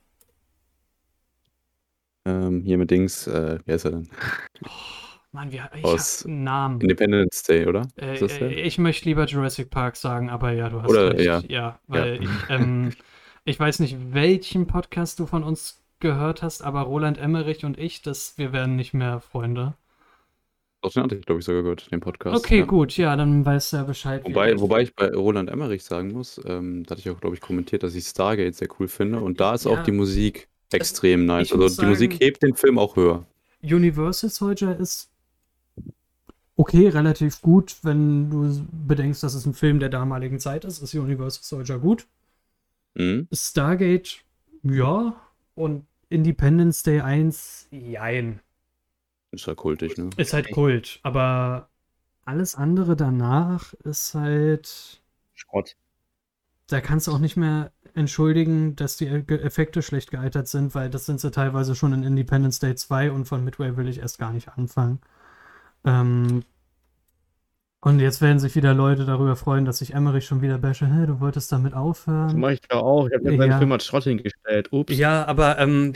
ähm, 2.25 2.63
hier 2.65 2.79
mit 2.79 2.91
Dings, 2.91 3.27
äh, 3.27 3.59
wie 3.65 3.73
heißt 3.73 3.87
er 3.87 3.91
denn? 3.93 4.09
Mann, 5.33 5.51
wie, 5.51 5.61
ich 5.75 5.85
Aus 5.85 6.27
einen 6.27 6.45
Namen. 6.45 6.81
Independence 6.81 7.43
Day, 7.45 7.67
oder? 7.67 7.89
Äh, 7.97 8.19
äh, 8.19 8.53
ich 8.53 8.79
möchte 8.79 9.09
lieber 9.09 9.25
Jurassic 9.25 9.71
Park 9.71 9.97
sagen, 9.97 10.29
aber 10.29 10.53
ja, 10.53 10.69
du 10.69 10.83
hast 10.83 10.91
Oder, 10.91 11.15
recht. 11.15 11.51
ja. 11.51 11.81
weil 11.87 12.23
Ich, 12.23 12.29
ähm, 12.51 12.93
ich 13.45 13.59
weiß 13.59 13.81
nicht, 13.81 13.97
welchen 14.13 14.67
Podcast 14.67 15.19
du 15.19 15.27
von 15.27 15.43
uns 15.43 15.83
gehört 16.01 16.43
hast, 16.43 16.63
aber 16.63 16.83
Roland 16.83 17.17
Emmerich 17.17 17.65
und 17.65 17.79
ich, 17.79 18.03
das, 18.03 18.37
wir 18.37 18.53
werden 18.53 18.77
nicht 18.77 18.93
mehr 18.93 19.21
Freunde. 19.21 19.75
Doch, 20.83 20.93
den 20.93 21.05
hatte 21.05 21.15
ich, 21.17 21.25
glaube 21.25 21.39
ich, 21.39 21.45
sogar 21.45 21.63
gehört, 21.63 21.91
den 21.93 22.01
Podcast. 22.01 22.37
Okay, 22.45 22.59
ja. 22.61 22.65
gut, 22.65 22.97
ja, 22.97 23.15
dann 23.17 23.45
weißt 23.47 23.73
du 23.73 23.77
ja 23.79 23.83
Bescheid. 23.85 24.25
Wobei, 24.25 24.59
wobei 24.61 24.83
ich 24.83 24.95
bei 24.95 25.09
Roland 25.11 25.49
Emmerich 25.49 25.85
sagen 25.85 26.13
muss, 26.13 26.41
ähm, 26.45 26.85
da 26.85 26.91
hatte 26.93 27.01
ich 27.01 27.09
auch, 27.11 27.21
glaube 27.21 27.37
ich, 27.37 27.41
kommentiert, 27.41 27.85
dass 27.85 27.95
ich 27.95 28.05
Stargate 28.05 28.55
sehr 28.55 28.69
cool 28.81 28.89
finde. 28.89 29.21
Und 29.21 29.39
da 29.41 29.55
ist 29.55 29.65
Ja. 29.65 29.71
auch 29.71 29.83
die 29.85 29.93
Musik 29.93 30.49
extrem 30.73 31.25
nice. 31.25 31.47
ich 31.47 31.55
Also 31.55 31.83
die 31.83 31.87
Musik 31.89 32.13
sagen- 32.13 32.25
hebt 32.25 32.43
den 32.43 32.55
Film 32.57 32.79
auch 32.79 32.97
höher. 32.97 33.25
Universal 33.63 34.29
Soldier 34.29 34.77
ist 34.77 35.09
okay, 36.57 36.89
relativ 36.89 37.41
gut, 37.41 37.77
wenn 37.83 38.29
du 38.31 38.67
bedenkst, 38.87 39.23
dass 39.23 39.35
es 39.35 39.47
ein 39.47 39.55
Film 39.55 39.79
der 39.79 39.89
damaligen 39.89 40.39
Zeit 40.41 40.65
ist, 40.65 40.83
ist 40.83 40.95
Universal 40.95 41.43
Soldier 41.43 41.79
gut. 41.79 42.07
Mhm. 42.95 43.29
Stargate, 43.33 44.23
ja. 44.65 45.15
Und 45.55 45.85
Independence 46.09 46.83
Day 46.83 47.01
1, 47.01 47.69
jein. 47.71 48.41
Ist 49.33 49.47
ja 49.47 49.55
kultig, 49.55 49.97
ne? 49.99 50.11
Ist 50.17 50.33
halt 50.35 50.51
Kult, 50.53 51.01
aber 51.03 51.69
alles 52.25 52.55
andere 52.55 52.95
danach 52.97 53.73
ist 53.85 54.15
halt. 54.15 55.03
Schrott. 55.35 55.75
Da 56.69 56.81
kannst 56.81 57.07
du 57.07 57.13
auch 57.13 57.19
nicht 57.19 57.37
mehr. 57.37 57.73
entschuldigen, 57.95 58.75
dass 58.77 58.97
die 58.97 59.07
Effekte 59.07 59.83
schlecht 59.83 60.11
gealtert 60.11 60.49
sind, 60.49 60.75
weil 60.75 60.89
das 60.89 61.05
sind 61.05 61.21
sie 61.21 61.31
teilweise 61.31 61.75
schon 61.75 61.93
in 61.93 62.03
Independence 62.05 62.59
Day 62.59 62.75
2 62.75 63.11
und 63.11 63.27
von 63.27 63.45
Midway 63.45 63.77
will 63.77 63.87
ich 63.89 63.99
erst 63.99 64.19
gar 64.19 64.33
nicht 64.33 64.49
anfangen. 64.57 65.01
Ähm, 65.85 66.43
und 67.81 68.01
jetzt 68.01 68.23
werden 68.23 68.39
sich 68.39 68.55
wieder 68.55 68.73
Leute 68.73 69.05
darüber 69.05 69.37
freuen, 69.37 69.65
dass 69.67 69.81
ich 69.83 69.93
Emmerich 69.93 70.25
schon 70.25 70.41
wieder 70.41 70.57
bashe. 70.57 70.87
Hä, 70.87 71.05
du 71.07 71.21
wolltest 71.21 71.51
damit 71.53 71.73
Das 71.73 71.81
aufhören? 71.81 72.39
mache 72.41 72.55
ich 72.55 72.61
ja 72.71 72.79
auch. 72.79 73.09
Ich 73.09 73.15
habe 73.15 73.25
mir 73.37 73.47
Ja. 73.47 73.59
Film 73.59 73.73
als 73.73 73.85
Schrott 73.85 74.05
hingestellt. 74.05 74.73
Ups. 74.73 74.97
Ja, 74.97 75.27
aber 75.27 75.59
ähm, 75.59 75.93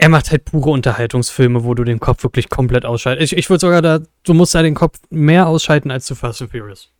er 0.00 0.08
macht 0.08 0.30
halt 0.30 0.46
pure 0.46 0.70
Unterhaltungsfilme, 0.70 1.62
wo 1.62 1.74
du 1.74 1.84
den 1.84 2.00
Kopf 2.00 2.22
wirklich 2.22 2.48
komplett 2.48 2.86
ausschaltest. 2.86 3.32
Ich, 3.32 3.38
ich 3.38 3.50
würde 3.50 3.60
sogar 3.60 3.82
da, 3.82 4.00
du 4.22 4.32
musst 4.34 4.54
da 4.54 4.62
den 4.62 4.74
Kopf 4.74 4.98
mehr 5.10 5.46
ausschalten 5.46 5.90
als 5.90 6.06
zu 6.06 6.14
Fast 6.14 6.40
and 6.40 6.50
Furious. 6.50 6.90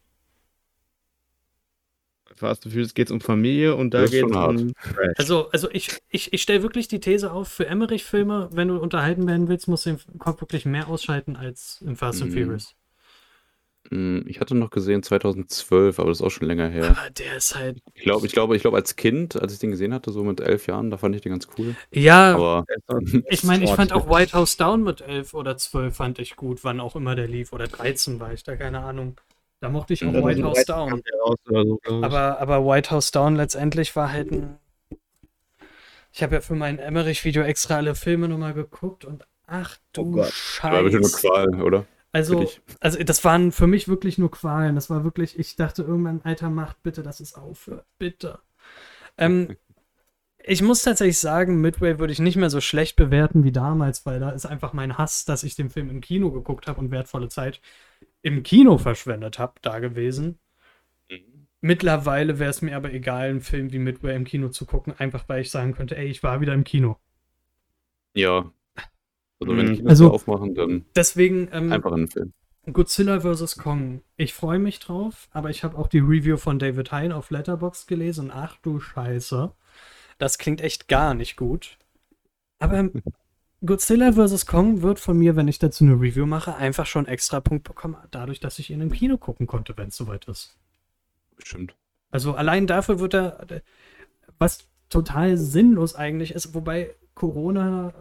Fast 2.35 2.65
and 2.65 2.73
Furious 2.75 2.93
geht 2.93 3.09
es 3.09 3.11
um 3.11 3.21
Familie 3.23 3.75
und 3.75 3.93
da 3.95 4.05
geht 4.05 4.13
es 4.15 4.21
schon 4.21 4.37
hart. 4.37 4.57
um. 4.61 4.73
Also, 5.17 5.51
also 5.51 5.71
ich, 5.71 5.99
ich, 6.11 6.33
ich 6.35 6.43
stelle 6.43 6.63
wirklich 6.63 6.89
die 6.89 7.01
These 7.01 7.33
auf, 7.33 7.49
für 7.49 7.67
Emmerich-Filme, 7.67 8.51
wenn 8.53 8.69
du 8.69 8.77
unterhalten 8.77 9.27
werden 9.27 9.49
willst, 9.49 9.67
musst 9.67 9.87
du 9.87 9.91
den 9.95 10.19
Kopf 10.19 10.43
wirklich 10.43 10.67
mehr 10.67 10.89
ausschalten 10.89 11.37
als 11.37 11.83
im 11.87 11.97
Fast 11.97 12.21
and 12.23 12.33
Mhm. 12.35 12.45
Furious. 12.45 12.75
Hm, 13.91 14.25
Ich 14.29 14.41
hatte 14.41 14.55
noch 14.55 14.71
gesehen 14.71 15.03
2012, 15.03 15.99
aber 15.99 16.09
das 16.11 16.21
ist 16.21 16.27
auch 16.27 16.31
schon 16.31 16.47
länger 16.47 16.69
her. 16.69 16.91
Aber 16.91 17.11
der 17.11 17.37
ist 17.37 17.57
halt. 17.57 17.81
Ich 17.95 18.03
glaube, 18.03 18.27
ich 18.27 18.33
glaube, 18.33 18.55
ich 18.57 18.63
glaube, 18.63 18.77
als 18.77 18.95
Kind, 18.97 19.41
als 19.41 19.53
ich 19.53 19.59
den 19.59 19.71
gesehen 19.73 19.93
hatte, 19.93 20.13
so 20.13 20.23
mit 20.23 20.41
elf 20.41 20.67
Jahren, 20.69 20.91
da 20.91 20.97
fand 20.97 21.17
ich 21.17 21.23
den 21.23 21.33
ganz 21.33 21.49
cool. 21.59 21.75
Ja, 21.93 22.35
Aber 22.35 22.65
ich 23.29 23.43
meine, 23.45 23.65
ich 23.65 23.71
fand 23.73 23.93
auch 23.93 24.09
White 24.09 24.33
House 24.35 24.57
Down 24.57 24.83
mit 24.85 25.01
11 25.01 25.35
oder 25.35 25.57
12 25.57 25.95
fand 25.97 26.19
ich 26.21 26.37
gut, 26.37 26.63
wann 26.63 26.79
auch 26.81 26.95
immer 26.97 27.15
der 27.17 27.27
lief. 27.29 27.53
Oder 27.53 27.67
13 27.67 28.21
war 28.21 28.33
ich 28.33 28.45
da, 28.45 28.57
keine 28.57 28.81
Ahnung. 28.81 29.17
Da 29.61 29.69
mochte 29.69 29.93
ich 29.93 30.05
auch 30.05 30.13
Mhm. 30.13 30.25
White 30.25 30.43
House 30.45 30.65
Down. 30.65 31.03
So. 31.45 31.79
Aber, 32.03 32.39
aber 32.41 32.65
White 32.65 32.91
House 32.93 33.11
Down 33.11 33.35
letztendlich 33.37 33.95
war 33.97 34.11
halt 34.13 34.31
ein. 34.31 34.57
Ich 36.13 36.23
habe 36.23 36.37
ja 36.37 36.41
für 36.41 36.55
mein 36.55 36.79
Emmerich-Video 36.79 37.43
extra 37.43 37.77
alle 37.77 37.95
Filme 37.95 38.29
nochmal 38.29 38.55
geguckt 38.55 39.05
und 39.05 39.25
ach 39.47 39.77
du 39.93 40.03
Oh 40.03 40.11
Gott. 40.13 40.33
war 40.63 40.83
bitte 40.83 40.97
eine 40.97 41.09
Scheiße. 41.09 41.27
Qual, 41.27 41.63
oder? 41.63 41.87
Also, 42.13 42.51
also 42.81 43.03
das 43.03 43.25
waren 43.25 43.53
für 43.53 43.67
mich 43.67 43.87
wirklich 43.87 44.19
nur 44.19 44.31
Qualen. 44.31 44.75
Das 44.75 44.91
war 44.91 45.05
wirklich, 45.05 45.39
ich 45.39 45.57
dachte 45.57 45.83
irgendwann, 45.83 46.21
Alter, 46.25 46.51
macht 46.51 46.83
bitte, 46.83 47.03
dass 47.03 47.21
es 47.21 47.35
aufhört. 47.35 47.87
Bitte. 47.99 48.41
Ähm, 49.17 49.57
ich 50.43 50.63
muss 50.63 50.83
tatsächlich 50.83 51.19
sagen, 51.19 51.61
Midway 51.61 51.99
würde 51.99 52.13
ich 52.13 52.19
nicht 52.19 52.37
mehr 52.37 52.51
so 52.51 52.61
schlecht 52.61 52.97
bewerten 52.97 53.45
wie 53.45 53.53
damals, 53.53 54.07
weil 54.07 54.19
da 54.19 54.31
ist 54.31 54.47
einfach 54.47 54.73
mein 54.73 54.99
Hass, 54.99 55.25
dass 55.25 55.45
ich 55.45 55.55
den 55.55 55.71
Film 55.71 55.91
im 55.91 56.01
Kino 56.01 56.31
geguckt 56.31 56.67
habe 56.67 56.81
und 56.81 56.91
wertvolle 56.91 57.29
Zeit 57.29 57.61
im 58.23 58.43
Kino 58.43 58.79
verschwendet 58.79 59.39
habe, 59.39 59.55
da 59.63 59.79
gewesen. 59.79 60.39
Mittlerweile 61.61 62.39
wäre 62.39 62.51
es 62.51 62.63
mir 62.63 62.75
aber 62.75 62.93
egal, 62.93 63.29
einen 63.29 63.43
Film 63.43 63.71
wie 63.73 63.79
Midway 63.79 64.17
im 64.17 64.25
Kino 64.25 64.49
zu 64.49 64.65
gucken, 64.65 64.95
einfach 64.99 65.29
weil 65.29 65.43
ich 65.43 65.51
sagen 65.51 65.75
könnte, 65.75 65.97
ey, 65.97 66.07
ich 66.07 66.23
war 66.23 66.41
wieder 66.41 66.55
im 66.55 66.65
Kino. 66.65 66.99
Ja. 68.15 68.51
Also 69.41 69.57
wenn 69.57 69.71
Mhm. 69.71 69.75
Kinos 69.77 69.91
Also- 69.91 70.11
aufmachen, 70.13 70.55
dann 70.55 70.85
Deswegen, 70.95 71.49
ähm, 71.53 71.73
einfach 71.73 71.93
einen 71.93 72.09
Film. 72.09 72.33
Godzilla 72.71 73.21
vs. 73.21 73.57
Kong. 73.57 74.03
Ich 74.17 74.35
freue 74.35 74.59
mich 74.59 74.79
drauf, 74.81 75.29
aber 75.33 75.49
ich 75.51 75.65
habe 75.65 75.79
auch 75.79 75.89
die 75.89 75.99
Review 75.99 76.37
von 76.37 76.59
David 76.59 76.93
Hein 76.93 77.11
auf 77.11 77.31
Letterboxd 77.31 77.89
gelesen 77.89 78.31
ach 78.33 78.57
du 78.63 78.81
Scheiße. 78.81 79.51
Das 80.19 80.37
klingt 80.37 80.61
echt 80.61 80.87
gar 80.87 81.15
nicht 81.15 81.37
gut. 81.37 81.79
Aber 82.59 82.91
Godzilla 83.65 84.13
vs. 84.13 84.45
Kong 84.47 84.83
wird 84.83 85.01
von 85.01 85.19
mir, 85.19 85.37
wenn 85.37 85.49
ich 85.49 85.59
dazu 85.59 85.85
eine 85.85 85.95
Review 85.95 86.27
mache, 86.27 86.55
einfach 86.55 86.85
schon 86.87 87.07
extra 87.07 87.41
Punkt 87.41 87.65
bekommen, 87.65 87.97
dadurch, 88.11 88.41
dass 88.41 88.59
ich 88.59 88.71
ihn 88.71 88.83
im 88.83 88.93
Kino 88.93 89.17
gucken 89.17 89.47
konnte, 89.47 89.77
wenn 89.79 89.89
es 89.89 89.97
soweit 89.97 90.27
ist. 90.27 90.59
Bestimmt. 91.37 91.75
Also 92.11 92.35
allein 92.35 92.67
dafür 92.67 93.01
wird 93.01 93.15
er, 93.15 93.63
was 94.39 94.69
total 94.91 95.39
sinnlos 95.39 95.95
eigentlich 95.95 96.33
ist, 96.35 96.55
wobei 96.55 96.95
Corona 97.15 97.95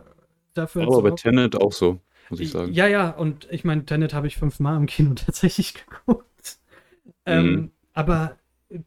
dafür 0.59 0.83
Aber 0.83 1.01
bei 1.01 1.11
Tenet 1.11 1.55
auch 1.55 1.71
so, 1.73 1.99
muss 2.29 2.39
ich 2.39 2.51
sagen. 2.51 2.73
ja, 2.73 2.87
ja, 2.87 3.09
und 3.11 3.47
ich 3.51 3.63
meine, 3.65 3.85
Tenet 3.85 4.13
habe 4.13 4.27
ich 4.27 4.37
fünfmal 4.37 4.77
im 4.77 4.85
Kino 4.85 5.13
tatsächlich 5.15 5.73
geguckt. 5.73 6.59
Ähm, 7.25 7.69
Mhm. 7.69 7.71
aber 7.93 8.37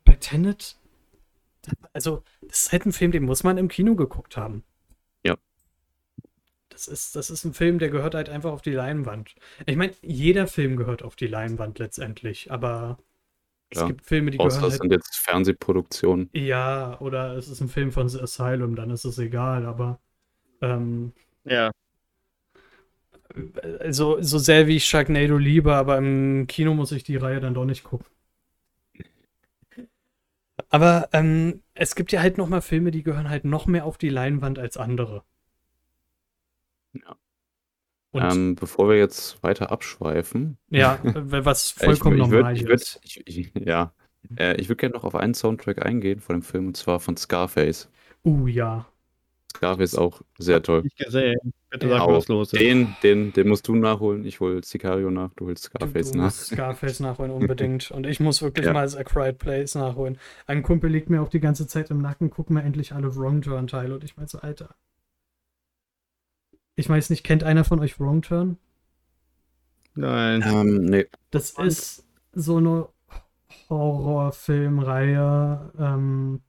bei 0.05 0.15
Tenet, 0.17 0.77
also, 1.93 2.23
das 2.43 2.63
ist 2.63 2.73
halt 2.73 2.87
ein 2.87 2.93
Film, 2.93 3.13
den 3.13 3.25
muss 3.25 3.45
man 3.45 3.59
im 3.59 3.69
Kino 3.69 3.95
geguckt 3.95 4.37
haben. 4.37 4.65
Ja. 5.25 5.37
Das 6.71 6.89
ist, 6.89 7.15
das 7.17 7.31
ist 7.31 7.45
ein 7.45 7.55
Film, 7.55 7.79
der 7.79 7.91
gehört 7.91 8.15
halt 8.15 8.29
einfach 8.29 8.51
auf 8.53 8.63
die 8.63 8.73
Leinwand. 8.73 9.35
Ich 9.67 9.77
meine, 9.77 9.93
jeder 10.03 10.47
Film 10.47 10.77
gehört 10.77 11.03
auf 11.03 11.17
die 11.17 11.27
Leinwand 11.27 11.79
letztendlich, 11.79 12.51
aber 12.51 12.99
es 13.71 13.79
Klar. 13.79 13.87
gibt 13.87 14.07
Filme, 14.07 14.31
die 14.33 14.39
Außer 14.39 14.61
gehören 14.61 14.63
das 14.63 14.73
halt 14.73 14.83
sind 14.83 14.93
jetzt 14.93 15.17
Fernsehproduktionen. 15.17 16.31
ja, 16.33 16.99
oder 17.01 17.37
es 17.37 17.49
ist 17.49 17.61
ein 17.61 17.69
Film 17.69 17.93
von 17.93 18.09
The 18.09 18.21
Asylum, 18.21 18.77
dann 18.77 18.91
ist 18.91 19.05
es 19.05 19.19
egal, 19.19 19.67
aber 19.67 20.01
ähm, 20.63 21.15
Ja. 21.45 21.71
so, 23.91 24.21
so 24.23 24.39
sehr 24.39 24.67
wie 24.67 24.77
ich 24.77 24.85
Sharknado 24.85 25.37
liebe, 25.37 25.75
aber 25.75 25.99
im 25.99 26.47
Kino 26.47 26.75
muss 26.75 26.93
ich 26.93 27.05
die 27.05 27.17
Reihe 27.17 27.41
dann 27.41 27.55
doch 27.55 27.65
nicht 27.65 27.85
gucken. 27.85 28.07
Aber 30.69 31.09
ähm, 31.13 31.63
es 31.75 31.95
gibt 31.95 32.13
ja 32.13 32.21
halt 32.21 32.39
noch 32.39 32.49
mal 32.49 32.61
Filme, 32.61 32.91
die 32.91 33.03
gehören 33.03 33.29
halt 33.29 33.45
noch 33.45 33.67
mehr 33.67 33.85
auf 33.85 33.99
die 33.99 34.09
Leinwand 34.09 34.59
als 34.59 34.77
andere. 34.77 35.25
Ja. 36.93 37.17
Und 38.13 38.23
Ähm, 38.23 38.55
bevor 38.57 38.89
wir 38.89 38.97
jetzt 38.99 39.43
weiter 39.43 39.71
abschweifen, 39.71 40.59
ja, 40.69 40.99
was 41.03 41.77
äh, 41.81 41.85
vollkommen 41.85 42.19
ich, 42.19 42.25
ich 42.25 42.31
würd, 42.31 42.41
normal 42.43 42.61
würd, 42.61 42.81
ist. 42.81 43.01
ich, 43.03 43.27
ich, 43.27 43.53
ja, 43.55 43.95
äh, 44.39 44.55
ich 44.57 44.69
würde 44.69 44.77
gerne 44.77 44.95
noch 44.95 45.05
auf 45.05 45.15
einen 45.15 45.35
Soundtrack 45.35 45.85
eingehen 45.85 46.21
von 46.21 46.37
dem 46.37 46.43
Film, 46.43 46.69
und 46.69 46.77
zwar 46.77 47.01
von 47.01 47.17
Scarface. 47.17 47.91
Uh, 48.25 48.47
ja. 48.47 48.92
Scarface 49.57 49.95
auch 49.97 50.23
sehr 50.39 50.63
toll. 50.63 50.83
Nicht 50.83 50.97
gesehen. 50.99 51.53
Bitte 51.71 51.89
sag 51.89 52.07
was 52.09 52.29
los 52.29 52.53
ist. 52.53 52.61
Den, 52.61 52.95
den, 53.03 53.33
den 53.33 53.49
musst 53.49 53.67
du 53.69 53.75
nachholen. 53.75 54.25
Ich 54.25 54.41
hol 54.41 54.63
Sicario 54.65 55.11
nach, 55.11 55.33
du 55.35 55.47
holst 55.47 55.65
Scarface 55.65 56.11
du 56.13 56.19
nach. 56.19 56.25
musst 56.25 56.47
Scarface 56.47 57.01
nachholen 57.07 57.31
unbedingt. 57.31 57.91
Und 57.91 58.07
ich 58.07 58.21
muss 58.21 58.43
wirklich 58.43 58.67
Ja. 58.67 58.73
mal 58.73 58.89
A 58.97 59.05
Quiet 59.05 59.39
Place 59.39 59.75
nachholen. 59.75 60.19
Ein 60.47 60.63
Kumpel 60.63 60.91
liegt 60.91 61.11
mir 61.11 61.23
auch 61.23 61.29
die 61.31 61.41
ganze 61.41 61.67
Zeit 61.67 61.91
im 61.91 62.01
Nacken, 62.03 62.31
guck 62.31 62.51
mir 62.51 62.63
endlich 62.63 62.93
alle 62.93 63.15
Wrong 63.17 63.43
Turn 63.43 63.67
Teile. 63.67 63.95
Und 63.95 64.05
ich 64.05 64.17
meine 64.17 64.29
so, 64.29 64.39
Alter. 64.39 64.75
Ich 66.75 66.89
weiß 66.89 67.11
nicht, 67.11 67.23
kennt 67.25 67.45
einer 67.45 67.65
von 67.65 67.81
euch 67.81 68.01
Wrong 68.01 68.23
Turn? 68.23 68.57
Nein. 69.95 70.43
Ähm, 70.47 70.85
nee. 70.87 71.07
Das 71.31 71.51
ist 71.59 72.07
so 72.33 72.57
eine 72.57 72.89
Horrorfilmreihe. 73.69 75.71
Ähm, 75.79 76.41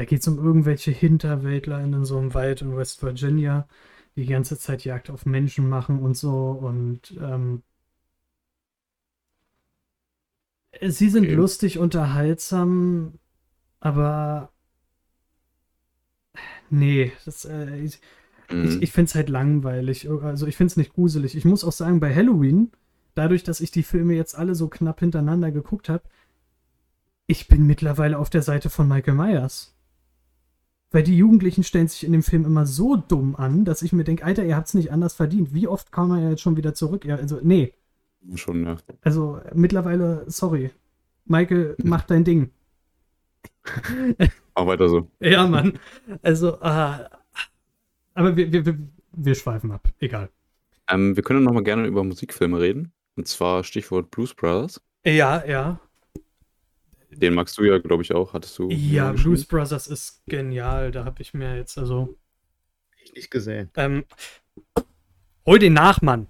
da 0.00 0.06
geht 0.06 0.20
es 0.22 0.28
um 0.28 0.38
irgendwelche 0.38 0.92
Hinterwäldler 0.92 1.84
in 1.84 2.06
so 2.06 2.16
einem 2.16 2.32
Wald 2.32 2.62
in 2.62 2.74
West 2.74 3.02
Virginia, 3.02 3.68
die 4.16 4.22
die 4.22 4.32
ganze 4.32 4.58
Zeit 4.58 4.82
Jagd 4.82 5.10
auf 5.10 5.26
Menschen 5.26 5.68
machen 5.68 5.98
und 5.98 6.16
so. 6.16 6.52
Und 6.52 7.18
ähm, 7.20 7.62
sie 10.88 11.10
sind 11.10 11.24
Okay. 11.24 11.34
lustig, 11.34 11.78
unterhaltsam, 11.78 13.18
aber 13.80 14.52
nee, 16.70 17.12
das, 17.24 17.44
äh, 17.44 17.76
ich, 17.78 18.00
Mhm. 18.50 18.66
ich, 18.66 18.82
ich 18.82 18.92
finde 18.92 19.08
es 19.08 19.14
halt 19.14 19.28
langweilig. 19.28 20.08
Also 20.10 20.46
ich 20.46 20.56
finde 20.56 20.72
es 20.72 20.76
nicht 20.76 20.94
gruselig. 20.94 21.36
Ich 21.36 21.44
muss 21.44 21.64
auch 21.64 21.72
sagen, 21.72 22.00
bei 22.00 22.14
Halloween, 22.14 22.72
dadurch, 23.14 23.44
dass 23.44 23.60
ich 23.60 23.70
die 23.70 23.82
Filme 23.82 24.14
jetzt 24.14 24.36
alle 24.36 24.54
so 24.54 24.68
knapp 24.68 25.00
hintereinander 25.00 25.52
geguckt 25.52 25.88
habe, 25.88 26.04
ich 27.26 27.48
bin 27.48 27.66
mittlerweile 27.66 28.18
auf 28.18 28.28
der 28.28 28.42
Seite 28.42 28.68
von 28.68 28.86
Michael 28.88 29.14
Myers. 29.14 29.74
Weil 30.90 31.04
die 31.04 31.16
Jugendlichen 31.16 31.62
stellen 31.62 31.86
sich 31.86 32.04
in 32.04 32.12
dem 32.12 32.22
Film 32.22 32.44
immer 32.44 32.66
so 32.66 32.96
dumm 32.96 33.36
an, 33.36 33.64
dass 33.64 33.82
ich 33.82 33.92
mir 33.92 34.04
denke, 34.04 34.24
Alter, 34.24 34.44
ihr 34.44 34.56
habt 34.56 34.68
es 34.68 34.74
nicht 34.74 34.92
anders 34.92 35.14
verdient. 35.14 35.54
Wie 35.54 35.68
oft 35.68 35.92
kam 35.92 36.10
er 36.10 36.30
jetzt 36.30 36.42
schon 36.42 36.56
wieder 36.56 36.74
zurück? 36.74 37.04
Ja, 37.04 37.16
also, 37.16 37.38
nee. 37.42 37.74
Schon, 38.34 38.64
ja. 38.64 38.76
Also 39.02 39.40
mittlerweile, 39.54 40.24
sorry. 40.26 40.70
Michael, 41.26 41.76
mach 41.82 42.02
dein 42.02 42.24
Ding. 42.24 42.50
Auch 44.54 44.66
weiter 44.66 44.88
so. 44.88 45.08
Ja, 45.20 45.46
Mann. 45.46 45.78
Also, 46.22 46.60
ah, 46.60 47.08
aber 48.14 48.36
wir, 48.36 48.52
wir, 48.52 48.78
wir, 49.12 49.34
schweifen 49.34 49.70
ab. 49.70 49.88
Egal. 50.00 50.28
Ähm, 50.88 51.14
wir 51.14 51.22
können 51.22 51.44
noch 51.44 51.52
mal 51.52 51.62
gerne 51.62 51.86
über 51.86 52.02
Musikfilme 52.02 52.60
reden. 52.60 52.92
Und 53.16 53.28
zwar 53.28 53.64
Stichwort 53.64 54.10
Blues 54.10 54.34
Brothers. 54.34 54.80
Ja, 55.04 55.44
ja. 55.46 55.80
Den 57.12 57.34
magst 57.34 57.58
du 57.58 57.64
ja, 57.64 57.78
glaube 57.78 58.02
ich, 58.02 58.14
auch. 58.14 58.32
Hattest 58.32 58.58
du. 58.58 58.68
Ja. 58.70 59.12
Blues 59.12 59.44
Brothers 59.44 59.86
ist 59.88 60.22
genial. 60.26 60.90
Da 60.92 61.04
habe 61.04 61.20
ich 61.22 61.34
mir 61.34 61.56
jetzt 61.56 61.76
also. 61.78 62.16
Ich 63.02 63.12
nicht 63.14 63.30
gesehen. 63.30 63.70
Ähm, 63.76 64.04
hol 65.46 65.58
den 65.58 65.72
nach, 65.72 66.00
Mann. 66.02 66.28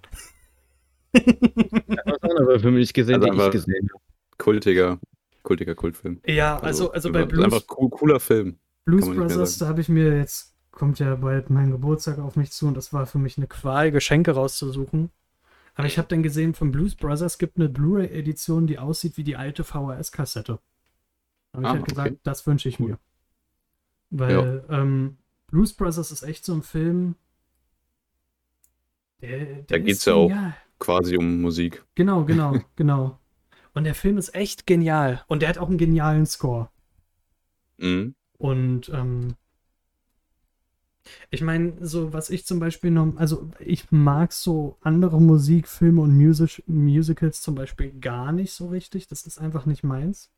Was 1.13 2.23
andere 2.23 2.61
Filme 2.61 2.79
nicht 2.79 2.95
gesehen, 2.95 3.23
Also 3.23 3.35
die 3.35 3.39
ich 3.47 3.51
gesehen 3.51 3.89
habe. 3.93 4.03
Kultiger, 4.39 4.99
kultiger 5.43 5.75
Kultfilm. 5.75 6.21
Ja, 6.27 6.59
also, 6.59 6.93
also 6.93 7.11
bei 7.13 7.21
einfach- 7.23 7.31
Blues, 7.31 7.45
Einfach 7.45 7.63
cool, 7.77 7.91
cooler 7.91 8.21
Film. 8.21 8.59
Blues 8.85 9.05
Brothers, 9.07 9.59
da 9.59 9.69
habe 9.69 9.81
ich 9.81 9.89
mir 9.89 10.17
jetzt, 10.17 10.55
kommt 10.71 10.99
ja 10.99 11.15
bald 11.17 11.51
mein 11.51 11.71
Geburtstag 11.71 12.19
auf 12.19 12.37
mich 12.37 12.53
zu 12.53 12.67
und 12.67 12.77
das 12.77 12.93
war 12.93 13.07
für 13.07 13.19
mich 13.19 13.37
eine 13.37 13.47
Qual, 13.47 13.91
Geschenke 13.91 14.31
rauszusuchen. 14.33 15.11
Aber 15.75 15.87
ich 15.87 15.99
habe 15.99 16.09
dann 16.09 16.23
gesehen, 16.23 16.55
von 16.55 16.73
Blues 16.73 16.95
Brothers 16.95 17.39
gibt 17.39 17.57
eine 17.57 17.69
Blu-ray-Edition, 17.69 18.67
die 18.67 18.79
aussieht 18.79 19.17
wie 19.17 19.25
die 19.25 19.37
alte 19.37 19.65
VHS-Kassette. 19.65 20.59
habe 21.53 21.63
ich 21.63 21.69
Ah, 21.69 21.73
halt 21.73 21.87
gesagt, 21.87 22.11
okay. 22.13 22.21
das 22.23 22.47
wünsche 22.47 22.69
ich 22.69 22.81
mir. 22.81 22.99
Weil 24.11 24.65
ähm, 24.69 25.19
Blues 25.47 25.73
Brothers 25.75 26.11
ist 26.11 26.23
echt 26.23 26.45
so 26.45 26.55
ein 26.55 26.63
Film. 26.63 27.15
Der, 29.21 29.39
der 29.39 29.63
Da 29.69 29.77
ist 29.77 29.85
geht's 29.85 30.05
ja 30.07 30.15
auch. 30.15 30.31
Quasi 30.79 31.17
um 31.17 31.41
Musik. 31.41 31.85
Genau, 31.95 32.25
genau, 32.27 32.57
genau. 32.77 33.19
Und 33.75 33.85
der 33.85 33.95
Film 33.95 34.19
ist 34.19 34.35
echt 34.35 34.67
genial. 34.67 35.25
Und 35.29 35.43
der 35.43 35.49
hat 35.49 35.59
auch 35.59 35.69
einen 35.69 35.79
genialen 35.79 36.27
Score. 36.27 36.71
Mhm. 37.79 38.15
Und 38.39 38.89
ähm, 38.89 39.35
ich 41.31 41.43
meine, 41.43 41.75
so 41.81 42.13
was 42.13 42.31
ich 42.31 42.45
zum 42.47 42.61
Beispiel 42.61 42.91
noch, 42.91 43.17
also 43.17 43.49
ich 43.61 43.91
mag 43.93 44.33
so 44.33 44.77
andere 44.83 45.21
Musikfilme 45.21 46.01
und 46.03 46.17
Music, 46.17 46.63
Musicals 46.67 47.43
zum 47.43 47.55
Beispiel 47.55 47.93
gar 48.01 48.33
nicht 48.33 48.53
so 48.53 48.69
richtig. 48.69 49.09
Das 49.09 49.27
ist 49.27 49.39
einfach 49.39 49.67
nicht 49.67 49.85
meins. 49.85 50.31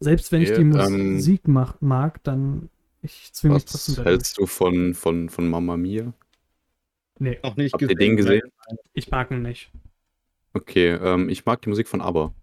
Selbst 0.00 0.32
wenn 0.32 0.42
ich 0.42 0.52
die 0.52 0.64
ähm, 0.64 1.14
Musik 1.14 1.48
mach, 1.48 1.80
mag, 1.80 2.22
dann 2.24 2.70
ich 3.02 3.32
zwinge 3.34 3.54
mich 3.54 3.66
trotzdem 3.66 3.96
Was 3.96 4.04
hältst 4.04 4.38
du 4.38 4.46
von, 4.46 4.94
von, 4.94 5.28
von 5.28 5.48
Mamma 5.48 5.76
Mia? 5.76 6.12
Nee, 7.20 7.38
Noch 7.42 7.56
nicht 7.56 7.74
Habt 7.74 7.88
ihr 7.88 7.96
den 7.96 8.16
gesehen? 8.16 8.42
ich 8.92 9.10
mag 9.10 9.30
ihn 9.30 9.42
nicht. 9.42 9.70
Okay, 10.54 10.88
ähm, 10.94 11.28
ich 11.28 11.44
mag 11.44 11.62
die 11.62 11.68
Musik 11.68 11.88
von 11.88 12.00
ABBA. 12.00 12.34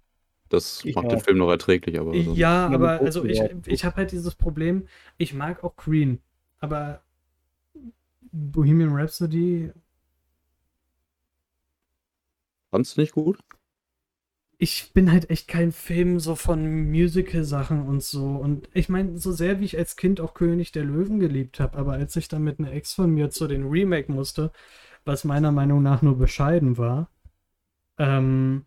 Das 0.50 0.86
Ich 0.86 0.96
macht 0.96 1.12
den 1.12 1.20
auch. 1.20 1.22
Film 1.22 1.38
noch 1.40 1.50
erträglich, 1.50 2.00
aber 2.00 2.14
Ja, 2.14 2.68
aber 2.68 2.76
aber 2.76 3.02
also 3.04 3.26
ich, 3.26 3.42
ich 3.66 3.86
habe 3.86 3.98
halt 3.98 4.12
dieses 4.12 4.36
Problem, 4.36 4.88
ich 5.18 5.34
mag 5.34 5.64
auch 5.64 5.76
Queen, 5.78 6.22
aber 6.60 7.04
Bohemian 8.36 8.94
Rhapsody, 8.94 9.72
fandst 12.70 12.98
du 12.98 13.02
nicht 13.02 13.14
gut? 13.14 13.40
ich 14.58 14.94
bin 14.94 15.12
halt 15.12 15.30
echt 15.30 15.48
kein 15.48 15.72
Film 15.72 16.20
so 16.20 16.36
von 16.36 16.90
Musical-Sachen 16.90 17.88
und 17.88 18.04
so. 18.04 18.26
Und 18.26 18.70
ich 18.74 18.90
meine, 18.90 19.18
so 19.18 19.32
sehr 19.32 19.60
wie 19.60 19.66
ich 19.66 19.78
als 19.78 19.96
Kind 19.96 20.22
auch 20.22 20.34
König 20.34 20.72
der 20.72 20.86
Löwen 20.86 21.20
geliebt 21.20 21.60
habe, 21.60 21.78
aber 21.78 21.94
als 21.94 22.16
ich 22.16 22.28
dann 22.28 22.44
mit 22.44 22.60
einer 22.60 22.72
Ex 22.72 22.94
von 22.94 23.12
mir 23.12 23.30
zu 23.30 23.48
den 23.48 23.68
Remake 23.68 24.12
musste, 24.12 24.52
was 25.04 25.24
meiner 25.24 25.52
Meinung 25.52 25.84
nach 25.84 26.02
nur 26.02 26.18
bescheiden 26.18 26.78
war, 26.78 27.10
ähm, 27.98 28.64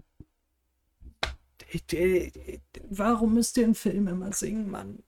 warum 2.90 3.34
müsst 3.34 3.56
ihr 3.56 3.64
im 3.64 3.74
Film 3.74 4.08
immer 4.08 4.32
singen, 4.32 4.70
Mann? 4.70 5.02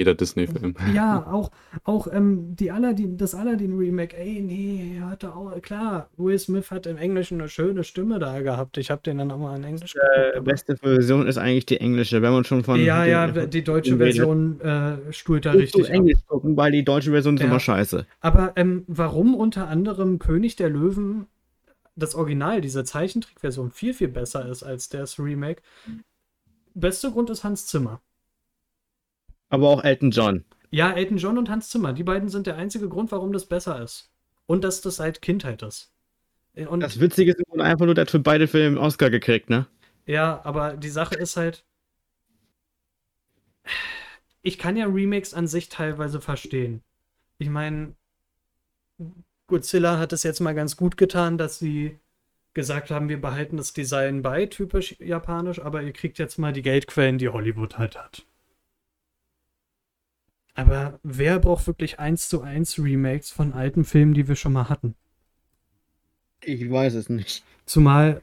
Jeder 0.00 0.14
Disney-Film. 0.14 0.74
Ja, 0.94 1.26
auch, 1.30 1.50
auch 1.84 2.06
ähm, 2.10 2.56
die 2.56 2.70
Aladdin, 2.70 3.18
das 3.18 3.34
Aladdin-Remake, 3.34 4.16
ey, 4.16 4.40
nee, 4.40 4.98
hatte 5.02 5.34
auch, 5.36 5.60
klar, 5.60 6.08
Will 6.16 6.38
Smith 6.38 6.70
hat 6.70 6.86
im 6.86 6.96
Englischen 6.96 7.38
eine 7.38 7.50
schöne 7.50 7.84
Stimme 7.84 8.18
da 8.18 8.40
gehabt. 8.40 8.78
Ich 8.78 8.90
habe 8.90 9.02
den 9.02 9.18
dann 9.18 9.30
auch 9.30 9.36
mal 9.38 9.54
in 9.56 9.64
Englisch 9.64 9.92
Die 9.92 9.98
aber- 10.38 10.40
beste 10.40 10.76
Version 10.78 11.26
ist 11.26 11.36
eigentlich 11.36 11.66
die 11.66 11.76
englische, 11.80 12.22
wenn 12.22 12.32
man 12.32 12.44
schon 12.44 12.64
von. 12.64 12.80
ja, 12.82 13.04
ja, 13.04 13.26
die 13.46 13.62
deutsche. 13.62 13.98
Version 13.98 14.58
äh, 14.62 15.12
stuhlt 15.12 15.44
da 15.44 15.52
richtig 15.52 15.84
ab. 15.88 15.94
Englisch 15.94 16.18
gucken, 16.26 16.56
weil 16.56 16.72
die 16.72 16.82
deutsche 16.84 17.10
Version 17.10 17.34
ist 17.34 17.42
Ja. 17.42 17.48
immer 17.48 17.60
scheiße. 17.60 18.06
Aber 18.20 18.54
ähm, 18.56 18.84
warum 18.86 19.34
unter 19.34 19.68
anderem 19.68 20.18
König 20.18 20.56
der 20.56 20.70
Löwen 20.70 21.26
das 21.94 22.14
Original, 22.14 22.62
diese 22.62 22.84
Zeichentrickversion, 22.84 23.70
viel, 23.70 23.92
viel 23.92 24.08
besser 24.08 24.48
ist 24.48 24.62
als 24.62 24.88
das 24.88 25.18
Remake? 25.18 25.60
Bester 26.74 27.10
Grund 27.10 27.28
ist 27.28 27.44
Hans 27.44 27.66
Zimmer. 27.66 28.00
Aber 29.50 29.68
auch 29.68 29.84
Elton 29.84 30.10
John. 30.10 30.44
Ja, 30.70 30.92
Elton 30.92 31.18
John 31.18 31.36
und 31.36 31.50
Hans 31.50 31.68
Zimmer, 31.68 31.92
die 31.92 32.04
beiden 32.04 32.28
sind 32.28 32.46
der 32.46 32.56
einzige 32.56 32.88
Grund, 32.88 33.12
warum 33.12 33.32
das 33.32 33.46
besser 33.46 33.82
ist. 33.82 34.10
Und 34.46 34.64
dass 34.64 34.80
das 34.80 34.96
seit 34.96 35.20
Kindheit 35.20 35.62
ist. 35.62 35.92
Und 36.54 36.80
Das 36.80 36.98
Witzige 37.00 37.32
ist 37.32 37.60
einfach 37.60 37.86
nur, 37.86 37.94
der 37.94 38.02
hat 38.02 38.10
für 38.10 38.18
beide 38.18 38.48
Filme 38.48 38.78
einen 38.78 38.78
Oscar 38.78 39.10
gekriegt, 39.10 39.50
ne? 39.50 39.66
Ja, 40.06 40.40
aber 40.44 40.76
die 40.76 40.88
Sache 40.88 41.14
ist 41.14 41.36
halt, 41.36 41.64
ich 44.42 44.58
kann 44.58 44.76
ja 44.76 44.86
Remakes 44.86 45.34
an 45.34 45.46
sich 45.46 45.68
teilweise 45.68 46.20
verstehen. 46.20 46.82
Ich 47.38 47.48
meine, 47.48 47.94
Godzilla 49.46 49.98
hat 49.98 50.12
es 50.12 50.22
jetzt 50.22 50.40
mal 50.40 50.54
ganz 50.54 50.76
gut 50.76 50.96
getan, 50.96 51.38
dass 51.38 51.58
sie 51.58 51.98
gesagt 52.54 52.90
haben, 52.90 53.08
wir 53.08 53.20
behalten 53.20 53.56
das 53.56 53.72
Design 53.72 54.22
bei, 54.22 54.46
typisch 54.46 54.96
japanisch, 54.98 55.60
aber 55.60 55.82
ihr 55.82 55.92
kriegt 55.92 56.18
jetzt 56.18 56.38
mal 56.38 56.52
die 56.52 56.62
Geldquellen, 56.62 57.18
die 57.18 57.28
Hollywood 57.28 57.78
halt 57.78 57.96
hat. 57.96 58.26
Aber 60.60 60.98
wer 61.02 61.38
braucht 61.38 61.66
wirklich 61.66 61.98
eins 61.98 62.28
zu 62.28 62.42
eins 62.42 62.78
Remakes 62.78 63.30
von 63.30 63.52
alten 63.52 63.84
Filmen, 63.84 64.12
die 64.14 64.28
wir 64.28 64.36
schon 64.36 64.52
mal 64.52 64.68
hatten? 64.68 64.94
Ich 66.42 66.70
weiß 66.70 66.94
es 66.94 67.08
nicht. 67.08 67.44
Zumal. 67.66 68.20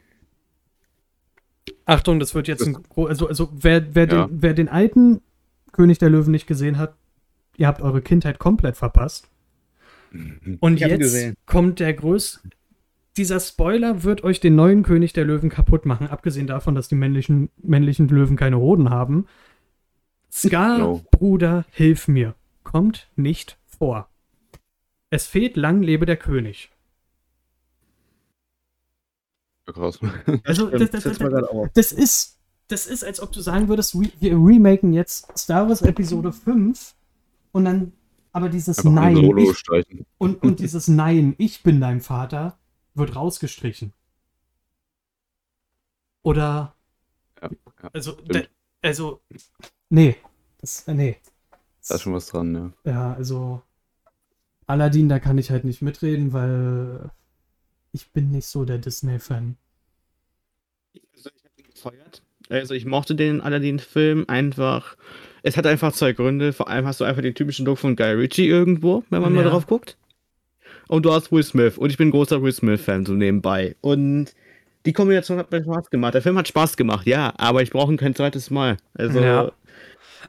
Achtung, 1.86 2.20
das 2.20 2.36
wird 2.36 2.48
jetzt 2.48 2.66
ein. 2.68 2.78
Also, 2.96 3.28
also 3.28 3.50
wer, 3.54 3.96
wer, 3.96 4.08
Ja. 4.08 4.28
den, 4.28 4.42
wer 4.42 4.54
den 4.54 4.70
alten 4.70 5.22
König 5.72 5.98
der 5.98 6.10
Löwen 6.10 6.32
nicht 6.32 6.48
gesehen 6.48 6.78
hat, 6.78 6.96
ihr 7.56 7.68
habt 7.68 7.82
eure 7.82 8.02
Kindheit 8.02 8.40
komplett 8.40 8.78
verpasst. 8.78 9.30
Und 10.60 10.76
Ich 10.78 10.84
hab 10.84 10.90
ihn 10.92 11.00
jetzt 11.00 11.00
gesehen. 11.00 11.36
kommt 11.46 11.80
der 11.80 11.94
größte. 11.94 12.40
Dieser 13.18 13.40
Spoiler 13.40 14.04
wird 14.04 14.24
euch 14.24 14.40
den 14.40 14.56
neuen 14.56 14.84
König 14.84 15.12
der 15.14 15.26
Löwen 15.26 15.50
kaputt 15.50 15.86
machen, 15.88 16.08
abgesehen 16.08 16.46
davon, 16.46 16.76
dass 16.76 16.88
die 16.88 16.96
männlichen, 16.96 17.50
männlichen 17.64 18.08
Löwen 18.10 18.38
keine 18.38 18.58
Hoden 18.60 18.90
haben. 18.92 19.26
Scar, 20.38 20.78
No. 20.78 21.06
Bruder, 21.12 21.66
hilf 21.72 22.08
mir. 22.08 22.36
Kommt 22.64 23.10
nicht 23.16 23.58
vor. 23.66 24.10
Es 25.10 25.26
fehlt 25.26 25.58
lang 25.58 25.82
lebe 25.82 26.06
der 26.06 26.18
König. 26.18 26.70
Krass. 29.66 30.00
Also, 30.44 30.70
das, 30.70 30.92
das, 30.92 31.04
das, 31.04 31.20
das 31.74 31.92
ist, 31.92 32.40
das 32.68 32.88
ist, 32.88 33.04
als 33.04 33.20
ob 33.20 33.32
du 33.32 33.42
sagen 33.42 33.68
würdest, 33.68 33.96
wir 34.00 34.34
remaken 34.34 34.94
jetzt 34.94 35.38
Star 35.38 35.68
Wars 35.68 35.82
Episode 35.82 36.32
5 36.32 36.96
und 37.52 37.66
dann 37.66 37.92
aber 38.32 38.50
dieses 38.50 38.80
Einfach 38.80 38.92
Nein 38.92 39.38
ich, 39.38 40.06
und, 40.20 40.44
und 40.44 40.60
dieses 40.60 40.88
Nein, 40.88 41.36
ich 41.38 41.64
bin 41.64 41.82
dein 41.82 42.02
Vater, 42.02 42.58
wird 42.94 43.16
rausgestrichen. 43.16 43.94
Oder, 46.24 46.76
Ja, 47.42 47.50
ja, 47.84 47.90
also, 47.94 48.18
also, 48.82 49.22
nee, 49.90 50.16
das, 50.60 50.88
äh, 50.88 50.94
nee. 50.94 51.18
Da 51.88 51.96
ist 51.96 52.02
schon 52.02 52.14
was 52.14 52.28
dran, 52.28 52.54
ja. 52.86 52.92
Ja, 52.92 53.14
also, 53.14 53.62
Aladdin, 54.66 55.08
da 55.10 55.20
kann 55.20 55.38
ich 55.38 55.52
halt 55.52 55.64
nicht 55.64 55.82
mitreden, 55.82 56.34
weil 56.34 57.10
ich 57.94 58.12
bin 58.12 58.32
nicht 58.32 58.48
so 58.48 58.66
der 58.66 58.78
Disney-Fan. 58.78 59.56
Also 61.16 61.30
ich 61.36 61.44
hab 61.44 61.58
ihn 61.60 61.72
gefeiert. 61.74 62.22
Also 62.50 62.74
ich 62.74 62.86
mochte 62.86 63.16
den 63.16 63.42
Aladdin-Film 63.42 64.26
einfach. 64.28 64.96
Es 65.44 65.58
hat 65.58 65.66
einfach 65.66 65.94
zwei 65.94 66.14
Gründe. 66.14 66.54
Vor 66.54 66.68
allem 66.70 66.86
hast 66.86 67.00
du 67.00 67.06
einfach 67.06 67.22
den 67.22 67.36
typischen 67.36 67.66
Look 67.66 67.78
von 67.78 67.96
Guy 67.96 68.12
Ritchie 68.14 68.48
irgendwo, 68.48 69.04
wenn 69.10 69.22
man 69.22 69.34
mal 69.34 69.44
Ja. 69.44 69.50
drauf 69.50 69.68
guckt. 69.68 69.98
Und 70.88 71.06
du 71.06 71.12
hast 71.14 71.32
Will 71.32 71.44
Smith. 71.44 71.78
Und 71.78 71.90
ich 71.90 71.98
bin 71.98 72.10
ein 72.10 72.12
großer 72.12 72.42
Will 72.42 72.52
Smith-Fan, 72.54 73.06
so 73.06 73.14
nebenbei. 73.14 73.76
Und 73.82 74.34
die 74.86 74.94
Kombination 74.94 75.38
hat 75.38 75.52
mir 75.52 75.62
Spaß 75.62 75.90
gemacht. 75.90 76.14
Der 76.14 76.22
Film 76.22 76.38
hat 76.38 76.48
Spaß 76.48 76.78
gemacht, 76.78 77.06
ja, 77.08 77.34
aber 77.38 77.62
ich 77.62 77.72
brauche 77.72 77.92
ihn 77.92 77.98
kein 77.98 78.16
zweites 78.16 78.50
Mal. 78.50 78.78
Also, 78.94 79.20
Ja. 79.20 79.52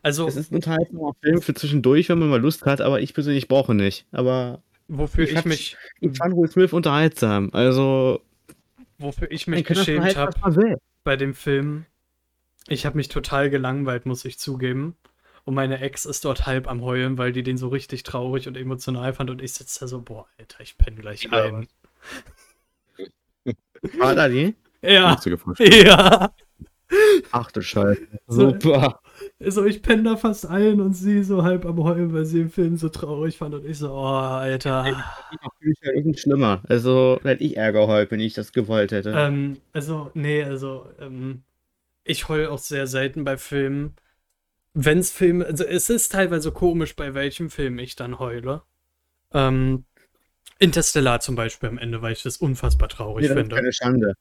Also, 0.03 0.26
es 0.26 0.36
ist 0.36 0.53
ein 0.53 0.57
unterhaltsamer 0.57 1.12
Film 1.22 1.43
für 1.43 1.55
zwischendurch, 1.55 2.09
wenn 2.09 2.18
man 2.18 2.28
mal 2.28 2.41
Lust 2.41 2.64
hat, 2.66 2.80
aber 2.80 3.01
ich 3.01 3.14
persönlich 3.14 3.49
brauche 3.49 3.74
nicht. 3.74 4.07
Aber 4.12 4.62
wofür 4.89 5.24
ich 5.24 5.34
ich 5.34 5.45
mich, 5.45 5.76
ich 6.01 6.16
fand 6.16 6.36
Will 6.36 6.49
Smith 6.51 6.72
unterhaltsam. 6.72 7.51
Also, 7.53 8.22
wofür 8.99 9.30
ich 9.30 9.47
mich 9.47 9.64
geschämt 9.64 10.16
habe, 10.16 10.76
bei 11.05 11.16
dem 11.16 11.34
Film. 11.34 11.86
Ich 12.70 12.84
habe 12.84 12.97
mich 12.97 13.09
total 13.09 13.49
gelangweilt, 13.49 14.05
muss 14.05 14.24
ich 14.24 14.39
zugeben. 14.39 14.95
Und 15.45 15.55
meine 15.55 15.80
Ex 15.80 16.05
ist 16.05 16.26
dort 16.26 16.45
halb 16.45 16.68
am 16.68 16.82
Heulen, 16.82 17.16
weil 17.16 17.32
die 17.32 17.43
den 17.43 17.56
so 17.56 17.69
richtig 17.69 18.02
traurig 18.02 18.47
und 18.48 18.56
emotional 18.59 19.15
fand. 19.15 19.31
Und 19.31 19.40
ich 19.40 19.55
sitze 19.55 19.81
da 19.81 19.89
so, 19.89 20.02
boah, 20.02 20.27
Alter, 20.39 20.60
ich 20.60 20.77
penne 20.77 20.98
gleich 20.98 21.24
Ja. 21.24 21.44
ein. 21.44 21.66
War 23.97 24.15
da 24.15 24.28
die? 24.28 24.55
Ja, 24.82 25.19
ja. 25.59 26.32
Ach 27.32 27.51
du 27.51 27.62
Scheiße. 27.62 28.06
Super. 28.27 29.01
Also 29.40 29.65
ich 29.65 29.82
penne 29.82 30.02
da 30.02 30.16
fast 30.16 30.47
ein 30.47 30.81
und 30.81 30.94
sie 30.94 31.23
so 31.23 31.44
halb 31.44 31.65
am 31.65 31.82
Heulen, 31.82 32.12
weil 32.12 32.24
sie 32.24 32.39
den 32.39 32.51
Film 32.51 32.77
so 32.77 32.89
traurig 32.89 33.39
fand. 33.39 33.55
Und 33.55 33.65
ich 33.65 33.78
so, 33.78 33.93
oh, 33.93 34.05
Alter. 34.05 34.85
Ich 35.60 35.77
ja 35.81 35.93
nicht 35.93 36.20
schlimmer. 36.20 36.62
Also, 36.69 37.20
hätte 37.23 37.44
ich 37.44 37.56
Ärger 37.56 37.86
heult, 37.86 38.10
wenn 38.10 38.19
ich 38.19 38.35
das 38.35 38.52
gewollt 38.52 38.90
hätte. 38.90 39.15
Ähm, 39.16 39.59
also, 39.73 40.10
nee, 40.15 40.43
also, 40.43 40.86
ähm, 41.01 41.43
ich 42.02 42.28
heul 42.28 42.48
auch 42.48 42.59
sehr 42.59 42.89
selten 42.89 43.24
bei 43.24 43.36
Filmen. 43.36 43.94
Wenn's 44.74 45.10
Filme, 45.10 45.44
also 45.47 45.65
es 45.65 45.89
ist 45.89 46.12
teilweise 46.12 46.52
komisch, 46.52 46.97
bei 46.97 47.15
welchem 47.15 47.51
Film 47.51 47.78
ich 47.78 47.97
dann 47.97 48.19
heule. 48.19 48.62
Ähm, 49.32 49.85
Interstellar 50.59 51.20
zum 51.20 51.36
Beispiel 51.36 51.69
am 51.69 51.78
Ende, 51.78 52.02
weil 52.02 52.12
ich 52.12 52.23
das 52.23 52.39
unfassbar 52.39 52.89
traurig 52.89 53.23
Nee, 53.23 53.28
das 53.28 53.36
ist 53.36 53.40
finde. 53.43 53.56
keine 53.56 53.73
Schande. 53.73 54.15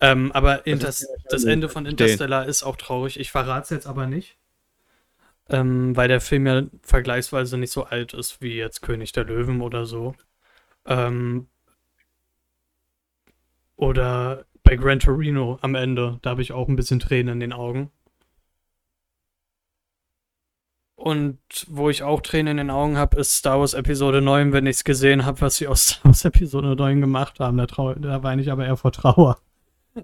Ähm, 0.00 0.32
aber 0.32 0.58
ist 0.58 0.66
Inters 0.66 1.06
keine 1.06 1.18
das 1.28 1.42
Schande. 1.42 1.52
Ende 1.52 1.68
von. 1.68 1.86
Interstellar 1.86 2.46
ist 2.46 2.62
auch 2.62 2.76
traurig. 2.76 3.18
Ich 3.18 3.30
verrate 3.30 3.64
es 3.64 3.70
jetzt 3.70 3.86
aber 3.86 4.06
nicht. 4.06 4.36
Ähm, 5.50 5.96
weil 5.96 6.08
der 6.08 6.20
Film 6.20 6.46
ja 6.46 6.62
vergleichsweise 6.82 7.58
nicht 7.58 7.72
so 7.72 7.84
alt 7.84 8.14
ist 8.14 8.40
wie 8.40 8.54
jetzt 8.54 8.82
König 8.82 9.12
der 9.12 9.24
Löwen 9.24 9.60
oder 9.62 9.84
so. 9.84 10.14
Ähm, 10.86 11.48
oder 13.76 14.44
bei 14.62 14.76
Gran 14.76 15.00
Torino 15.00 15.58
am 15.62 15.74
Ende. 15.74 16.18
Da 16.22 16.30
habe 16.30 16.42
ich 16.42 16.52
auch 16.52 16.68
ein 16.68 16.76
bisschen 16.76 17.00
Tränen 17.00 17.34
in 17.34 17.40
den 17.40 17.52
Augen. 17.52 17.90
Und 20.94 21.38
wo 21.66 21.88
ich 21.88 22.02
auch 22.02 22.20
Tränen 22.20 22.58
in 22.58 22.66
den 22.68 22.70
Augen 22.70 22.98
habe, 22.98 23.18
ist 23.18 23.34
Star 23.34 23.58
Wars 23.58 23.72
Episode 23.72 24.20
9, 24.20 24.52
wenn 24.52 24.66
ich 24.66 24.76
es 24.76 24.84
gesehen 24.84 25.24
habe, 25.24 25.40
was 25.40 25.56
sie 25.56 25.66
aus 25.66 25.86
Star 25.88 26.04
Wars 26.04 26.24
Episode 26.26 26.76
9 26.76 27.00
gemacht 27.00 27.40
haben. 27.40 27.56
Da, 27.56 27.66
da 27.66 28.22
weine 28.22 28.42
ich 28.42 28.52
aber 28.52 28.66
eher 28.66 28.76
vor 28.76 28.92
Trauer. 28.92 29.38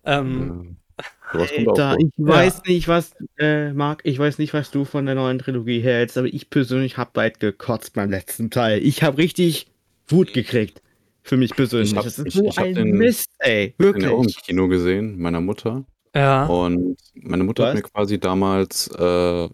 Ähm, 0.05 0.78
auch 0.78 0.85
Alter, 1.32 1.97
ich 1.98 2.12
weiß 2.16 2.62
nicht, 2.64 2.89
was, 2.89 3.12
äh, 3.39 3.73
Marc, 3.73 4.01
ich 4.05 4.18
weiß 4.18 4.39
nicht, 4.39 4.55
was 4.55 4.70
du 4.70 4.85
von 4.85 5.06
der 5.06 5.14
neuen 5.16 5.39
Trilogie 5.39 5.81
hältst, 5.81 6.16
aber 6.16 6.28
ich 6.28 6.48
persönlich 6.51 6.97
hab 6.97 7.16
weit 7.16 7.40
gekotzt 7.40 7.94
beim 7.94 8.10
letzten 8.10 8.51
Teil. 8.51 8.82
Ich 8.82 9.02
habe 9.02 9.18
richtig 9.18 9.66
Wut 10.09 10.32
gekriegt. 10.32 10.81
Für 11.23 11.36
mich 11.36 11.55
persönlich. 11.56 11.90
Ich 11.90 11.97
hab- 11.97 12.05
das 12.05 12.18
ist 12.20 12.27
ich- 12.27 12.35
so 12.35 12.44
ich 12.47 12.59
ein 12.59 12.74
den- 12.74 12.90
Mist, 12.97 13.28
ey. 13.40 13.74
Ich 13.77 13.86
habe 13.86 13.98
den 13.98 14.09
auch 14.09 14.18
im 14.18 14.27
Wirklich. 14.27 14.43
Kino 14.44 14.68
gesehen, 14.68 15.18
meiner 15.20 15.40
Mutter. 15.40 15.85
ja. 16.14 16.47
Und 16.47 16.97
meine 17.14 17.43
Mutter 17.43 17.64
Was? 17.64 17.68
hat 17.70 17.77
mir 17.77 17.82
quasi 17.82 18.20
damals 18.20 18.86
äh, 18.93 19.48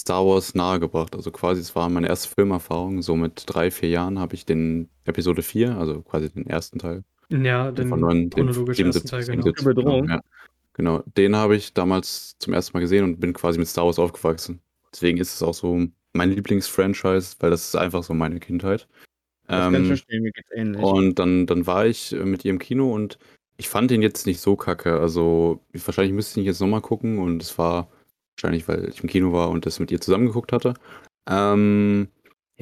Star 0.00 0.26
Wars 0.26 0.54
nahegebracht. 0.54 1.14
Also 1.14 1.30
quasi, 1.30 1.60
es 1.60 1.76
war 1.76 1.88
meine 1.90 2.08
erste 2.08 2.28
Filmerfahrung. 2.34 3.02
So 3.02 3.14
mit 3.14 3.44
drei, 3.46 3.70
vier 3.70 3.90
Jahren 3.90 4.18
habe 4.18 4.34
ich 4.34 4.46
den 4.46 4.88
Episode 5.04 5.42
4, 5.42 5.76
also 5.76 6.00
quasi 6.00 6.30
den 6.30 6.46
ersten 6.46 6.78
Teil 6.78 7.04
Ja, 7.28 7.70
den 7.70 7.88
von 7.88 8.00
neun, 8.00 8.18
den 8.18 8.30
chronologisch 8.30 8.80
ersten 8.80 9.06
Teil, 9.06 9.20
genau. 9.26 9.42
77, 9.42 9.64
Bedrohung. 9.66 10.02
Genau, 10.06 10.14
ja. 10.14 10.20
Genau, 10.74 11.02
den 11.16 11.36
habe 11.36 11.56
ich 11.56 11.74
damals 11.74 12.36
zum 12.38 12.52
ersten 12.52 12.76
Mal 12.76 12.80
gesehen 12.80 13.04
und 13.04 13.20
bin 13.20 13.32
quasi 13.32 13.58
mit 13.58 13.68
Star 13.68 13.84
Wars 13.86 13.98
aufgewachsen. 13.98 14.60
Deswegen 14.92 15.18
ist 15.18 15.34
es 15.34 15.42
auch 15.42 15.54
so 15.54 15.86
mein 16.12 16.30
Lieblingsfranchise, 16.30 17.36
weil 17.40 17.50
das 17.50 17.68
ist 17.68 17.76
einfach 17.76 18.02
so 18.04 18.14
meine 18.14 18.40
Kindheit. 18.40 18.86
Das 19.46 19.64
kann 19.64 19.74
ich 19.74 19.80
Ähm, 19.80 19.86
verstehen, 19.86 20.22
mir 20.22 20.32
geht's 20.32 20.50
ähnlich. 20.52 20.82
und 20.82 21.18
dann, 21.18 21.46
dann 21.46 21.66
war 21.66 21.86
ich 21.86 22.12
äh, 22.12 22.24
mit 22.24 22.44
ihr 22.44 22.50
im 22.50 22.58
Kino 22.58 22.92
und 22.92 23.18
ich 23.56 23.68
fand 23.68 23.90
ihn 23.90 24.02
jetzt 24.02 24.26
nicht 24.26 24.40
so 24.40 24.56
kacke. 24.56 24.98
Also 25.00 25.60
ich, 25.72 25.86
wahrscheinlich 25.86 26.12
müsste 26.14 26.40
ich 26.40 26.44
ihn 26.44 26.48
jetzt 26.48 26.60
nochmal 26.60 26.80
gucken 26.80 27.18
und 27.18 27.42
es 27.42 27.56
war 27.58 27.88
wahrscheinlich, 28.36 28.66
weil 28.68 28.88
ich 28.88 29.02
im 29.02 29.08
Kino 29.08 29.32
war 29.32 29.50
und 29.50 29.66
das 29.66 29.78
mit 29.80 29.90
ihr 29.90 30.00
zusammengeguckt 30.00 30.52
hatte. 30.52 30.74
Ähm, 31.28 32.08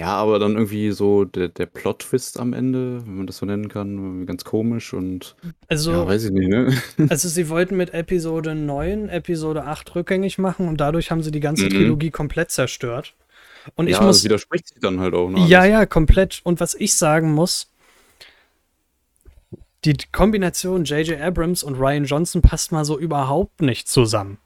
ja, 0.01 0.15
aber 0.17 0.39
dann 0.39 0.55
irgendwie 0.55 0.93
so 0.93 1.25
der, 1.27 1.49
der 1.49 1.67
Plot-Twist 1.67 2.41
am 2.41 2.55
Ende, 2.55 3.05
wenn 3.07 3.17
man 3.17 3.27
das 3.27 3.37
so 3.37 3.47
nennen 3.47 3.69
kann, 3.69 4.25
ganz 4.25 4.45
komisch 4.45 4.95
und 4.95 5.37
Also, 5.69 5.93
ja, 5.93 6.07
weiß 6.07 6.25
ich 6.25 6.31
nicht, 6.31 6.49
ne? 6.49 6.75
also 7.11 7.29
sie 7.29 7.49
wollten 7.51 7.77
mit 7.77 7.93
Episode 7.93 8.55
9 8.55 9.11
Episode 9.11 9.65
8 9.65 9.95
rückgängig 9.95 10.39
machen 10.39 10.69
und 10.69 10.81
dadurch 10.81 11.11
haben 11.11 11.23
sie 11.23 11.31
die 11.31 11.41
ganze 11.41 11.67
Mhm. 11.67 11.71
Trilogie 11.71 12.11
komplett 12.11 12.51
zerstört. 12.51 13.15
Und 13.75 13.89
ich 13.89 13.97
ja, 13.97 14.03
muss 14.03 14.17
das 14.19 14.25
widerspricht 14.25 14.69
sich 14.69 14.81
dann 14.81 15.01
halt 15.01 15.13
auch. 15.13 15.29
Ne, 15.29 15.47
Ja, 15.47 15.67
ja, 15.67 15.85
komplett. 15.85 16.41
Und 16.45 16.61
was 16.61 16.75
ich 16.75 16.95
sagen 16.95 17.33
muss, 17.33 17.71
die 19.85 19.97
Kombination 20.13 20.85
J.J. 20.85 21.21
Abrams 21.21 21.63
und 21.63 21.75
Ryan 21.75 22.05
Johnson 22.07 22.41
passt 22.41 22.73
mal 22.73 22.87
so 22.87 22.99
überhaupt 22.99 23.61
nicht 23.61 23.87
zusammen. 23.89 24.39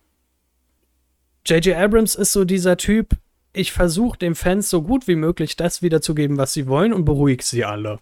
J.J. 1.46 1.76
Abrams 1.76 2.14
ist 2.16 2.32
so 2.32 2.44
dieser 2.44 2.76
Typ, 2.76 3.16
ich 3.54 3.72
versuche 3.72 4.18
den 4.18 4.34
Fans 4.34 4.68
so 4.68 4.82
gut 4.82 5.08
wie 5.08 5.14
möglich 5.14 5.56
das 5.56 5.80
wiederzugeben, 5.80 6.36
was 6.36 6.52
sie 6.52 6.66
wollen 6.66 6.92
und 6.92 7.04
beruhige 7.04 7.42
sie 7.42 7.64
alle. 7.64 8.00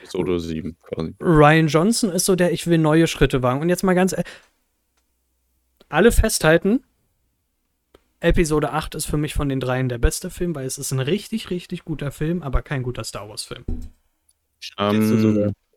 Episode 0.00 0.40
7 0.40 0.76
quasi. 0.80 1.14
Ryan 1.20 1.66
Johnson 1.66 2.10
ist 2.10 2.24
so 2.24 2.36
der, 2.36 2.52
ich 2.52 2.66
will 2.66 2.78
neue 2.78 3.06
Schritte 3.06 3.42
wagen. 3.42 3.60
Und 3.60 3.68
jetzt 3.68 3.82
mal 3.82 3.94
ganz, 3.94 4.12
e- 4.12 4.22
alle 5.88 6.12
festhalten, 6.12 6.84
Episode 8.20 8.72
8 8.72 8.94
ist 8.94 9.06
für 9.06 9.16
mich 9.16 9.34
von 9.34 9.48
den 9.48 9.60
dreien 9.60 9.88
der 9.88 9.98
beste 9.98 10.30
Film, 10.30 10.54
weil 10.54 10.66
es 10.66 10.78
ist 10.78 10.92
ein 10.92 11.00
richtig, 11.00 11.50
richtig 11.50 11.84
guter 11.84 12.12
Film, 12.12 12.42
aber 12.42 12.62
kein 12.62 12.82
guter 12.82 13.04
Star 13.04 13.28
Wars 13.28 13.44
Film. 13.44 13.64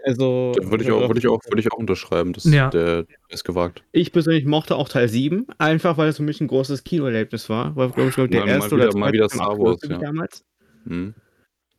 Also, 0.06 0.54
würde 0.62 0.84
ich 0.84 0.92
auch, 0.92 1.08
würde 1.08 1.20
ich 1.20 1.28
auch, 1.28 1.40
würde 1.48 1.62
ich 1.62 1.72
auch 1.72 1.78
unterschreiben. 1.78 2.34
Das, 2.34 2.44
Ja. 2.44 2.70
der, 2.70 3.06
ist 3.30 3.46
gewagt. 3.46 3.84
Ich 3.94 4.12
persönlich 4.12 4.46
mochte 4.46 4.76
auch 4.76 4.90
Teil 4.90 5.08
7, 5.08 5.48
einfach 5.58 5.98
weil 5.98 6.10
es 6.10 6.18
für 6.18 6.24
mich 6.24 6.42
ein 6.42 6.48
großes 6.48 6.84
Kinoerlebnis 6.84 7.50
war. 7.50 7.76
War, 7.76 7.90
glaube 7.90 8.10
ich, 8.10 8.16
glaub 8.16 8.30
der 8.30 8.42
Mal- 8.42 8.46
mal 8.48 8.54
erste 8.56 8.76
wieder- 8.76 8.90
oder 8.90 8.98
mal 8.98 9.06
zweite 9.08 9.14
wieder 9.14 9.30
Star 9.30 9.58
Wars, 9.60 9.80
ja. 9.90 9.98
damals. 9.98 10.44
Mhm. 10.86 11.14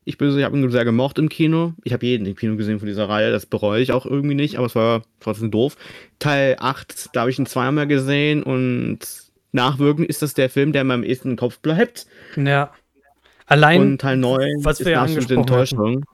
Ich 0.07 0.17
persönlich 0.19 0.45
habe 0.45 0.55
ihn 0.57 0.69
sehr 0.69 0.85
gemocht 0.85 1.17
im 1.17 1.29
Kino. 1.29 1.73
Ich 1.83 1.91
habe 1.93 2.05
jeden 2.05 2.25
im 2.27 2.35
Kino 2.35 2.55
gesehen 2.55 2.77
von 2.79 2.87
dieser 2.87 3.09
Reihe. 3.09 3.31
Das 3.31 3.45
bereue 3.47 3.81
ich 3.81 3.91
auch 3.91 4.05
irgendwie 4.05 4.35
nicht, 4.35 4.57
aber 4.57 4.67
es 4.67 4.75
war 4.75 5.01
trotzdem 5.19 5.49
doof. 5.49 5.77
Teil 6.19 6.55
8, 6.59 7.09
da 7.13 7.21
habe 7.21 7.31
ich 7.31 7.39
ihn 7.39 7.45
zweimal 7.47 7.87
gesehen 7.87 8.43
und 8.43 8.99
nachwirkend 9.51 10.07
ist 10.07 10.21
das 10.21 10.33
der 10.35 10.49
Film, 10.49 10.73
der 10.73 10.83
mir 10.83 10.93
am 10.93 11.03
ehesten 11.03 11.31
im 11.31 11.37
Kopf 11.37 11.59
bleibt. 11.59 12.05
Ja. 12.35 12.71
Allein 13.47 13.81
und 13.81 14.01
Teil 14.01 14.17
9 14.17 14.41
was 14.63 14.79
wir 14.83 14.91
ja 14.93 15.03
eine 15.03 15.11
absolute 15.17 15.35
angesprochen 15.37 15.63
Enttäuschung. 15.93 16.05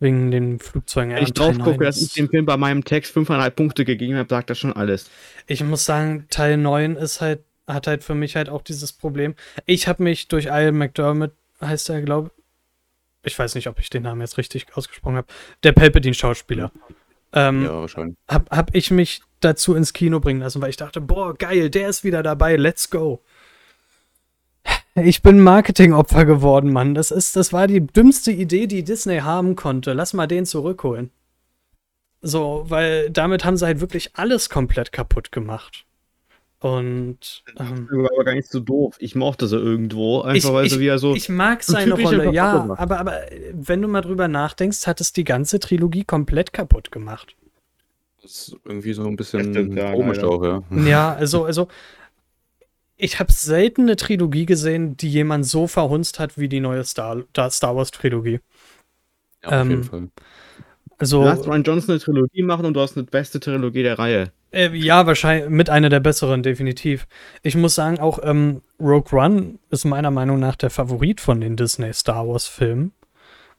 Wegen 0.00 0.30
den 0.30 0.58
Flugzeugen. 0.58 1.14
Wenn 1.14 1.22
ich 1.22 1.32
drauf 1.32 1.56
gucke, 1.58 1.70
9 1.70 1.78
dass 1.80 1.96
ich 1.96 2.02
ist- 2.04 2.16
dem 2.18 2.28
Film 2.28 2.46
bei 2.46 2.56
meinem 2.56 2.84
Text 2.84 3.12
5,5 3.16 3.50
Punkte 3.56 3.84
gegeben 3.84 4.16
habe, 4.16 4.28
sagt 4.28 4.50
das 4.50 4.58
schon 4.58 4.72
alles. 4.72 5.10
ich 5.46 5.62
muss 5.64 5.84
sagen, 5.84 6.26
Teil 6.30 6.56
9 6.56 6.96
ist 6.96 7.20
halt, 7.20 7.40
hat 7.66 7.86
halt 7.86 8.04
für 8.04 8.14
mich 8.14 8.36
halt 8.36 8.48
auch 8.48 8.62
dieses 8.62 8.92
Problem. 8.92 9.34
Ich 9.64 9.88
habe 9.88 10.02
mich 10.02 10.28
durch 10.28 10.46
Ian 10.46 10.76
McDermott, 10.78 11.32
heißt 11.60 11.88
er, 11.90 12.02
glaube 12.02 12.30
ich, 13.24 13.36
weiß 13.36 13.56
nicht, 13.56 13.66
ob 13.68 13.80
ich 13.80 13.90
den 13.90 14.04
Namen 14.04 14.20
jetzt 14.20 14.38
richtig 14.38 14.66
ausgesprochen 14.76 15.16
habe, 15.16 15.26
der 15.64 15.72
Palpatine-Schauspieler. 15.72 16.70
Ähm, 17.32 17.64
Ja, 17.64 17.72
wahrscheinlich. 17.80 18.16
hab, 18.28 18.48
hab 18.50 18.72
ich 18.74 18.92
mich 18.92 19.20
dazu 19.40 19.74
ins 19.74 19.92
Kino 19.92 20.20
bringen 20.20 20.40
lassen, 20.40 20.62
weil 20.62 20.70
ich 20.70 20.76
dachte, 20.76 21.00
boah, 21.00 21.34
geil, 21.34 21.68
der 21.68 21.88
ist 21.88 22.04
wieder 22.04 22.22
dabei, 22.22 22.54
let's 22.56 22.88
go. 22.88 23.20
Ich 24.96 25.20
bin 25.20 25.40
Marketingopfer 25.40 26.24
geworden, 26.24 26.72
Mann. 26.72 26.94
Das 26.94 27.10
ist, 27.10 27.36
das 27.36 27.52
war 27.52 27.66
die 27.66 27.86
dümmste 27.86 28.32
Idee, 28.32 28.66
die 28.66 28.82
Disney 28.82 29.18
haben 29.18 29.54
konnte. 29.54 29.92
Lass 29.92 30.14
mal 30.14 30.26
den 30.26 30.46
zurückholen. 30.46 31.10
So, 32.22 32.64
weil 32.68 33.10
damit 33.10 33.44
haben 33.44 33.56
sie 33.56 33.66
halt 33.66 33.80
wirklich 33.80 34.10
alles 34.14 34.48
komplett 34.48 34.92
kaputt 34.92 35.32
gemacht. 35.32 35.84
Und 36.60 37.44
ähm, 37.58 37.86
Das 37.90 37.98
war 37.98 38.10
aber 38.14 38.24
gar 38.24 38.34
nicht 38.34 38.48
so 38.48 38.60
doof. 38.60 38.96
Ich 38.98 39.14
mochte 39.14 39.46
sie 39.46 39.58
irgendwo, 39.58 40.22
einfach 40.22 40.54
weil 40.54 40.70
sie 40.70 40.80
wieder 40.80 40.98
so. 40.98 41.14
ich 41.14 41.28
mag 41.28 41.62
seine 41.62 41.92
Rolle, 41.92 42.32
ja, 42.32 42.74
aber, 42.78 42.98
aber 42.98 43.20
wenn 43.52 43.82
du 43.82 43.88
mal 43.88 44.00
drüber 44.00 44.26
nachdenkst, 44.26 44.86
hat 44.86 45.02
es 45.02 45.12
die 45.12 45.24
ganze 45.24 45.60
Trilogie 45.60 46.04
komplett 46.04 46.54
kaputt 46.54 46.90
gemacht. 46.90 47.36
Das 48.22 48.32
ist 48.32 48.56
irgendwie 48.64 48.94
so 48.94 49.06
ein 49.06 49.16
bisschen 49.16 49.52
stimmt, 49.52 49.76
ja, 49.76 49.92
komisch 49.92 50.16
leider. 50.16 50.28
auch, 50.30 50.42
ja. 50.42 50.62
Ja, 50.70 51.14
also, 51.14 51.44
also 51.44 51.68
ich 52.96 53.20
habe 53.20 53.32
selten 53.32 53.82
eine 53.82 53.96
Trilogie 53.96 54.46
gesehen, 54.46 54.96
die 54.96 55.08
jemand 55.10 55.46
so 55.46 55.66
verhunzt 55.66 56.18
hat 56.18 56.38
wie 56.38 56.48
die 56.48 56.60
neue 56.60 56.84
Star, 56.84 57.24
Star 57.50 57.76
Wars 57.76 57.90
Trilogie. 57.90 58.40
Ja, 59.42 59.52
auf 59.52 59.54
Ähm, 59.62 59.70
jeden 59.70 59.84
Fall. 59.84 60.08
Also, 60.98 61.22
Du 61.22 61.28
hast 61.28 61.46
Ryan 61.46 61.62
Johnson 61.62 61.90
eine 61.92 62.00
Trilogie 62.00 62.42
machen 62.42 62.66
und 62.66 62.74
du 62.74 62.80
hast 62.80 62.96
eine 62.96 63.04
beste 63.06 63.40
Trilogie 63.40 63.82
der 63.82 63.98
Reihe. 63.98 64.32
äh, 64.52 64.70
ja, 64.76 65.06
wahrscheinlich 65.06 65.48
mit 65.50 65.70
einer 65.70 65.88
der 65.88 66.00
besseren, 66.00 66.42
definitiv. 66.42 67.06
Ich 67.42 67.56
muss 67.56 67.74
sagen, 67.74 67.98
auch 67.98 68.18
ähm, 68.22 68.62
Rogue 68.80 69.18
One 69.18 69.58
ist 69.70 69.84
meiner 69.84 70.10
Meinung 70.10 70.38
nach 70.40 70.56
der 70.56 70.70
Favorit 70.70 71.20
von 71.20 71.40
den 71.40 71.56
Disney 71.56 71.92
Star 71.92 72.26
Wars 72.28 72.46
Filmen. 72.46 72.92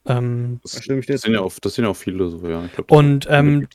Ähm, 0.08 0.60
Das, 0.64 0.72
sind 0.74 1.34
ja 1.34 1.42
auch, 1.42 1.54
das 1.62 1.76
sind 1.76 1.84
ja 1.86 1.92
auch 1.92 1.96
viele 1.96 2.30
so, 2.30 2.48
ja. 2.48 2.64
Ich 2.66 2.72
glaub, 2.74 2.92
Und, 2.92 3.28
ähm, 3.30 3.68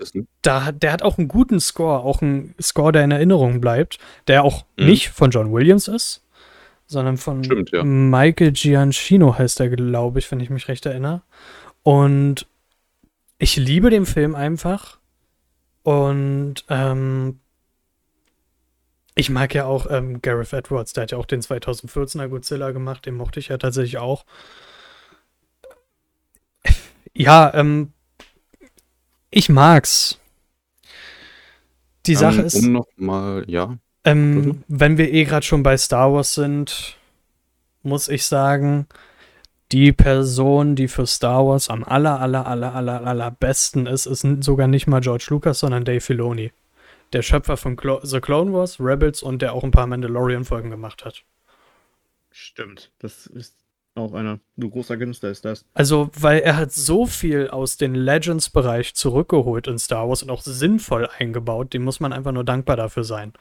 da, 0.42 0.64
hat- 0.64 0.82
der 0.82 0.92
hat 0.92 1.02
auch 1.02 1.18
einen 1.18 1.28
guten 1.28 1.60
Score, 1.60 2.00
auch 2.00 2.22
einen 2.22 2.54
Score, 2.60 2.92
der 2.92 3.04
in 3.04 3.10
Erinnerung 3.10 3.60
bleibt, 3.60 3.98
der 4.28 4.42
auch 4.44 4.64
Mhm. 4.78 4.86
nicht 4.86 5.10
von 5.10 5.30
John 5.30 5.52
Williams 5.52 5.88
ist, 5.88 6.24
sondern 6.86 7.16
von 7.18 7.44
Stimmt, 7.44 7.70
ja. 7.70 7.84
Michael 7.84 8.52
Giancino 8.52 9.36
heißt 9.38 9.60
er, 9.60 9.68
glaube 9.68 10.18
ich, 10.18 10.30
wenn 10.32 10.40
ich 10.40 10.50
mich 10.50 10.68
recht 10.68 10.86
erinnere. 10.86 11.22
Und 11.82 12.46
ich 13.38 13.56
liebe 13.56 13.90
den 13.90 14.06
Film 14.06 14.34
einfach. 14.34 14.98
Und 15.82 16.64
ähm, 16.68 17.40
ich 19.14 19.28
mag 19.30 19.54
ja 19.54 19.66
auch 19.66 19.90
ähm, 19.90 20.22
Gareth 20.22 20.52
Edwards, 20.52 20.92
der 20.94 21.02
hat 21.02 21.10
ja 21.10 21.18
auch 21.18 21.26
den 21.26 21.42
2014er 21.42 22.28
Godzilla 22.28 22.70
gemacht, 22.70 23.04
den 23.04 23.14
mochte 23.16 23.40
ich 23.40 23.48
ja 23.48 23.59
tatsächlich 23.59 23.98
auch. 23.98 24.24
Ja, 27.14 27.52
ähm, 27.55 27.93
ich 29.30 29.48
mag's. 29.48 30.18
Die 32.06 32.14
Sache 32.14 32.40
ähm, 32.40 32.47
ist, 32.47 32.56
Um 32.56 32.72
nochmal, 32.72 33.44
ja. 33.48 33.76
ähm, 34.05 34.64
wenn 34.68 34.98
wir 34.98 35.12
eh 35.12 35.24
gerade 35.24 35.47
schon 35.47 35.62
bei 35.62 35.76
Star 35.76 36.12
Wars 36.12 36.34
sind, 36.34 36.97
muss 37.82 38.09
ich 38.09 38.26
sagen, 38.26 38.86
die 39.70 39.93
Person, 39.93 40.76
die 40.76 40.89
für 40.89 41.06
Star 41.06 41.47
Wars 41.47 41.70
am 41.70 41.84
aller, 41.84 42.20
aller, 42.20 42.47
aller, 42.47 42.74
aller, 42.74 43.06
aller 43.06 43.30
besten 43.30 43.86
ist, 43.86 44.06
ist 44.06 44.26
sogar 44.40 44.68
nicht 44.68 44.86
mal 44.86 45.01
George 45.01 45.26
Lucas, 45.30 45.60
sondern 45.60 45.84
Dave 45.84 46.01
Filoni. 46.01 46.52
Der 47.12 47.22
Schöpfer 47.22 47.56
von 47.56 47.76
Clo 47.76 48.01
The 48.02 48.20
Clone 48.20 48.52
Wars, 48.52 48.80
Rebels 48.80 49.22
und 49.22 49.43
der 49.43 49.52
auch 49.55 49.64
ein 49.64 49.70
paar 49.70 49.86
Mandalorian-Folgen 49.86 50.70
gemacht 50.70 51.05
hat. 51.05 51.24
Stimmt. 52.30 52.90
Das 52.98 53.26
ist 53.26 53.55
auch 53.94 54.14
einer. 54.14 54.40
Du 54.56 54.70
großer 54.70 54.97
Künstler 54.97 55.31
ist 55.31 55.44
das. 55.44 55.64
Also, 55.74 56.10
weil 56.19 56.40
er 56.40 56.56
hat 56.56 56.73
so 56.73 57.06
viel 57.06 57.48
aus 57.48 57.77
dem 57.77 57.94
Legends-Bereich 57.94 58.94
zurückgeholt 58.94 59.66
in 59.66 59.78
Star 59.78 60.09
Wars 60.09 60.23
und 60.23 60.31
auch 60.31 60.43
sinnvoll 60.43 61.09
eingebaut, 61.19 61.74
dem 61.74 61.85
muss 61.85 62.01
man 62.01 62.12
einfach 62.12 62.32
nur 62.32 62.44
dankbar 62.44 62.77
dafür 62.77 63.05
sein. 63.05 63.32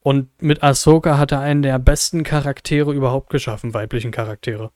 Und 0.00 0.30
mit 0.40 0.62
Ahsoka 0.62 1.18
hat 1.18 1.32
er 1.32 1.40
einen 1.40 1.62
der 1.62 1.78
besten 1.78 2.22
Charaktere 2.22 2.94
überhaupt 2.94 3.30
geschaffen, 3.30 3.74
weiblichen 3.74 4.10
Charaktere. 4.10 4.70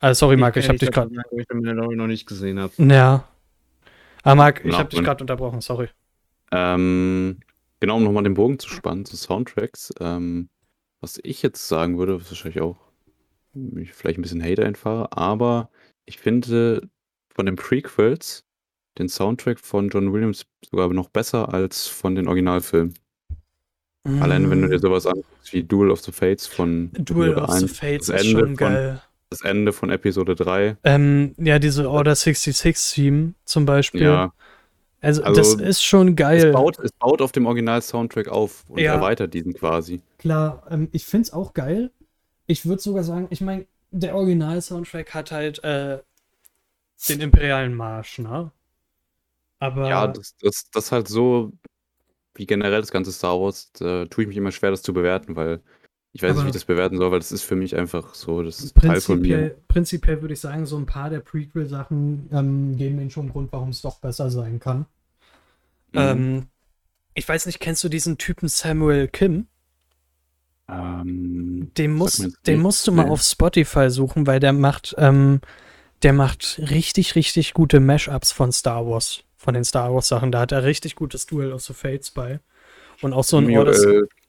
Ah, 0.00 0.14
sorry, 0.14 0.36
Marc, 0.36 0.56
ich, 0.56 0.68
hab 0.68 0.76
dich 0.76 0.92
gerade. 0.92 1.10
Ich 1.32 1.46
den 1.48 1.56
Mandalorian 1.56 1.98
noch 1.98 2.06
nicht 2.06 2.26
gesehen 2.26 2.60
habe. 2.60 2.72
Ja. 2.78 3.24
Ah, 4.22 4.34
Marc, 4.36 4.64
ich 4.64 4.72
Ja, 4.72 4.78
hab 4.78 4.90
dich 4.90 5.02
gerade 5.02 5.24
unterbrochen, 5.24 5.60
sorry. 5.60 5.88
Ähm, 6.52 7.40
Genau, 7.80 7.96
um 7.96 8.04
nochmal 8.04 8.24
den 8.24 8.34
Bogen 8.34 8.58
zu 8.58 8.68
spannen 8.68 9.04
zu 9.04 9.16
Soundtracks. 9.16 9.92
Ähm, 10.00 10.48
was 11.00 11.18
ich 11.22 11.42
jetzt 11.42 11.68
sagen 11.68 11.98
würde, 11.98 12.20
was 12.20 12.30
wahrscheinlich 12.30 12.60
auch 12.60 12.76
mich 13.54 13.92
vielleicht 13.92 14.18
ein 14.18 14.22
bisschen 14.22 14.42
Hate 14.42 14.64
einfahre, 14.64 15.16
aber 15.16 15.70
ich 16.04 16.18
finde 16.18 16.88
von 17.34 17.46
den 17.46 17.56
Prequels 17.56 18.44
den 18.98 19.08
Soundtrack 19.08 19.60
von 19.60 19.88
John 19.88 20.12
Williams 20.12 20.46
sogar 20.68 20.88
noch 20.92 21.08
besser 21.08 21.52
als 21.52 21.86
von 21.86 22.14
den 22.14 22.26
Originalfilmen. 22.26 22.94
Mm. 24.04 24.22
Allein 24.22 24.50
wenn 24.50 24.62
du 24.62 24.68
dir 24.68 24.78
sowas 24.78 25.06
anguckst 25.06 25.52
wie 25.52 25.62
Duel 25.62 25.90
of 25.90 26.00
the 26.00 26.12
Fates 26.12 26.46
von 26.46 26.90
Duel 26.92 27.36
of 27.36 27.50
1, 27.50 27.60
the 27.60 27.68
Fates 27.68 28.08
ist 28.08 28.26
schon 28.26 28.56
geil. 28.56 28.94
Von, 28.94 29.00
das 29.30 29.42
Ende 29.42 29.72
von 29.72 29.90
Episode 29.90 30.34
3. 30.34 30.78
Ähm, 30.84 31.34
ja, 31.36 31.58
diese 31.58 31.90
Order 31.90 32.14
66 32.14 32.94
Theme 32.94 33.34
zum 33.44 33.66
Beispiel. 33.66 34.02
Ja. 34.02 34.32
Also, 35.00 35.22
also, 35.22 35.40
das 35.40 35.54
ist 35.54 35.82
schon 35.82 36.16
geil. 36.16 36.46
Es 36.46 36.52
baut, 36.52 36.78
es 36.80 36.92
baut 36.92 37.22
auf 37.22 37.30
dem 37.32 37.46
Original-Soundtrack 37.46 38.28
auf 38.28 38.64
und 38.68 38.80
ja. 38.80 38.94
erweitert 38.94 39.32
diesen 39.32 39.54
quasi. 39.54 40.02
Klar, 40.18 40.66
ähm, 40.70 40.88
ich 40.92 41.04
finde 41.04 41.22
es 41.22 41.32
auch 41.32 41.54
geil. 41.54 41.92
Ich 42.46 42.66
würde 42.66 42.82
sogar 42.82 43.04
sagen, 43.04 43.28
ich 43.30 43.40
meine, 43.40 43.66
der 43.90 44.16
Original-Soundtrack 44.16 45.14
hat 45.14 45.30
halt 45.30 45.62
äh, 45.62 45.98
den 47.08 47.20
imperialen 47.20 47.74
Marsch, 47.74 48.18
ne? 48.18 48.50
Aber. 49.60 49.88
Ja, 49.88 50.08
das, 50.08 50.34
das, 50.40 50.68
das 50.72 50.90
halt 50.90 51.06
so, 51.06 51.52
wie 52.34 52.46
generell 52.46 52.80
das 52.80 52.90
ganze 52.90 53.12
Star 53.12 53.40
Wars, 53.40 53.70
da 53.72 54.04
tue 54.06 54.24
ich 54.24 54.28
mich 54.28 54.36
immer 54.36 54.52
schwer, 54.52 54.70
das 54.70 54.82
zu 54.82 54.92
bewerten, 54.92 55.36
weil 55.36 55.60
ich 56.12 56.22
weiß 56.22 56.34
nicht, 56.34 56.44
wie 56.44 56.48
ich 56.48 56.54
das 56.54 56.64
bewerten 56.64 56.96
soll, 56.96 57.10
weil 57.10 57.18
das 57.18 57.32
ist 57.32 57.42
für 57.42 57.56
mich 57.56 57.76
einfach 57.76 58.14
so 58.14 58.42
das 58.42 58.60
ist 58.60 58.74
Teil 58.74 59.00
von 59.00 59.20
mir. 59.20 59.56
Prinzipiell 59.68 60.20
würde 60.22 60.34
ich 60.34 60.40
sagen, 60.40 60.66
so 60.66 60.76
ein 60.76 60.86
paar 60.86 61.10
der 61.10 61.20
Prequel-Sachen 61.20 62.28
ähm, 62.32 62.76
geben 62.76 62.96
mir 62.96 63.10
schon 63.10 63.24
einen 63.24 63.32
Grund, 63.32 63.52
warum 63.52 63.68
es 63.70 63.82
doch 63.82 63.98
besser 63.98 64.30
sein 64.30 64.58
kann. 64.58 64.86
Mhm. 65.92 65.98
Ähm, 65.98 66.46
ich 67.14 67.28
weiß 67.28 67.46
nicht, 67.46 67.60
kennst 67.60 67.84
du 67.84 67.88
diesen 67.88 68.16
Typen 68.16 68.48
Samuel 68.48 69.08
Kim? 69.08 69.46
Ähm, 70.70 71.70
den, 71.76 71.94
muss, 71.94 72.26
den 72.46 72.60
musst 72.60 72.86
du 72.86 72.92
mal 72.92 73.04
nee. 73.04 73.10
auf 73.10 73.22
Spotify 73.22 73.90
suchen, 73.90 74.26
weil 74.26 74.40
der 74.40 74.52
macht, 74.52 74.94
ähm, 74.98 75.40
der 76.02 76.12
macht 76.12 76.60
richtig, 76.70 77.14
richtig 77.14 77.54
gute 77.54 77.80
Mashups 77.80 78.32
von 78.32 78.52
Star 78.52 78.86
Wars, 78.86 79.24
von 79.36 79.54
den 79.54 79.64
Star 79.64 79.94
Wars 79.94 80.08
Sachen. 80.08 80.30
Da 80.30 80.40
hat 80.40 80.52
er 80.52 80.64
richtig 80.64 80.94
gutes 80.94 81.26
Duel 81.26 81.52
of 81.52 81.62
the 81.62 81.72
Fates 81.74 82.10
bei. 82.10 82.40
Und 83.00 83.12
auch 83.12 83.24
so 83.24 83.38
ein 83.38 83.56
Orders. 83.56 83.84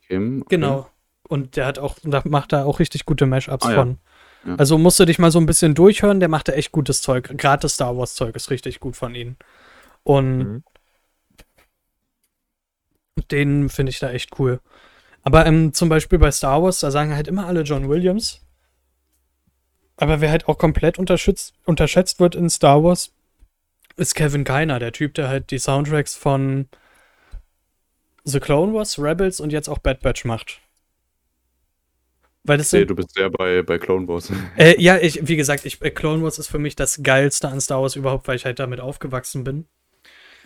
Kim, 0.08 0.42
okay. 0.42 0.56
Genau. 0.56 0.90
Und 1.30 1.56
der 1.56 1.68
hat 1.68 1.80
auch, 1.80 1.96
da 2.04 2.22
macht 2.26 2.52
da 2.52 2.66
auch 2.66 2.80
richtig 2.80 3.06
gute 3.06 3.26
Mashups 3.26 3.66
ah, 3.66 3.74
von. 3.74 3.90
Ja. 3.90 3.96
Ja. 4.46 4.56
Also 4.56 4.78
musst 4.78 5.00
du 5.00 5.06
dich 5.06 5.20
mal 5.20 5.32
so 5.32 5.40
ein 5.40 5.46
bisschen 5.46 5.76
durchhören, 5.76 6.20
der 6.20 6.28
macht 6.30 6.48
da 6.48 6.54
echt 6.54 6.72
gutes 6.72 7.02
Zeug. 7.02 7.30
Gerade 7.38 7.62
das 7.62 7.76
Star 7.76 7.96
Wars 7.98 8.16
Zeug 8.16 8.36
ist 8.36 8.50
richtig 8.50 8.80
gut 8.80 8.96
von 8.96 9.14
ihnen. 9.14 9.38
Und 10.04 10.38
mhm. 10.38 10.64
den 13.32 13.70
finde 13.70 13.92
ich 13.92 14.00
da 14.00 14.12
echt 14.12 14.40
cool. 14.40 14.60
Aber 15.22 15.46
ähm, 15.46 15.74
zum 15.74 15.90
Beispiel 15.90 16.18
bei 16.18 16.32
Star 16.32 16.64
Wars, 16.64 16.80
da 16.80 16.90
sagen 16.90 17.14
halt 17.14 17.28
immer 17.28 17.46
alle 17.46 17.62
John 17.62 17.90
Williams. 17.90 18.42
Aber 19.98 20.22
wer 20.22 20.32
halt 20.32 20.48
auch 20.48 20.58
komplett 20.58 20.98
unterschätzt, 20.98 21.54
unterschätzt 21.66 22.20
wird 22.20 22.34
in 22.34 22.50
Star 22.50 22.84
Wars, 22.84 23.12
ist 23.98 24.16
Kevin 24.16 24.46
Keiner, 24.46 24.80
der 24.80 24.94
Typ, 24.94 25.14
der 25.14 25.28
halt 25.28 25.52
die 25.52 25.60
Soundtracks 25.60 26.16
von 26.16 26.70
The 28.24 28.40
Clone 28.40 28.74
Wars, 28.74 28.98
Rebels 28.98 29.42
und 29.42 29.52
jetzt 29.52 29.68
auch 29.68 29.80
Bad 29.80 30.00
Batch 30.00 30.24
macht. 30.24 30.62
Weil 32.50 32.58
das 32.58 32.72
sind, 32.72 32.80
nee, 32.80 32.86
du 32.88 32.96
bist 32.96 33.14
sehr 33.14 33.30
bei, 33.30 33.62
bei 33.62 33.78
Clone 33.78 34.08
Wars. 34.08 34.32
Äh, 34.58 34.82
ja, 34.82 34.98
ich, 34.98 35.28
wie 35.28 35.36
gesagt, 35.36 35.68
ich, 35.68 35.80
äh, 35.84 35.92
Clone 35.92 36.24
Wars 36.24 36.40
ist 36.40 36.48
für 36.48 36.58
mich 36.58 36.76
das 36.76 37.04
geilste 37.04 37.48
an 37.48 37.62
Star 37.62 37.84
Wars 37.84 37.96
überhaupt, 37.96 38.28
weil 38.28 38.38
ich 38.38 38.46
halt 38.46 38.58
damit 38.58 38.80
aufgewachsen 38.80 39.44
bin. 39.44 39.66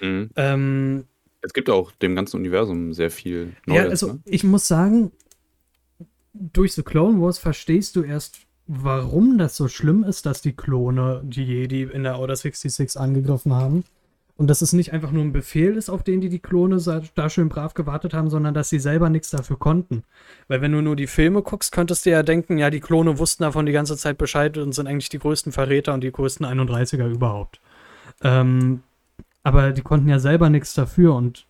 Mhm. 0.01 0.29
Ähm, 0.35 1.05
es 1.39 1.53
gibt 1.53 1.69
auch 1.69 1.91
dem 1.93 2.13
ganzen 2.13 2.35
Universum 2.35 2.91
sehr 2.91 3.09
viel 3.09 3.55
Neues. 3.65 3.83
Ja, 3.83 3.89
also 3.89 4.07
ne? 4.07 4.19
ich 4.25 4.43
muss 4.43 4.67
sagen, 4.67 5.13
durch 6.33 6.73
The 6.73 6.83
Clone 6.83 7.21
Wars 7.21 7.39
verstehst 7.39 7.95
du 7.95 8.03
erst, 8.03 8.39
warum 8.67 9.37
das 9.37 9.55
so 9.55 9.69
schlimm 9.69 10.03
ist, 10.03 10.25
dass 10.25 10.41
die 10.41 10.57
Klone 10.57 11.21
die 11.23 11.45
Jedi 11.45 11.83
in 11.83 12.03
der 12.03 12.19
Order 12.19 12.35
66 12.35 12.99
angegriffen 12.99 13.53
haben. 13.53 13.85
Und 14.35 14.47
dass 14.49 14.63
es 14.63 14.73
nicht 14.73 14.93
einfach 14.93 15.11
nur 15.11 15.23
ein 15.23 15.31
Befehl 15.31 15.77
ist, 15.77 15.89
auf 15.89 16.01
den 16.01 16.19
die 16.19 16.29
die 16.29 16.39
Klone 16.39 16.77
da 17.13 17.29
schön 17.29 17.49
brav 17.49 17.75
gewartet 17.75 18.15
haben, 18.15 18.31
sondern 18.31 18.55
dass 18.55 18.69
sie 18.69 18.79
selber 18.79 19.09
nichts 19.09 19.29
dafür 19.29 19.59
konnten. 19.59 20.03
Weil 20.47 20.61
wenn 20.61 20.71
du 20.71 20.81
nur 20.81 20.95
die 20.95 21.07
Filme 21.07 21.43
guckst, 21.43 21.71
könntest 21.71 22.05
du 22.05 22.09
ja 22.09 22.23
denken, 22.23 22.57
ja, 22.57 22.71
die 22.71 22.79
Klone 22.79 23.19
wussten 23.19 23.43
davon 23.43 23.67
die 23.67 23.71
ganze 23.71 23.95
Zeit 23.95 24.17
Bescheid 24.17 24.57
und 24.57 24.73
sind 24.73 24.87
eigentlich 24.87 25.09
die 25.09 25.19
größten 25.19 25.51
Verräter 25.51 25.93
und 25.93 26.01
die 26.01 26.11
größten 26.11 26.45
31er 26.45 27.07
überhaupt. 27.07 27.61
Ähm, 28.21 28.81
aber 29.43 29.71
die 29.71 29.81
konnten 29.81 30.09
ja 30.09 30.17
selber 30.17 30.49
nichts 30.49 30.73
dafür 30.73 31.13
und 31.15 31.45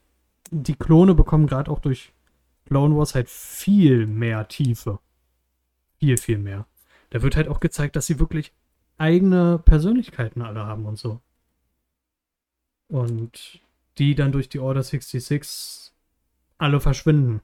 die 0.52 0.76
Klone 0.76 1.16
bekommen 1.16 1.48
gerade 1.48 1.72
auch 1.72 1.80
durch 1.80 2.12
Clone 2.66 2.96
Wars 2.98 3.16
halt 3.16 3.30
viel 3.30 4.08
mehr 4.08 4.48
Tiefe. 4.48 5.00
Viel, 6.00 6.18
viel 6.18 6.38
mehr. 6.38 6.66
Da 7.12 7.22
wird 7.22 7.36
halt 7.36 7.48
auch 7.48 7.60
gezeigt, 7.60 7.96
dass 7.96 8.08
sie 8.08 8.20
wirklich 8.20 8.52
eigene 8.98 9.60
Persönlichkeiten 9.60 10.42
alle 10.42 10.66
haben 10.66 10.86
und 10.86 10.98
so. 10.98 11.22
Und 12.88 13.62
die 13.98 14.16
dann 14.16 14.32
durch 14.32 14.50
die 14.50 14.60
Order 14.60 14.84
66 14.84 15.92
alle 16.58 16.80
verschwinden. 16.80 17.42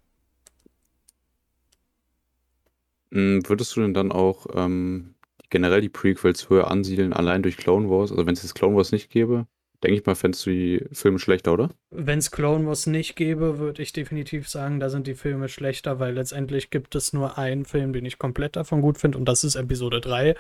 Hm, 3.12 3.48
würdest 3.48 3.76
du 3.76 3.82
denn 3.82 3.94
dann 3.94 4.12
auch 4.12 4.46
ähm, 4.54 5.16
generell 5.50 5.82
die 5.82 5.90
Prequels 5.90 6.50
höher 6.50 6.70
ansiedeln, 6.70 7.14
allein 7.14 7.44
durch 7.44 7.58
Clone 7.58 7.90
Wars? 7.90 8.12
Also 8.12 8.26
wenn 8.26 8.34
es 8.34 8.44
jetzt 8.44 8.56
Clone 8.56 8.76
Wars 8.76 8.92
nicht 8.92 9.10
gäbe, 9.10 9.48
denke 9.84 10.00
ich 10.00 10.06
mal, 10.06 10.16
fändest 10.16 10.46
du 10.46 10.52
die 10.52 10.86
Filme 10.92 11.20
schlechter, 11.20 11.54
oder? 11.54 11.70
Wenn 11.90 12.20
es 12.20 12.32
Clone 12.32 12.68
Wars 12.68 12.86
nicht 12.86 13.16
gäbe, 13.16 13.60
würde 13.60 13.82
ich 13.82 13.94
definitiv 13.94 14.48
sagen, 14.48 14.80
da 14.80 14.90
sind 14.90 15.08
die 15.08 15.16
Filme 15.16 15.50
schlechter, 15.50 16.00
weil 16.00 16.14
letztendlich 16.14 16.70
gibt 16.70 16.96
es 16.96 17.14
nur 17.14 17.38
einen 17.38 17.66
Film, 17.66 17.94
den 17.94 18.06
ich 18.06 18.20
komplett 18.20 18.56
davon 18.56 18.82
gut 18.82 18.98
finde, 18.98 19.18
und 19.18 19.26
das 19.26 19.44
ist 19.44 19.56
Episode 19.56 20.02
3. 20.02 20.36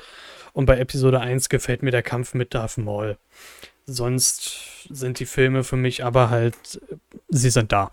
Und 0.54 0.66
bei 0.66 0.78
Episode 0.78 1.22
1 1.22 1.50
gefällt 1.50 1.84
mir 1.84 1.92
der 1.92 2.04
Kampf 2.04 2.34
mit 2.34 2.54
Darth 2.54 2.78
Maul. 2.78 3.18
Sonst 3.92 4.88
sind 4.90 5.20
die 5.20 5.26
Filme 5.26 5.64
für 5.64 5.76
mich 5.76 6.04
aber 6.04 6.30
halt, 6.30 6.56
sie 7.30 7.50
sind 7.50 7.72
da. 7.72 7.92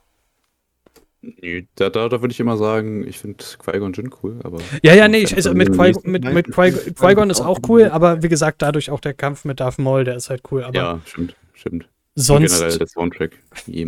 Nee, 1.23 1.67
da, 1.75 1.91
da, 1.91 2.09
da 2.09 2.21
würde 2.21 2.33
ich 2.33 2.39
immer 2.39 2.57
sagen, 2.57 3.07
ich 3.07 3.19
finde 3.19 3.43
Qui-Gon 3.43 3.93
Jinn 3.95 4.11
cool, 4.23 4.39
aber. 4.45 4.59
Ja, 4.83 4.95
ja, 4.95 5.09
nee, 5.09 5.19
ich, 5.19 5.35
also 5.35 5.55
mit, 5.55 5.73
Qui, 5.73 5.93
mit, 6.05 6.25
mit 6.25 6.53
Qui, 6.53 6.73
Qui-Gon 6.73 7.31
ist 7.31 7.41
auch 7.41 7.59
cool, 7.69 7.87
aber 7.87 8.23
wie 8.23 8.29
gesagt, 8.29 8.63
dadurch 8.63 8.91
auch 8.91 9.01
der 9.01 9.15
Kampf 9.15 9.45
mit 9.45 9.59
Darth 9.59 9.79
Maul, 9.79 10.05
der 10.05 10.17
ist 10.17 10.31
halt 10.31 10.43
cool. 10.51 10.63
Aber 10.63 10.77
ja, 10.77 11.01
stimmt, 11.05 11.35
stimmt. 11.55 11.89
Sonst, 12.15 12.53
und 12.53 12.59
generell 12.59 12.79
der 12.79 12.87
Soundtrack. 12.87 13.31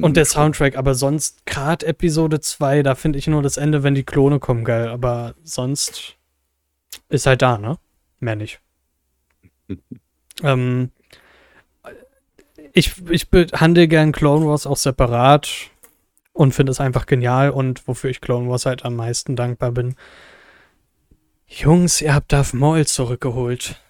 Und 0.02 0.16
der 0.16 0.24
Soundtrack, 0.24 0.76
aber 0.76 0.94
sonst, 0.94 1.46
gerade 1.46 1.86
Episode 1.86 2.40
2, 2.40 2.82
da 2.82 2.94
finde 2.94 3.18
ich 3.18 3.26
nur 3.26 3.42
das 3.42 3.56
Ende, 3.56 3.82
wenn 3.82 3.94
die 3.94 4.04
Klone 4.04 4.38
kommen, 4.38 4.64
geil. 4.64 4.88
Aber 4.88 5.34
sonst 5.44 6.16
ist 7.08 7.26
halt 7.26 7.40
da, 7.40 7.56
ne? 7.56 7.78
Mehr 8.20 8.36
nicht. 8.36 8.60
ähm, 10.42 10.90
ich, 12.78 13.08
ich 13.10 13.28
behandle 13.28 13.88
gern 13.88 14.12
Clone 14.12 14.46
Wars 14.46 14.66
auch 14.66 14.76
separat 14.76 15.70
und 16.32 16.54
finde 16.54 16.70
es 16.70 16.80
einfach 16.80 17.06
genial 17.06 17.50
und 17.50 17.86
wofür 17.88 18.10
ich 18.10 18.20
Clone 18.20 18.48
Wars 18.48 18.66
halt 18.66 18.84
am 18.84 18.96
meisten 18.96 19.34
dankbar 19.34 19.72
bin. 19.72 19.96
Jungs, 21.46 22.00
ihr 22.00 22.14
habt 22.14 22.32
Darth 22.32 22.54
Maul 22.54 22.86
zurückgeholt. 22.86 23.82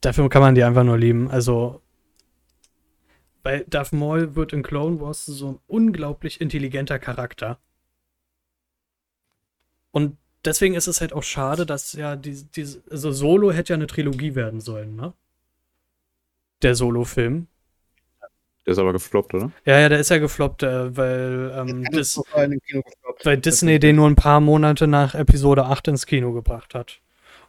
Dafür 0.00 0.28
kann 0.28 0.42
man 0.42 0.54
die 0.54 0.64
einfach 0.64 0.84
nur 0.84 0.98
lieben. 0.98 1.30
Also, 1.30 1.80
bei 3.42 3.64
Darth 3.68 3.92
Maul 3.92 4.34
wird 4.34 4.52
in 4.52 4.62
Clone 4.62 5.00
Wars 5.00 5.24
so 5.24 5.52
ein 5.52 5.58
unglaublich 5.66 6.40
intelligenter 6.40 6.98
Charakter. 6.98 7.58
Und 9.92 10.18
deswegen 10.44 10.74
ist 10.74 10.86
es 10.86 11.00
halt 11.00 11.12
auch 11.12 11.22
schade, 11.22 11.66
dass 11.66 11.92
ja 11.94 12.16
die, 12.16 12.44
die 12.44 12.66
also 12.90 13.12
Solo 13.12 13.52
hätte 13.52 13.72
ja 13.72 13.76
eine 13.76 13.86
Trilogie 13.86 14.34
werden 14.34 14.60
sollen, 14.60 14.96
ne? 14.96 15.14
Der 16.62 16.74
Solo-Film. 16.74 17.46
Der 18.66 18.72
ist 18.72 18.78
aber 18.78 18.92
gefloppt, 18.92 19.34
oder? 19.34 19.50
Ja, 19.64 19.80
ja, 19.80 19.88
der 19.88 20.00
ist 20.00 20.10
ja 20.10 20.18
gefloppt, 20.18 20.62
äh, 20.62 20.96
weil, 20.96 21.52
ähm, 21.56 21.84
Dis 21.92 22.20
weil 23.24 23.38
Disney 23.38 23.78
den 23.78 23.96
nur 23.96 24.08
ein 24.08 24.16
paar 24.16 24.40
Monate 24.40 24.86
nach 24.86 25.14
Episode 25.14 25.64
8 25.64 25.88
ins 25.88 26.06
Kino 26.06 26.32
gebracht 26.32 26.74
hat. 26.74 27.00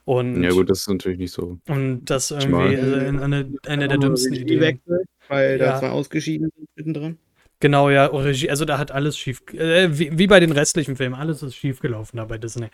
Und, 0.04 0.42
ja, 0.42 0.50
gut, 0.50 0.68
das 0.68 0.80
ist 0.80 0.88
natürlich 0.88 1.18
nicht 1.18 1.32
so. 1.32 1.58
Und 1.68 2.06
das 2.06 2.30
irgendwie 2.30 2.74
äh, 2.74 3.08
eine, 3.08 3.52
eine 3.66 3.88
der 3.88 3.98
dümmsten 3.98 4.34
Ideen. 4.34 4.60
Wechsel, 4.60 5.04
weil 5.28 5.60
ja. 5.60 5.72
da 5.72 5.78
zwei 5.78 5.90
ausgeschieden 5.90 6.50
sind 6.56 6.68
mittendrin. 6.74 7.18
Genau, 7.60 7.90
ja, 7.90 8.06
Regie, 8.06 8.50
also 8.50 8.64
da 8.64 8.78
hat 8.78 8.90
alles 8.90 9.16
schief, 9.16 9.42
äh, 9.52 9.96
wie, 9.96 10.18
wie, 10.18 10.26
bei 10.26 10.40
den 10.40 10.50
restlichen 10.50 10.96
Filmen, 10.96 11.14
alles 11.14 11.44
ist 11.44 11.54
schief 11.54 11.78
gelaufen 11.78 12.16
da 12.16 12.24
bei 12.24 12.36
Disney. 12.36 12.66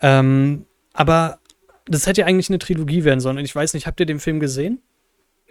Ähm, 0.00 0.66
aber 0.92 1.38
das 1.84 2.08
hätte 2.08 2.22
ja 2.22 2.26
eigentlich 2.26 2.50
eine 2.50 2.58
Trilogie 2.58 3.04
werden 3.04 3.20
sollen. 3.20 3.38
Und 3.38 3.44
ich 3.44 3.54
weiß 3.54 3.74
nicht, 3.74 3.86
habt 3.86 4.00
ihr 4.00 4.06
den 4.06 4.18
Film 4.18 4.40
gesehen? 4.40 4.82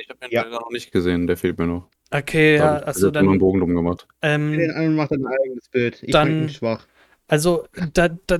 Ich 0.01 0.09
habe 0.09 0.19
den 0.19 0.31
ja. 0.31 0.43
leider 0.43 0.59
noch 0.59 0.71
nicht 0.71 0.91
gesehen, 0.91 1.27
der 1.27 1.37
fehlt 1.37 1.59
mir 1.59 1.67
noch. 1.67 1.87
Okay, 2.09 2.57
ja, 2.57 2.77
also 2.77 3.11
dann. 3.11 3.29
einen 3.29 3.39
Bogen 3.39 3.59
drum 3.59 3.75
gemacht. 3.75 4.07
Ähm, 4.21 4.57
den 4.57 4.71
anderen 4.71 4.95
macht 4.95 5.11
ein 5.11 5.25
eigenes 5.25 5.69
Bild. 5.69 6.01
Ich 6.03 6.11
dann, 6.11 6.27
bin 6.27 6.49
schwach. 6.49 6.87
Also, 7.27 7.67
da, 7.93 8.09
da, 8.27 8.39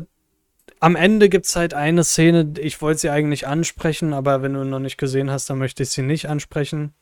am 0.79 0.95
Ende 0.95 1.29
gibt 1.29 1.45
es 1.45 1.55
halt 1.55 1.73
eine 1.73 2.03
Szene, 2.03 2.53
ich 2.59 2.81
wollte 2.81 3.01
sie 3.01 3.09
eigentlich 3.09 3.47
ansprechen, 3.47 4.13
aber 4.13 4.41
wenn 4.41 4.53
du 4.53 4.65
noch 4.65 4.79
nicht 4.79 4.97
gesehen 4.97 5.29
hast, 5.29 5.49
dann 5.49 5.59
möchte 5.59 5.83
ich 5.83 5.89
sie 5.89 6.01
nicht 6.01 6.27
ansprechen. 6.27 6.93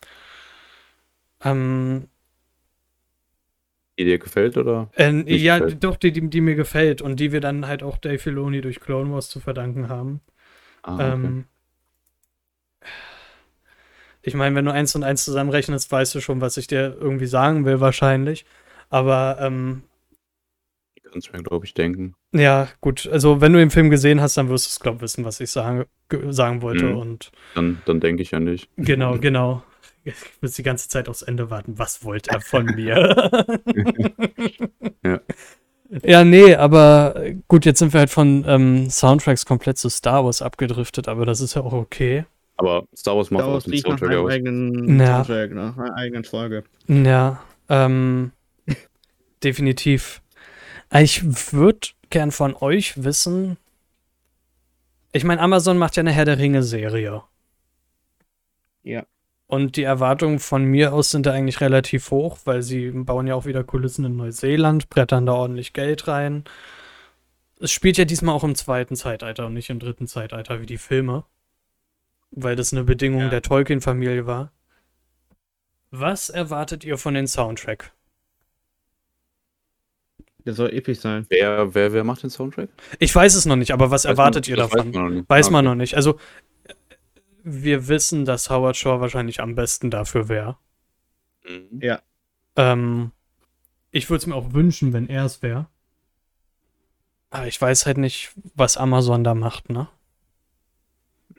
Ähm, 1.44 2.10
Die 3.98 4.04
dir 4.04 4.20
gefällt, 4.20 4.58
oder? 4.58 4.92
Äh, 4.98 5.24
ja, 5.36 5.60
gefällt. 5.60 5.84
doch, 5.84 5.96
die, 5.96 6.12
die, 6.12 6.30
die 6.30 6.42
mir 6.42 6.56
gefällt 6.56 7.02
und 7.02 7.20
die 7.20 7.32
wir 7.32 7.40
dann 7.40 7.66
halt 7.66 7.82
auch 7.82 7.98
Dave 7.98 8.20
Filoni 8.20 8.62
durch 8.62 8.82
Clone 8.82 9.12
Wars 9.14 9.30
zu 9.30 9.40
verdanken 9.40 9.88
haben. 9.88 10.20
Ah, 10.84 10.96
okay. 10.96 11.14
Ähm, 11.14 11.46
ich 14.30 14.36
meine, 14.36 14.56
wenn 14.56 14.66
du 14.66 14.72
eins 14.72 14.96
und 14.96 15.04
eins 15.04 15.26
zusammenrechnest, 15.26 15.92
weißt 15.92 16.16
du 16.16 16.22
schon, 16.22 16.40
was 16.42 16.56
ich 16.58 16.68
dir 16.68 16.96
irgendwie 17.00 17.26
sagen 17.26 17.66
will, 17.66 17.80
wahrscheinlich. 17.82 18.46
Aber 18.90 19.38
ähm, 19.42 19.84
Kannst 21.12 21.30
du 21.30 21.38
mir, 21.38 21.42
glaube 21.44 21.66
ich, 21.66 21.74
denken. 21.74 22.16
ja, 22.34 22.68
gut, 22.82 23.08
also 23.12 23.42
wenn 23.42 23.52
du 23.54 23.58
den 23.60 23.72
Film 23.72 23.90
gesehen 23.90 24.22
hast, 24.22 24.38
dann 24.38 24.48
wirst 24.50 24.68
du 24.68 24.70
es, 24.70 24.80
glaube 24.80 24.98
ich, 24.98 25.02
wissen, 25.02 25.26
was 25.26 25.40
ich 25.40 25.50
sagen, 25.50 25.86
ge- 26.08 26.32
sagen 26.32 26.62
wollte. 26.62 26.86
Mhm. 26.86 26.98
Und 26.98 27.32
Dann, 27.56 27.82
dann 27.86 28.00
denke 28.00 28.22
ich 28.22 28.36
an 28.36 28.46
dich. 28.46 28.70
genau, 28.78 29.18
genau. 29.18 29.64
Ich 30.06 30.14
muss 30.42 30.54
die 30.54 30.64
ganze 30.64 30.88
Zeit 30.88 31.10
aufs 31.10 31.24
Ende 31.24 31.50
warten. 31.50 31.78
Was 31.80 32.04
wollte 32.06 32.30
er 32.32 32.42
von 32.42 32.66
mir? 32.66 33.58
Ja. 35.04 35.20
Ja, 36.04 36.24
nee, 36.24 36.54
aber 36.56 37.16
äh, 37.16 37.36
gut, 37.48 37.66
jetzt 37.66 37.80
sind 37.80 37.94
wir 37.94 38.02
halt 38.02 38.10
von 38.12 38.44
ähm, 38.48 38.90
Soundtracks 38.92 39.46
komplett 39.48 39.78
zu 39.80 39.90
Star 39.90 40.24
Wars 40.24 40.42
abgedriftet, 40.44 41.08
aber 41.08 41.26
das 41.26 41.42
ist 41.42 41.56
ja 41.56 41.64
auch 41.64 41.74
okay. 41.74 42.26
Aber 42.60 42.84
Star 42.94 43.16
Wars 43.16 43.32
macht 43.32 43.46
auch 43.46 43.66
nach 43.66 43.78
Soundtrack 43.78 44.16
aus. 44.16 44.32
eigenen 44.32 45.00
Ja. 45.00 45.24
Soundtrack, 45.24 45.52
nach 45.54 45.78
einer 45.78 45.96
eigenen 45.96 46.26
Folge. 46.26 46.66
Ja, 46.88 47.42
ähm, 47.70 48.34
definitiv. 49.42 50.22
Ich 50.94 51.54
würde 51.54 51.88
gern 52.10 52.32
von 52.32 52.54
euch 52.56 53.02
wissen. 53.02 53.56
Ich 55.14 55.24
meine, 55.24 55.40
Amazon 55.40 55.78
macht 55.78 55.96
ja 55.96 56.02
eine 56.02 56.12
Herr 56.12 56.26
der 56.26 56.38
Ringe-Serie. 56.38 57.24
Ja. 58.84 59.06
Und 59.48 59.78
die 59.78 59.84
Erwartungen 59.84 60.40
von 60.40 60.66
mir 60.66 60.94
aus 60.94 61.12
sind 61.12 61.26
da 61.26 61.32
eigentlich 61.32 61.62
relativ 61.62 62.12
hoch, 62.12 62.40
weil 62.44 62.62
sie 62.62 62.92
bauen 62.92 63.26
ja 63.26 63.36
auch 63.36 63.46
wieder 63.46 63.64
Kulissen 63.64 64.04
in 64.04 64.18
Neuseeland, 64.18 64.90
brettern 64.90 65.26
da 65.26 65.34
ordentlich 65.34 65.72
Geld 65.72 66.10
rein. 66.10 66.44
Es 67.62 67.72
spielt 67.72 67.98
ja 67.98 68.04
diesmal 68.04 68.36
auch 68.36 68.44
im 68.44 68.56
zweiten 68.56 68.98
Zeitalter 68.98 69.46
und 69.46 69.54
nicht 69.54 69.70
im 69.70 69.80
dritten 69.80 70.08
Zeitalter 70.08 70.62
wie 70.62 70.66
die 70.66 70.78
Filme. 70.78 71.24
Weil 72.32 72.56
das 72.56 72.74
eine 72.74 72.84
Bedingung 72.84 73.22
Ja. 73.22 73.30
der 73.30 73.42
Tolkien-Familie 73.42 74.26
war. 74.28 74.52
Was 75.92 76.30
erwartet 76.30 76.84
ihr 76.84 76.98
von 76.98 77.14
den 77.16 77.28
Soundtrack? 77.28 77.92
Der 80.46 80.54
soll 80.54 80.72
episch 80.74 81.00
sein. 81.00 81.26
Wer, 81.30 81.74
wer, 81.76 81.92
wer 81.94 82.04
macht 82.04 82.24
den 82.24 82.30
Soundtrack? 82.30 82.70
Ich 83.00 83.14
weiß 83.14 83.36
es 83.36 83.46
noch 83.46 83.56
nicht, 83.56 83.72
aber 83.72 83.92
was 83.92 84.06
Weiß 84.06 84.12
erwartet 84.12 84.46
man- 84.46 84.50
ihr 84.52 84.56
davon? 84.58 84.78
Weiß 84.80 84.94
man 84.94 85.04
noch 85.04 85.10
nicht. 85.12 85.30
Weiß 85.30 85.48
Ah, 85.48 85.52
man 85.52 85.66
okay. 85.68 85.70
noch 85.72 85.76
nicht. 85.76 85.96
Also, 85.96 86.20
wir 87.44 87.88
wissen, 87.88 88.26
dass 88.26 88.50
Howard 88.50 88.78
Shaw 88.78 89.00
wahrscheinlich 89.02 89.42
am 89.42 89.56
besten 89.56 89.90
dafür 89.92 90.30
wäre. 90.30 90.58
Mhm. 91.48 91.98
Ähm, 92.56 93.12
ich 93.92 94.10
würde 94.10 94.20
es 94.20 94.28
mir 94.28 94.36
auch 94.36 94.54
wünschen, 94.54 94.94
wenn 94.94 95.08
er 95.10 95.26
es 95.26 95.42
wäre. 95.42 95.68
Aber 97.32 97.48
ich 97.48 97.60
weiß 97.60 97.86
halt 97.86 97.98
nicht, 97.98 98.32
was 98.56 98.78
Amazon 98.78 99.24
da 99.24 99.34
macht, 99.36 99.70
ne? 99.70 99.88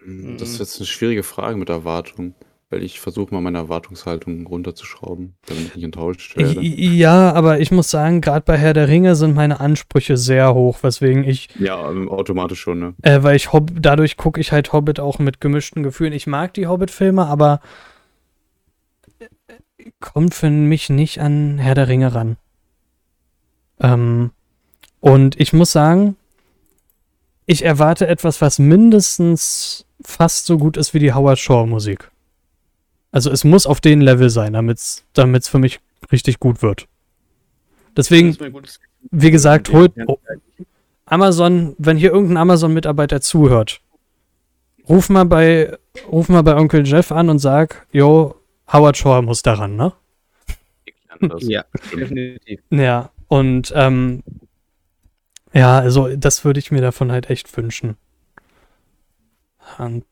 Mhm. 0.05 0.39
Das 0.39 0.51
ist 0.51 0.59
jetzt 0.59 0.79
eine 0.79 0.87
schwierige 0.87 1.23
Frage 1.23 1.57
mit 1.57 1.69
Erwartung, 1.69 2.35
weil 2.71 2.83
ich 2.83 3.01
versuche 3.01 3.35
mal 3.35 3.41
meine 3.41 3.59
Erwartungshaltung 3.59 4.47
runterzuschrauben, 4.47 5.35
damit 5.47 5.65
ich 5.67 5.75
nicht 5.75 5.85
enttäuscht 5.85 6.37
werde. 6.37 6.61
Ja, 6.63 7.33
aber 7.33 7.61
ich 7.61 7.71
muss 7.73 7.91
sagen, 7.91 8.21
gerade 8.21 8.45
bei 8.45 8.57
Herr 8.57 8.75
der 8.75 8.89
Ringe 8.89 9.17
sind 9.17 9.35
meine 9.35 9.59
Ansprüche 9.61 10.17
sehr 10.17 10.55
hoch, 10.55 10.79
weswegen 10.83 11.25
ich, 11.25 11.49
Ja, 11.59 11.91
ähm, 11.91 12.09
automatisch 12.09 12.61
schon, 12.61 12.79
ne? 12.79 12.95
äh, 13.03 13.23
weil 13.23 13.35
ich 13.37 13.53
Hob 13.53 13.71
dadurch 13.75 14.17
gucke 14.17 14.41
ich 14.41 14.53
halt 14.53 14.73
Hobbit 14.73 15.01
auch 15.01 15.19
mit 15.19 15.41
gemischten 15.41 15.83
Gefühlen. 15.83 16.13
Ich 16.13 16.27
mag 16.27 16.55
die 16.55 16.69
Hobbit-Filme, 16.69 17.27
aber 17.27 17.61
äh, 19.19 19.91
kommt 19.99 20.35
für 20.35 20.51
mich 20.51 20.91
nicht 20.91 21.21
an 21.21 21.59
Herr 21.59 21.75
der 21.75 21.89
Ringe 21.89 22.15
ran. 22.15 22.37
Ähm, 23.81 24.31
und 25.01 25.41
ich 25.41 25.53
muss 25.53 25.73
sagen, 25.73 26.17
ich 27.47 27.65
erwarte 27.65 28.07
etwas, 28.07 28.41
was 28.41 28.59
mindestens 28.59 29.87
fast 30.03 30.47
so 30.47 30.59
gut 30.59 30.77
ist 30.77 30.95
wie 30.95 30.99
die 30.99 31.13
Howard 31.13 31.39
Shaw 31.39 31.67
Musik. 31.67 32.11
Also 33.13 33.31
es 33.31 33.45
muss 33.45 33.67
auf 33.67 33.81
den 33.81 34.01
Level 34.01 34.31
sein, 34.31 34.53
damit 34.53 34.79
es 34.79 35.49
für 35.49 35.59
mich 35.59 35.81
richtig 36.13 36.39
gut 36.39 36.63
wird. 36.63 36.87
Deswegen, 37.97 38.37
wie 39.11 39.31
gesagt, 39.31 39.73
holt 39.73 39.93
oh, 40.07 40.19
Amazon, 41.07 41.75
wenn 41.79 41.97
hier 41.97 42.13
irgendein 42.13 42.37
Amazon-Mitarbeiter 42.37 43.21
zuhört, 43.21 43.81
ruf 44.89 45.09
mal 45.09 45.25
bei, 45.25 45.77
ruf 46.11 46.29
mal 46.29 46.43
bei 46.43 46.55
Onkel 46.55 46.87
Jeff 46.87 47.11
an 47.11 47.29
und 47.29 47.41
sag, 47.41 47.87
yo, 47.91 48.37
Howard 48.73 48.97
Shaw 48.97 49.23
muss 49.23 49.43
daran, 49.43 49.75
ne? 49.75 49.93
Ich 50.85 50.95
lerne 51.09 51.35
das. 51.35 51.49
Ja, 51.49 51.65
definitiv. 51.93 52.61
Ja, 52.71 53.11
und 53.27 53.73
ähm, 53.75 54.23
ja, 55.53 55.79
also 55.79 56.15
das 56.17 56.45
würde 56.45 56.61
ich 56.61 56.71
mir 56.71 56.81
davon 56.81 57.13
halt 57.13 57.31
echt 57.31 57.57
wünschen. 57.57 57.97
Und 59.79 60.05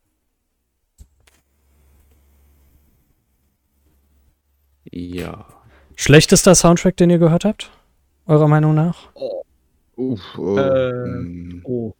Ja. 4.92 5.46
schlechtester 5.96 6.54
Soundtrack, 6.54 6.96
den 6.96 7.10
ihr 7.10 7.18
gehört 7.18 7.44
habt? 7.44 7.70
Eurer 8.26 8.48
Meinung 8.48 8.74
nach? 8.74 9.08
Uff, 9.96 10.20
oh, 10.38 10.56
Äh, 10.58 10.90
hm, 10.90 11.62
Oh. 11.64 11.94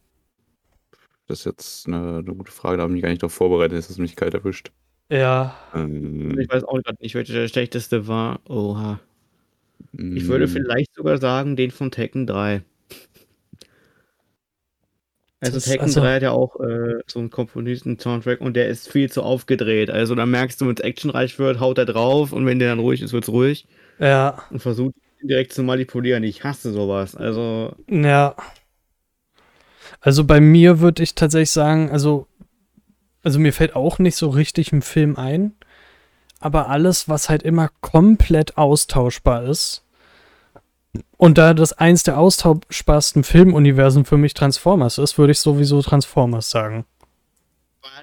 das 1.27 1.39
ist 1.39 1.45
jetzt 1.45 1.87
eine, 1.87 2.19
eine 2.19 2.35
gute 2.35 2.51
Frage, 2.51 2.77
da 2.77 2.83
habe 2.83 2.91
ich 2.91 2.95
mich 2.95 3.03
gar 3.03 3.09
nicht 3.09 3.21
darauf 3.21 3.33
vorbereitet, 3.33 3.73
jetzt 3.77 3.97
du 3.97 4.01
mich 4.01 4.15
kalt 4.15 4.33
erwischt. 4.33 4.71
Ja. 5.11 5.55
Ähm, 5.73 6.39
Ich 6.39 6.49
weiß 6.49 6.63
auch 6.63 6.81
gerade 6.81 6.97
nicht, 7.01 7.15
welcher 7.15 7.33
der 7.33 7.47
schlechteste 7.47 8.07
war. 8.07 8.39
Oha. 8.49 8.99
Ich 9.93 9.99
hm, 9.99 10.27
würde 10.27 10.47
vielleicht 10.47 10.93
sogar 10.95 11.17
sagen, 11.19 11.55
den 11.55 11.71
von 11.71 11.91
Tekken 11.91 12.27
3. 12.27 12.63
Also 15.41 15.55
Das- 15.55 15.65
Tekken 15.65 15.85
also- 15.85 16.01
3 16.01 16.15
hat 16.15 16.21
ja 16.21 16.31
auch 16.31 16.59
äh, 16.59 16.99
so 17.07 17.19
einen 17.19 17.29
Komponisten-Soundtrack 17.29 18.41
und 18.41 18.55
der 18.55 18.67
ist 18.67 18.91
viel 18.91 19.09
zu 19.09 19.23
aufgedreht. 19.23 19.89
Also 19.89 20.13
da 20.15 20.25
merkst 20.25 20.59
du, 20.59 20.67
wenn 20.67 20.75
es 20.75 20.81
actionreich 20.81 21.39
wird, 21.39 21.59
haut 21.61 21.77
er 21.77 21.85
drauf 21.85 22.33
und 22.33 22.45
wenn 22.45 22.59
der 22.59 22.69
dann 22.69 22.79
ruhig 22.79 23.01
ist, 23.01 23.13
wird 23.13 23.23
es 23.23 23.29
ruhig 23.29 23.65
Ja. 23.99 24.43
und 24.49 24.59
versucht 24.59 24.95
direkt 25.23 25.53
zu 25.53 25.63
manipulieren. 25.63 26.23
Ich 26.23 26.43
hasse 26.43 26.71
sowas. 26.73 27.15
Also 27.15 27.73
Ja. 27.89 28.35
Also 30.01 30.23
bei 30.23 30.39
mir 30.39 30.79
würde 30.79 31.03
ich 31.03 31.15
tatsächlich 31.15 31.51
sagen, 31.51 31.89
also, 31.91 32.27
also 33.23 33.39
mir 33.39 33.53
fällt 33.53 33.75
auch 33.75 33.99
nicht 33.99 34.15
so 34.15 34.29
richtig 34.29 34.71
ein 34.71 34.81
Film 34.81 35.15
ein, 35.17 35.53
aber 36.39 36.69
alles, 36.69 37.09
was 37.09 37.27
halt 37.29 37.43
immer 37.43 37.69
komplett 37.81 38.57
austauschbar 38.57 39.43
ist. 39.45 39.83
Und 41.17 41.37
da 41.37 41.53
das 41.53 41.73
eins 41.73 42.03
der 42.03 42.17
austauschbarsten 42.17 43.23
Filmuniversen 43.23 44.05
für 44.05 44.17
mich 44.17 44.33
Transformers 44.33 44.97
ist, 44.97 45.17
würde 45.17 45.31
ich 45.31 45.39
sowieso 45.39 45.81
Transformers 45.81 46.49
sagen. 46.49 46.85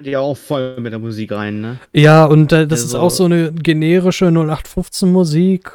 die 0.04 0.16
auch 0.16 0.36
voll 0.36 0.78
mit 0.80 0.92
der 0.92 0.98
Musik 0.98 1.32
rein, 1.32 1.60
ne? 1.60 1.78
Ja, 1.92 2.24
und 2.26 2.52
äh, 2.52 2.66
das 2.66 2.80
ist 2.80 2.94
Also- 2.94 2.98
auch 3.00 3.10
so 3.10 3.24
eine 3.24 3.52
generische 3.52 4.30
0815 4.30 5.10
Musik. 5.10 5.70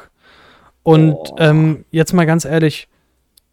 Und 0.84 1.14
Oh. 1.14 1.36
ähm, 1.38 1.84
jetzt 1.90 2.12
mal 2.12 2.24
ganz 2.24 2.44
ehrlich, 2.44 2.88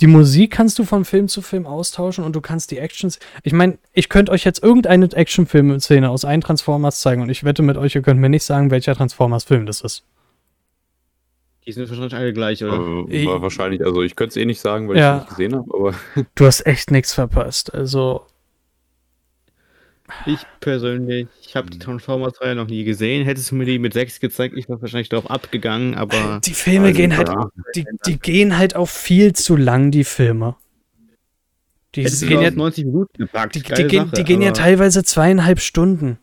die 0.01 0.07
Musik 0.07 0.51
kannst 0.51 0.77
du 0.79 0.83
von 0.85 1.05
Film 1.05 1.27
zu 1.27 1.41
Film 1.41 1.65
austauschen 1.65 2.23
und 2.23 2.35
du 2.35 2.41
kannst 2.41 2.71
die 2.71 2.77
Actions. 2.77 3.19
Ich 3.43 3.53
meine, 3.53 3.77
ich 3.93 4.09
könnte 4.09 4.31
euch 4.31 4.43
jetzt 4.43 4.61
irgendeine 4.63 5.05
Actionfilm-Szene 5.11 6.09
aus 6.09 6.23
einem 6.25 6.41
Transformers 6.41 7.01
zeigen 7.01 7.21
und 7.21 7.29
ich 7.29 7.43
wette 7.43 7.61
mit 7.63 7.77
euch, 7.77 7.95
ihr 7.95 8.01
könnt 8.01 8.19
mir 8.19 8.29
nicht 8.29 8.43
sagen, 8.43 8.69
welcher 8.71 8.95
Transformers-Film 8.95 9.65
das 9.65 9.81
ist. 9.81 10.03
Die 11.69 11.73
sind 11.73 11.87
wahrscheinlich 11.87 12.15
alle 12.15 12.33
gleich, 12.33 12.63
oder? 12.63 12.73
äh, 13.11 13.27
war 13.27 13.43
wahrscheinlich, 13.43 13.85
also 13.85 14.01
ich 14.01 14.15
könnte 14.15 14.31
es 14.31 14.37
eh 14.37 14.45
nicht 14.45 14.59
sagen, 14.59 14.89
weil 14.89 14.97
Ja. 14.97 15.17
ich 15.17 15.21
es 15.21 15.29
nicht 15.29 15.37
gesehen 15.37 15.55
habe, 15.55 15.71
aber 15.71 15.93
Du 16.33 16.45
hast 16.47 16.65
echt 16.65 16.89
nichts 16.89 17.13
verpasst. 17.13 17.71
Also, 17.75 18.25
Ich 20.25 20.39
persönlich, 20.61 21.27
ich 21.43 21.55
habe 21.55 21.69
die 21.69 21.77
Mhm. 21.77 21.81
Transformers-Reihe 21.81 22.55
noch 22.55 22.65
nie 22.65 22.83
gesehen. 22.85 23.23
Hättest 23.23 23.51
du 23.51 23.55
mir 23.55 23.65
die 23.65 23.77
mit 23.77 23.93
6 23.93 24.19
gezeigt, 24.19 24.57
ich 24.57 24.67
wäre 24.67 24.81
wahrscheinlich 24.81 25.09
darauf 25.09 25.29
abgegangen, 25.29 25.93
aber 25.93 26.41
die 26.43 26.55
Filme 26.55 26.87
Also, 26.87 26.97
gehen 26.97 27.15
halt, 27.15 27.27
ja. 27.27 27.49
die, 27.75 27.85
die 28.07 28.17
gehen 28.17 28.57
halt 28.57 28.75
auch 28.75 28.89
viel 28.89 29.33
zu 29.33 29.55
lang, 29.55 29.91
die 29.91 30.03
Filme. 30.05 30.55
Die, 31.93 32.01
hättest 32.03 32.27
gehen 32.27 32.41
ja, 32.41 32.49
90 32.49 32.85
Minuten 32.85 33.13
gepackt. 33.15 33.53
die, 33.53 33.61
die, 33.61 33.83
gehen, 33.83 34.05
Sache, 34.05 34.15
die 34.15 34.23
gehen 34.23 34.41
ja 34.41 34.53
teilweise 34.53 35.03
zweieinhalb 35.03 35.59
Stunden. 35.59 36.17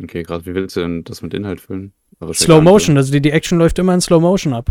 okay, 0.00 0.22
gerade 0.22 0.46
wie 0.46 0.54
willst 0.54 0.76
du 0.76 0.80
denn 0.82 1.02
das 1.02 1.20
mit 1.22 1.34
Inhalt 1.34 1.60
füllen? 1.60 1.92
Slow 2.32 2.60
Motion, 2.62 2.96
also 2.96 3.12
die, 3.12 3.20
die 3.20 3.30
Action 3.30 3.58
läuft 3.58 3.78
immer 3.78 3.94
in 3.94 4.00
Slow 4.00 4.20
Motion 4.20 4.52
ab. 4.54 4.70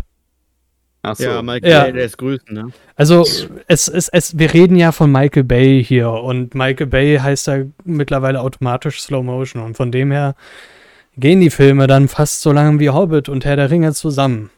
Ach 1.04 1.16
so. 1.16 1.24
Ja, 1.24 1.42
Michael 1.44 1.72
Ja. 1.72 1.84
Bay, 1.84 1.94
der 1.94 2.06
ist 2.06 2.18
grüßen, 2.18 2.52
ne? 2.52 2.70
Also 2.96 3.22
es 3.68 3.88
ist 3.88 4.10
es, 4.10 4.40
wir 4.40 4.54
reden 4.54 4.76
ja 4.76 4.92
von 4.92 5.12
Michael 5.12 5.44
Bay 5.44 5.84
hier 5.84 6.10
und 6.10 6.56
Michael 6.56 6.88
Bay 6.88 7.18
heißt 7.18 7.48
ja 7.48 7.60
mittlerweile 7.84 8.42
automatisch 8.42 9.02
Slow 9.02 9.24
Motion 9.24 9.62
und 9.62 9.78
von 9.78 9.92
dem 9.92 10.12
her 10.12 10.36
gehen 11.18 11.42
die 11.42 11.52
Filme 11.52 11.86
dann 11.86 12.08
fast 12.08 12.42
so 12.42 12.52
lange 12.52 12.80
wie 12.80 12.90
Hobbit 12.90 13.30
und 13.30 13.46
Herr 13.46 13.56
der 13.56 13.70
Ringe 13.70 13.94
zusammen. 13.94 14.50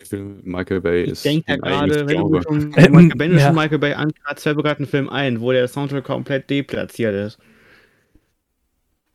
Ich 0.00 0.10
finde, 0.10 0.40
Michael 0.42 0.80
Bay 0.82 1.04
Ich 1.04 1.10
ist 1.12 1.24
denke 1.24 1.50
ja 1.50 1.56
gerade, 1.56 2.06
wenn 2.06 2.18
du 2.18 2.42
schon 2.42 2.72
Ähm, 2.76 2.92
Michael, 2.92 3.12
wenn 3.18 3.30
du 3.32 3.38
ja. 3.38 3.46
schon 3.46 3.54
Michael 3.54 3.78
Bay 3.78 3.94
ankratzt, 3.94 4.42
fällt 4.42 4.58
gerade 4.58 4.82
ein 4.82 4.86
Film 4.86 5.08
ein, 5.08 5.40
wo 5.40 5.52
der 5.52 5.66
Soundtrack 5.66 6.04
komplett 6.04 6.50
deplatziert 6.50 7.14
ist. 7.14 7.38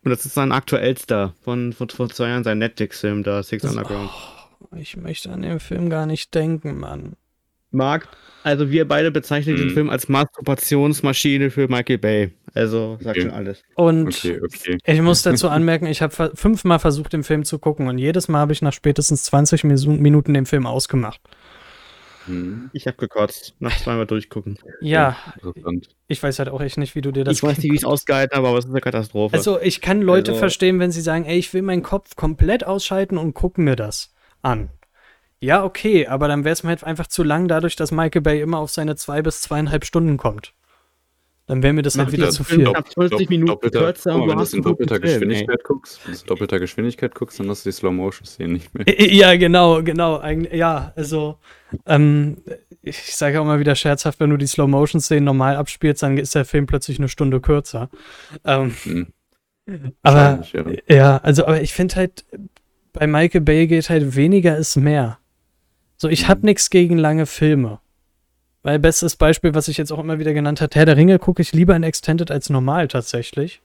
Und 0.03 0.11
das 0.11 0.25
ist 0.25 0.33
sein 0.33 0.51
aktuellster 0.51 1.33
von, 1.43 1.73
vor 1.73 1.87
zwei 1.87 2.29
Jahren, 2.29 2.43
sein 2.43 2.57
Netflix-Film 2.59 3.23
da, 3.23 3.41
Six 3.43 3.63
Underground. 3.63 4.09
ich 4.75 4.97
möchte 4.97 5.29
an 5.31 5.41
den 5.41 5.59
Film 5.59 5.89
gar 5.89 6.05
nicht 6.05 6.33
denken, 6.35 6.77
Mann. 6.79 7.13
Marc, 7.71 8.07
also 8.43 8.69
wir 8.69 8.87
beide 8.87 9.09
bezeichnen 9.09 9.55
den 9.55 9.69
Hm. 9.69 9.73
Film 9.73 9.89
als 9.89 10.07
Masturbationsmaschine 10.07 11.49
für 11.49 11.67
Michael 11.67 11.97
Bay. 11.97 12.31
Also 12.53 12.97
sagt 13.01 13.17
Okay. 13.17 13.21
schon 13.21 13.31
alles. 13.31 13.63
Und 13.75 14.07
Okay, 14.09 14.39
okay. 14.43 14.77
ich 14.85 15.01
muss 15.01 15.23
dazu 15.23 15.49
anmerken, 15.49 15.87
ich 15.87 16.03
habe 16.03 16.31
fünfmal 16.35 16.77
versucht, 16.77 17.13
den 17.13 17.23
Film 17.23 17.45
zu 17.45 17.57
gucken 17.57 17.87
und 17.87 17.97
jedes 17.97 18.27
Mal 18.27 18.39
habe 18.39 18.53
ich 18.53 18.61
nach 18.61 18.73
spätestens 18.73 19.23
20 19.23 19.63
Misu- 19.63 19.89
Minuten 19.97 20.35
den 20.35 20.45
Film 20.45 20.67
ausgemacht. 20.67 21.19
Hm, 22.25 22.69
Ich 22.73 22.87
habe 22.87 22.97
gekotzt, 22.97 23.55
nach 23.59 23.75
zweimal 23.77 24.05
durchgucken. 24.05 24.57
Ja, 24.81 25.17
ich 26.07 26.21
weiß 26.23 26.39
halt 26.39 26.49
auch 26.49 26.61
echt 26.61 26.77
nicht, 26.77 26.95
wie 26.95 27.01
du 27.01 27.11
dir 27.11 27.23
das 27.23 27.37
ich 27.37 27.43
weiß 27.43 27.57
nicht, 27.57 27.71
wie 27.71 27.75
ich 27.75 27.81
es 27.81 27.85
ausgehalten 27.85 28.37
habe, 28.37 28.47
aber 28.47 28.57
es 28.57 28.65
ist 28.65 28.71
eine 28.71 28.81
Katastrophe. 28.81 29.35
Also 29.35 29.59
ich 29.59 29.81
kann 29.81 30.01
Leute 30.01 30.31
Also- 30.31 30.39
verstehen, 30.39 30.79
wenn 30.79 30.91
sie 30.91 31.01
sagen, 31.01 31.25
ey, 31.25 31.37
ich 31.37 31.53
will 31.53 31.61
meinen 31.61 31.83
Kopf 31.83 32.15
komplett 32.15 32.65
ausschalten 32.65 33.17
und 33.17 33.33
gucken 33.33 33.65
mir 33.65 33.75
das 33.75 34.13
an. 34.41 34.69
Ja, 35.39 35.63
okay, 35.65 36.07
aber 36.07 36.29
dann 36.29 36.45
wäre 36.45 36.53
es 36.53 36.63
mir 36.63 36.69
halt 36.69 36.83
einfach 36.85 37.07
zu 37.07 37.21
lang, 37.23 37.49
dadurch, 37.49 37.75
dass 37.75 37.91
Michael 37.91 38.21
Bay 38.21 38.39
immer 38.41 38.59
auf 38.59 38.69
seine 38.71 38.95
zwei 38.95 39.21
bis 39.21 39.41
zweieinhalb 39.41 39.83
Stunden 39.83 40.15
kommt. 40.17 40.53
Dann 41.45 41.61
wäre 41.61 41.73
mir 41.73 41.81
das 41.81 41.97
halt 41.97 42.11
wieder 42.13 42.23
der 42.25 42.31
zu 42.31 42.45
viel. 42.45 42.63
knapp 42.63 42.89
20 42.89 43.29
Minuten 43.29 43.47
doppelter, 43.47 43.79
kürzer 43.79 44.15
und 44.15 44.29
wenn 44.29 44.37
du 44.37 44.43
es 44.43 44.53
in 44.53 44.61
doppelter 44.61 44.95
Film, 44.95 45.03
ey. 45.05 45.17
Geschwindigkeit 45.19 45.63
guckst, 45.65 45.99
wenn 46.05 46.13
du 46.13 46.19
in 46.21 46.25
doppelter 46.27 46.59
Geschwindigkeit 46.59 47.15
guckst, 47.15 47.39
dann 47.39 47.49
hast 47.49 47.65
du 47.65 47.69
die 47.69 47.73
Slow-Motion-Szenen 47.75 48.53
nicht 48.53 48.73
mehr. 48.73 48.85
Ja, 49.13 49.35
genau, 49.35 49.83
genau. 49.83 50.23
Ja, 50.53 50.93
also, 50.95 51.37
ähm, 51.85 52.37
ich 52.81 53.13
sage 53.15 53.41
auch 53.41 53.45
mal 53.45 53.59
wieder 53.59 53.75
scherzhaft, 53.75 54.21
wenn 54.21 54.29
du 54.29 54.37
die 54.37 54.47
Slow-Motion-Szenen 54.47 55.25
normal 55.25 55.57
abspielst, 55.57 56.01
dann 56.03 56.17
ist 56.17 56.33
der 56.33 56.45
Film 56.45 56.65
plötzlich 56.65 56.97
eine 56.99 57.09
Stunde 57.09 57.41
kürzer. 57.41 57.89
Ähm, 58.45 58.73
Hm, 59.65 59.93
aber 60.01 60.43
ja. 60.53 60.65
Ja, 60.87 61.17
also, 61.17 61.45
aber 61.45 61.61
ich 61.61 61.73
finde 61.73 61.95
halt, 61.95 62.25
bei 62.91 63.07
Michael 63.07 63.41
Bay 63.41 63.67
geht 63.67 63.89
halt 63.89 64.15
weniger 64.17 64.57
ist 64.57 64.75
mehr. 64.75 65.19
So, 65.97 66.09
ich 66.09 66.27
hab 66.27 66.39
Mhm. 66.39 66.45
nichts 66.47 66.69
gegen 66.69 66.97
lange 66.97 67.25
Filme. 67.25 67.79
Weil 68.63 68.79
bestes 68.79 69.17
Beispiel, 69.17 69.53
was 69.53 69.67
ich 69.67 69.77
jetzt 69.77 69.91
auch 69.91 69.99
immer 69.99 70.19
wieder 70.19 70.33
genannt 70.33 70.61
habe, 70.61 70.71
Herr 70.73 70.85
der 70.85 70.97
Ringe 70.97 71.19
gucke 71.19 71.41
ich 71.41 71.51
lieber 71.51 71.75
in 71.75 71.83
Extended 71.83 72.31
als 72.31 72.49
normal 72.49 72.87
tatsächlich. 72.87 73.61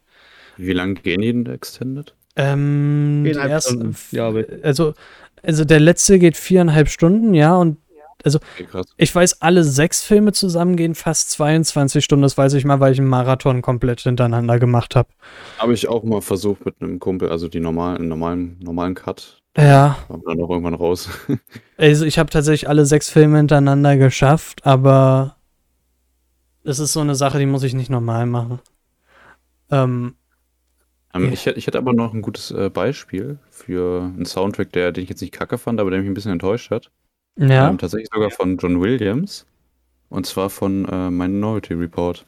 Wie 0.57 0.73
lange 0.73 0.95
gehen 0.95 1.21
die 1.21 1.29
in 1.29 1.45
der 1.45 1.55
Extended? 1.55 2.15
Ähm, 2.35 3.23
die 3.25 3.31
ersten, 3.31 3.97
ich. 4.11 4.65
also, 4.65 4.95
also 5.43 5.65
der 5.65 5.81
letzte 5.81 6.19
geht 6.19 6.37
viereinhalb 6.37 6.89
Stunden, 6.89 7.35
ja, 7.35 7.57
und 7.57 7.79
Okay, 8.25 8.65
krass. 8.65 8.87
ich 8.97 9.15
weiß, 9.15 9.43
alle 9.43 9.63
sechs 9.63 10.03
Filme 10.03 10.33
zusammen 10.33 10.77
gehen 10.77 10.97
fast 10.97 11.31
22 11.31 12.05
Stunden, 12.05 12.23
das 12.23 12.37
weiß 12.37 12.55
ich 12.55 12.65
mal, 12.65 12.81
weil 12.81 12.93
ich 12.93 12.99
einen 12.99 13.09
Marathon 13.09 13.63
komplett 13.63 14.01
hintereinander 14.01 14.59
gemacht 14.59 14.97
habe. 14.97 15.09
Habe 15.59 15.73
ich 15.73 15.89
auch 15.89 16.03
mal 16.03 16.21
versucht 16.21 16.65
mit 16.65 16.81
einem 16.81 16.99
Kumpel, 16.99 17.29
also 17.29 17.47
die 17.47 17.61
normalen, 17.61 18.09
normalen, 18.09 18.59
normalen 18.61 18.95
Cut. 18.95 19.41
Ja, 19.59 19.99
wir 20.09 20.19
dann 20.27 20.41
auch 20.43 20.51
irgendwann 20.51 20.75
raus. 20.75 21.09
Also 21.77 22.05
ich 22.07 22.19
habe 22.19 22.31
tatsächlich 22.31 22.69
alle 22.69 22.87
sechs 22.87 23.09
Filme 23.09 23.37
hintereinander 23.39 23.97
geschafft, 23.97 24.67
aber 24.67 25.37
es 26.65 26.79
ist 26.79 26.93
so 26.93 27.01
eine 27.01 27.15
Sache, 27.17 27.39
die 27.39 27.47
muss 27.47 27.63
ich 27.65 27.75
nicht 27.75 27.91
normal 27.91 28.27
machen. 28.27 28.61
Ähm, 29.71 30.17
Ähm, 31.15 31.33
ich, 31.33 31.47
hätte, 31.47 31.59
ich 31.59 31.67
hätte 31.67 31.79
aber 31.79 31.93
noch 31.93 32.15
ein 32.15 32.23
gutes 32.23 32.51
äh, 32.51 32.71
Beispiel 32.71 33.39
für 33.51 34.03
einen 34.03 34.27
Soundtrack, 34.27 34.73
der, 34.73 34.93
den 34.93 35.05
ich 35.05 35.11
jetzt 35.11 35.21
nicht 35.21 35.33
kacke 35.33 35.59
fand, 35.59 35.81
aber 35.81 35.91
der 35.91 36.01
mich 36.01 36.09
ein 36.09 36.15
bisschen 36.15 36.33
enttäuscht 36.33 36.71
hat. 36.71 36.91
ja. 37.37 37.69
Ähm, 37.71 37.79
tatsächlich 37.79 38.11
sogar 38.13 38.31
von 38.31 38.57
John 38.59 38.81
Williams. 38.81 39.47
Und 40.11 40.27
zwar 40.27 40.51
von 40.51 40.87
äh, 40.87 41.11
Minority 41.11 41.75
Report. 41.75 42.27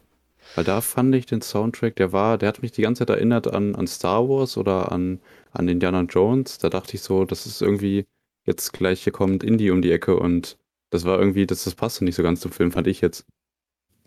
Weil 0.54 0.64
da 0.64 0.80
fand 0.80 1.14
ich 1.14 1.26
den 1.26 1.42
Soundtrack, 1.42 1.96
der 1.96 2.12
war, 2.12 2.38
der 2.38 2.48
hat 2.48 2.62
mich 2.62 2.72
die 2.72 2.82
ganze 2.82 3.00
Zeit 3.00 3.10
erinnert 3.10 3.52
an, 3.52 3.74
an 3.76 3.86
Star 3.86 4.28
Wars 4.28 4.56
oder 4.56 4.92
an, 4.92 5.20
an 5.52 5.68
Indiana 5.68 6.02
Jones. 6.02 6.58
Da 6.58 6.68
dachte 6.70 6.94
ich 6.94 7.02
so, 7.02 7.24
das 7.24 7.46
ist 7.46 7.62
irgendwie, 7.62 8.06
jetzt 8.44 8.72
gleich 8.72 9.02
hier 9.04 9.12
kommt 9.12 9.44
Indie 9.44 9.70
um 9.70 9.82
die 9.82 9.92
Ecke 9.92 10.16
und 10.16 10.58
das 10.90 11.04
war 11.04 11.18
irgendwie, 11.18 11.46
das, 11.46 11.64
das 11.64 11.74
passte 11.74 12.04
nicht 12.04 12.16
so 12.16 12.22
ganz 12.22 12.40
zum 12.40 12.52
Film, 12.52 12.72
fand 12.72 12.88
ich 12.88 13.00
jetzt. 13.00 13.26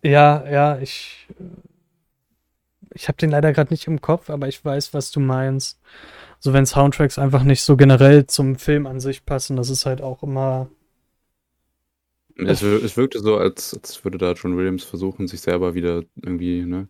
ja, 0.03 0.43
ja, 0.49 0.79
ich 0.79 1.27
ich 2.93 3.07
habe 3.07 3.17
den 3.17 3.31
leider 3.31 3.53
gerade 3.53 3.73
nicht 3.73 3.87
im 3.87 4.01
Kopf, 4.01 4.29
aber 4.29 4.47
ich 4.47 4.63
weiß, 4.63 4.93
was 4.93 5.11
du 5.11 5.19
meinst. 5.19 5.79
So 6.39 6.53
wenn 6.53 6.65
Soundtracks 6.65 7.17
einfach 7.17 7.43
nicht 7.43 7.63
so 7.63 7.77
generell 7.77 8.27
zum 8.27 8.57
Film 8.57 8.85
an 8.87 8.99
sich 8.99 9.25
passen, 9.25 9.55
das 9.55 9.69
ist 9.69 9.85
halt 9.85 10.01
auch 10.01 10.23
immer 10.23 10.69
Es, 12.35 12.61
es 12.61 12.97
wirkte 12.97 13.19
so, 13.19 13.37
als, 13.37 13.73
als 13.73 14.03
würde 14.03 14.17
da 14.17 14.33
John 14.33 14.57
Williams 14.57 14.83
versuchen, 14.83 15.27
sich 15.27 15.41
selber 15.41 15.75
wieder 15.75 16.03
irgendwie, 16.21 16.63
ne, 16.65 16.87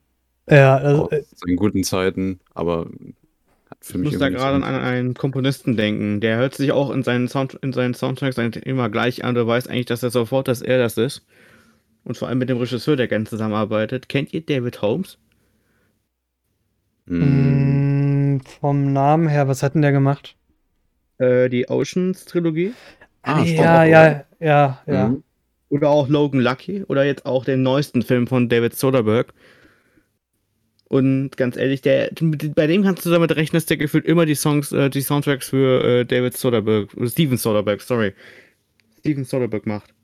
ja, 0.49 0.77
also, 0.77 1.05
aus 1.05 1.11
äh, 1.11 1.23
seinen 1.35 1.55
guten 1.55 1.83
Zeiten, 1.83 2.39
aber 2.53 2.89
hat 3.69 3.77
für 3.81 3.93
Ich 3.93 4.03
mich 4.03 4.11
muss 4.11 4.19
da 4.19 4.29
gerade 4.29 4.65
an 4.65 4.75
einen 4.75 5.13
Komponisten 5.13 5.75
denken. 5.77 6.21
Der 6.21 6.37
hört 6.37 6.55
sich 6.55 6.71
auch 6.71 6.91
in 6.91 7.03
seinen, 7.03 7.27
Sound 7.27 7.55
in 7.61 7.73
seinen 7.73 7.93
Soundtracks 7.93 8.37
immer 8.37 8.89
gleich 8.89 9.23
an. 9.23 9.35
Du 9.35 9.45
weißt 9.45 9.69
eigentlich, 9.69 9.85
dass 9.85 10.03
er 10.03 10.11
sofort, 10.11 10.47
dass 10.47 10.61
er 10.61 10.77
das 10.79 10.97
ist. 10.97 11.25
Und 12.05 12.17
vor 12.17 12.27
allem 12.27 12.39
mit 12.39 12.49
dem 12.49 12.57
Regisseur, 12.57 12.95
der 12.95 13.07
gerne 13.07 13.25
zusammenarbeitet. 13.25 14.09
Kennt 14.09 14.33
ihr 14.33 14.41
David 14.41 14.81
Holmes? 14.81 15.17
mh, 17.07 18.39
vom 18.59 18.93
Namen 18.93 19.27
her, 19.27 19.47
was 19.47 19.63
hat 19.63 19.75
denn 19.75 19.81
der 19.81 19.91
gemacht? 19.91 20.35
Äh, 21.17 21.49
die 21.49 21.69
Oceans-Trilogie? 21.69 22.73
Ah, 23.23 23.39
ja, 23.39 23.45
Stormbringer. 23.45 23.85
ja, 23.85 24.25
ja, 24.39 24.83
ja. 24.85 25.07
Mhm. 25.09 25.23
Oder 25.73 25.89
auch 25.89 26.07
Logan 26.07 26.39
Lucky? 26.39 26.83
Oder 26.83 27.03
jetzt 27.03 27.25
auch 27.25 27.45
den 27.45 27.63
neuesten 27.63 28.03
Film 28.03 28.27
von 28.27 28.47
David 28.47 28.75
Soderbergh? 28.75 29.33
Und 30.87 31.35
ganz 31.35 31.57
ehrlich, 31.57 31.81
der, 31.81 32.11
bei 32.53 32.67
dem 32.67 32.83
kannst 32.83 33.03
du 33.03 33.09
damit 33.09 33.35
rechnen, 33.35 33.57
dass 33.57 33.65
der 33.65 33.77
gefühlt 33.77 34.05
immer 34.05 34.27
die 34.27 34.35
Songs, 34.35 34.71
äh, 34.71 34.91
die 34.91 35.01
Soundtracks 35.01 35.49
für 35.49 35.83
äh, 35.83 36.05
David 36.05 36.37
Soderbergh, 36.37 36.95
oder 36.95 37.09
Steven 37.09 37.37
Soderbergh, 37.37 37.83
sorry. 37.83 38.13
Steven 38.99 39.25
Soderbergh 39.25 39.67
macht. 39.67 39.95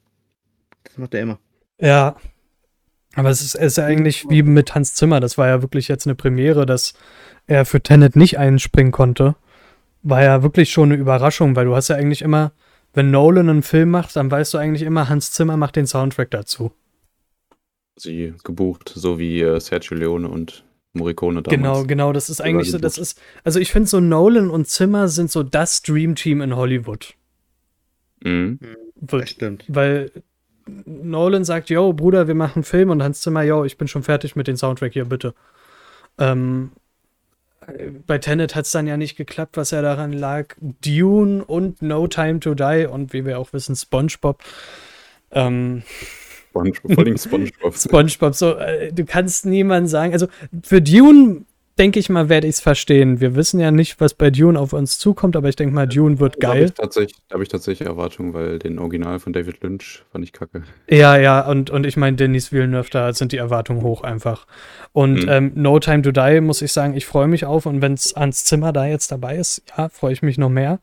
Das 0.86 0.98
macht 0.98 1.14
er 1.14 1.22
immer. 1.22 1.40
Ja. 1.80 2.16
Aber 3.14 3.30
es 3.30 3.41
ist, 3.41 3.54
es 3.54 3.74
ist 3.74 3.80
eigentlich 3.80 4.28
wie 4.28 4.41
mit 4.41 4.74
Hans 4.74 4.96
Zimmer. 4.96 5.20
Das 5.20 5.38
war 5.38 5.48
ja 5.48 5.62
wirklich 5.62 5.88
jetzt 5.88 6.08
eine 6.08 6.16
Premiere, 6.16 6.66
dass 6.66 6.96
er 7.46 7.66
für 7.66 7.82
Tenet 7.82 8.16
nicht 8.16 8.40
einspringen 8.40 8.91
konnte. 8.91 9.36
War 10.02 10.24
ja 10.24 10.41
wirklich 10.41 10.72
schon 10.72 10.91
eine 10.91 11.00
Überraschung, 11.00 11.56
weil 11.56 11.66
du 11.66 11.76
hast 11.76 11.90
ja 11.90 11.96
eigentlich 11.96 12.24
immer, 12.24 12.54
wenn 12.94 13.11
Nolan 13.11 13.49
einen 13.49 13.64
Film 13.64 13.91
macht, 13.91 14.16
dann 14.16 14.30
weißt 14.32 14.53
du 14.53 14.57
eigentlich 14.57 14.82
immer, 14.84 15.10
Hans 15.10 15.32
Zimmer 15.32 15.57
macht 15.57 15.76
den 15.76 15.88
Soundtrack 15.88 16.32
dazu. 16.32 16.72
Sie 17.98 18.34
gebucht, 18.44 18.91
so 18.95 19.20
wie 19.20 19.41
äh, 19.41 19.60
Sergio 19.60 19.95
Leone 19.98 20.28
und 20.30 20.64
Morricone 20.94 21.44
damals. 21.44 21.49
Genau, 21.61 21.84
genau. 21.86 22.14
Das 22.14 22.30
ist 22.30 22.41
eigentlich 22.41 22.72
so, 22.72 22.78
das 22.78 22.98
ist, 22.98 23.22
also 23.44 23.60
ich 23.60 23.72
finde 23.72 23.90
so 23.90 23.99
Nolan 23.99 24.49
und 24.49 24.68
Zimmer 24.68 25.07
sind 25.07 25.30
so 25.30 25.44
das 25.44 25.82
Dream 25.82 26.16
Team 26.16 26.41
in 26.41 26.56
Hollywood. 26.56 27.14
Mhm. 28.24 28.60
Weil- 28.95 29.22
Das 29.22 29.30
stimmt. 29.30 29.66
Weil 29.68 30.11
Nolan 30.86 31.44
sagt, 31.45 31.70
yo, 31.70 31.94
Bruder, 31.94 32.28
wir 32.28 32.36
machen 32.36 32.57
einen 32.60 32.64
Film 32.64 32.90
und 32.90 33.03
Hans 33.03 33.22
Zimmer, 33.22 33.44
yo, 33.44 33.66
ich 33.66 33.78
bin 33.78 33.88
schon 33.88 34.03
fertig 34.03 34.36
mit 34.36 34.48
dem 34.48 34.56
Soundtrack 34.56 34.94
hier, 34.94 35.06
bitte. 35.06 35.34
Ähm, 36.18 36.72
bei 38.07 38.18
Tenet 38.18 38.56
hat 38.56 38.65
es 38.65 38.72
dann 38.72 38.88
ja 38.88 38.98
nicht 38.98 39.15
geklappt, 39.15 39.57
was 39.57 39.72
ja 39.72 39.81
daran 39.81 40.14
lag. 40.14 40.56
Dune 40.60 41.44
und 41.44 41.81
No 41.81 42.07
Time 42.07 42.40
to 42.40 42.56
Die 42.56 42.88
und 42.90 43.14
wie 43.14 43.26
wir 43.26 43.40
auch 43.40 43.53
wissen, 43.53 43.76
SpongeBob. 43.76 44.44
Ähm, 45.31 45.84
Spongebob, 46.49 46.94
vor 46.94 47.03
allem 47.06 47.18
Spongebob. 47.18 47.76
SpongeBob, 47.77 48.36
so, 48.36 48.56
äh, 48.56 48.91
du 48.91 49.06
kannst 49.06 49.45
niemand 49.45 49.90
sagen, 49.90 50.14
also 50.14 50.27
für 50.64 50.81
Dune, 50.81 51.45
denke 51.80 51.97
ich 51.99 52.10
mal, 52.10 52.30
werde 52.30 52.45
ich 52.45 52.56
es 52.56 52.60
verstehen. 52.60 53.19
Wir 53.22 53.35
wissen 53.35 53.60
ja 53.60 53.72
nicht, 53.72 53.99
was 53.99 54.14
bei 54.14 54.30
Dune 54.30 54.60
auf 54.60 54.73
uns 54.73 54.99
zukommt, 54.99 55.35
aber 55.35 55.49
ich 55.49 55.56
denke 55.56 55.73
mal, 55.73 55.88
Dune 55.88 56.19
wird 56.19 56.35
Da 56.43 56.49
habe 56.49 56.60
geil. 56.60 56.65
ich, 56.68 56.73
tatsächlich- 56.76 57.18
da 57.30 57.35
hab 57.35 57.41
ich 57.41 57.47
tatsächlich 57.47 57.88
Erwartungen, 57.88 58.34
weil 58.34 58.60
den 58.60 58.77
Original 58.77 59.19
von 59.19 59.34
David 59.34 59.64
Lynch 59.64 60.03
fand 60.11 60.23
ich 60.26 60.34
kacke. 60.34 60.64
Ja, 60.89 61.18
ja, 61.18 61.41
und, 61.47 61.69
und 61.72 61.85
ich 61.85 61.97
meine, 61.97 62.18
Denis 62.18 62.51
Villeneuve, 62.51 62.89
da 62.91 63.14
sind 63.14 63.31
die 63.31 63.38
Erwartungen 63.38 63.81
hoch 63.81 64.01
einfach. 64.03 64.45
Und 64.91 65.23
Mhm. 65.23 65.30
ähm, 65.30 65.51
No 65.56 65.80
Time 65.80 66.01
to 66.03 66.11
Die, 66.11 66.41
muss 66.41 66.61
ich 66.61 66.72
sagen, 66.73 66.93
ich 66.95 67.06
freue 67.06 67.27
mich 67.27 67.45
auf. 67.45 67.65
Und 67.65 67.81
wenn 67.81 67.93
es 67.93 68.14
Hans 68.15 68.43
Zimmer 68.45 68.72
da 68.73 68.85
jetzt 68.85 69.11
dabei 69.11 69.38
ist, 69.38 69.64
ja, 69.77 69.89
freue 69.89 70.14
ich 70.14 70.22
mich 70.22 70.38
noch 70.38 70.49
mehr. 70.49 70.80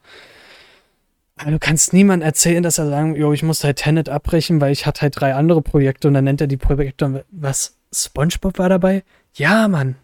Aber 1.38 1.50
du 1.50 1.58
kannst 1.58 1.92
niemand 1.92 2.22
erzählen, 2.22 2.62
dass 2.62 2.78
er 2.78 2.88
sagen, 2.88 3.14
jo, 3.14 3.32
ich 3.34 3.42
muss 3.42 3.62
halt 3.62 3.76
Tenet 3.76 4.08
abbrechen, 4.08 4.60
weil 4.60 4.72
ich 4.72 4.86
hatte 4.86 5.02
halt 5.02 5.20
drei 5.20 5.34
andere 5.34 5.60
Projekte 5.60 6.08
und 6.08 6.14
dann 6.14 6.24
nennt 6.24 6.40
er 6.40 6.46
die 6.46 6.56
Projekte 6.56 7.04
und 7.04 7.22
was? 7.30 7.76
SpongeBob 7.94 8.58
war 8.58 8.68
dabei? 8.70 9.02
Ja, 9.34 9.68
Mann. 9.68 9.96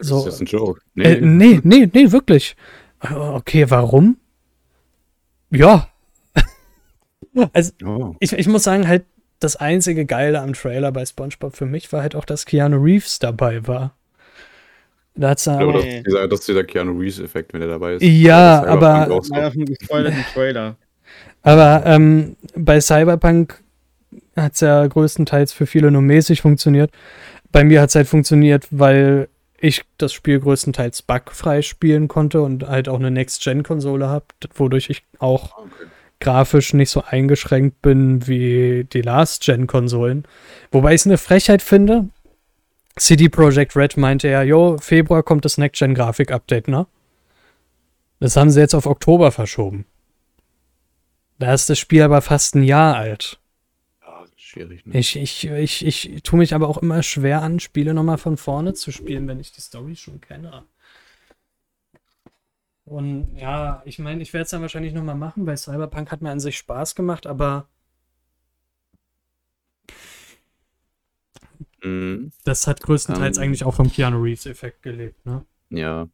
So, 0.00 0.18
Ist 0.18 0.24
das 0.26 0.40
ein 0.40 0.46
Joke? 0.46 0.80
äh, 0.96 1.20
nee, 1.20 1.60
nee, 1.62 1.88
nee, 1.92 2.10
wirklich. 2.12 2.56
Äh, 3.02 3.14
Okay, 3.14 3.66
warum? 3.70 4.16
Ja. 5.50 5.88
also, 7.52 7.72
Oh. 7.84 8.14
ich, 8.20 8.32
ich 8.32 8.48
muss 8.48 8.64
sagen, 8.64 8.88
halt, 8.88 9.04
das 9.40 9.56
einzige 9.56 10.04
Geile 10.04 10.40
am 10.42 10.52
Trailer 10.52 10.92
bei 10.92 11.04
SpongeBob 11.06 11.56
für 11.56 11.64
mich 11.66 11.90
war 11.92 12.02
halt 12.02 12.14
auch, 12.14 12.24
dass 12.26 12.44
Keanu 12.44 12.76
Reeves 12.82 13.18
dabei 13.18 13.66
war. 13.66 13.94
Da 15.14 15.30
hat's 15.30 15.44
dann 15.44 15.60
Aber 15.60 15.74
aber, 15.76 15.82
das, 15.82 16.28
das 16.30 16.40
ist 16.40 16.48
dieser 16.48 16.64
Keanu 16.64 16.98
Reeves-Effekt, 16.98 17.52
wenn 17.54 17.60
der 17.60 17.70
dabei 17.70 17.94
ist. 17.94 18.02
Ja, 18.02 18.62
aber- 18.64 19.06
so. 19.08 19.20
Trailer. 20.34 20.76
aber 21.42 21.82
ähm, 21.86 22.36
bei 22.54 22.80
Cyberpunk 22.80 23.62
hat 24.36 24.54
es 24.54 24.60
ja 24.60 24.86
größtenteils 24.86 25.52
für 25.54 25.66
viele 25.66 25.90
nur 25.90 26.02
mäßig 26.02 26.42
funktioniert. 26.42 26.90
Bei 27.50 27.64
mir 27.64 27.80
hat 27.80 27.88
es 27.88 27.94
halt 27.96 28.08
funktioniert, 28.08 28.68
weil 28.70 29.28
ich 29.60 29.82
das 29.98 30.12
Spiel 30.12 30.40
größtenteils 30.40 31.02
bugfrei 31.02 31.62
spielen 31.62 32.08
konnte 32.08 32.42
und 32.42 32.66
halt 32.66 32.88
auch 32.88 32.98
eine 32.98 33.10
Next-Gen-Konsole 33.10 34.08
habe, 34.08 34.24
wodurch 34.54 34.90
ich 34.90 35.04
auch 35.18 35.58
Okay. 35.58 35.86
grafisch 36.20 36.72
nicht 36.74 36.90
so 36.90 37.02
eingeschränkt 37.02 37.82
bin 37.82 38.26
wie 38.26 38.86
die 38.90 39.02
Last-Gen-Konsolen. 39.02 40.24
Wobei 40.72 40.94
ich 40.94 41.02
es 41.02 41.06
eine 41.06 41.18
Frechheit 41.18 41.62
finde. 41.62 42.08
CD 42.96 43.28
Projekt 43.28 43.76
Red 43.76 43.96
meinte 43.96 44.28
ja, 44.28 44.42
jo, 44.42 44.76
Februar 44.78 45.22
kommt 45.22 45.44
das 45.44 45.58
Next-Gen-Grafik-Update, 45.58 46.68
ne? 46.68 46.86
Das 48.18 48.36
haben 48.36 48.50
sie 48.50 48.60
jetzt 48.60 48.74
auf 48.74 48.86
Oktober 48.86 49.32
verschoben. 49.32 49.86
Da 51.38 51.54
ist 51.54 51.70
das 51.70 51.78
Spiel 51.78 52.02
aber 52.02 52.20
fast 52.20 52.54
ein 52.54 52.62
Jahr 52.62 52.96
alt. 52.96 53.39
Schwierig. 54.50 54.84
Ne? 54.84 54.98
Ich, 54.98 55.14
ich, 55.14 55.46
ich, 55.46 55.86
ich 55.86 56.22
tue 56.24 56.36
mich 56.40 56.54
aber 56.56 56.68
auch 56.68 56.78
immer 56.78 57.04
schwer 57.04 57.40
an, 57.42 57.60
Spiele 57.60 57.94
nochmal 57.94 58.18
von 58.18 58.36
vorne 58.36 58.74
zu 58.74 58.90
spielen, 58.90 59.28
wenn 59.28 59.38
ich 59.38 59.52
die 59.52 59.60
Story 59.60 59.94
schon 59.94 60.20
kenne. 60.20 60.64
Und 62.84 63.36
ja, 63.36 63.80
ich 63.84 64.00
meine, 64.00 64.20
ich 64.22 64.32
werde 64.32 64.42
es 64.42 64.50
dann 64.50 64.62
wahrscheinlich 64.62 64.92
nochmal 64.92 65.14
machen, 65.14 65.46
weil 65.46 65.56
Cyberpunk 65.56 66.10
hat 66.10 66.20
mir 66.20 66.32
an 66.32 66.40
sich 66.40 66.58
Spaß 66.58 66.96
gemacht, 66.96 67.28
aber 67.28 67.68
Mhm. 71.84 72.32
das 72.44 72.66
hat 72.66 72.80
größtenteils 72.82 73.38
Ähm. 73.38 73.44
eigentlich 73.44 73.62
auch 73.62 73.74
vom 73.74 73.88
Keanu 73.90 74.20
Reeves-Effekt 74.20 74.82
gelebt, 74.82 75.24
ne? 75.24 75.46
Ja. 75.70 76.08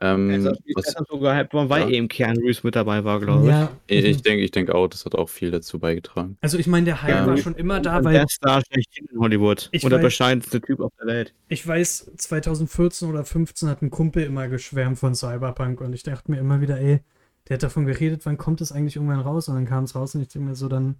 Ähm, 0.00 0.30
Also, 0.30 0.52
ich 0.64 0.76
was, 0.76 0.84
deshalb 0.84 1.08
sogar 1.08 1.34
halt, 1.34 1.48
weil 1.54 1.82
Ja. 1.82 1.88
eben 1.88 2.08
Keanu 2.08 2.40
Reeves 2.40 2.62
mit 2.62 2.76
dabei 2.76 3.04
war, 3.04 3.18
glaube 3.20 3.44
ich. 3.44 3.50
Ja, 3.50 3.70
ich 3.86 4.04
ich 4.04 4.22
denke 4.22 4.44
ich 4.44 4.50
denk 4.50 4.70
auch, 4.70 4.86
das 4.86 5.04
hat 5.06 5.14
auch 5.14 5.28
viel 5.30 5.50
dazu 5.50 5.78
beigetragen. 5.78 6.36
also 6.42 6.58
ich 6.58 6.66
meine, 6.66 6.84
der 6.84 7.02
Hype 7.02 7.10
Ja. 7.10 7.26
war 7.26 7.36
schon 7.38 7.54
immer 7.54 7.80
da, 7.80 8.04
weil 8.04 8.12
der 8.12 8.28
Star 8.28 8.60
schlechthin 8.70 9.06
in 9.10 9.18
Hollywood. 9.18 9.70
Ich 9.72 9.82
und 9.84 9.90
der 9.90 9.98
weiß- 9.98 10.02
bescheidenste 10.02 10.60
Typ 10.60 10.80
auf 10.80 10.92
der 11.00 11.06
Welt. 11.06 11.34
ich 11.48 11.66
weiß, 11.66 12.12
2014 12.18 13.08
oder 13.08 13.24
15 13.24 13.68
hat 13.68 13.80
ein 13.82 13.90
Kumpel 13.90 14.24
immer 14.24 14.46
geschwärmt 14.48 14.98
von 14.98 15.14
Cyberpunk 15.14 15.80
und 15.80 15.94
ich 15.94 16.02
dachte 16.02 16.30
mir 16.30 16.38
immer 16.38 16.60
wieder, 16.60 16.78
ey, 16.78 17.00
der 17.48 17.54
hat 17.54 17.62
davon 17.62 17.86
geredet, 17.86 18.26
wann 18.26 18.36
kommt 18.36 18.60
es 18.60 18.72
eigentlich 18.72 18.96
irgendwann 18.96 19.20
raus? 19.20 19.48
Und 19.48 19.54
dann 19.54 19.64
kam 19.66 19.84
es 19.84 19.94
raus 19.94 20.14
und 20.14 20.20
ich 20.20 20.28
denke 20.28 20.48
mir 20.50 20.54
so, 20.54 20.68
dann 20.68 20.96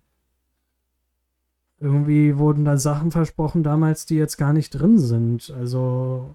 irgendwie 1.81 2.39
wurden 2.39 2.65
da 2.65 2.77
Sachen 2.79 3.11
versprochen 3.13 3.63
damals, 3.63 4.07
die 4.07 4.17
jetzt 4.17 4.37
gar 4.39 4.53
nicht 4.55 4.71
drin 4.71 4.99
sind. 4.99 5.53
Also 5.57 6.35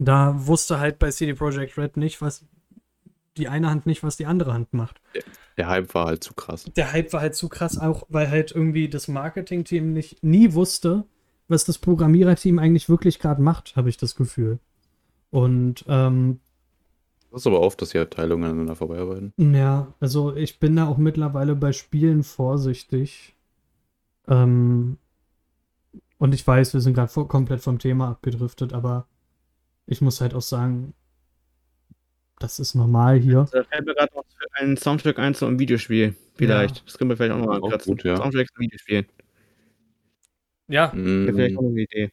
da 0.00 0.46
wusste 0.46 0.80
halt 0.80 0.98
bei 0.98 1.10
CD 1.10 1.34
Projekt 1.34 1.76
Red 1.76 1.96
nicht, 1.96 2.20
was 2.22 2.44
die 3.36 3.48
eine 3.48 3.68
Hand 3.70 3.86
nicht, 3.86 4.02
was 4.02 4.16
die 4.16 4.26
andere 4.26 4.52
Hand 4.54 4.72
macht. 4.72 5.00
Der 5.56 5.68
Hype 5.68 5.94
war 5.94 6.06
halt 6.06 6.24
zu 6.24 6.34
krass. 6.34 6.64
Der 6.74 6.92
Hype 6.92 7.12
war 7.12 7.20
halt 7.20 7.34
zu 7.34 7.48
krass, 7.48 7.78
auch 7.78 8.04
weil 8.08 8.30
halt 8.30 8.50
irgendwie 8.50 8.88
das 8.88 9.08
Marketing-Team 9.08 9.92
nicht 9.92 10.22
nie 10.24 10.54
wusste, 10.54 11.04
was 11.48 11.64
das 11.64 11.78
Programmiererteam 11.78 12.58
eigentlich 12.58 12.88
wirklich 12.88 13.18
gerade 13.18 13.42
macht, 13.42 13.76
habe 13.76 13.88
ich 13.88 13.98
das 13.98 14.14
Gefühl. 14.16 14.58
Und 15.30 15.84
ähm, 15.86 16.40
Das 17.30 17.42
ist 17.42 17.46
aber 17.46 17.60
oft, 17.60 17.80
dass 17.82 17.90
die 17.90 17.98
Abteilungen 17.98 18.44
aneinander 18.44 18.76
vorbeiarbeiten. 18.76 19.34
ja, 19.36 19.92
also 20.00 20.34
ich 20.34 20.58
bin 20.58 20.76
da 20.76 20.86
auch 20.86 20.96
mittlerweile 20.96 21.54
bei 21.54 21.72
Spielen 21.72 22.22
vorsichtig. 22.22 23.36
Ähm, 24.28 24.96
und 26.18 26.34
ich 26.34 26.46
weiß, 26.46 26.72
wir 26.72 26.80
sind 26.80 26.94
gerade 26.94 27.12
komplett 27.26 27.60
vom 27.60 27.78
Thema 27.78 28.08
abgedriftet, 28.10 28.72
aber 28.72 29.06
ich 29.90 30.00
muss 30.00 30.20
halt 30.20 30.34
auch 30.34 30.40
sagen, 30.42 30.94
das 32.38 32.58
ist 32.58 32.74
normal 32.74 33.18
hier. 33.18 33.46
Da 33.52 33.64
fällt 33.64 33.84
mir 33.84 33.94
gerade 33.94 34.14
noch 34.14 34.24
für 34.24 34.46
einen 34.54 34.76
Soundtrack 34.78 35.18
ein 35.18 35.34
zu 35.34 35.44
einem 35.46 35.58
Videospiel. 35.58 36.14
Vielleicht. 36.36 36.86
Das 36.86 36.96
können 36.96 37.10
wir 37.10 37.16
vielleicht 37.18 37.32
auch 37.34 37.38
noch 37.38 37.46
mal 37.46 37.56
ankratzen. 37.56 37.98
ja. 38.02 38.16
Soundtrack 38.16 38.48
zu 38.48 38.60
Videospielen. 38.60 39.06
Ja, 40.68 40.86
Das 40.86 40.96
wäre 40.96 41.32
vielleicht 41.34 41.56
auch 41.58 41.62
Mhm. 41.62 41.66
noch 41.66 41.72
eine 41.72 41.80
Idee. 41.82 42.10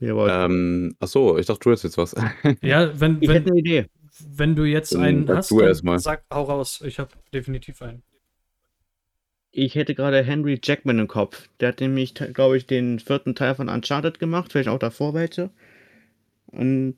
Wollt. 0.00 0.32
Ähm, 0.32 0.96
achso, 0.98 1.38
ich 1.38 1.46
dachte, 1.46 1.60
du 1.60 1.70
hättest 1.70 1.84
jetzt 1.84 1.98
was. 1.98 2.14
ja, 2.62 2.98
wenn, 3.00 3.18
ich 3.20 3.28
wenn, 3.28 3.36
hätte 3.36 3.50
eine 3.50 3.58
Idee. 3.60 3.86
wenn 4.28 4.56
du 4.56 4.64
jetzt 4.64 4.94
einen 4.96 5.26
sag 5.26 5.36
hast, 5.36 5.50
du 5.50 5.60
dann 5.60 5.98
sag, 6.00 6.24
hau 6.32 6.42
raus. 6.44 6.82
Ich 6.84 6.98
habe 6.98 7.10
definitiv 7.32 7.80
einen. 7.82 8.02
Ich 9.52 9.74
hätte 9.74 9.94
gerade 9.94 10.22
Henry 10.22 10.58
Jackman 10.62 10.98
im 10.98 11.08
Kopf. 11.08 11.48
Der 11.60 11.68
hat 11.68 11.80
nämlich, 11.80 12.12
glaube 12.14 12.56
ich, 12.58 12.66
den 12.66 12.98
vierten 12.98 13.34
Teil 13.34 13.54
von 13.54 13.68
Uncharted 13.70 14.18
gemacht, 14.18 14.52
vielleicht 14.52 14.68
auch 14.68 14.78
davor 14.78 15.14
welche. 15.14 15.50
Und 16.48 16.96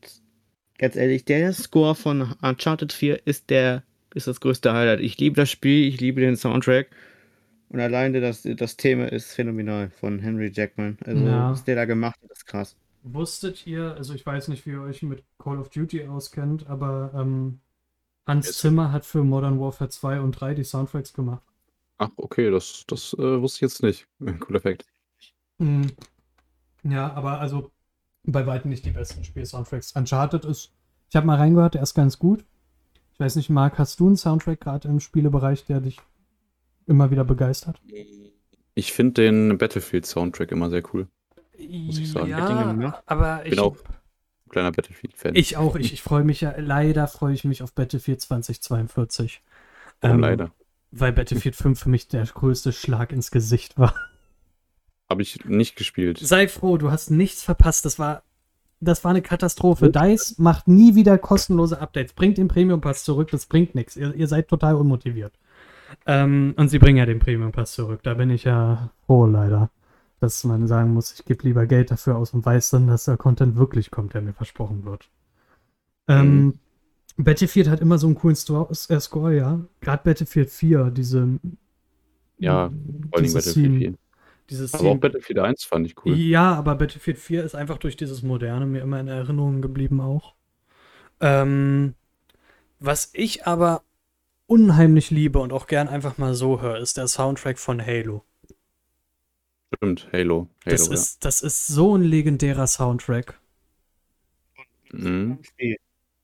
ganz 0.78 0.96
ehrlich, 0.96 1.24
der 1.24 1.52
Score 1.52 1.94
von 1.94 2.34
Uncharted 2.42 2.92
4 2.92 3.26
ist 3.26 3.50
der 3.50 3.84
ist 4.14 4.26
das 4.26 4.40
größte 4.40 4.72
Highlight. 4.72 5.00
Ich 5.00 5.18
liebe 5.18 5.36
das 5.36 5.50
Spiel, 5.50 5.86
ich 5.88 6.00
liebe 6.00 6.20
den 6.20 6.36
Soundtrack. 6.36 6.88
Und 7.68 7.80
alleine 7.80 8.20
das, 8.20 8.42
das 8.42 8.76
Thema 8.76 9.12
ist 9.12 9.32
phänomenal 9.34 9.90
von 9.90 10.18
Henry 10.18 10.50
Jackman. 10.52 10.96
Also, 11.04 11.24
Ja. 11.26 11.50
was 11.52 11.64
der 11.64 11.76
da 11.76 11.84
gemacht 11.84 12.18
hat, 12.22 12.30
ist 12.30 12.46
krass. 12.46 12.76
Wusstet 13.02 13.66
ihr, 13.66 13.94
also 13.94 14.14
ich 14.14 14.24
weiß 14.24 14.48
nicht, 14.48 14.66
wie 14.66 14.70
ihr 14.70 14.82
euch 14.82 15.02
mit 15.02 15.22
Call 15.38 15.58
of 15.58 15.68
Duty 15.70 16.06
auskennt, 16.06 16.66
aber 16.68 17.12
ähm, 17.14 17.60
Hans 18.26 18.46
Yes. 18.46 18.58
Zimmer 18.58 18.92
hat 18.92 19.04
für 19.06 19.24
Modern 19.24 19.60
Warfare 19.60 19.90
2 19.90 20.20
und 20.20 20.32
3 20.32 20.54
die 20.54 20.64
Soundtracks 20.64 21.12
gemacht. 21.12 21.42
Ach, 21.98 22.10
okay, 22.16 22.50
das, 22.50 22.84
das 22.86 23.14
äh, 23.14 23.40
wusste 23.40 23.58
ich 23.58 23.60
jetzt 23.72 23.82
nicht. 23.82 24.06
Cooler 24.40 24.58
Effekt. 24.58 24.86
Mhm. 25.58 25.92
Ja, 26.84 27.12
aber 27.12 27.40
also 27.40 27.70
bei 28.24 28.46
weitem 28.46 28.70
nicht 28.70 28.84
die 28.84 28.90
besten 28.90 29.24
Spiel-Soundtracks. 29.24 29.92
Uncharted 29.92 30.44
ist, 30.44 30.72
ich 31.08 31.16
habe 31.16 31.26
mal 31.26 31.36
reingehört, 31.36 31.74
der 31.74 31.82
ist 31.82 31.94
ganz 31.94 32.18
gut. 32.18 32.44
Ich 33.12 33.20
weiß 33.20 33.36
nicht, 33.36 33.50
Marc, 33.50 33.78
hast 33.78 33.98
du 34.00 34.06
einen 34.06 34.16
Soundtrack 34.16 34.60
gerade 34.60 34.88
im 34.88 35.00
Spielebereich, 35.00 35.64
der 35.64 35.80
dich 35.80 35.98
immer 36.86 37.10
wieder 37.10 37.24
begeistert? 37.24 37.80
Ich 38.74 38.92
finde 38.92 39.22
den 39.22 39.58
Battlefield-Soundtrack 39.58 40.52
immer 40.52 40.70
sehr 40.70 40.82
cool. 40.92 41.08
Muss 41.58 41.98
ich 41.98 42.12
sagen. 42.12 42.28
Ja, 42.28 42.72
gemacht? 42.72 43.02
aber 43.06 43.44
ich, 43.44 43.50
Bin 43.50 43.58
auch 43.58 43.76
kleiner 44.48 44.72
Battlefield-Fan. 44.72 45.34
ich 45.34 45.56
auch, 45.56 45.76
ich, 45.76 45.92
ich 45.92 46.02
freue 46.02 46.24
mich 46.24 46.40
ja, 46.40 46.54
leider 46.56 47.06
freue 47.08 47.34
ich 47.34 47.44
mich 47.44 47.62
auf 47.62 47.72
Battlefield 47.74 48.20
2042. 48.20 49.42
Oh, 50.02 50.06
Ähm, 50.06 50.20
leider. 50.20 50.52
Weil 50.90 51.12
Battlefield 51.12 51.56
5 51.56 51.78
für 51.80 51.88
mich 51.88 52.08
der 52.08 52.24
größte 52.24 52.72
Schlag 52.72 53.12
ins 53.12 53.30
Gesicht 53.30 53.78
war. 53.78 53.94
Habe 55.10 55.22
ich 55.22 55.44
nicht 55.46 55.76
gespielt. 55.76 56.18
Sei 56.18 56.48
froh, 56.48 56.76
du 56.76 56.90
hast 56.90 57.10
nichts 57.10 57.42
verpasst. 57.42 57.84
Das 57.84 57.98
war, 57.98 58.22
das 58.80 59.04
war 59.04 59.10
eine 59.10 59.22
Katastrophe. 59.22 59.90
DICE 59.90 60.34
macht 60.38 60.68
nie 60.68 60.94
wieder 60.94 61.16
kostenlose 61.18 61.80
Updates. 61.80 62.12
Bringt 62.12 62.36
den 62.38 62.48
Premium 62.48 62.80
Pass 62.80 63.04
zurück, 63.04 63.30
das 63.30 63.46
bringt 63.46 63.74
nichts. 63.74 63.96
Ihr, 63.96 64.14
ihr 64.14 64.28
seid 64.28 64.48
total 64.48 64.74
unmotiviert. 64.74 65.32
Ähm, 66.06 66.52
und 66.56 66.68
sie 66.68 66.78
bringen 66.78 66.98
ja 66.98 67.06
den 67.06 67.18
Premium 67.20 67.52
Pass 67.52 67.72
zurück. 67.72 68.00
Da 68.02 68.14
bin 68.14 68.28
ich 68.30 68.44
ja 68.44 68.90
froh, 69.06 69.24
leider. 69.26 69.70
Dass 70.20 70.42
man 70.44 70.66
sagen 70.66 70.92
muss, 70.92 71.12
ich 71.14 71.24
gebe 71.24 71.44
lieber 71.44 71.66
Geld 71.66 71.90
dafür 71.90 72.16
aus 72.16 72.34
und 72.34 72.44
weiß 72.44 72.70
dann, 72.70 72.88
dass 72.88 73.04
der 73.04 73.16
Content 73.16 73.56
wirklich 73.56 73.90
kommt, 73.90 74.14
der 74.14 74.20
mir 74.20 74.34
versprochen 74.34 74.84
wird. 74.84 75.08
Ähm, 76.08 76.44
Mhm. 76.46 76.58
Battlefield 77.24 77.68
hat 77.68 77.80
immer 77.80 77.98
so 77.98 78.06
einen 78.06 78.14
coolen 78.14 78.36
Sto 78.36 78.68
äh, 78.70 79.00
Score, 79.00 79.34
ja. 79.34 79.60
Gerade 79.80 80.02
Battlefield 80.04 80.50
4, 80.50 80.90
diese. 80.90 81.40
Ja, 82.38 82.68
Vor 82.68 83.18
allem 83.18 83.32
Battlefield 83.32 83.54
Theme- 83.54 83.78
4. 83.78 83.94
Dieses 84.50 84.72
Aber 84.74 84.84
auch 84.84 84.88
Theme- 84.88 85.00
Battlefield 85.00 85.38
1 85.40 85.64
fand 85.64 85.86
ich 85.86 85.94
cool. 86.04 86.16
ja, 86.16 86.54
aber 86.54 86.74
Battlefield 86.74 87.18
4 87.18 87.44
ist 87.44 87.54
einfach 87.54 87.78
durch 87.78 87.96
dieses 87.96 88.22
Moderne 88.22 88.66
mir 88.66 88.80
immer 88.82 88.98
in 89.00 89.08
Erinnerung 89.08 89.60
geblieben 89.60 90.00
auch. 90.00 90.34
Ähm, 91.20 91.94
was 92.80 93.10
ich 93.12 93.46
aber 93.46 93.82
unheimlich 94.46 95.10
liebe 95.10 95.38
und 95.40 95.52
auch 95.52 95.66
gern 95.66 95.88
einfach 95.88 96.16
mal 96.16 96.34
so 96.34 96.60
höre, 96.62 96.78
ist 96.78 96.96
der 96.96 97.08
Soundtrack 97.08 97.58
von 97.58 97.84
Halo. 97.84 98.24
Stimmt, 99.76 100.08
Halo. 100.12 100.48
Halo 100.64 100.76
Das, 100.76 100.88
ist, 100.88 101.24
das 101.26 101.42
ist 101.42 101.66
so 101.66 101.94
ein 101.96 102.02
legendärer 102.02 102.66
Soundtrack. 102.66 103.38
ja. 104.92 104.98
Mhm. 104.98 105.38
Spiel. 105.42 105.76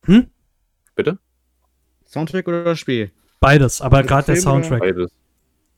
Hm? 0.06 0.30
Bitte? 0.94 1.18
Soundtrack 2.06 2.48
oder 2.48 2.74
Spiel? 2.76 3.10
Beides, 3.40 3.82
aber 3.82 3.98
Also 3.98 4.08
gerade 4.08 4.26
der 4.26 4.36
Soundtrack. 4.36 4.80
Beides. 4.80 5.12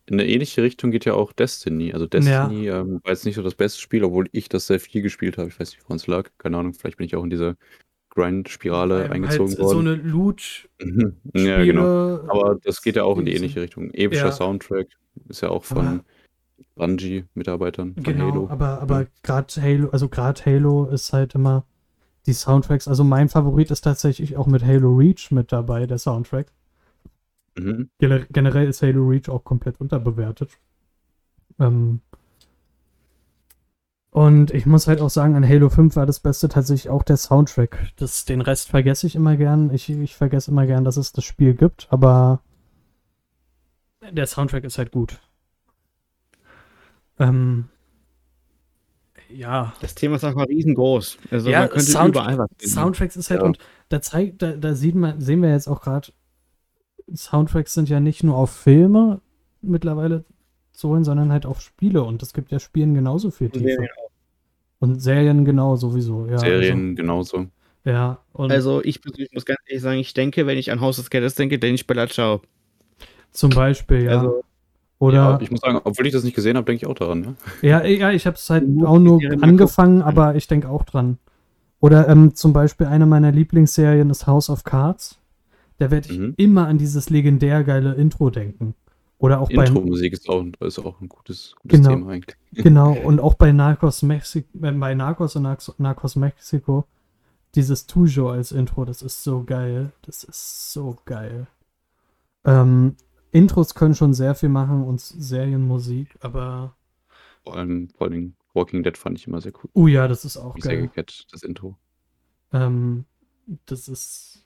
In 0.08 0.20
eine 0.20 0.28
ähnliche 0.28 0.62
Richtung 0.62 0.90
geht 0.92 1.04
ja 1.04 1.14
auch 1.14 1.32
Destiny. 1.32 1.92
Also 1.92 2.06
Destiny 2.06 2.68
ähm, 2.68 3.00
war 3.02 3.10
jetzt 3.12 3.24
nicht 3.24 3.34
so 3.34 3.42
das 3.42 3.54
beste 3.56 3.80
Spiel, 3.80 4.04
obwohl 4.04 4.28
ich 4.32 4.48
das 4.48 4.66
sehr 4.68 4.78
viel 4.78 5.02
gespielt 5.02 5.36
habe. 5.36 5.48
Ich 5.48 5.58
weiß 5.58 5.70
nicht, 5.72 5.82
woran 5.84 5.96
es 5.96 6.06
lag. 6.06 6.30
Keine 6.38 6.58
Ahnung, 6.58 6.74
vielleicht 6.74 6.96
bin 6.98 7.06
ich 7.06 7.16
auch 7.16 7.24
in 7.24 7.30
diese 7.30 7.56
Grind-Spirale 8.10 9.06
Ähm, 9.06 9.12
eingezogen 9.12 9.48
halt 9.48 9.58
so 9.58 9.64
worden. 9.64 9.88
eine 9.88 9.96
Loot. 9.96 10.68
Mhm. 10.80 11.16
Ja, 11.34 11.64
genau. 11.64 12.20
Aber 12.28 12.56
das 12.62 12.82
geht 12.82 12.96
ja 12.96 13.02
auch 13.04 13.18
in 13.18 13.24
die 13.26 13.34
ähnliche 13.34 13.60
Richtung. 13.60 13.90
Epischer 13.92 14.26
Ja. 14.26 14.32
Soundtrack 14.32 14.86
ist 15.28 15.40
ja 15.42 15.48
auch 15.50 15.64
von 15.64 15.86
Aber- 15.86 16.04
Bungie-Mitarbeitern 16.76 17.94
von 17.94 18.02
Genau, 18.02 18.30
Halo. 18.30 18.48
aber, 18.48 18.80
aber 18.80 19.06
gerade 19.22 19.60
Halo, 19.60 19.88
also 19.90 20.08
gerade 20.08 20.44
Halo 20.44 20.86
ist 20.86 21.12
halt 21.12 21.34
immer 21.34 21.64
die 22.26 22.32
Soundtracks. 22.32 22.88
Also 22.88 23.04
mein 23.04 23.28
Favorit 23.28 23.70
ist 23.70 23.82
tatsächlich 23.82 24.36
auch 24.36 24.46
mit 24.46 24.64
Halo 24.64 24.94
Reach 24.96 25.30
mit 25.30 25.52
dabei, 25.52 25.86
der 25.86 25.98
Soundtrack. 25.98 26.52
Mhm. 27.58 27.90
Gener- 28.00 28.26
Generell 28.30 28.68
ist 28.68 28.82
Halo 28.82 29.06
Reach 29.08 29.28
auch 29.28 29.44
komplett 29.44 29.80
unterbewertet. 29.80 30.52
Ähm 31.58 32.00
und 34.10 34.50
ich 34.52 34.64
muss 34.64 34.86
halt 34.88 35.00
auch 35.02 35.10
sagen, 35.10 35.34
an 35.34 35.46
Halo 35.46 35.68
5 35.68 35.94
war 35.96 36.06
das 36.06 36.20
Beste 36.20 36.48
tatsächlich 36.48 36.88
auch 36.90 37.02
der 37.02 37.18
Soundtrack. 37.18 37.92
Das, 37.96 38.24
den 38.24 38.40
Rest 38.40 38.68
vergesse 38.70 39.06
ich 39.06 39.14
immer 39.14 39.36
gern. 39.36 39.70
Ich, 39.74 39.90
ich 39.90 40.16
vergesse 40.16 40.50
immer 40.50 40.66
gern, 40.66 40.84
dass 40.84 40.96
es 40.96 41.12
das 41.12 41.24
Spiel 41.24 41.54
gibt, 41.54 41.86
aber 41.90 42.40
der 44.10 44.26
Soundtrack 44.26 44.64
ist 44.64 44.78
halt 44.78 44.90
gut. 44.92 45.20
Ähm 47.18 47.68
Ja. 49.28 49.74
Das 49.80 49.94
Thema 49.94 50.16
ist 50.16 50.24
einfach 50.24 50.46
riesengroß. 50.48 51.18
Also 51.30 51.50
Ja, 51.50 51.60
man 51.60 51.68
könnte 51.70 51.84
Sound- 51.86 52.14
überall 52.14 52.38
was 52.38 52.48
finden. 52.58 52.72
Soundtracks 52.74 53.16
ist 53.16 53.30
halt, 53.30 53.40
Ja. 53.40 53.46
und 53.46 53.58
da 53.90 54.00
zeigt, 54.00 54.40
da, 54.42 54.52
da 54.52 54.74
sehen 54.74 55.00
wir 55.00 55.50
jetzt 55.50 55.68
auch 55.68 55.80
gerade, 55.82 56.08
Soundtracks 57.14 57.74
sind 57.74 57.88
ja 57.88 58.00
nicht 58.00 58.24
nur 58.24 58.36
auf 58.36 58.50
Filme 58.50 59.20
mittlerweile 59.62 60.24
zu 60.72 60.88
holen, 60.88 61.04
sondern 61.04 61.32
halt 61.32 61.46
auf 61.46 61.60
Spiele 61.60 62.02
und 62.02 62.22
es 62.22 62.32
gibt 62.32 62.52
ja 62.52 62.58
Spielen 62.58 62.94
genauso 62.94 63.30
viel 63.30 63.46
Und 63.46 63.54
Tiefe. 63.54 63.64
Serien 63.68 63.88
Und 64.80 65.00
Serien 65.00 65.44
genau 65.44 65.76
sowieso, 65.76 66.26
ja. 66.26 66.38
Serien 66.38 66.96
genauso. 66.96 67.36
Also, 67.38 67.48
ja, 67.84 68.18
und 68.32 68.50
Also 68.50 68.82
ich 68.84 69.00
persönlich 69.00 69.30
muss 69.32 69.44
ganz 69.44 69.60
ehrlich 69.66 69.82
sagen, 69.82 69.98
ich 69.98 70.12
denke, 70.12 70.46
wenn 70.46 70.58
ich 70.58 70.70
an 70.72 70.80
Haus 70.80 70.96
des 70.96 71.10
Geldes 71.10 71.34
denke, 71.36 71.58
denke 71.58 71.76
ich 71.76 71.86
Bella 71.86 72.08
Ciao. 72.08 72.42
zum 73.30 73.50
Beispiel, 73.50 74.04
ja. 74.04 74.18
Also 74.18 74.42
Oder, 74.98 75.14
Ja, 75.16 75.38
ich 75.40 75.50
muss 75.50 75.60
sagen, 75.60 75.80
obwohl 75.84 76.06
ich 76.06 76.12
das 76.12 76.24
nicht 76.24 76.34
gesehen 76.34 76.56
habe, 76.56 76.66
denke 76.66 76.84
ich 76.84 76.86
auch 76.90 76.94
daran. 76.94 77.36
Ja? 77.62 77.80
ja, 77.82 77.84
ja, 77.84 78.10
ich 78.10 78.26
habe 78.26 78.36
es 78.36 78.50
halt 78.50 78.64
auch 78.84 78.98
nur 78.98 79.20
Serien 79.20 79.42
angefangen, 79.42 80.02
aber 80.02 80.34
ich 80.34 80.46
denke 80.48 80.68
auch 80.68 80.84
dran. 80.84 81.18
Oder 81.80 82.08
ähm, 82.08 82.34
zum 82.34 82.52
Beispiel 82.52 82.86
eine 82.86 83.06
meiner 83.06 83.30
Lieblingsserien 83.30 84.10
ist 84.10 84.26
House 84.26 84.50
of 84.50 84.64
Cards. 84.64 85.18
Da 85.78 85.90
werde 85.90 86.10
ich 86.10 86.18
Mhm. 86.18 86.34
immer 86.36 86.66
an 86.68 86.78
dieses 86.78 87.10
legendär 87.10 87.64
geile 87.64 87.94
Intro 87.94 88.30
denken. 88.30 88.74
Oder 89.18 89.40
auch 89.40 89.48
bei 89.50 89.64
Intro-Musik 89.64 90.12
ist 90.12 90.28
auch, 90.28 90.44
ist 90.60 90.78
auch 90.78 91.00
ein 91.00 91.08
gutes, 91.08 91.54
gutes 91.62 91.78
Genau. 91.80 91.90
Thema 91.90 92.10
eigentlich. 92.12 92.36
Genau, 92.52 92.92
und 92.92 93.18
auch 93.20 93.34
bei 93.34 93.52
Narcos, 93.52 94.02
Mexi 94.02 94.40
äh, 94.60 94.72
bei 94.72 94.94
Narcos 94.94 95.36
und 95.36 95.42
Narcos, 95.42 95.78
Narcos 95.78 96.16
Mexiko, 96.16 96.86
dieses 97.54 97.86
Tujo 97.86 98.30
als 98.30 98.52
Intro, 98.52 98.84
das 98.84 99.00
ist 99.02 99.22
so 99.22 99.42
geil. 99.44 99.92
Das 100.02 100.22
ist 100.24 100.72
so 100.72 100.96
geil. 101.06 101.46
Ähm, 102.44 102.96
Intros 103.32 103.74
können 103.74 103.94
schon 103.94 104.14
sehr 104.14 104.34
viel 104.34 104.48
machen 104.50 104.84
und 104.84 105.00
Serienmusik, 105.00 106.16
aber. 106.20 106.74
Vor 107.42 107.56
allem, 107.56 107.88
vor 107.96 108.06
allem 108.08 108.34
Walking 108.54 108.82
Dead 108.82 108.96
fand 108.96 109.18
ich 109.18 109.26
immer 109.26 109.40
sehr 109.40 109.52
cool. 109.62 109.70
Oh 109.74 109.86
ja, 109.86 110.08
das 110.08 110.24
ist 110.24 110.36
auch 110.36 110.56
ich 110.56 110.64
sehr 110.64 110.76
geil. 110.76 110.88
gecatcht, 110.88 111.26
das 111.32 111.42
Intro. 111.42 111.76
Ähm, 112.52 113.04
das 113.66 113.88
ist. 113.88 114.45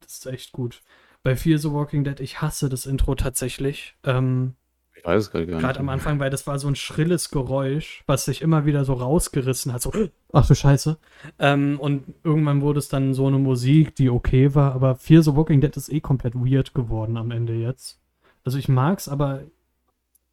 Das 0.00 0.12
ist 0.14 0.26
echt 0.26 0.52
gut. 0.52 0.82
Bei 1.22 1.36
Fear 1.36 1.58
the 1.58 1.70
Walking 1.72 2.04
Dead, 2.04 2.20
ich 2.20 2.42
hasse 2.42 2.68
das 2.68 2.86
Intro 2.86 3.14
tatsächlich. 3.14 3.96
Ähm, 4.04 4.54
Ich 4.94 5.04
weiß 5.04 5.22
es 5.22 5.30
gerade 5.30 5.46
gar 5.46 5.54
nicht. 5.56 5.64
Gerade 5.64 5.80
am 5.80 5.88
Anfang, 5.88 6.18
weil 6.18 6.30
das 6.30 6.46
war 6.46 6.58
so 6.58 6.68
ein 6.68 6.76
schrilles 6.76 7.30
Geräusch, 7.30 8.04
was 8.06 8.26
sich 8.26 8.42
immer 8.42 8.66
wieder 8.66 8.84
so 8.84 8.92
rausgerissen 8.94 9.72
hat. 9.72 9.80
So, 9.82 9.92
ach 10.32 10.46
du 10.46 10.54
Scheiße. 10.54 10.98
Ähm, 11.38 11.78
und 11.80 12.04
irgendwann 12.24 12.60
wurde 12.60 12.78
es 12.78 12.88
dann 12.88 13.14
so 13.14 13.26
eine 13.26 13.38
Musik, 13.38 13.94
die 13.96 14.10
okay 14.10 14.54
war. 14.54 14.74
Aber 14.74 14.96
Fear 14.96 15.22
the 15.22 15.34
Walking 15.34 15.60
Dead 15.60 15.74
ist 15.76 15.90
eh 15.90 16.00
komplett 16.00 16.34
weird 16.34 16.74
geworden 16.74 17.16
am 17.16 17.30
Ende 17.30 17.54
jetzt. 17.54 17.98
Also 18.44 18.58
ich 18.58 18.68
mag's, 18.68 19.08
aber 19.08 19.42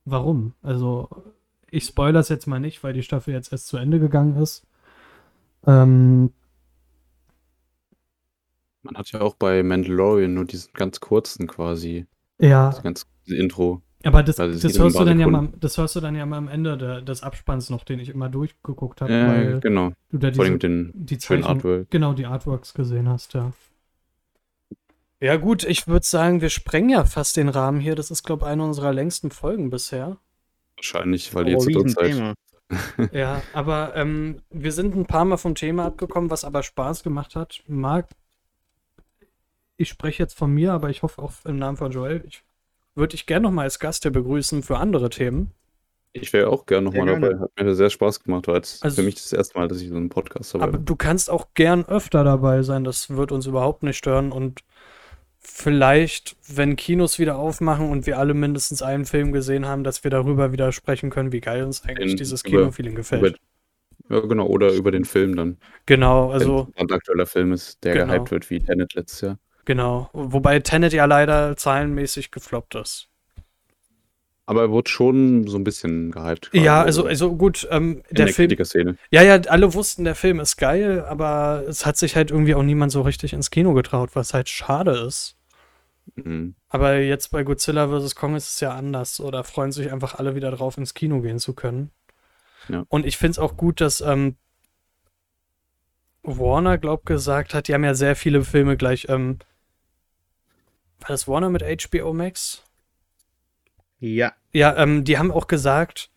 warum? 0.04 0.54
Also 0.62 1.08
ich 1.70 1.86
spoilere 1.86 2.20
es 2.20 2.28
jetzt 2.28 2.48
mal 2.48 2.60
nicht, 2.60 2.84
weil 2.84 2.92
die 2.92 3.04
Staffel 3.04 3.34
jetzt 3.34 3.54
erst 3.54 3.68
zu 3.68 3.78
Ende 3.78 4.00
gegangen 4.00 4.36
ist. 4.36 4.66
Ähm, 5.66 6.34
Man 8.84 8.96
hat 8.96 9.12
ja 9.12 9.22
auch 9.22 9.36
bei 9.36 9.64
Mandalorian 9.64 10.34
nur 10.34 10.46
diesen 10.46 10.74
ganz 10.74 11.00
kurzen 11.00 11.48
quasi, 11.48 12.08
ja, 12.40 12.70
das 12.72 12.82
ganz 12.82 13.06
diese 13.28 13.38
Intro. 13.38 13.82
aber 14.04 14.24
das, 14.24 14.40
Also 14.40 14.60
das 14.68 14.76
um 14.78 14.84
hörst 14.84 15.00
du 15.00 15.06
dann 15.06 15.20
ja 15.20 15.28
mal, 15.28 15.50
das 15.60 15.78
hörst 15.78 15.96
du 15.96 16.00
dann 16.00 16.16
ja 16.16 16.26
mal 16.26 16.38
am 16.38 16.48
Ende 16.48 16.78
der, 16.78 17.02
des 17.02 17.22
Abspanns 17.22 17.70
noch, 17.70 17.84
den 17.84 18.00
ich 18.00 18.10
immer 18.10 18.30
durchgeguckt 18.30 19.02
habe, 19.02 19.14
Ja, 19.14 19.28
weil 19.28 19.60
genau. 19.60 19.92
du 20.10 20.18
da 20.18 20.34
Vor 20.34 20.46
allem 20.46 20.58
diese 20.60 20.70
mit 20.70 20.94
den 20.96 21.06
die 21.06 21.20
schönen 21.22 21.44
Zeichnung, 21.44 21.46
Artwork. 21.58 21.92
genau, 21.92 22.14
die 22.14 22.26
Artworks 22.26 22.74
gesehen 22.74 23.08
hast, 23.08 23.34
ja. 23.36 23.54
Ja, 25.20 25.36
gut, 25.38 25.64
ich 25.64 25.88
würde 25.88 26.04
sagen, 26.06 26.42
wir 26.42 26.50
sprengen 26.50 26.90
ja 26.90 27.04
fast 27.06 27.38
den 27.38 27.50
Rahmen 27.50 27.80
hier. 27.80 27.94
Das 27.94 28.10
ist, 28.10 28.24
glaube 28.24 28.46
ich, 28.46 28.52
eine 28.52 28.64
unserer 28.64 28.92
längsten 28.92 29.30
Folgen 29.30 29.70
bisher. 29.70 30.18
Wahrscheinlich, 30.78 31.36
weil 31.36 31.46
die 31.46 31.56
oh, 31.56 31.62
jetzt 31.64 31.74
zur 31.74 31.86
Zeit. 31.88 32.34
Ja, 33.12 33.44
aber 33.54 33.96
ähm, 33.96 34.42
wir 34.50 34.72
sind 34.72 34.96
ein 34.96 35.06
paar 35.06 35.26
Mal 35.26 35.38
vom 35.38 35.54
Thema 35.54 35.86
abgekommen, 35.86 36.32
was 36.32 36.44
aber 36.44 36.64
Spaß 36.64 37.04
gemacht 37.04 37.36
hat. 37.36 37.62
Marc, 37.68 38.08
ich 39.82 39.90
spreche 39.90 40.24
jetzt 40.24 40.38
von 40.38 40.54
mir, 40.54 40.74
aber 40.74 40.90
ich 40.90 41.02
hoffe 41.04 41.22
auch 41.22 41.34
im 41.46 41.58
Namen 41.58 41.78
von 41.78 41.92
Joel. 41.92 42.24
Ich 42.28 42.44
würde 42.96 43.12
dich 43.12 43.26
gerne 43.26 43.44
nochmal 43.44 43.66
als 43.66 43.80
Gast 43.80 44.04
hier 44.04 44.12
begrüßen 44.12 44.64
für 44.64 44.78
andere 44.78 45.10
Themen. 45.10 45.52
Ich 46.14 46.34
wäre 46.34 46.50
auch 46.50 46.66
gerne 46.66 46.92
Sehr 46.92 47.00
nochmal 47.06 47.20
gerne. 47.22 47.38
dabei. 47.40 47.50
Hat 47.58 47.66
mir 47.66 47.74
sehr 47.76 47.90
Spaß 47.90 48.24
gemacht. 48.24 48.48
War 48.48 48.56
jetzt 48.56 48.84
Also- 48.84 48.98
für 48.98 49.04
mich 49.04 49.16
das 49.16 49.32
erste 49.32 49.58
Mal, 49.58 49.68
dass 49.70 49.82
ich 49.82 49.90
so 49.90 49.96
einen 49.96 50.10
Podcast 50.10 50.54
dabei 50.54 50.66
Aber 50.66 50.78
du 50.78 50.96
kannst 50.98 51.30
auch 51.30 51.48
gern 51.54 51.86
öfter 51.86 52.24
dabei 52.26 52.64
sein, 52.64 52.84
das 52.84 53.10
wird 53.12 53.32
uns 53.32 53.46
überhaupt 53.46 53.84
nicht 53.84 53.98
stören. 53.98 54.32
Und 54.34 54.60
vielleicht, 55.40 56.36
wenn 56.48 56.76
Kinos 56.76 57.18
wieder 57.18 57.38
aufmachen 57.38 57.90
und 57.90 58.06
wir 58.06 58.20
alle 58.20 58.34
mindestens 58.34 58.82
einen 58.82 59.06
Film 59.06 59.32
gesehen 59.32 59.66
haben, 59.66 59.84
dass 59.84 60.04
wir 60.04 60.12
darüber 60.12 60.52
wieder 60.52 60.72
sprechen 60.72 61.10
können, 61.10 61.32
wie 61.32 61.42
geil 61.42 61.64
uns 61.64 61.84
eigentlich 61.86 62.12
In- 62.12 62.18
dieses 62.18 62.44
Kinofeeling 62.44 62.96
gefällt. 62.96 63.38
Über, 64.08 64.18
ja, 64.18 64.26
genau. 64.28 64.48
Oder 64.48 64.72
über 64.74 64.92
den 64.92 65.06
Film 65.06 65.36
dann. 65.36 65.58
genau, 65.86 66.30
Also, 66.32 66.68
Wenn 66.76 66.90
ein 66.90 66.94
aktueller 66.94 67.26
Film 67.26 67.54
ist, 67.54 67.84
der 67.84 67.94
Genau. 67.94 68.14
gehypt 68.14 68.32
wird 68.32 68.50
wie 68.50 68.60
Tenet 68.60 68.94
letztes 68.96 69.22
Jahr. 69.22 69.40
Genau. 69.66 70.10
Wobei 70.14 70.60
Tenet 70.60 70.94
ja 70.94 71.06
leider 71.06 71.58
zahlenmäßig 71.58 72.32
gefloppt 72.32 72.76
ist. 72.76 73.08
Aber 74.46 74.62
er 74.62 74.72
wurde 74.72 74.90
schon 74.90 75.48
so 75.48 75.58
ein 75.58 75.64
bisschen 75.64 76.12
gehypt. 76.12 76.50
Ja, 76.52 76.84
quasi, 76.84 76.86
also, 76.86 77.06
also 77.06 77.36
gut, 77.36 77.68
ähm, 77.72 78.04
der 78.10 78.26
der 78.26 78.34
Film. 78.34 78.98
Ja, 79.10 79.22
ja, 79.22 79.40
alle 79.48 79.74
wussten, 79.74 80.04
der 80.04 80.16
Film 80.16 80.40
ist 80.40 80.58
geil, 80.58 81.06
aber 81.08 81.64
es 81.68 81.86
hat 81.86 81.96
sich 81.98 82.16
halt 82.16 82.32
irgendwie 82.32 82.56
auch 82.56 82.64
niemand 82.64 82.92
so 82.92 83.02
richtig 83.02 83.34
ins 83.34 83.50
Kino 83.50 83.74
getraut, 83.74 84.10
was 84.14 84.34
halt 84.34 84.50
schade 84.50 84.92
ist. 85.08 85.38
Mhm. 86.16 86.56
Aber 86.70 86.98
jetzt 86.98 87.30
bei 87.32 87.44
Godzilla 87.44 87.88
vs. 87.88 88.16
Kong 88.16 88.36
ist 88.36 88.54
es 88.54 88.60
ja 88.60 88.74
anders. 88.74 89.20
Oder 89.20 89.44
freuen 89.44 89.72
sich 89.72 89.92
einfach 89.92 90.16
alle 90.16 90.36
wieder 90.36 90.52
drauf, 90.52 90.78
ins 90.78 90.94
Kino 90.94 91.22
gehen 91.22 91.40
zu 91.40 91.54
können. 91.54 91.92
Ja. 92.68 92.86
Und 92.90 93.06
ich 93.06 93.18
finde 93.18 93.32
es 93.32 93.40
auch 93.40 93.58
gut, 93.58 93.82
dass 93.82 94.02
ähm, 94.02 94.36
Warner, 96.24 96.78
glaub 96.78 97.06
gesagt 97.06 97.54
hat, 97.54 97.68
die 97.68 97.74
haben 97.74 97.84
ja 97.84 97.94
sehr 97.94 98.16
viele 98.16 98.44
Filme 98.44 98.78
gleich. 98.78 99.08
Ähm, 99.10 99.40
war 101.02 101.10
das 101.10 101.28
Warner 101.28 101.50
mit 101.50 101.64
HBO 101.64 102.14
Max? 102.14 102.64
Ja, 104.00 104.34
Ja, 104.52 104.76
ähm, 104.78 105.04
die 105.04 105.18
haben 105.18 105.32
auch 105.32 105.48
gesagt, 105.48 106.10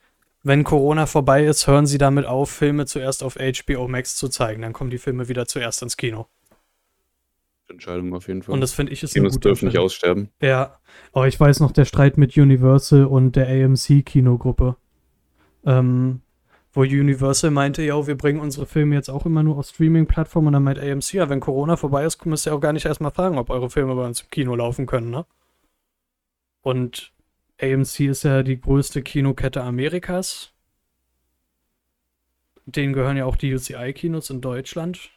wenn 0.42 0.64
Corona 0.64 1.06
vorbei 1.06 1.44
ist, 1.44 1.66
hören 1.66 1.86
sie 1.86 1.98
damit 1.98 2.26
auf, 2.26 2.50
Filme 2.50 2.86
zuerst 2.86 3.22
auf 3.22 3.36
HBO 3.36 3.88
Max 3.88 4.16
zu 4.16 4.28
zeigen. 4.28 4.62
Dann 4.62 4.72
kommen 4.72 4.90
die 4.90 4.98
Filme 4.98 5.28
wieder 5.28 5.46
zuerst 5.46 5.82
ins 5.82 5.96
Kino. 5.96 6.28
Entscheidung 7.68 8.14
auf 8.14 8.28
jeden 8.28 8.42
Fall. 8.42 8.54
Und 8.54 8.60
das 8.60 8.72
finde 8.72 8.92
ich 8.92 9.02
ist 9.02 9.14
eine 9.14 9.22
Kinos 9.22 9.34
gute 9.34 9.48
dürfen 9.48 9.68
nicht 9.68 9.78
aussterben. 9.78 10.30
Ja, 10.40 10.78
aber 11.12 11.28
ich 11.28 11.38
weiß 11.38 11.60
noch, 11.60 11.72
der 11.72 11.84
Streit 11.86 12.18
mit 12.18 12.36
Universal 12.36 13.06
und 13.06 13.36
der 13.36 13.48
AMC-Kinogruppe. 13.48 14.76
Ähm, 15.64 16.20
wo 16.74 16.80
Universal 16.82 17.50
meinte, 17.50 17.82
ja, 17.82 18.06
wir 18.06 18.16
bringen 18.16 18.40
unsere 18.40 18.66
Filme 18.66 18.96
jetzt 18.96 19.08
auch 19.08 19.24
immer 19.24 19.42
nur 19.42 19.58
auf 19.58 19.68
Streaming-Plattformen 19.68 20.48
und 20.48 20.52
dann 20.54 20.64
meint 20.64 20.78
AMC, 20.78 21.14
ja, 21.14 21.28
wenn 21.28 21.40
Corona 21.40 21.76
vorbei 21.76 22.04
ist, 22.04 22.24
müsst 22.26 22.46
ihr 22.46 22.54
auch 22.54 22.60
gar 22.60 22.72
nicht 22.72 22.84
erstmal 22.84 23.12
fragen, 23.12 23.38
ob 23.38 23.50
eure 23.50 23.70
Filme 23.70 23.94
bei 23.94 24.04
uns 24.04 24.22
im 24.22 24.30
Kino 24.30 24.54
laufen 24.56 24.86
können, 24.86 25.10
ne? 25.10 25.24
Und 26.62 27.12
AMC 27.60 28.00
ist 28.00 28.24
ja 28.24 28.42
die 28.42 28.60
größte 28.60 29.02
Kinokette 29.02 29.62
Amerikas. 29.62 30.52
Denen 32.66 32.92
gehören 32.92 33.16
ja 33.16 33.26
auch 33.26 33.36
die 33.36 33.54
UCI-Kinos 33.54 34.30
in 34.30 34.40
Deutschland. 34.40 35.10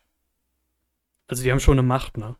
Also 1.27 1.43
die 1.43 1.51
haben 1.51 1.59
schon 1.59 1.79
eine 1.79 1.87
Macht, 1.87 2.17
ne? 2.17 2.35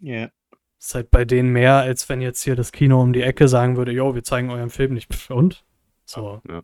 ja. 0.00 0.30
Ist 0.78 0.94
halt 0.94 1.10
bei 1.10 1.24
denen 1.24 1.50
mehr, 1.50 1.76
als 1.76 2.08
wenn 2.08 2.20
jetzt 2.20 2.42
hier 2.42 2.56
das 2.56 2.70
Kino 2.72 3.00
um 3.00 3.14
die 3.14 3.22
Ecke 3.22 3.48
sagen 3.48 3.76
würde, 3.76 3.92
jo, 3.92 4.14
wir 4.14 4.22
zeigen 4.22 4.50
euren 4.50 4.68
Film 4.70 4.92
nicht. 4.92 5.30
Und? 5.30 5.64
So. 6.04 6.42
Ja. 6.46 6.62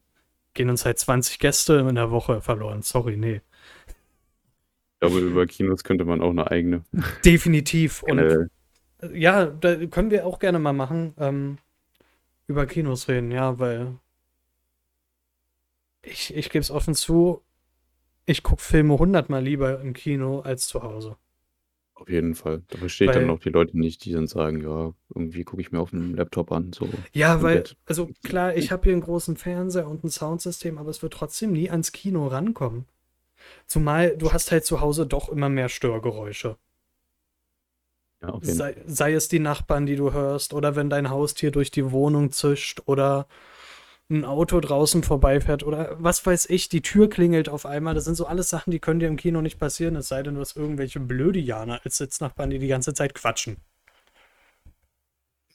Gehen 0.55 0.71
uns 0.71 0.85
halt 0.85 0.99
20 0.99 1.39
Gäste 1.39 1.75
in 1.89 1.95
der 1.95 2.11
Woche 2.11 2.41
verloren. 2.41 2.83
Sorry, 2.83 3.17
nee. 3.17 3.41
Ich 3.87 5.01
glaube, 5.01 5.21
über 5.21 5.47
Kinos 5.47 5.85
könnte 5.85 6.05
man 6.05 6.21
auch 6.21 6.31
eine 6.31 6.51
eigene. 6.51 6.85
Definitiv. 7.25 8.03
Und 8.03 8.19
Äh, 8.19 9.19
ja, 9.19 9.47
da 9.47 9.87
können 9.87 10.11
wir 10.11 10.27
auch 10.27 10.39
gerne 10.39 10.59
mal 10.59 10.73
machen. 10.73 11.15
Ähm, 11.19 11.59
über 12.47 12.67
Kinos 12.67 13.09
reden, 13.09 13.31
ja, 13.31 13.59
weil 13.59 13.97
ich, 16.03 16.35
ich 16.35 16.51
gebe 16.51 16.61
es 16.61 16.71
offen 16.71 16.95
zu, 16.95 17.43
ich 18.27 18.43
gucke 18.43 18.63
Filme 18.63 18.99
hundertmal 18.99 19.43
lieber 19.43 19.81
im 19.81 19.93
Kino 19.93 20.41
als 20.41 20.67
zu 20.67 20.83
Hause. 20.83 21.17
Auf 22.01 22.09
jeden 22.09 22.35
Fall. 22.35 22.63
Da 22.69 22.79
verstehe 22.79 23.09
ich 23.09 23.15
Weil- 23.15 23.23
dann 23.23 23.31
auch 23.31 23.41
die 23.41 23.51
Leute 23.51 23.79
nicht, 23.79 24.05
die 24.05 24.13
dann 24.13 24.27
sagen, 24.27 24.63
ja, 24.63 24.93
irgendwie 25.15 25.45
gucke 25.45 25.61
ich 25.63 25.71
mir 25.71 25.81
auf 25.81 25.91
dem 25.91 26.15
Laptop 26.15 26.51
an. 26.53 26.73
So. 26.73 26.89
Ja, 27.13 27.43
weil, 27.43 27.57
Bett. 27.59 27.77
also 27.87 28.09
klar, 28.25 28.57
ich 28.57 28.73
habe 28.73 28.85
hier 28.85 28.93
einen 28.93 29.03
großen 29.03 29.37
Fernseher 29.37 29.87
und 29.89 30.03
ein 30.05 30.11
Soundsystem, 30.11 30.79
aber 30.79 30.91
es 30.91 31.03
wird 31.03 31.13
trotzdem 31.13 31.53
nie 31.53 31.71
ans 31.71 31.93
Kino 31.93 32.27
rankommen. 32.27 32.87
Zumal 33.67 34.17
du 34.17 34.33
hast 34.33 34.51
halt 34.53 34.65
zu 34.65 34.81
Hause 34.81 35.07
doch 35.07 35.29
immer 35.29 35.49
mehr 35.49 35.69
Störgeräusche. 35.69 36.57
Ja. 38.23 38.39
Sei, 38.43 38.77
sei 38.87 39.15
es 39.15 39.29
die 39.29 39.39
Nachbarn, 39.39 39.87
die 39.87 39.97
du 39.97 40.13
hörst, 40.13 40.53
oder 40.53 40.77
wenn 40.77 40.91
dein 40.91 41.09
Haustier 41.09 41.51
durch 41.51 41.71
die 41.71 41.91
Wohnung 41.91 42.33
zischt, 42.33 42.83
oder 42.85 43.27
ein 44.11 44.25
Auto 44.25 44.61
draußen 44.61 45.03
vorbeifährt, 45.03 45.63
oder 45.63 45.97
was 45.99 46.25
weiß 46.27 46.51
ich, 46.51 46.69
die 46.69 46.83
Tür 46.83 47.09
klingelt 47.09 47.49
auf 47.49 47.65
einmal. 47.65 47.95
Das 47.95 48.05
sind 48.05 48.17
so 48.17 48.27
alles 48.27 48.49
Sachen, 48.49 48.71
die 48.71 48.81
können 48.81 49.01
dir 49.01 49.07
im 49.07 49.17
Kino 49.17 49.41
nicht 49.41 49.59
passieren, 49.59 49.97
es 49.97 50.09
sei 50.09 50.23
denn, 50.23 50.35
du 50.35 50.41
hast 50.41 50.57
irgendwelche 50.57 51.01
Blödianer 51.01 51.81
als 51.85 51.97
Sitznachbarn, 51.97 52.51
die 52.51 52.59
die 52.59 52.69
ganze 52.69 52.93
Zeit 52.93 53.15
quatschen. 53.15 53.57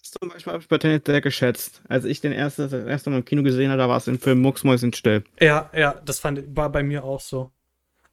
zum 0.02 0.30
Beispiel 0.30 0.54
habe 0.54 0.64
ich 0.64 0.70
bei 0.70 0.78
Tenet 0.78 1.06
sehr 1.06 1.22
geschätzt. 1.22 1.82
Als 1.90 2.06
ich 2.06 2.22
den 2.22 2.32
ersten, 2.32 2.70
das 2.70 2.74
erste 2.74 3.10
Mal 3.10 3.18
im 3.18 3.26
Kino 3.26 3.44
gesehen 3.44 3.70
habe, 3.70 3.80
da 3.80 3.90
war 3.90 3.98
es 3.98 4.08
im 4.08 4.20
Film 4.20 4.42
Mucksmäuschen 4.42 4.94
still. 4.94 5.24
Ja, 5.40 5.70
ja, 5.76 6.02
das 6.06 6.20
fand, 6.20 6.56
war 6.56 6.72
bei 6.72 6.84
mir 6.84 7.04
auch 7.04 7.20
so. 7.20 7.52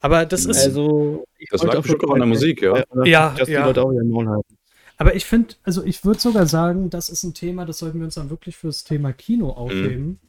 Aber 0.01 0.27
das 0.27 0.44
ist. 0.47 0.64
Also, 0.64 1.24
ich 1.39 1.48
Das 1.51 1.62
lag 1.62 1.77
bestimmt 1.77 2.05
auch 2.05 2.14
an 2.14 2.19
der 2.19 2.27
Musik, 2.27 2.60
ja. 2.60 2.82
Ja, 3.05 3.35
dass 3.39 3.47
die 3.47 3.52
ja. 3.52 3.64
Leute 3.64 3.82
auch 3.82 3.93
ihren 3.93 4.10
Maul 4.10 4.28
halten. 4.28 4.56
Aber 4.97 5.14
ich 5.14 5.24
finde, 5.24 5.55
also 5.62 5.85
ich 5.85 6.05
würde 6.05 6.20
sogar 6.20 6.47
sagen, 6.47 6.90
das 6.90 7.09
ist 7.09 7.23
ein 7.23 7.35
Thema, 7.35 7.64
das 7.64 7.78
sollten 7.78 7.98
wir 7.98 8.05
uns 8.05 8.16
dann 8.16 8.31
wirklich 8.31 8.56
fürs 8.56 8.85
Thema 8.85 9.12
Kino 9.12 9.51
aufheben. 9.51 10.20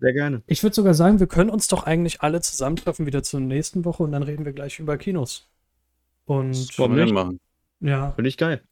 Sehr 0.00 0.12
gerne. 0.14 0.42
Ich 0.46 0.62
würde 0.62 0.74
sogar 0.74 0.94
sagen, 0.94 1.20
wir 1.20 1.26
können 1.26 1.50
uns 1.50 1.68
doch 1.68 1.84
eigentlich 1.84 2.22
alle 2.22 2.40
zusammentreffen 2.40 3.06
wieder 3.06 3.22
zur 3.22 3.40
nächsten 3.40 3.84
Woche 3.84 4.02
und 4.02 4.12
dann 4.12 4.22
reden 4.22 4.46
wir 4.46 4.52
gleich 4.52 4.78
über 4.78 4.96
Kinos. 4.96 5.46
Und 6.24 6.50
Das 6.50 6.74
können 6.74 6.96
wir 6.96 7.12
machen. 7.12 7.40
ja, 7.80 8.12
Finde 8.12 8.28
ich 8.28 8.38
geil. 8.38 8.62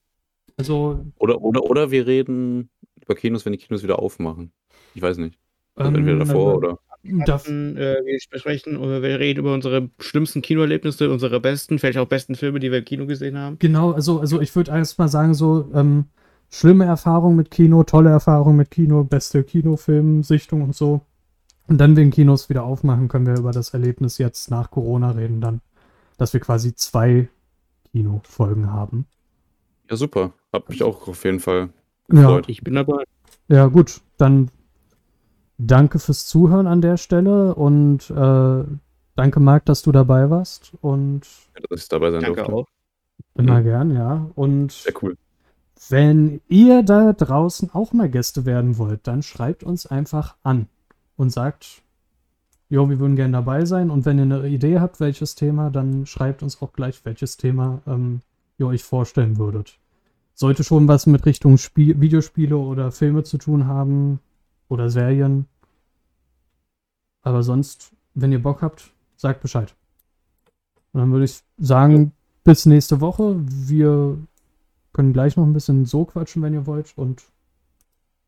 also 0.56 1.04
Oder, 1.18 1.40
oder, 1.42 1.62
oder 1.64 1.90
wir 1.90 2.06
reden 2.06 2.70
über 3.02 3.14
Kinos, 3.14 3.44
wenn 3.44 3.52
die 3.52 3.58
Kinos 3.58 3.82
wieder 3.82 3.98
aufmachen. 3.98 4.52
Ich 4.94 5.02
weiß 5.02 5.18
nicht. 5.18 5.38
Also 5.74 5.90
ähm, 5.90 5.96
entweder 5.96 6.18
davor 6.20 6.56
oder. 6.56 6.78
da, 7.02 7.38
Dann, 7.44 7.76
äh, 7.76 7.96
wir 8.04 8.18
besprechen 8.30 8.76
oder 8.78 9.02
wir 9.02 9.20
reden 9.20 9.40
über 9.40 9.52
unsere 9.52 9.90
schlimmsten 10.00 10.40
Kinoerlebnisse, 10.40 11.10
unsere 11.10 11.40
besten, 11.40 11.78
vielleicht 11.78 11.98
auch 11.98 12.08
besten 12.08 12.36
Filme, 12.36 12.58
die 12.58 12.70
wir 12.70 12.78
im 12.78 12.84
Kino 12.84 13.06
gesehen 13.06 13.36
haben. 13.36 13.58
Genau, 13.58 13.92
also, 13.92 14.20
also 14.20 14.40
ich 14.40 14.54
würde 14.56 14.70
erst 14.70 14.98
mal 14.98 15.08
sagen, 15.08 15.34
so 15.34 15.70
ähm, 15.74 16.06
schlimme 16.50 16.86
Erfahrung 16.86 17.36
mit 17.36 17.50
Kino, 17.50 17.84
tolle 17.84 18.10
Erfahrung 18.10 18.56
mit 18.56 18.70
Kino, 18.70 19.04
beste 19.04 19.44
Kinofilmsichtung 19.44 20.62
und 20.62 20.74
so. 20.74 21.02
Und 21.68 21.78
dann, 21.78 21.96
wenn 21.96 22.10
Kinos 22.10 22.48
wieder 22.48 22.64
aufmachen, 22.64 23.08
können 23.08 23.26
wir 23.26 23.36
über 23.38 23.52
das 23.52 23.74
Erlebnis 23.74 24.18
jetzt 24.18 24.50
nach 24.50 24.70
Corona 24.70 25.10
reden, 25.12 25.40
dann, 25.40 25.60
dass 26.16 26.32
wir 26.32 26.40
quasi 26.40 26.74
zwei 26.74 27.28
Kinofolgen 27.92 28.72
haben. 28.72 29.06
Ja, 29.90 29.96
super. 29.96 30.32
Hab 30.52 30.68
mich 30.70 30.82
auch 30.82 31.08
auf 31.08 31.24
jeden 31.24 31.40
Fall 31.40 31.68
Ja, 32.10 32.22
gefreut. 32.22 32.48
Ich 32.48 32.62
bin 32.62 32.74
dabei. 32.74 33.04
ja, 33.48 33.66
gut, 33.66 34.00
dann 34.16 34.50
danke 35.58 35.98
fürs 35.98 36.26
Zuhören 36.26 36.66
an 36.66 36.80
der 36.80 36.96
Stelle 36.96 37.54
und 37.54 38.08
äh, 38.10 38.64
danke, 39.16 39.40
Marc, 39.40 39.66
dass 39.66 39.82
du 39.82 39.92
dabei 39.92 40.30
warst 40.30 40.72
und 40.80 41.22
Ja, 41.54 41.62
dass 41.68 41.82
ich 41.82 41.88
dabei 41.88 42.10
sein 42.12 42.22
Danke 42.22 42.36
durfte. 42.44 42.54
auch. 42.54 42.66
immer 43.34 43.60
Mhm. 43.60 43.64
gern, 43.64 43.94
ja. 43.94 44.30
Und 44.34 44.72
Sehr 44.72 44.94
cool. 45.02 45.16
Wenn 45.90 46.40
ihr 46.48 46.82
da 46.82 47.12
draußen 47.12 47.70
auch 47.72 47.92
mal 47.92 48.08
Gäste 48.08 48.44
werden 48.46 48.78
wollt, 48.78 49.06
dann 49.06 49.22
schreibt 49.22 49.62
uns 49.62 49.86
einfach 49.86 50.36
an 50.42 50.66
und 51.18 51.30
sagt, 51.30 51.82
jo, 52.70 52.88
wir 52.88 52.98
würden 52.98 53.16
gerne 53.16 53.32
dabei 53.32 53.66
sein. 53.66 53.90
Und 53.90 54.06
wenn 54.06 54.18
ihr 54.18 54.22
eine 54.22 54.48
Idee 54.48 54.80
habt, 54.80 55.00
welches 55.00 55.34
Thema, 55.34 55.68
dann 55.68 56.06
schreibt 56.06 56.42
uns 56.42 56.62
auch 56.62 56.72
gleich, 56.72 57.04
welches 57.04 57.36
Thema 57.36 57.82
ähm, 57.86 58.22
ihr 58.56 58.66
euch 58.66 58.84
vorstellen 58.84 59.36
würdet. 59.36 59.78
Sollte 60.34 60.64
schon 60.64 60.88
was 60.88 61.06
mit 61.06 61.26
Richtung 61.26 61.58
Spiel 61.58 62.00
Videospiele 62.00 62.56
oder 62.56 62.92
Filme 62.92 63.24
zu 63.24 63.36
tun 63.36 63.66
haben 63.66 64.20
oder 64.68 64.88
Serien. 64.88 65.46
Aber 67.22 67.42
sonst, 67.42 67.92
wenn 68.14 68.32
ihr 68.32 68.42
Bock 68.42 68.62
habt, 68.62 68.92
sagt 69.16 69.42
Bescheid. 69.42 69.74
Und 70.92 71.00
dann 71.00 71.10
würde 71.10 71.24
ich 71.24 71.42
sagen, 71.58 72.12
bis 72.44 72.64
nächste 72.64 73.00
Woche. 73.00 73.36
Wir 73.44 74.16
können 74.92 75.12
gleich 75.12 75.36
noch 75.36 75.44
ein 75.44 75.52
bisschen 75.52 75.84
so 75.84 76.04
quatschen, 76.04 76.42
wenn 76.42 76.54
ihr 76.54 76.66
wollt. 76.66 76.96
Und 76.96 77.24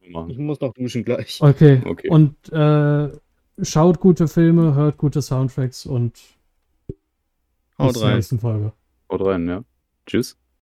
Ich 0.01 0.39
muss 0.39 0.61
noch 0.61 0.73
duschen 0.75 1.05
gleich. 1.05 1.41
okay. 1.41 1.83
Okay. 1.85 2.09
Und 2.09 2.35
äh, 2.53 3.11
schaut 3.63 4.01
gute 4.01 4.29
Filme, 4.29 4.75
hört 4.75 4.97
gute 4.97 5.23
Soundtracks 5.23 5.87
und 5.87 6.19
Haut 7.79 7.89
bis 7.89 7.99
zur 7.99 8.09
rein. 8.09 8.17
nächsten 8.17 8.39
Folge. 8.39 8.73
Haut 9.11 9.25
rein, 9.25 9.47
ja. 9.47 9.65
Tschüss. 10.07 10.40